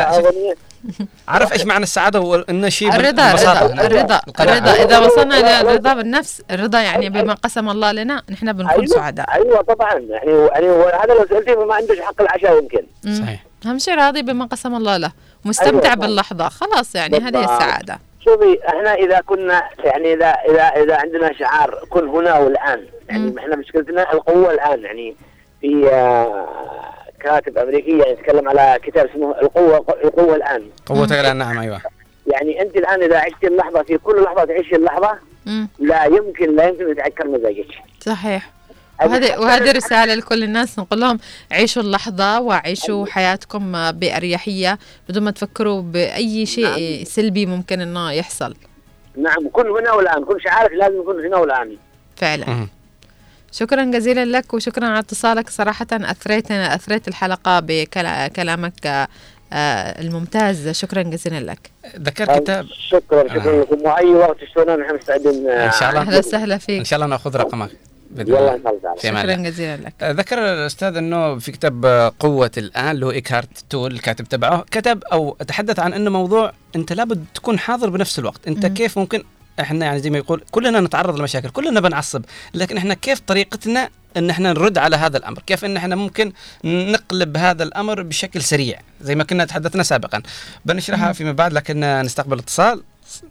عارف 1.27 1.53
إيش 1.53 1.65
معنى 1.65 1.83
السعادة؟ 1.83 2.19
وانه 2.19 2.69
شيء 2.69 2.89
بال- 2.91 2.99
الرضا 2.99 3.27
بالبساطة. 3.27 3.65
الرضا 3.65 3.85
الرضا. 3.85 4.21
الرضا 4.39 4.71
إذا 4.83 4.99
وصلنا 4.99 5.39
إلى 5.39 5.61
الرضا 5.61 5.93
بالنفس 5.93 6.41
الرضا 6.51 6.81
يعني 6.81 7.09
بما 7.09 7.33
قسم 7.33 7.69
الله 7.69 7.91
لنا 7.91 8.21
نحن 8.29 8.53
بنكون 8.53 8.71
أيوه 8.73 8.85
سعداء. 8.85 9.33
أيوه 9.33 9.61
طبعا. 9.61 9.93
يعني 9.93 10.31
يعني 10.31 10.69
هو 10.69 10.83
هذا 11.03 11.13
لو 11.13 11.25
سألتيه 11.29 11.65
ما 11.65 11.75
عندوش 11.75 11.99
حق 11.99 12.21
العشاء 12.21 12.57
يمكن. 12.61 12.85
صحيح. 13.23 13.43
اهم 13.65 13.77
شيء 13.79 13.95
راضي 13.95 14.21
بما 14.21 14.45
قسم 14.45 14.75
الله 14.75 14.97
له. 14.97 15.11
مستمتع 15.45 15.87
أيوة. 15.93 15.95
باللحظة. 15.95 16.49
خلاص 16.49 16.95
يعني 16.95 17.17
هذه. 17.17 17.39
السعادة. 17.43 17.99
شوفي 18.25 18.59
إحنا 18.67 18.93
إذا 18.93 19.19
كنا 19.19 19.63
يعني 19.85 20.13
إذا 20.13 20.27
إذا 20.27 20.63
إذا 20.63 20.95
عندنا 20.97 21.33
شعار 21.33 21.79
كن 21.89 22.07
هنا 22.07 22.37
والآن 22.37 22.85
يعني 23.09 23.23
مم. 23.31 23.37
إحنا 23.39 23.55
مشكلتنا 23.55 24.13
القوة 24.13 24.51
الآن 24.51 24.83
يعني 24.83 25.15
في 25.61 25.89
آه، 25.93 26.47
كاتب 27.19 27.57
أمريكي 27.57 27.97
يعني 27.97 28.11
يتكلم 28.11 28.49
على 28.49 28.79
كتاب 28.83 29.07
اسمه 29.07 29.41
القوة 29.41 29.85
القوة 30.03 30.35
الآن. 30.35 30.63
قوتك 30.85 31.11
الآن 31.11 31.37
نعم 31.37 31.59
أيوه. 31.59 31.81
يعني 32.27 32.61
أنت 32.61 32.75
الآن 32.77 33.03
إذا 33.03 33.17
عشت 33.19 33.43
اللحظة 33.43 33.83
في 33.83 33.97
كل 33.97 34.23
لحظة 34.23 34.45
تعيشي 34.45 34.75
اللحظة 34.75 35.17
مم. 35.45 35.67
لا 35.79 36.05
يمكن 36.05 36.55
لا 36.55 36.67
يمكن 36.67 36.89
يتعكر 36.91 37.27
مزاجك. 37.27 37.67
صحيح. 37.99 38.49
وهذه 39.01 39.39
وهذه 39.39 39.71
رسالة 39.71 40.15
لكل 40.15 40.43
الناس 40.43 40.79
نقول 40.79 41.01
لهم 41.01 41.19
عيشوا 41.51 41.81
اللحظة 41.81 42.39
وعيشوا 42.39 43.05
حياتكم 43.05 43.91
بأريحية 43.91 44.79
بدون 45.09 45.23
ما 45.23 45.31
تفكروا 45.31 45.81
بأي 45.81 46.45
شيء 46.45 47.03
سلبي 47.03 47.45
ممكن 47.45 47.81
إنه 47.81 48.11
يحصل. 48.11 48.55
نعم 49.17 49.49
كن 49.53 49.67
هنا 49.67 49.91
والآن. 49.91 50.25
كل 50.25 50.41
شيء 50.41 50.51
عارف 50.51 50.71
لازم 50.71 50.99
يكون 50.99 51.25
هنا 51.25 51.37
والآن. 51.37 51.77
فعلا. 52.15 52.67
شكرا 53.51 53.83
جزيلا 53.83 54.25
لك 54.25 54.53
وشكرا 54.53 54.85
على 54.85 54.99
اتصالك. 54.99 55.49
صراحة 55.49 55.87
أثريت 55.91 56.51
أثريت 56.51 57.07
الحلقة 57.07 57.59
بكلامك 57.59 59.07
آه، 59.53 60.01
الممتاز. 60.01 60.69
شكرا 60.69 61.01
جزيلا 61.01 61.51
لك. 61.51 61.71
ذكر 61.99 62.39
كتاب؟ 62.39 62.65
شكرا 62.89 63.27
شكرا 63.27 63.61
لكم. 63.61 63.81
وأي 63.81 64.05
وقت 64.05 64.41
تشتغلون 64.41 64.79
نحن 64.79 64.95
مستعدين 64.95 65.49
إن 65.49 65.71
شاء 65.71 65.89
الله. 65.89 66.01
أهلا 66.01 66.17
وسهلا 66.17 66.57
فيك. 66.57 66.79
إن 66.79 66.85
شاء 66.85 66.97
الله 66.97 67.07
نأخذ 67.07 67.37
رقمك. 67.37 67.69
بإذن 68.15 68.39
الله. 68.39 68.55
إن 68.55 68.61
شاء 68.63 68.71
الله 68.71 68.81
تعالى. 68.81 68.99
في 68.99 69.09
أمان 69.09 69.23
شكرا. 69.23 69.49
جزيلا 69.49 69.77
لك 69.77 69.93
آه، 70.01 70.11
ذكر 70.11 70.37
الأستاذ 70.37 70.97
إنه 70.97 71.39
في 71.39 71.51
كتاب 71.51 71.85
آه، 71.85 72.11
قوة 72.19 72.51
الآن 72.57 72.91
اللي 72.91 73.05
هو 73.05 73.11
ايكارت 73.11 73.65
تول 73.69 73.91
الكاتب 73.91 74.25
تبعه 74.25 74.65
كتب 74.71 75.03
أو 75.03 75.37
تحدث 75.47 75.79
عن 75.79 75.93
إنه 75.93 76.09
موضوع 76.09 76.51
أنت 76.75 76.93
لابد 76.93 77.25
تكون 77.35 77.59
حاضر 77.59 77.89
بنفس 77.89 78.19
الوقت 78.19 78.47
أنت 78.47 78.65
مم. 78.65 78.73
كيف 78.73 78.99
ممكن 78.99 79.23
إحنا 79.59 79.85
يعني 79.85 79.99
زي 79.99 80.09
ما 80.09 80.17
يقول 80.17 80.43
كلنا 80.51 80.79
نتعرض 80.81 81.19
لمشاكل 81.19 81.49
كلنا 81.49 81.79
بنعصب 81.79 82.21
لكن 82.53 82.77
إحنا 82.77 82.93
كيف 82.93 83.19
طريقتنا 83.19 83.89
إن 84.17 84.29
إحنا 84.29 84.53
نرد 84.53 84.77
على 84.77 84.95
هذا 84.95 85.17
الأمر 85.17 85.39
كيف 85.47 85.65
إن 85.65 85.77
إحنا 85.77 85.95
ممكن 85.95 86.31
نقلب 86.63 87.37
هذا 87.37 87.63
الأمر 87.63 88.01
بشكل 88.01 88.41
سريع 88.41 88.79
زي 89.01 89.15
ما 89.15 89.23
كنا 89.23 89.45
تحدثنا 89.45 89.83
سابقا 89.83 90.21
بنشرحها 90.65 91.13
فيما 91.13 91.31
بعد 91.31 91.53
لكن 91.53 92.01
نستقبل 92.01 92.39
اتصال 92.39 92.83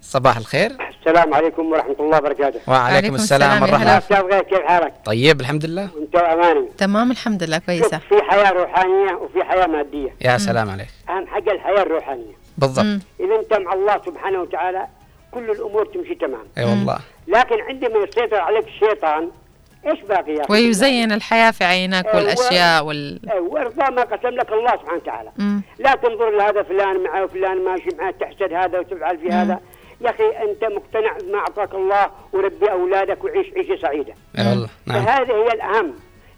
صباح 0.02 0.36
الخير 0.36 0.76
السلام 1.06 1.34
عليكم 1.34 1.72
ورحمة 1.72 1.96
الله 2.00 2.18
وبركاته. 2.18 2.60
وعليكم 2.68 3.14
السلام 3.14 3.64
أستاذ 3.64 4.20
غير 4.20 4.42
كيف 4.42 4.60
حالك؟ 4.60 4.94
طيب 5.04 5.40
الحمد 5.40 5.64
لله. 5.64 5.88
أنت 5.98 6.16
أماني 6.16 6.68
تمام 6.78 7.10
الحمد 7.10 7.42
لله 7.42 7.58
كويسة. 7.58 7.98
في 7.98 8.22
حياة 8.22 8.50
روحانية 8.50 9.12
وفي 9.14 9.44
حياة 9.44 9.66
مادية. 9.66 10.14
يا 10.20 10.38
سلام 10.38 10.70
عليك. 10.70 10.88
أهم 11.08 11.26
حاجة 11.26 11.50
الحياة 11.50 11.82
الروحانية. 11.82 12.32
بالضبط. 12.58 12.86
إذا 13.20 13.34
أنت 13.40 13.60
مع 13.60 13.72
الله 13.72 14.00
سبحانه 14.06 14.40
وتعالى 14.40 14.86
كل 15.30 15.50
الأمور 15.50 15.86
تمشي 15.86 16.14
تمام. 16.14 16.46
أي 16.58 16.64
والله. 16.64 16.98
لكن 17.28 17.60
عندما 17.68 17.98
يسيطر 18.08 18.40
عليك 18.40 18.66
الشيطان 18.66 19.30
إيش 19.86 20.00
باقي 20.00 20.32
يا 20.32 20.40
أخي؟ 20.40 20.52
ويزين 20.52 21.12
الحياة 21.12 21.50
في 21.50 21.64
عينك 21.64 22.06
أيوة. 22.06 22.16
والأشياء 22.16 22.84
وال 22.84 23.30
أيوة، 23.32 23.52
وارضى 23.52 23.94
ما 23.94 24.02
قسم 24.02 24.28
لك 24.28 24.52
الله 24.52 24.70
سبحانه 24.70 24.96
وتعالى. 25.02 25.30
مم. 25.38 25.62
لا 25.78 25.94
تنظر 25.94 26.30
لهذا 26.30 26.62
فلان 26.62 27.02
معه 27.02 27.24
وفلان 27.24 27.64
ماشي 27.64 27.88
معه 27.98 28.14
تحسد 28.20 28.52
هذا 28.52 28.78
وتفعل 28.78 29.18
في 29.18 29.28
هذا. 29.28 29.60
يا 30.04 30.10
أخي 30.10 30.28
أنت 30.50 30.64
مقتنع 30.64 31.16
بما 31.18 31.38
أعطاك 31.38 31.74
الله 31.74 32.10
وربي 32.32 32.72
أولادك 32.72 33.24
وعيش 33.24 33.46
عيشة 33.56 33.82
سعيدة. 33.82 34.14
اي 34.38 34.48
والله 34.48 34.68
نعم. 34.86 35.04
فهذه 35.04 35.32
هي 35.32 35.52
الأهم. 35.52 35.94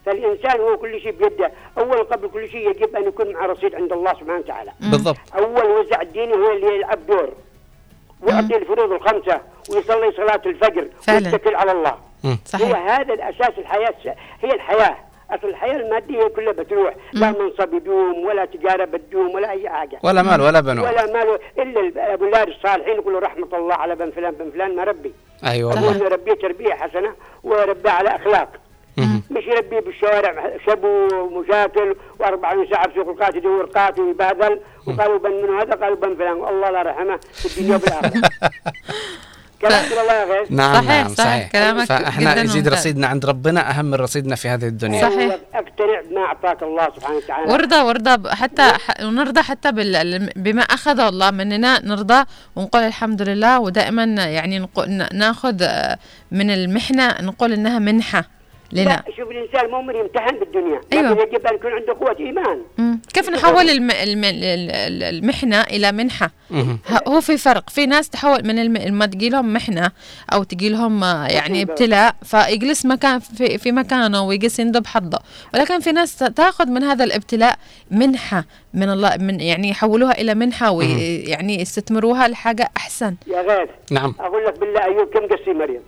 فالإنسان 0.06 0.60
هو 0.60 0.76
كل 0.76 1.00
شيء 1.00 1.12
بيده. 1.12 1.52
أول 1.78 1.98
قبل 1.98 2.28
كل 2.28 2.48
شيء 2.48 2.70
يجب 2.70 2.96
أن 2.96 3.08
يكون 3.08 3.32
مع 3.32 3.46
رصيد 3.46 3.74
عند 3.74 3.92
الله 3.92 4.12
سبحانه 4.12 4.38
وتعالى. 4.38 4.72
بالضبط. 4.80 5.16
أول 5.38 5.66
وزع 5.66 6.00
الديني 6.00 6.32
هو 6.32 6.52
اللي 6.52 6.76
يلعب 6.76 7.06
دور. 7.06 7.32
ويؤدي 8.22 8.56
الفروض 8.56 8.92
الخمسة 8.92 9.40
ويصلي 9.70 10.12
صلاة 10.12 10.40
الفجر 10.46 10.88
فعلا. 11.02 11.32
ويتكل 11.32 11.54
على 11.54 11.72
الله. 11.72 11.98
صحيح. 12.44 12.68
هو 12.68 12.74
هذا 12.74 13.14
الأساس 13.14 13.58
الحياة. 13.58 14.16
هي 14.42 14.54
الحياة. 14.54 14.96
أصل 15.30 15.48
الحياة 15.48 15.76
المادية 15.76 16.28
كلها 16.28 16.52
بتروح 16.52 16.94
لا 17.12 17.30
منصب 17.30 17.74
يدوم 17.74 18.24
ولا 18.24 18.44
تجارة 18.44 18.84
بتدوم 18.84 19.34
ولا 19.34 19.50
أي 19.50 19.68
حاجة. 19.68 19.98
ولا 20.02 20.22
مال 20.22 20.40
ولا 20.40 20.60
بنون. 20.60 20.84
ولا 20.84 21.06
مال 21.12 21.38
إلا 21.58 21.80
الأولاد 21.80 22.48
الصالحين 22.48 22.94
يقولوا 22.94 23.20
رحمة 23.20 23.48
الله 23.52 23.74
على 23.74 23.94
بن 23.94 24.10
فلان 24.10 24.30
بن 24.34 24.50
فلان 24.50 24.76
ما 24.76 24.84
ربي. 24.84 25.12
أيوه 25.46 25.70
والله. 25.74 25.98
نربيه 26.08 26.32
تربية 26.32 26.74
حسنة 26.74 27.12
وربيه 27.44 27.90
على 27.90 28.08
أخلاق. 28.16 28.48
مهم. 28.98 29.22
مش 29.30 29.44
يربيه 29.46 29.80
بالشوارع 29.80 30.56
شبو 30.66 31.08
ومشاكل 31.14 31.94
و24 32.22 32.70
ساعة 32.70 32.88
بسوق 32.88 33.08
القات 33.08 33.34
يدور 33.34 33.64
قات 33.64 33.98
ويبادل. 33.98 34.60
وقالوا 34.86 35.18
بن 35.18 35.30
من 35.30 35.60
هذا؟ 35.60 35.74
قالوا 35.74 35.96
بن 35.96 36.14
فلان. 36.14 36.32
الله 36.48 36.70
لا 36.70 36.82
رحمة 36.82 37.16
في 37.16 37.60
الدنيا 37.60 37.80
كلام 39.62 39.84
الله 39.84 40.12
يا 40.12 40.24
غير 40.24 40.46
نعم 40.50 40.74
صحيح، 40.74 40.88
نعم 40.90 41.08
صحيح. 41.08 41.26
صحيح 41.28 41.50
كلامك 41.52 41.84
فاحنا 41.84 42.42
يزيد. 42.42 42.68
رصيدنا 42.68 43.06
عند 43.06 43.26
ربنا 43.26 43.70
أهم 43.70 43.84
من 43.84 43.94
رصيدنا 43.94 44.34
في 44.36 44.48
هذه 44.48 44.64
الدنيا 44.66 45.00
صحيح. 45.10 45.36
اقتنع 45.54 46.00
بما 46.10 46.20
أعطاك 46.20 46.62
الله 46.62 46.88
سبحانه 46.96 47.16
وتعالى 47.16 47.52
ورضى 47.52 47.76
ورضى 47.76 48.16
ب- 48.16 48.28
حتى 48.28 48.72
ونرضى 49.02 49.42
حتى 49.42 49.72
بال- 49.72 50.30
بما 50.36 50.62
أخذه 50.62 51.08
الله 51.08 51.30
مننا 51.30 51.86
نرضى 51.86 52.24
ونقول 52.56 52.82
الحمد 52.82 53.22
لله 53.22 53.60
ودائما 53.60 54.04
يعني 54.04 54.58
نقو- 54.66 54.84
ن- 54.88 55.08
ناخذ 55.18 55.62
آه، 55.62 55.98
من 56.30 56.50
المحنة 56.50 57.14
نقول 57.20 57.52
إنها 57.52 57.78
منحة 57.78 58.24
لنا. 58.72 58.84
لا 58.84 59.04
شوف 59.16 59.30
الإنسان 59.30 59.70
مؤمن 59.70 59.96
يمتحن 59.96 60.38
بالدنيا. 60.38 60.80
أيوة. 60.92 61.10
لكن 61.12 61.20
يجب 61.20 61.46
أن 61.46 61.54
يكون 61.54 61.72
عنده 61.72 61.92
قوة 61.92 62.16
إيمان. 62.20 62.62
مم. 62.78 63.00
كيف 63.14 63.30
نحول 63.30 63.70
الم... 63.70 63.90
الم... 63.90 64.24
ال- 64.24 64.44
ال- 64.44 65.02
المحنة 65.02 65.60
إلى 65.60 65.92
منحة؟ 65.92 66.30
ه- 66.52 67.08
هو 67.08 67.20
في 67.20 67.36
فرق. 67.36 67.70
في 67.70 67.86
ناس 67.86 68.10
تحول 68.10 68.46
من 68.46 68.58
الم... 68.58 68.76
لما 68.76 69.06
تجي 69.06 69.28
لهم 69.28 69.52
محنة 69.52 69.90
أو 70.32 70.42
تجي 70.42 70.68
لهم 70.68 71.04
آه، 71.04 71.26
يعني. 71.26 71.62
ابتلاء 71.62 72.14
فيجلس 72.24 72.86
مكان 72.86 73.18
في, 73.18 73.58
في 73.58 73.72
مكانه 73.72 74.22
ويجلس 74.26 74.58
يندب 74.58 74.86
حظه. 74.86 75.18
ولكن 75.54 75.80
في 75.80 75.92
ناس 75.92 76.18
تأخذ 76.18 76.66
من 76.66 76.82
هذا 76.82 77.04
الابتلاء 77.04 77.58
منحة 77.90 78.44
من 78.74 78.90
الله 78.90 79.16
من 79.16 79.40
يعني 79.40 79.68
يحولوها 79.70 80.20
إلى 80.20 80.34
منحة 80.34 80.70
ويعني 80.70 81.60
يستثمروها 81.60 82.28
لحاجة 82.28 82.70
أحسن. 82.76 83.16
يا 83.26 83.40
غير 83.42 83.70
نعم. 83.90 84.14
أقول 84.20 84.44
لك 84.46 84.58
بالله 84.58 84.84
أيوب 84.84 85.08
كم 85.08 85.36
قصي 85.36 85.52
مريم؟ 85.52 85.80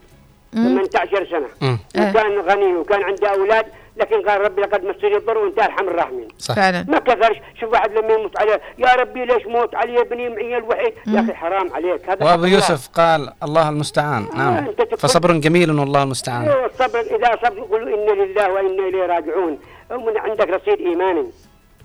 18 0.55 1.27
سنة. 1.31 1.47
مم. 1.61 1.79
وكان 1.97 2.41
غني 2.41 2.75
وكان 2.77 3.03
عنده 3.03 3.29
أولاد 3.31 3.67
لكن 3.97 4.23
قال 4.29 4.41
ربي 4.41 4.63
لقد 4.63 4.85
مسني 4.85 5.17
الضر 5.17 5.39
وانت 5.39 5.59
أرحم 5.59 5.89
الراحمين 5.89 6.29
صح. 6.39 6.55
فعلا. 6.55 6.85
ما 6.89 6.99
كثرش. 6.99 7.37
شوف 7.61 7.73
واحد 7.73 7.91
لما 7.93 8.13
يموت 8.15 8.41
عليه 8.41 8.61
يا 8.79 8.95
ربي 8.95 9.25
ليش 9.25 9.47
موت 9.47 9.75
علي 9.75 10.01
ابني 10.01 10.29
معي 10.29 10.57
الوحيد؟ 10.57 10.93
يا 11.07 11.21
أخي 11.21 11.35
حرام 11.35 11.73
عليك 11.73 12.11
هذا 12.11 12.25
وأبو 12.25 12.45
يوسف 12.45 12.89
قال 12.89 13.33
الله 13.43 13.69
المستعان. 13.69 14.27
نعم. 14.35 14.57
أنت 14.57 14.83
تقول- 14.83 14.99
فصبر 14.99 15.33
جميل 15.33 15.71
والله 15.71 16.03
المستعان. 16.03 16.43
الله 16.43 16.67
الصبر 16.67 17.01
إذا 17.01 17.39
صبر 17.45 17.59
يقولوا 17.59 17.89
إنا 17.89 18.23
لله 18.23 18.53
وإنا 18.53 18.89
إليه 18.89 19.07
راجعون. 19.07 19.59
ومن 19.91 20.19
عندك 20.19 20.49
رصيد 20.49 20.79
إيماني 20.81 21.25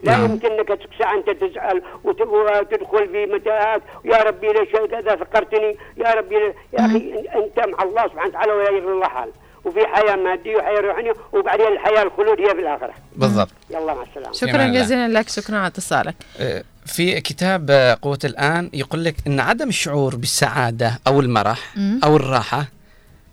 لا 0.04 0.12
نعم. 0.18 0.26
يمكن 0.32 0.52
انك 0.52 0.68
تسعى 0.68 1.18
انت 1.18 1.30
تزعل 1.30 1.82
وت- 2.04 2.22
وتدخل 2.22 3.08
في 3.12 3.26
متاهات. 3.26 3.82
يا 4.06 4.18
ربي 4.18 4.48
ليش 4.48 4.70
كذا 4.92 5.16
فكرتني. 5.16 5.78
يا 5.98 6.12
ربي 6.14 6.36
يا 6.74 6.86
أخي 6.86 7.26
أنت 7.36 7.68
مع 7.68 7.84
الله 7.84 8.04
سبحانه 8.08 8.30
وتعالى 8.30 8.52
ولا 8.52 8.70
يغفر 8.70 8.92
الله 8.94 9.08
حال. 9.08 9.30
وفي 9.66 9.80
حياة 9.88 10.16
مادية 10.16 10.56
وحياة 10.58 10.80
روحانية 10.80 11.14
وبعدين 11.34 11.68
الحياة 11.68 12.04
الخلود 12.04 12.40
هي 12.40 12.46
في 12.56 12.62
الآخرة. 12.62 12.94
بالضبط. 13.16 13.50
يلا 13.70 13.94
مع 13.94 14.04
السلامة. 14.04 14.34
شكرا. 14.34 14.68
جزيلا 14.68 15.08
لك. 15.08 15.30
شكرا 15.30 15.58
على 15.58 15.68
اتصالك. 15.68 16.16
آه، 16.40 16.64
في 16.86 17.22
كتاب 17.22 17.68
آه، 17.72 17.98
قوة 18.02 18.20
الآن 18.26 18.70
يقول 18.74 19.04
لك 19.04 19.16
أن 19.28 19.40
عدم 19.40 19.70
الشعور 19.70 20.16
بالسعادة 20.16 21.00
أو 21.08 21.20
المرح. 21.20 21.60
أو 22.04 22.16
الراحة 22.16 22.66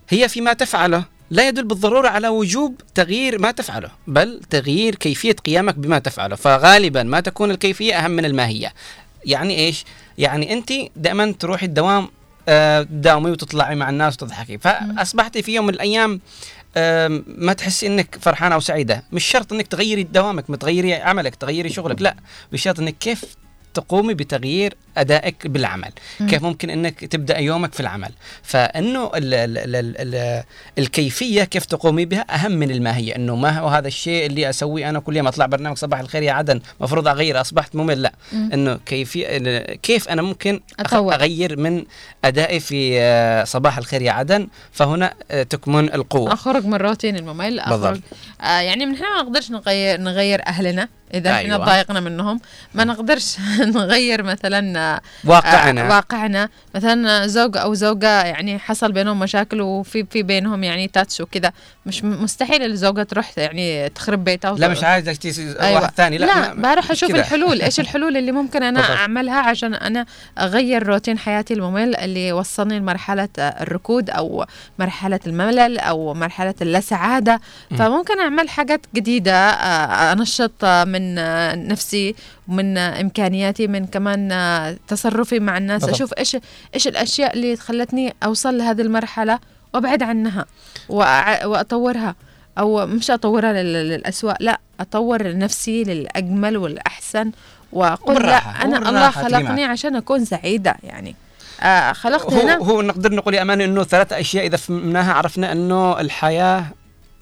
هي 0.09 0.29
فيما 0.29 0.53
تفعله. 0.53 1.05
لا 1.31 1.49
يدل 1.49 1.65
بالضرورة 1.65 2.09
على 2.09 2.29
وجوب 2.29 2.75
تغيير 2.95 3.39
ما 3.39 3.51
تفعله 3.51 3.91
بل 4.07 4.41
تغيير 4.51 4.95
كيفية 4.95 5.33
قيامك 5.33 5.75
بما 5.75 5.99
تفعله. 5.99 6.37
فغالبا 6.37 7.03
ما 7.03 7.21
تكون 7.21 7.51
الكيفية 7.51 7.95
أهم 7.95 8.11
من 8.11 8.25
الماهية. 8.25 8.73
يعني 9.25 9.59
إيش؟ 9.59 9.85
يعني 10.19 10.53
أنت 10.53 10.73
دائما 10.97 11.33
تروحي 11.33 11.67
الدوام 11.67 12.09
آه، 12.49 12.83
تداومي 12.83 13.31
وتطلعي 13.31 13.75
مع 13.75 13.91
الناس 13.91 14.15
وتضحكي. 14.15 14.59
فأصبحتي 14.59 15.43
في 15.43 15.55
يوم 15.55 15.67
من 15.67 15.75
الأيام 15.75 16.21
آم، 16.77 17.25
ما 17.27 17.53
تحسي 17.53 17.87
إنك 17.87 18.19
فرحانه 18.21 18.55
أو 18.55 18.61
سعيدة. 18.61 19.05
مش 19.13 19.25
شرط 19.25 19.53
إنك 19.53 19.67
تغيري 19.67 20.03
دوامك 20.03 20.45
تغيري 20.61 20.95
عملك 20.95 21.35
تغيري 21.35 21.69
شغلك 21.69 22.03
لا. 22.03 22.17
بشرط 22.53 22.81
إنك 22.81 22.99
كيف 22.99 23.25
تقومي 23.75 24.15
بتغيير 24.15 24.75
أدائك 24.97 25.47
بالعمل. 25.47 25.91
مم. 26.21 26.27
كيف 26.29 26.43
ممكن 26.43 26.71
إنك 26.71 27.05
تبدأ 27.05 27.39
يومك 27.39 27.75
في 27.75 27.81
العمل؟ 27.81 28.11
فإنه 28.43 29.11
ال 29.15 29.35
ال 29.35 29.59
ال 29.59 29.77
ال 29.77 30.15
ال 30.15 30.43
الكيفية 30.79 31.45
كيف 31.45 31.65
تقومي 31.65 32.05
بها 32.05 32.27
أهم 32.35 32.53
من 32.53 32.71
الماهية. 32.71 33.17
إنه 33.17 33.37
ما 33.37 33.59
هو 33.59 33.69
هذا 33.69 33.89
الشيء 33.89 34.27
اللي 34.27 34.51
أسويه 34.51 34.89
أنا 34.89 35.01
كل 35.01 35.17
يوم 35.17 35.27
أطلع 35.27 35.47
برنامج 35.47 35.77
صباح 35.77 36.01
الخير 36.01 36.23
يا 36.23 36.33
عدن 36.33 36.61
مفروض 36.81 37.09
أغير 37.09 37.41
أصبحت 37.41 37.77
ممل. 37.77 38.03
لا. 38.03 38.13
مم. 38.33 38.51
إنه 38.53 38.79
كيفية 38.87 39.59
كيف 39.75 40.09
أنا 40.09 40.23
ممكن 40.23 40.61
أطور. 40.81 41.15
أغير 41.15 41.59
من 41.59 41.85
أدائي 42.25 42.61
في 42.61 43.01
آه، 43.01 43.45
صباح 43.45 43.79
الخير 43.79 44.03
يا 44.03 44.13
عدن؟ 44.13 44.49
فهنا 44.73 45.15
آه، 45.31 45.43
تكمن 45.43 45.95
القوة. 45.95 46.33
أخرج 46.33 46.67
من 46.67 46.75
الروتين 46.75 47.17
الممل 47.17 47.59
اخرج. 47.61 48.01
آه 48.41 48.61
يعني 48.61 48.85
نحن 48.87 49.03
ما 49.03 49.23
نقدرش 49.23 49.51
نغير 49.51 50.01
نغير 50.01 50.47
أهلنا. 50.47 50.89
إذا 51.15 51.31
إحنا 51.31 51.55
أيوة. 51.55 51.65
تضايقنا 51.65 52.01
منهم 52.01 52.41
ما 52.75 52.85
نقدرش 52.85 53.37
نغير 53.77 54.23
مثلا 54.23 54.79
آه، 54.97 55.01
واقعنا. 55.25 55.83
آه 55.87 55.89
واقعنا 55.89 56.49
مثلا 56.75 57.27
زوج 57.27 57.57
أو 57.57 57.75
زوجة 57.75 58.23
يعني 58.23 58.59
حصل 58.59 58.93
بينهم 58.93 59.19
مشاكل 59.19 59.61
وفي 59.61 60.07
في 60.11 60.23
بينهم 60.23 60.65
يعني 60.65 60.89
تاتش 60.89 61.21
وكذا 61.21 61.53
مش 61.87 62.05
مستحيل 62.05 62.63
الزوجة 62.63 63.03
تروح 63.03 63.39
يعني 63.39 63.89
تخرب 63.89 64.25
بيتها 64.25 64.55
لا 64.59 64.69
مش 64.69 64.85
عايزك 64.85 65.17
تيجي 65.17 65.61
أيوة. 65.61 65.81
واحد 65.81 65.93
ثاني 65.97 66.19
لا, 66.19 66.27
لا, 66.27 66.55
بروح 66.55 66.91
أشوف 66.91 67.09
كده. 67.09 67.21
الحلول 67.21 67.63
إيش 67.63 67.81
الحلول 67.85 68.17
اللي 68.17 68.33
ممكن 68.33 68.63
أنا. 68.63 68.81
أعملها 68.97 69.39
عشان 69.41 69.75
أنا 69.75 70.07
أغير 70.39 70.87
روتين 70.87 71.19
حياتي 71.19 71.55
الممل 71.55 71.97
اللي 71.97 72.33
وصلني 72.33 72.79
لمرحلة 72.79 73.29
آه، 73.39 73.63
الركود 73.63 74.11
أو 74.11 74.45
مرحلة 74.79 75.21
الملل 75.27 75.79
أو 75.79 76.15
مرحلة 76.15 76.55
اللا 76.63 76.81
سعادة 76.81 77.41
مم. 77.71 77.77
فممكن 77.79 78.21
أعمل 78.21 78.49
حاجات 78.49 78.81
جديدة 78.95 79.33
آه، 79.51 80.13
أنشط 80.13 80.65
من 80.65 81.00
من 81.01 81.19
آه، 81.19 81.55
نفسي 81.55 82.15
ومن 82.49 82.79
آه، 82.79 83.01
إمكانياتي 83.01 83.67
من 83.67 83.87
كمان 83.87 84.33
آه، 84.33 84.77
تصرفي 84.89 85.41
مع 85.41 85.59
الناس 85.59 85.81
بالضبط. 85.81 85.95
أشوف 85.97 86.13
إيش 86.19 86.37
إيش 86.75 86.89
الأشياء 86.89 87.33
اللي 87.35 87.57
خلتني 87.57 88.15
أوصل 88.25 88.59
لهذه 88.59 88.81
المرحلة 88.83 89.39
وأبعد 89.75 90.03
عنها 90.03 90.45
وأطورها 91.45 92.15
أو 92.59 92.87
مش 92.87 93.11
أطورها 93.11 93.53
لل- 93.53 93.89
للاسوء 93.89 94.35
لا 94.41 94.61
أطور 94.81 95.39
نفسي 95.39 95.85
للأجمل 95.85 96.57
والأحسن 96.57 97.31
وأقول 97.73 98.23
لا 98.23 98.37
أنا 98.65 98.79
الله. 98.89 99.11
خلقني 99.11 99.65
عشان 99.65 99.97
أكون 99.97 100.25
سعيدة 100.25 100.77
يعني 100.83 101.17
آه 101.63 101.93
خلقت 101.93 102.33
هو, 102.33 102.41
هنا 102.41 102.57
هو 102.59 102.83
نقدر 102.83 103.15
نقول 103.15 103.35
يا 103.35 103.43
أمان 103.43 103.61
إنه 103.61 103.85
ثلاث 103.85 104.13
أشياء 104.13 104.47
إذا 104.47 104.57
فهمناها 104.57 105.13
عرفنا 105.13 105.53
إنه 105.53 106.01
الحياة 106.01 106.65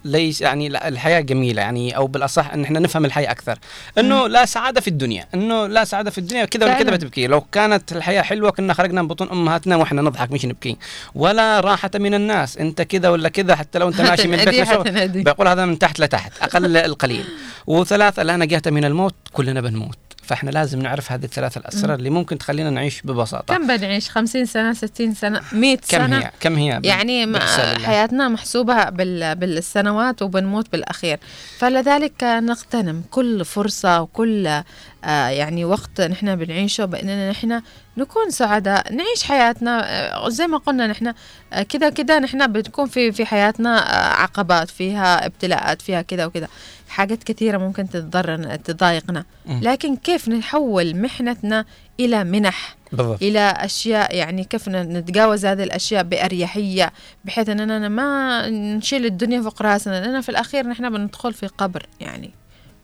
ليس 0.05 0.41
يعني 0.41 0.69
لا 0.69 0.89
الحياة 0.89 1.21
جميلة 1.21 1.63
يعني 1.63 1.97
أو 1.97 2.07
بالأصح 2.07 2.51
إن 2.53 2.65
إحنا 2.65 2.79
نفهم 2.81 3.05
الحياة 3.05 3.31
أكثر. 3.31 3.59
إنه 3.99 4.27
لا 4.27 4.45
سعادة 4.45 4.81
في 4.81 4.89
الدنيا 4.89 5.27
إنه 5.35 5.67
لا 5.67 5.85
سعادة 5.85 6.11
في 6.11 6.19
الدنيا 6.19 6.45
كذا 6.45 6.67
ولا 6.67 6.75
كذا. 6.75 6.91
بتبكي. 6.91 7.27
لو 7.27 7.41
كانت 7.41 7.93
الحياة 7.93 8.23
حلوة 8.23 8.51
كنا 8.51 8.75
خرجنا 8.75 9.03
من 9.03 9.09
بطون 9.09 9.29
أمهاتنا 9.31 9.77
وإحنا 9.77 10.03
نضحك 10.03 10.33
مش 10.33 10.45
نبكي. 10.45 10.77
ولا 11.15 11.61
راحة 11.61 11.91
من 11.95 12.15
الناس. 12.15 12.57
أنت 12.57 12.83
كذا 12.83 13.09
ولا 13.09 13.29
كذا 13.29 13.57
حتى 13.57 13.79
لو 13.79 13.89
أنت 13.89 14.01
ماشي 14.01 14.29
من 14.29 14.39
هتنأدي. 14.49 15.23
بقول 15.23 15.49
هذا 15.49 15.65
من 15.67 15.79
تحت 15.79 16.01
لتحت 16.01 16.33
أقل 16.43 16.77
القليل. 16.77 17.25
وثلاث 17.67 18.19
الآن 18.19 18.47
جهة 18.47 18.63
من 18.67 18.85
الموت 18.85 19.15
كلنا 19.33 19.61
بنموت. 19.61 20.08
فإحنا 20.29 20.51
لازم 20.51 20.79
نعرف 20.79 21.13
هذه 21.13 21.25
الثلاث 21.25 21.57
الأسرار 21.57 21.95
اللي 21.95 22.11
ممكن 22.11 22.39
تخلينا 22.39 22.71
نعيش 22.71 23.03
ببساطة. 23.03 23.55
كم 23.55 23.67
بنعيش 23.77 24.11
50 24.11 24.47
سنة 24.47 24.73
60 24.73 25.15
سنة 25.15 25.41
100 25.53 25.77
كم 25.77 25.83
سنة؟ 25.99 26.19
هي؟ 26.19 26.31
كم 26.41 26.57
هي 26.57 26.81
يعني؟ 26.85 27.39
حياتنا 27.87 28.29
محسوبة 28.29 28.85
بال 28.85 29.37
بالسنوات 29.37 30.23
وبنموت 30.23 30.73
بالأخير. 30.73 31.19
فلذلك 31.59 32.23
نغتنم 32.23 33.03
كل 33.11 33.45
فرصة 33.45 34.01
وكل 34.01 34.63
يعني 35.05 35.65
وقت 35.65 36.01
نحن 36.01 36.37
بنعيشه 36.37 36.85
بأننا 36.85 37.31
نحن 37.31 37.63
نكون 37.97 38.31
سعداء 38.31 38.93
نعيش 38.93 39.25
حياتنا 39.25 39.85
آه، 40.25 40.29
زي 40.29 40.47
ما 40.47 40.59
قلنا 40.59 40.87
نحن 40.87 41.13
آه، 41.53 41.63
كده 41.63 41.91
كده 41.91 42.19
نحن 42.19 42.53
بتكون 42.53 42.87
في 42.87 43.13
في 43.13 43.27
حياتنا 43.27 43.79
آه، 43.79 44.23
عقبات 44.23 44.71
فيها 44.71 45.27
ابتلاءات 45.27 45.83
فيها 45.83 46.03
كده 46.03 46.27
وكده. 46.27 46.49
حاجات 46.89 47.25
كثيرة 47.25 47.59
ممكن 47.59 47.89
تضرنا 47.89 48.57
تضايقنا. 48.57 49.25
لكن 49.47 49.97
كيف 49.97 50.29
نحول 50.29 50.97
محنتنا 50.97 51.65
إلى 52.01 52.25
منح 52.25 52.77
بالضبط. 52.93 53.23
إلى 53.23 53.55
أشياء 53.57 54.17
يعني 54.17 54.45
كيف 54.45 54.69
نتجاوز 54.69 55.47
هذه 55.47 55.63
الأشياء 55.63 56.03
بأريحية 56.03 56.93
بحيث 57.25 57.49
إننا 57.49 57.89
ما 57.89 58.49
نشيل 58.49 59.07
الدنيا 59.07 59.43
فوق 59.43 59.63
رأسنا 59.63 60.07
لأن 60.07 60.21
في 60.21 60.29
الأخير 60.29 60.67
نحن 60.67 60.91
بندخل 60.91 61.35
في 61.35 61.47
قبر 61.47 61.87
يعني. 62.01 62.31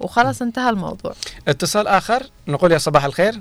وخلاص 0.00 0.42
انتهى 0.42 0.70
الموضوع 0.70 1.14
اتصال 1.48 1.88
آخر 1.88 2.22
نقول 2.48 2.72
يا 2.72 2.78
صباح 2.78 3.04
الخير 3.04 3.34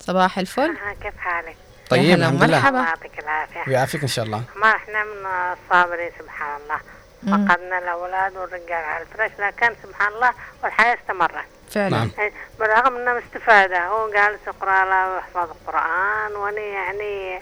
صباح 0.00 0.38
الفل 0.38 0.76
كيف 1.02 1.16
حالك؟ 1.18 1.56
طيب 1.90 2.18
الحمد 2.18 2.42
لله 2.42 2.46
ومرحبا. 2.58 2.68
الله 2.78 2.88
يعطيك 2.88 3.18
العافية 3.18 3.60
ويعافيك 3.66 4.02
إن 4.02 4.08
شاء 4.08 4.24
الله 4.24 4.42
ما 4.56 4.76
إحنا 4.76 5.04
من 5.04 5.26
الصابرين 5.26 6.10
سبحان 6.18 6.60
الله. 6.62 6.80
فقدنا 7.26 7.78
الأولاد 7.78 8.36
والرجال 8.36 8.72
على 8.84 9.02
الفراش 9.02 9.30
لكن 9.38 9.74
سبحان 9.82 10.12
الله 10.12 10.30
والحياة 10.64 10.98
استمرت 11.02 11.44
فعلا 11.70 11.88
نعم. 11.90 12.10
إيه، 12.18 12.32
بالرغم 12.58 12.96
انه 12.96 13.18
استفادة 13.18 13.86
هو 13.88 14.10
جالس 14.12 14.40
يقرأ 14.46 14.84
له 14.84 15.14
ويحفظ 15.14 15.50
القرآن 15.50 16.32
وأنا 16.36 16.60
يعني 16.60 17.36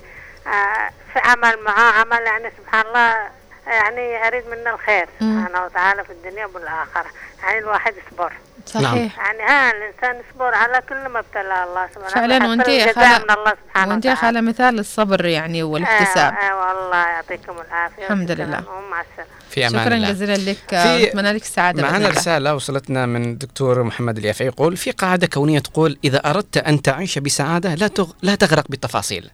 آه 0.46 0.90
في 1.12 1.18
عمل 1.18 1.62
معاه 1.64 1.92
عمل 1.92 2.22
يعني 2.26 2.50
سبحان 2.58 2.86
الله 2.86 3.28
يعني 3.66 4.26
أريد 4.26 4.46
منه 4.46 4.70
الخير. 4.74 5.08
سبحانه 5.20 5.64
وتعالى 5.64 6.04
في 6.04 6.10
الدنيا 6.12 6.46
والآخرة 6.46 7.06
يعني 7.42 7.58
الواحد 7.58 7.94
يصبر 8.06 8.32
صحيح 8.66 9.18
يعني 9.18 9.42
ها 9.42 9.70
الإنسان 9.70 10.22
يصبر 10.30 10.54
على 10.54 10.82
كل 10.88 11.08
ما 11.08 11.18
ابتلاه 11.18 11.64
الله 11.64 11.86
سبحانه 11.94 12.08
فعلا 12.08 12.36
وتعالى 12.36 12.48
وانت 12.48 12.68
يا 12.68 12.92
سبحانه 12.92 13.90
وانت 13.90 14.04
يا 14.04 14.14
خالة 14.14 14.40
مثال 14.40 14.74
للصبر 14.74 15.26
يعني 15.26 15.62
والاحتساب 15.62 16.34
أيوه 16.34 16.46
أيوه 16.46 16.86
الله 16.86 17.08
يعطيكم 17.08 17.52
العافية 17.68 18.02
الحمد. 18.04 18.30
لله. 18.30 18.46
ومع 18.68 19.00
السلامة 19.00 19.30
في 19.50 19.66
أمان 19.66 19.84
شكرا 19.84 19.94
الله 19.94 20.10
جزيلا 20.10 20.50
لك 20.50 20.74
اتمنى 20.74 21.32
لك 21.32 21.42
السعاده 21.42 21.82
معنا. 21.82 22.08
رسالة 22.08 22.54
وصلتنا 22.54 23.06
من 23.06 23.24
الدكتور 23.24 23.82
محمد 23.82 24.18
اليافعي 24.18 24.48
يقول 24.48 24.76
في 24.76 24.90
قاعدة 24.90 25.26
كونية 25.26 25.58
تقول 25.58 25.98
إذا 26.04 26.30
أردت 26.30 26.56
أن 26.56 26.82
تعيش 26.82 27.18
بسعادة 27.18 27.74
لا 27.74 27.88
تغ... 27.88 28.10
لا 28.22 28.34
تغرق 28.34 28.64
بالتفاصيل. 28.68 29.30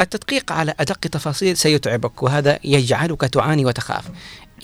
التدقيق 0.00 0.52
على 0.52 0.74
أدق 0.80 0.98
التفاصيل 1.04 1.56
سيتعبك 1.56 2.22
وهذا 2.22 2.58
يجعلك 2.64 3.20
تعاني 3.20 3.64
وتخاف. 3.64 4.04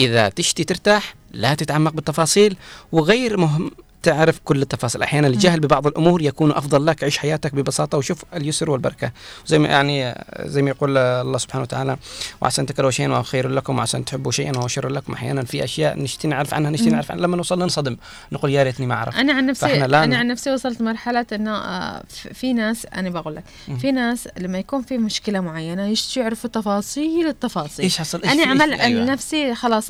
إذا 0.01 0.28
تشتي 0.28 0.64
ترتاح 0.64 1.14
لا 1.32 1.54
تتعمق 1.54 1.92
بالتفاصيل 1.92 2.56
وغير 2.92 3.36
مهم 3.36 3.70
تعرف 4.02 4.40
كل 4.44 4.62
التفاصيل. 4.62 5.02
أحيانا 5.02 5.26
الجهل 5.26 5.60
ببعض 5.60 5.86
الأمور 5.86 6.22
يكون 6.22 6.50
أفضل 6.50 6.86
لك. 6.86 7.04
عيش 7.04 7.18
حياتك 7.18 7.54
ببساطة 7.54 7.98
وشوف 7.98 8.22
اليسر 8.34 8.70
والبركة. 8.70 9.12
زي 9.46 9.58
ما 9.58 9.68
يعني 9.68 10.24
زي 10.40 10.62
ما 10.62 10.70
يقول 10.70 10.96
الله 10.98 11.38
سبحانه 11.38 11.62
وتعالى 11.62 11.96
وعسى 12.40 12.60
ان 12.60 12.66
تكرهوا 12.66 12.90
شيئا 12.90 13.08
وهو 13.08 13.22
خير 13.22 13.48
لكم 13.48 13.78
وعسى 13.78 13.96
ان 13.96 14.04
تحبوا 14.04 14.32
شيئا 14.32 14.56
وهو 14.56 14.68
شر 14.68 14.88
لكم. 14.88 15.12
أحيانا 15.12 15.44
في 15.44 15.64
أشياء 15.64 15.98
نشتي 15.98 16.28
نعرف 16.28 16.54
عنها 16.54 16.70
نشتي. 16.70 16.90
نعرف 16.90 17.10
عنها. 17.10 17.22
لما 17.22 17.36
نوصل 17.36 17.58
ننصدم 17.58 17.96
نقول 18.32 18.50
يا 18.50 18.62
ريتني 18.62 18.86
ما 18.86 18.94
عرفت 18.94 19.18
أنا 19.18 19.32
عن 19.32 19.46
نفسي 19.46 19.78
لا 19.78 20.04
أنا 20.04 20.16
عن 20.16 20.26
نفسي 20.26 20.52
وصلت 20.52 20.82
مرحلة 20.82 21.26
إنه 21.32 21.56
آه، 21.56 22.02
في 22.34 22.52
ناس 22.52 22.86
أنا 22.86 23.10
بقول 23.10 23.36
لك. 23.36 23.44
في 23.80 23.92
ناس 23.92 24.28
لما 24.38 24.58
يكون 24.58 24.82
في 24.82 24.98
مشكلة 24.98 25.40
معينة 25.40 25.86
يشتوا 25.86 26.22
يعرفوا 26.22 26.50
تفاصيل 26.50 27.26
التفاصيل. 27.26 27.84
إيش 27.84 27.98
حصل؟ 27.98 28.22
إيش 28.22 28.32
أنا 28.32 28.42
عمل 28.50 28.76
إيش- 28.76 28.80
أيوة. 28.80 29.04
نفسي 29.04 29.54
خلاص 29.54 29.88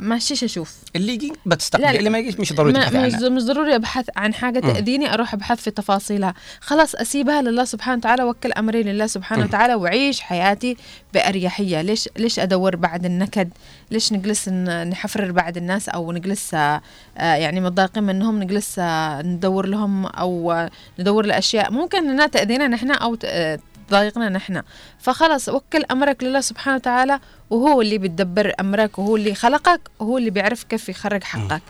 ماشيش 0.00 0.44
أشوف. 0.44 0.74
اللي 0.96 1.12
يجي 1.12 1.32
بتستقبل. 1.46 1.96
اللي 1.96 2.10
ما 2.10 2.18
يجيش 2.18 2.40
مش 2.40 2.52
ضروري 2.52 2.72
ما 2.72 3.39
مش, 3.40 3.46
ضروري 3.46 3.74
أبحث 3.74 4.06
عن 4.16 4.34
حاجة. 4.34 4.60
تأذيني 4.60 5.14
أروح 5.14 5.34
أبحث 5.34 5.60
في 5.60 5.70
تفاصيلها. 5.70 6.34
خلاص 6.60 6.94
أسيبها 6.94 7.42
لله 7.42 7.64
سبحانه 7.64 7.96
وتعالى 7.98 8.22
وكل 8.22 8.52
امري 8.52 8.82
لله 8.82 9.06
سبحانه. 9.06 9.44
وتعالى 9.44 9.74
وأعيش 9.74 10.20
حياتي 10.20 10.76
بأريحية. 11.14 11.82
ليش 11.82 12.08
ليش 12.16 12.38
أدور 12.38 12.76
بعد 12.76 13.04
النكد؟ 13.04 13.50
ليش 13.90 14.12
نجلس 14.12 14.48
نحفرر 14.48 15.32
بعد 15.32 15.56
الناس 15.56 15.88
أو 15.88 16.12
نجلس 16.12 16.54
آه، 16.54 16.80
يعني 17.16 17.60
متضايقين 17.60 18.02
منهم 18.04 18.42
نجلس 18.42 18.78
آه، 18.78 19.22
ندور 19.22 19.66
لهم 19.66 20.06
أو 20.06 20.52
آه، 20.52 20.70
ندور 20.98 21.26
لأشياء. 21.26 21.72
ممكن 21.72 22.08
إنها 22.10 22.26
تأذينا 22.26 22.68
نحن 22.68 22.90
أو 22.90 23.14
تضايقنا 23.14 24.28
نحن. 24.28 24.62
فخلاص 24.98 25.48
وكل 25.48 25.84
أمرك 25.90 26.24
لله 26.24 26.40
سبحانه 26.40 26.76
وتعالى 26.76 27.20
وهو 27.50 27.82
اللي 27.82 27.98
بيدبر 27.98 28.52
أمرك 28.60 28.98
وهو 28.98 29.16
اللي 29.16 29.34
خلقك 29.34 29.80
وهو 30.00 30.18
اللي 30.18 30.30
بيعرف 30.30 30.64
كيف 30.64 30.88
يخرج 30.88 31.24
حقك. 31.24 31.62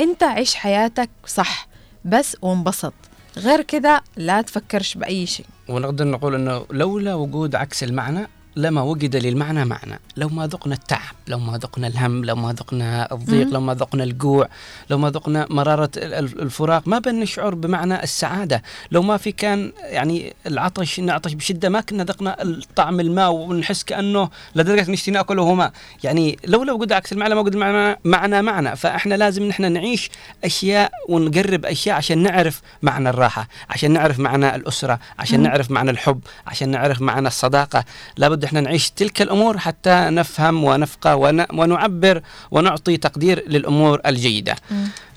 انت 0.00 0.22
عيش 0.22 0.54
حياتك 0.54 1.10
صح 1.26 1.68
بس 2.04 2.36
وانبسط. 2.42 2.92
غير 3.36 3.62
كذا 3.62 4.00
لا 4.16 4.42
تفكرش 4.42 4.94
بأي 4.94 5.26
شيء. 5.26 5.46
ونقدر 5.68 6.04
نقول 6.04 6.34
إنه 6.34 6.66
لولا 6.70 7.14
وجود 7.14 7.54
عكس 7.54 7.82
المعنى 7.82 8.28
لما 8.56 8.82
وجد 8.82 9.16
للمعنى 9.16 9.64
معنى. 9.64 10.00
لو 10.16 10.28
ما 10.28 10.46
ذقنا 10.46 10.74
التعب 10.74 11.14
لو 11.28 11.38
ما 11.38 11.58
ذقنا 11.58 11.86
الهم 11.86 12.24
لو 12.24 12.36
ما 12.36 12.52
ذقنا 12.52 13.12
الضيق. 13.12 13.48
لو 13.48 13.60
ما 13.60 13.74
ذقنا 13.74 14.04
الجوع 14.04 14.48
لو 14.90 14.98
ما 14.98 15.10
ذقنا 15.10 15.46
مرارة 15.50 15.90
ال- 15.96 16.14
ال- 16.14 16.40
الفراق 16.42 16.88
ما 16.88 16.98
بنشعر 16.98 17.54
بمعنى 17.54 18.02
السعادة. 18.02 18.62
لو 18.90 19.02
ما 19.02 19.16
في 19.16 19.32
كان 19.32 19.72
يعني 19.82 20.34
العطش 20.46 21.00
نعطش 21.00 21.32
بشدة 21.32 21.68
ما 21.68 21.80
كنا 21.80 22.04
ذقنا 22.04 22.56
طعم 22.76 23.00
الماء 23.00 23.32
ونحس 23.32 23.82
كأنه 23.84 24.30
لدرجة 24.54 24.90
نشتي 24.90 25.10
ناكل 25.10 25.38
وهو 25.38 25.54
ماء 25.54 25.72
يعني 26.04 26.38
لولا 26.46 26.72
وجود 26.72 26.92
عكس 26.92 27.12
المعنى 27.12 27.34
ما 27.34 27.40
وجد 27.40 27.52
المعنى 27.54 27.98
معنى 28.04 28.42
معنى. 28.42 28.76
فإحنا 28.76 29.14
لازم 29.14 29.42
نحن 29.42 29.72
نعيش 29.72 30.10
أشياء 30.44 30.90
ونقرب 31.08 31.66
أشياء 31.66 31.96
عشان 31.96 32.18
نعرف 32.22 32.60
معنى 32.82 33.08
الراحة 33.08 33.48
عشان 33.70 33.90
نعرف 33.92 34.18
معنى 34.18 34.54
الأسرة 34.56 34.98
عشان. 35.18 35.42
نعرف 35.42 35.70
معنى 35.70 35.90
الحب 35.90 36.20
عشان 36.46 36.68
نعرف 36.68 37.00
معنى 37.00 37.28
الصداقة. 37.28 37.84
لابد 38.16 38.45
إحنا 38.46 38.60
نعيش 38.60 38.90
تلك 38.90 39.22
الأمور 39.22 39.58
حتى 39.58 40.06
نفهم 40.10 40.64
ونفقه 40.64 41.16
ون- 41.16 41.46
ونعبر 41.54 42.22
ونعطي 42.50 42.96
تقدير 42.96 43.44
للأمور 43.48 44.00
الجيدة. 44.06 44.56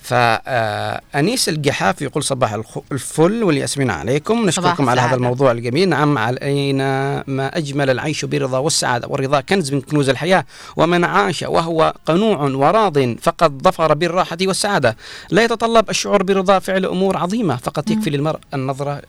فأنيس 0.02 1.50
الجحاف 1.50 2.02
يقول 2.02 2.24
صباح 2.24 2.62
الفل 2.92 3.44
والياسمين 3.44 3.90
عليكم. 3.90 4.46
نشكركم 4.46 4.90
على 4.90 5.02
هذا. 5.02 5.16
الموضوع 5.16 5.52
الجميل. 5.52 5.90
نعم 5.90 6.18
علينا 6.18 7.24
ما 7.28 7.58
أجمل 7.58 7.90
العيش 7.90 8.26
بالرضا 8.26 8.58
والسعادة 8.58 9.08
والرضا. 9.08 9.42
كنز 9.42 9.74
من 9.74 9.82
كنوز 9.82 10.10
الحياة. 10.10 10.46
ومن 10.78 11.04
عاش 11.04 11.42
وهو 11.44 11.94
قنوع 12.06 12.38
وراض 12.42 13.14
فقد 13.16 13.62
ظفر 13.64 13.94
بالراحة 13.94 14.38
والسعادة. 14.42 14.98
لا 15.30 15.44
يتطلب 15.44 15.90
الشعور 15.90 16.24
برضا 16.24 16.60
فعل 16.60 16.86
أمور 16.86 17.18
عظيمة. 17.18 17.56
فقط 17.56 17.90
يكفي 17.90 18.10
للمرء 18.10 18.40
النظرة 18.54 19.02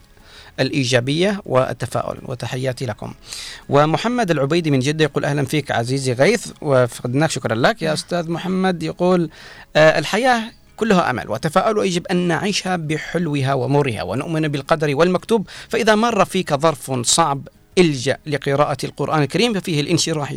الإيجابية 0.59 1.41
والتفاؤل. 1.45 2.17
وتحياتي 2.25 2.85
لكم. 2.85 3.13
ومحمد 3.69 4.31
العبيدي 4.31 4.71
من 4.71 4.79
جدة 4.79 5.03
يقول 5.03 5.25
أهلا 5.25 5.45
فيك 5.45 5.71
عزيزي 5.71 6.13
غيث. 6.13 6.51
وفقدناك 6.61 7.29
شكرا 7.29 7.55
لك 7.55 7.81
يا 7.81 7.93
أستاذ 7.93 8.31
محمد. 8.31 8.83
يقول 8.83 9.29
آه 9.75 9.99
الحياة 9.99 10.43
كلها 10.77 11.09
أمل 11.09 11.29
وتفاؤل 11.29 11.77
ويجب 11.77 12.07
أن 12.07 12.17
نعيشها 12.17 12.75
بحلوها 12.75 13.53
ومرها 13.53 14.03
ونؤمن 14.03 14.47
بالقدر 14.47 14.95
والمكتوب. 14.95 15.47
فإذا 15.69 15.95
مر 15.95 16.25
فيك 16.25 16.53
ظرف 16.53 16.91
صعب 16.91 17.47
الجأ 17.77 18.17
لقراءة 18.25 18.77
القرآن 18.83 19.21
الكريم 19.21 19.53
ففيه 19.53 19.81
الانشراح 19.81 20.35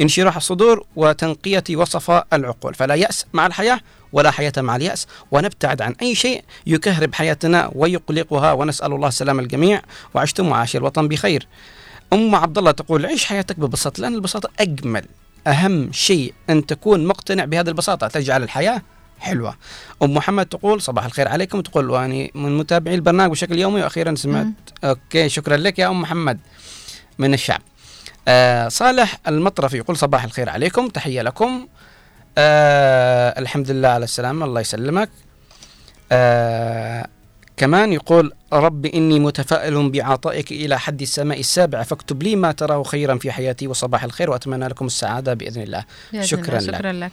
انشراح 0.00 0.36
الصدور 0.36 0.86
وتنقية 0.96 1.64
وصفاء 1.70 2.26
العقول. 2.32 2.74
فلا 2.74 2.94
يأس 2.94 3.26
مع 3.32 3.46
الحياة 3.46 3.80
ولا 4.14 4.30
حياة 4.30 4.52
مع 4.58 4.76
اليأس 4.76 5.06
ونبتعد 5.30 5.82
عن 5.82 5.94
أي 6.02 6.14
شيء 6.14 6.44
يكهرب 6.66 7.14
حياتنا 7.14 7.70
ويقلقها 7.74 8.52
ونسأل 8.52 8.92
الله 8.92 9.08
السلام 9.08 9.40
الجميع. 9.40 9.82
وعشتم 10.14 10.48
وعاش 10.48 10.76
الوطن 10.76 11.08
بخير. 11.08 11.46
أم 12.12 12.34
عبد 12.34 12.58
الله 12.58 12.70
تقول 12.70 13.06
عيش 13.06 13.24
حياتك 13.24 13.60
ببساطة 13.60 14.00
لأن 14.00 14.14
البساطة 14.14 14.50
أجمل 14.60 15.04
أهم 15.46 15.92
شيء 15.92 16.34
أن 16.50 16.66
تكون 16.66 17.06
مقتنع 17.06 17.44
بهذه 17.44 17.68
البساطة 17.68 18.08
تجعل 18.08 18.42
الحياة 18.42 18.82
حلوة. 19.18 19.56
أم 20.02 20.14
محمد 20.14 20.46
تقول 20.46 20.82
صباح 20.82 21.04
الخير 21.04 21.28
عليكم. 21.28 21.60
تقول 21.60 21.90
وأني 21.90 22.30
من 22.34 22.58
متابعي 22.58 22.94
البرنامج 22.94 23.30
بشكل 23.30 23.58
يومي 23.58 23.82
وأخيرا 23.82 24.14
سمعت 24.14 24.46
أوكي 24.84 25.28
شكرا 25.28 25.56
لك 25.56 25.78
يا 25.78 25.88
أم 25.88 26.00
محمد 26.00 26.38
من 27.18 27.34
الشعب. 27.34 27.60
آه 28.28 28.68
صالح 28.68 29.18
المطرفي 29.28 29.76
يقول 29.76 29.96
صباح 29.96 30.24
الخير 30.24 30.48
عليكم 30.48 30.88
تحية 30.88 31.22
لكم. 31.22 31.66
آه 32.38 33.38
الحمد 33.38 33.70
لله 33.70 33.88
على 33.88 34.04
السلامة 34.04 34.46
الله 34.46 34.60
يسلمك. 34.60 35.08
آه 36.12 37.06
كمان 37.56 37.92
يقول 37.92 38.32
رب 38.52 38.86
إني 38.86 39.20
متفائل 39.20 39.90
بعطائك 39.90 40.52
إلى 40.52 40.78
حد 40.78 41.02
السماء 41.02 41.40
السابع 41.40 41.82
فاكتب 41.82 42.22
لي 42.22 42.36
ما 42.36 42.52
تراه 42.52 42.82
خيرا 42.82 43.18
في 43.18 43.32
حياتي 43.32 43.66
وصباح 43.66 44.04
الخير 44.04 44.30
وأتمنى 44.30 44.68
لكم 44.68 44.86
السعادة 44.86 45.34
بإذن 45.34 45.62
الله 45.62 45.84
بإذن 46.12 46.26
شكرا 46.26 46.58
الله. 46.58 46.70
لك 46.70 46.76
شكرا 46.76 46.92
لك 46.92 47.12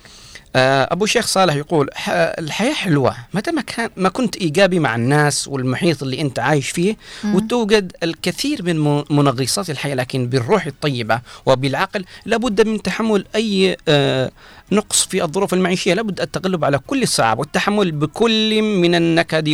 آه، 0.56 0.88
أبو 0.92 1.06
شيخ 1.06 1.28
صالح 1.28 1.56
يقول 1.56 1.90
الحياة 2.10 2.74
حلوة 2.74 3.16
متى 3.34 3.52
ما 3.52 3.62
كان 3.62 3.90
ما 3.98 4.10
كنت 4.10 4.36
إيجابي 4.36 4.80
مع 4.80 4.96
الناس 4.96 5.48
والمحيط 5.48 6.04
اللي 6.04 6.22
أنت 6.22 6.40
عايش 6.40 6.70
فيه 6.70 6.96
مم. 7.24 7.36
وتوجد 7.36 7.92
الكثير 8.04 8.64
من 8.64 9.04
منغصات 9.10 9.70
الحياة 9.70 9.96
لكن 9.96 10.28
بالروح 10.28 10.66
الطيبة 10.66 11.22
وبالعقل 11.46 12.06
لابد 12.26 12.68
من 12.68 12.82
تحمل 12.82 13.26
أي 13.36 13.78
آه، 13.88 14.32
نقص 14.72 15.06
في 15.06 15.24
الظروف 15.24 15.54
المعيشية 15.54 15.94
لابد 15.94 16.22
التغلب 16.22 16.66
على 16.66 16.80
كل 16.88 17.04
الصعاب 17.04 17.40
والتحمل 17.40 17.92
بكل 17.92 18.62
من 18.62 18.96
النكد 18.96 19.48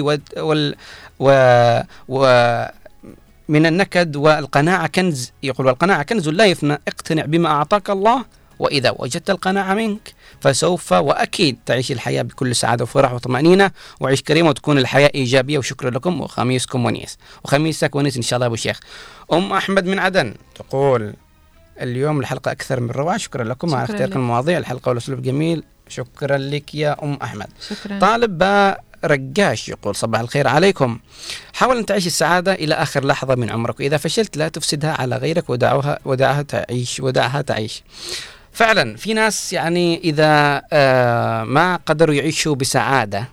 و, 1.19 1.30
و 2.07 2.22
من 3.49 3.65
النكد 3.65 4.15
والقناعة 4.15 4.88
كنز. 4.88 5.31
يقول 5.44 5.68
والقناعة 5.68 6.03
كنز 6.03 6.30
لا 6.30 6.45
يفنى. 6.45 6.73
اقتنع 6.88 7.26
بما 7.26 7.49
أعطاك 7.49 7.89
الله 7.89 8.26
وإذا 8.60 8.94
وجدت 8.98 9.30
القناعة 9.30 9.73
منك 9.73 10.14
فسوف 10.41 10.91
وأكيد 10.91 11.57
تعيش 11.65 11.91
الحياة 11.91 12.22
بكل 12.22 12.56
سعادة 12.56 12.84
وفرح 12.84 13.14
وطمأنينة 13.14 13.72
وعيش 13.99 14.22
كريم 14.22 14.48
وتكون 14.48 14.77
الحياة 14.77 15.11
إيجابية. 15.15 15.57
وشكرا 15.57 15.89
لكم 15.89 16.22
وخميسكم 16.22 16.85
ونيس. 16.85 17.18
وخميسك 17.44 17.95
ونيس 17.95 18.15
إن 18.18 18.22
شاء 18.22 18.38
الله 18.38 18.48
أبو 18.48 18.56
شيخ. 18.56 18.80
أم 19.34 19.53
أحمد 19.53 19.85
من 19.85 19.99
عدن 19.99 20.34
تقول 20.56 21.14
اليوم 21.81 22.19
الحلقة 22.19 22.52
أكثر 22.52 22.80
من 22.80 22.91
روعة 22.91 23.18
شكرا 23.18 23.44
لكم 23.44 23.76
على 23.76 23.84
اختياركم. 23.84 24.19
المواضيع. 24.19 24.57
الحلقة 24.57 24.89
والأسلوب 24.89 25.22
جميل. 25.22 25.64
شكرا 25.89 26.38
لك 26.38 26.76
يا 26.76 27.03
أم 27.03 27.19
أحمد. 27.23 27.48
شكرا. 27.69 27.99
طالب 27.99 28.38
باء 28.38 28.84
رقاش 29.05 29.69
يقول 29.69 29.95
صباح 29.95 30.21
الخير 30.21 30.47
عليكم. 30.47 30.99
حاول 31.53 31.77
أن 31.77 31.85
تعيش 31.85 32.07
السعادة 32.07 32.53
إلى 32.53 32.75
آخر 32.75 33.05
لحظة 33.05 33.35
من 33.35 33.49
عمرك. 33.49 33.79
وإذا 33.79 33.97
فشلت 33.97 34.37
لا 34.37 34.47
تفسدها 34.47 34.91
على 35.01 35.15
غيرك 35.15 35.49
ودعوها 35.49 35.99
ودعها 36.05 36.41
تعيش 36.41 36.99
ودعها 36.99 37.41
تعيش. 37.41 37.83
فعلا 38.51 38.95
في 38.97 39.13
ناس 39.13 39.53
يعني 39.53 39.97
إذا 40.03 40.61
آه 40.73 41.43
ما 41.43 41.75
قدروا 41.85 42.15
يعيشوا 42.15 42.55
بسعادة 42.55 43.29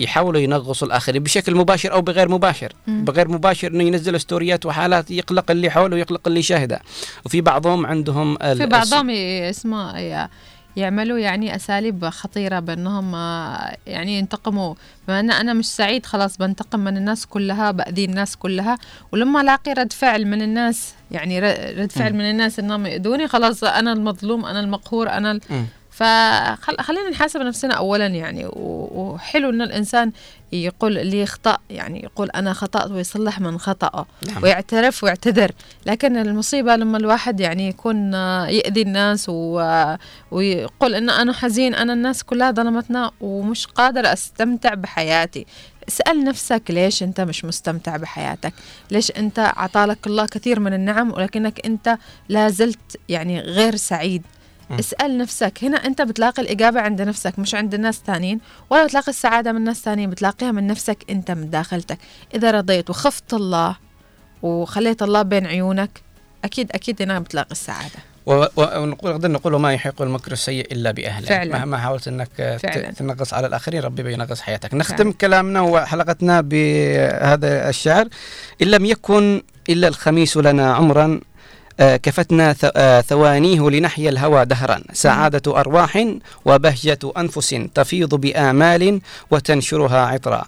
يحاولوا 0.00 0.40
ينغصوا 0.40 0.86
الآخرين 0.88 1.22
بشكل 1.22 1.54
مباشر 1.54 1.92
أو 1.92 2.00
بغير 2.02 2.28
مباشر. 2.28 2.72
مم. 2.86 3.04
بغير 3.04 3.28
مباشر 3.28 3.68
أنه 3.68 3.84
ينزل 3.84 4.20
ستوريات 4.20 4.66
وحالات 4.66 5.10
يقلق 5.10 5.50
اللي 5.50 5.70
حوله 5.70 5.96
ويقلق 5.96 6.20
اللي 6.26 6.40
يشاهده 6.40 6.80
وفي 7.24 7.40
بعضهم 7.40 7.86
عندهم 7.86 8.36
في 8.38 8.66
بعضهم 8.66 9.10
ي- 9.10 9.52
يعملوا 10.76 11.18
يعني 11.18 11.56
أساليب 11.56 12.08
خطيرة 12.08 12.60
بأنهم 12.60 13.14
آه، 13.14 13.76
يعني 13.86 14.18
ينتقموا. 14.18 14.74
بما 15.08 15.20
أن 15.20 15.30
أنا 15.30 15.52
مش 15.52 15.66
سعيد 15.66 16.06
خلاص 16.06 16.36
بنتقم 16.38 16.80
من 16.80 16.96
الناس 16.96 17.26
كلها 17.26 17.70
بأذي 17.70 18.04
الناس 18.04 18.36
كلها. 18.36 18.78
ولما 19.12 19.40
ألاقي 19.40 19.72
رد 19.72 19.92
فعل 19.92 20.24
من 20.26 20.42
الناس 20.42 20.94
يعني 21.10 21.38
رد 21.40 21.92
فعل. 21.92 22.12
من 22.12 22.30
الناس 22.30 22.58
إنهم 22.58 22.86
يأذوني 22.86 23.28
خلاص 23.28 23.64
أنا 23.64 23.92
المظلوم 23.92 24.44
أنا 24.44 24.60
المقهور 24.60 25.10
أنا 25.10 25.30
ال... 25.30 25.40
فخلينا 26.02 27.10
نحاسب 27.10 27.40
نفسنا 27.40 27.74
اولا 27.74 28.06
يعني 28.06 28.46
وحلو 28.52 29.50
إن 29.50 29.62
الإنسان 29.62 30.12
يقول 30.52 30.98
اللي 30.98 31.22
يخطأ 31.22 31.58
يعني 31.70 32.02
يقول 32.04 32.30
أنا 32.30 32.52
خطأت 32.52 32.90
ويصلح 32.90 33.40
من 33.40 33.58
خطأه 33.58 34.06
نعم. 34.28 34.42
ويعترف 34.42 35.04
ويعتذر 35.04 35.52
لكن 35.86 36.16
المصيبة 36.16 36.76
لما 36.76 36.98
الواحد 36.98 37.40
يعني 37.40 37.68
يكون 37.68 38.14
آه، 38.14 38.46
يأذي 38.46 38.82
الناس 38.82 39.28
ويقول 39.28 40.94
إن 40.94 41.10
أنا 41.10 41.32
حزين 41.32 41.74
أنا 41.74 41.92
الناس 41.92 42.22
كلها 42.22 42.50
ظلمتنا 42.50 43.10
ومش 43.20 43.66
قادر 43.66 44.12
أستمتع 44.12 44.74
بحياتي 44.74 45.46
اسأل 45.88 46.24
نفسك 46.24 46.62
ليش 46.70 47.02
أنت 47.02 47.20
مش 47.20 47.44
مستمتع 47.44 47.96
بحياتك 47.96 48.52
ليش 48.90 49.10
أنت 49.10 49.38
عطالك 49.38 50.06
الله 50.06 50.26
كثير 50.26 50.60
من 50.60 50.74
النعم 50.74 51.12
ولكنك 51.12 51.66
أنت 51.66 51.98
لا 52.28 52.48
زلت 52.48 52.96
يعني 53.08 53.40
غير 53.40 53.76
سعيد. 53.76 54.22
اسأل 54.80 55.18
نفسك. 55.18 55.52
هنا 55.62 55.76
أنت 55.76 56.02
بتلاقي 56.02 56.42
الإجابة 56.42 56.80
عند 56.80 57.02
نفسك 57.02 57.38
مش 57.38 57.54
عند 57.54 57.74
الناس 57.74 58.02
تانيين. 58.02 58.40
ولا 58.70 58.84
بتلاقي 58.84 59.08
السعادة 59.08 59.52
من 59.52 59.64
ناس 59.64 59.82
تانيين 59.82 60.10
بتلاقيها 60.10 60.52
من 60.52 60.66
نفسك 60.66 61.04
أنت 61.10 61.30
من 61.30 61.50
داخلتك. 61.50 61.98
إذا 62.34 62.50
رضيت 62.50 62.90
وخفت 62.90 63.34
الله 63.34 63.76
وخليت 64.42 65.02
الله 65.02 65.22
بين 65.22 65.46
عيونك 65.46 65.90
أكيد 66.44 66.72
أكيد 66.72 67.02
هنا 67.02 67.18
بتلاقي 67.18 67.50
السعادة. 67.52 67.98
ونقول 68.26 68.88
نقدر 68.88 69.30
نقول 69.30 69.56
ما 69.56 69.72
يحيق 69.72 70.02
المكر 70.02 70.32
السيء 70.32 70.72
إلا 70.72 70.90
بأهله. 70.90 71.26
فعلاً. 71.26 71.58
مهما 71.58 71.78
حاولت 71.78 72.08
إنك 72.08 72.58
فعلاً. 72.62 72.90
تنغص 72.92 73.34
على 73.34 73.46
الآخرين 73.46 73.82
ربي 73.82 74.02
بينغص 74.02 74.40
حياتك. 74.40 74.74
نختم 74.74 74.96
فعلاً. 74.96 75.12
كلامنا 75.12 75.60
وحلقتنا 75.60 76.40
بهذا 76.40 77.68
الشعر. 77.68 78.08
إن 78.62 78.66
لم 78.66 78.84
يكن 78.84 79.42
إلا 79.68 79.88
الخميس 79.88 80.36
لنا 80.36 80.74
عمرا 80.74 81.20
كفتنا 81.80 82.52
ث- 82.52 82.70
آه، 82.76 83.00
ثوانيه 83.00 83.70
لنحيا 83.70 84.10
الهوى 84.10 84.44
دهرا. 84.44 84.82
سعادة 84.92 85.60
أرواح 85.60 86.06
وبهجة 86.44 86.98
أنفس 87.16 87.56
تفيض 87.74 88.14
بآمال 88.14 89.00
وتنشرها 89.30 90.06
عطرا. 90.06 90.44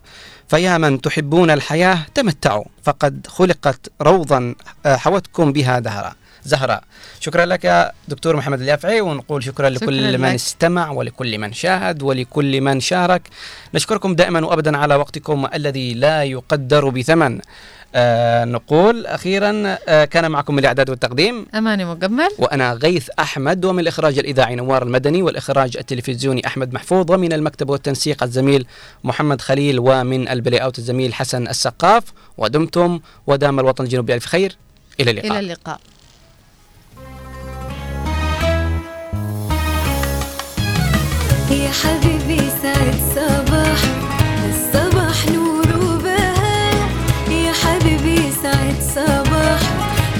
فيا 0.48 0.78
من 0.78 1.00
تحبون 1.00 1.50
الحياة 1.50 1.98
تمتعوا 2.14 2.64
فقد 2.82 3.26
خلقت 3.28 3.92
روضا 4.02 4.54
آه، 4.86 4.96
حوتكم 4.96 5.52
بها 5.52 5.78
دهرا. 5.78 6.12
زهرة 6.46 6.80
شكرا 7.20 7.44
لك 7.46 7.92
دكتور 8.08 8.36
محمد 8.36 8.60
اليافعي 8.60 9.00
ونقول 9.00 9.44
شكرا 9.44 9.68
لكل 9.68 9.80
شكراً 10.06 10.16
من 10.18 10.28
لك. 10.28 10.34
استمع 10.34 10.90
ولكل 10.90 11.38
من 11.38 11.52
شاهد 11.52 12.02
ولكل 12.02 12.60
من 12.60 12.80
شارك. 12.80 13.22
نشكركم 13.74 14.14
دائما 14.14 14.46
وابدا 14.46 14.76
على 14.78 14.94
وقتكم 14.94 15.46
الذي 15.54 15.94
لا 15.94 16.22
يقدر 16.24 16.88
بثمن. 16.88 17.40
آه 17.96 18.44
نقول 18.44 19.06
أخيرا 19.06 19.76
آه 19.88 20.04
كان 20.04 20.30
معكم 20.30 20.52
من 20.54 20.58
الإعداد 20.58 20.90
والتقديم. 20.90 21.46
أماني 21.54 21.84
مجمل 21.84 22.28
وأنا 22.38 22.72
غيث 22.72 23.08
أحمد 23.18 23.64
ومن 23.64 23.78
الإخراج 23.80 24.18
الإذاعي 24.18 24.54
نوار 24.54 24.82
المدني 24.82 25.22
والإخراج 25.22 25.76
التلفزيوني 25.76 26.46
أحمد 26.46 26.74
محفوظ 26.74 27.10
ومن 27.10 27.32
المكتب 27.32 27.70
والتنسيق 27.70 28.22
الزميل 28.22 28.66
محمد 29.04 29.40
خليل 29.40 29.78
ومن 29.78 30.28
البلاي 30.28 30.58
أوت 30.58 30.78
الزميل 30.78 31.14
حسن 31.14 31.48
السقاف. 31.48 32.02
ودمتم 32.38 33.00
ودام 33.26 33.60
الوطن 33.60 33.84
الجنوبي 33.84 34.12
بألف 34.12 34.26
خير. 34.26 34.56
إلى 35.00 35.10
اللقاء. 35.10 35.30
إلى 35.32 35.40
اللقاء. 35.40 35.80
يا 41.50 41.70
حبيبي 41.70 42.42
سعد 42.62 42.94
صباح 43.14 43.43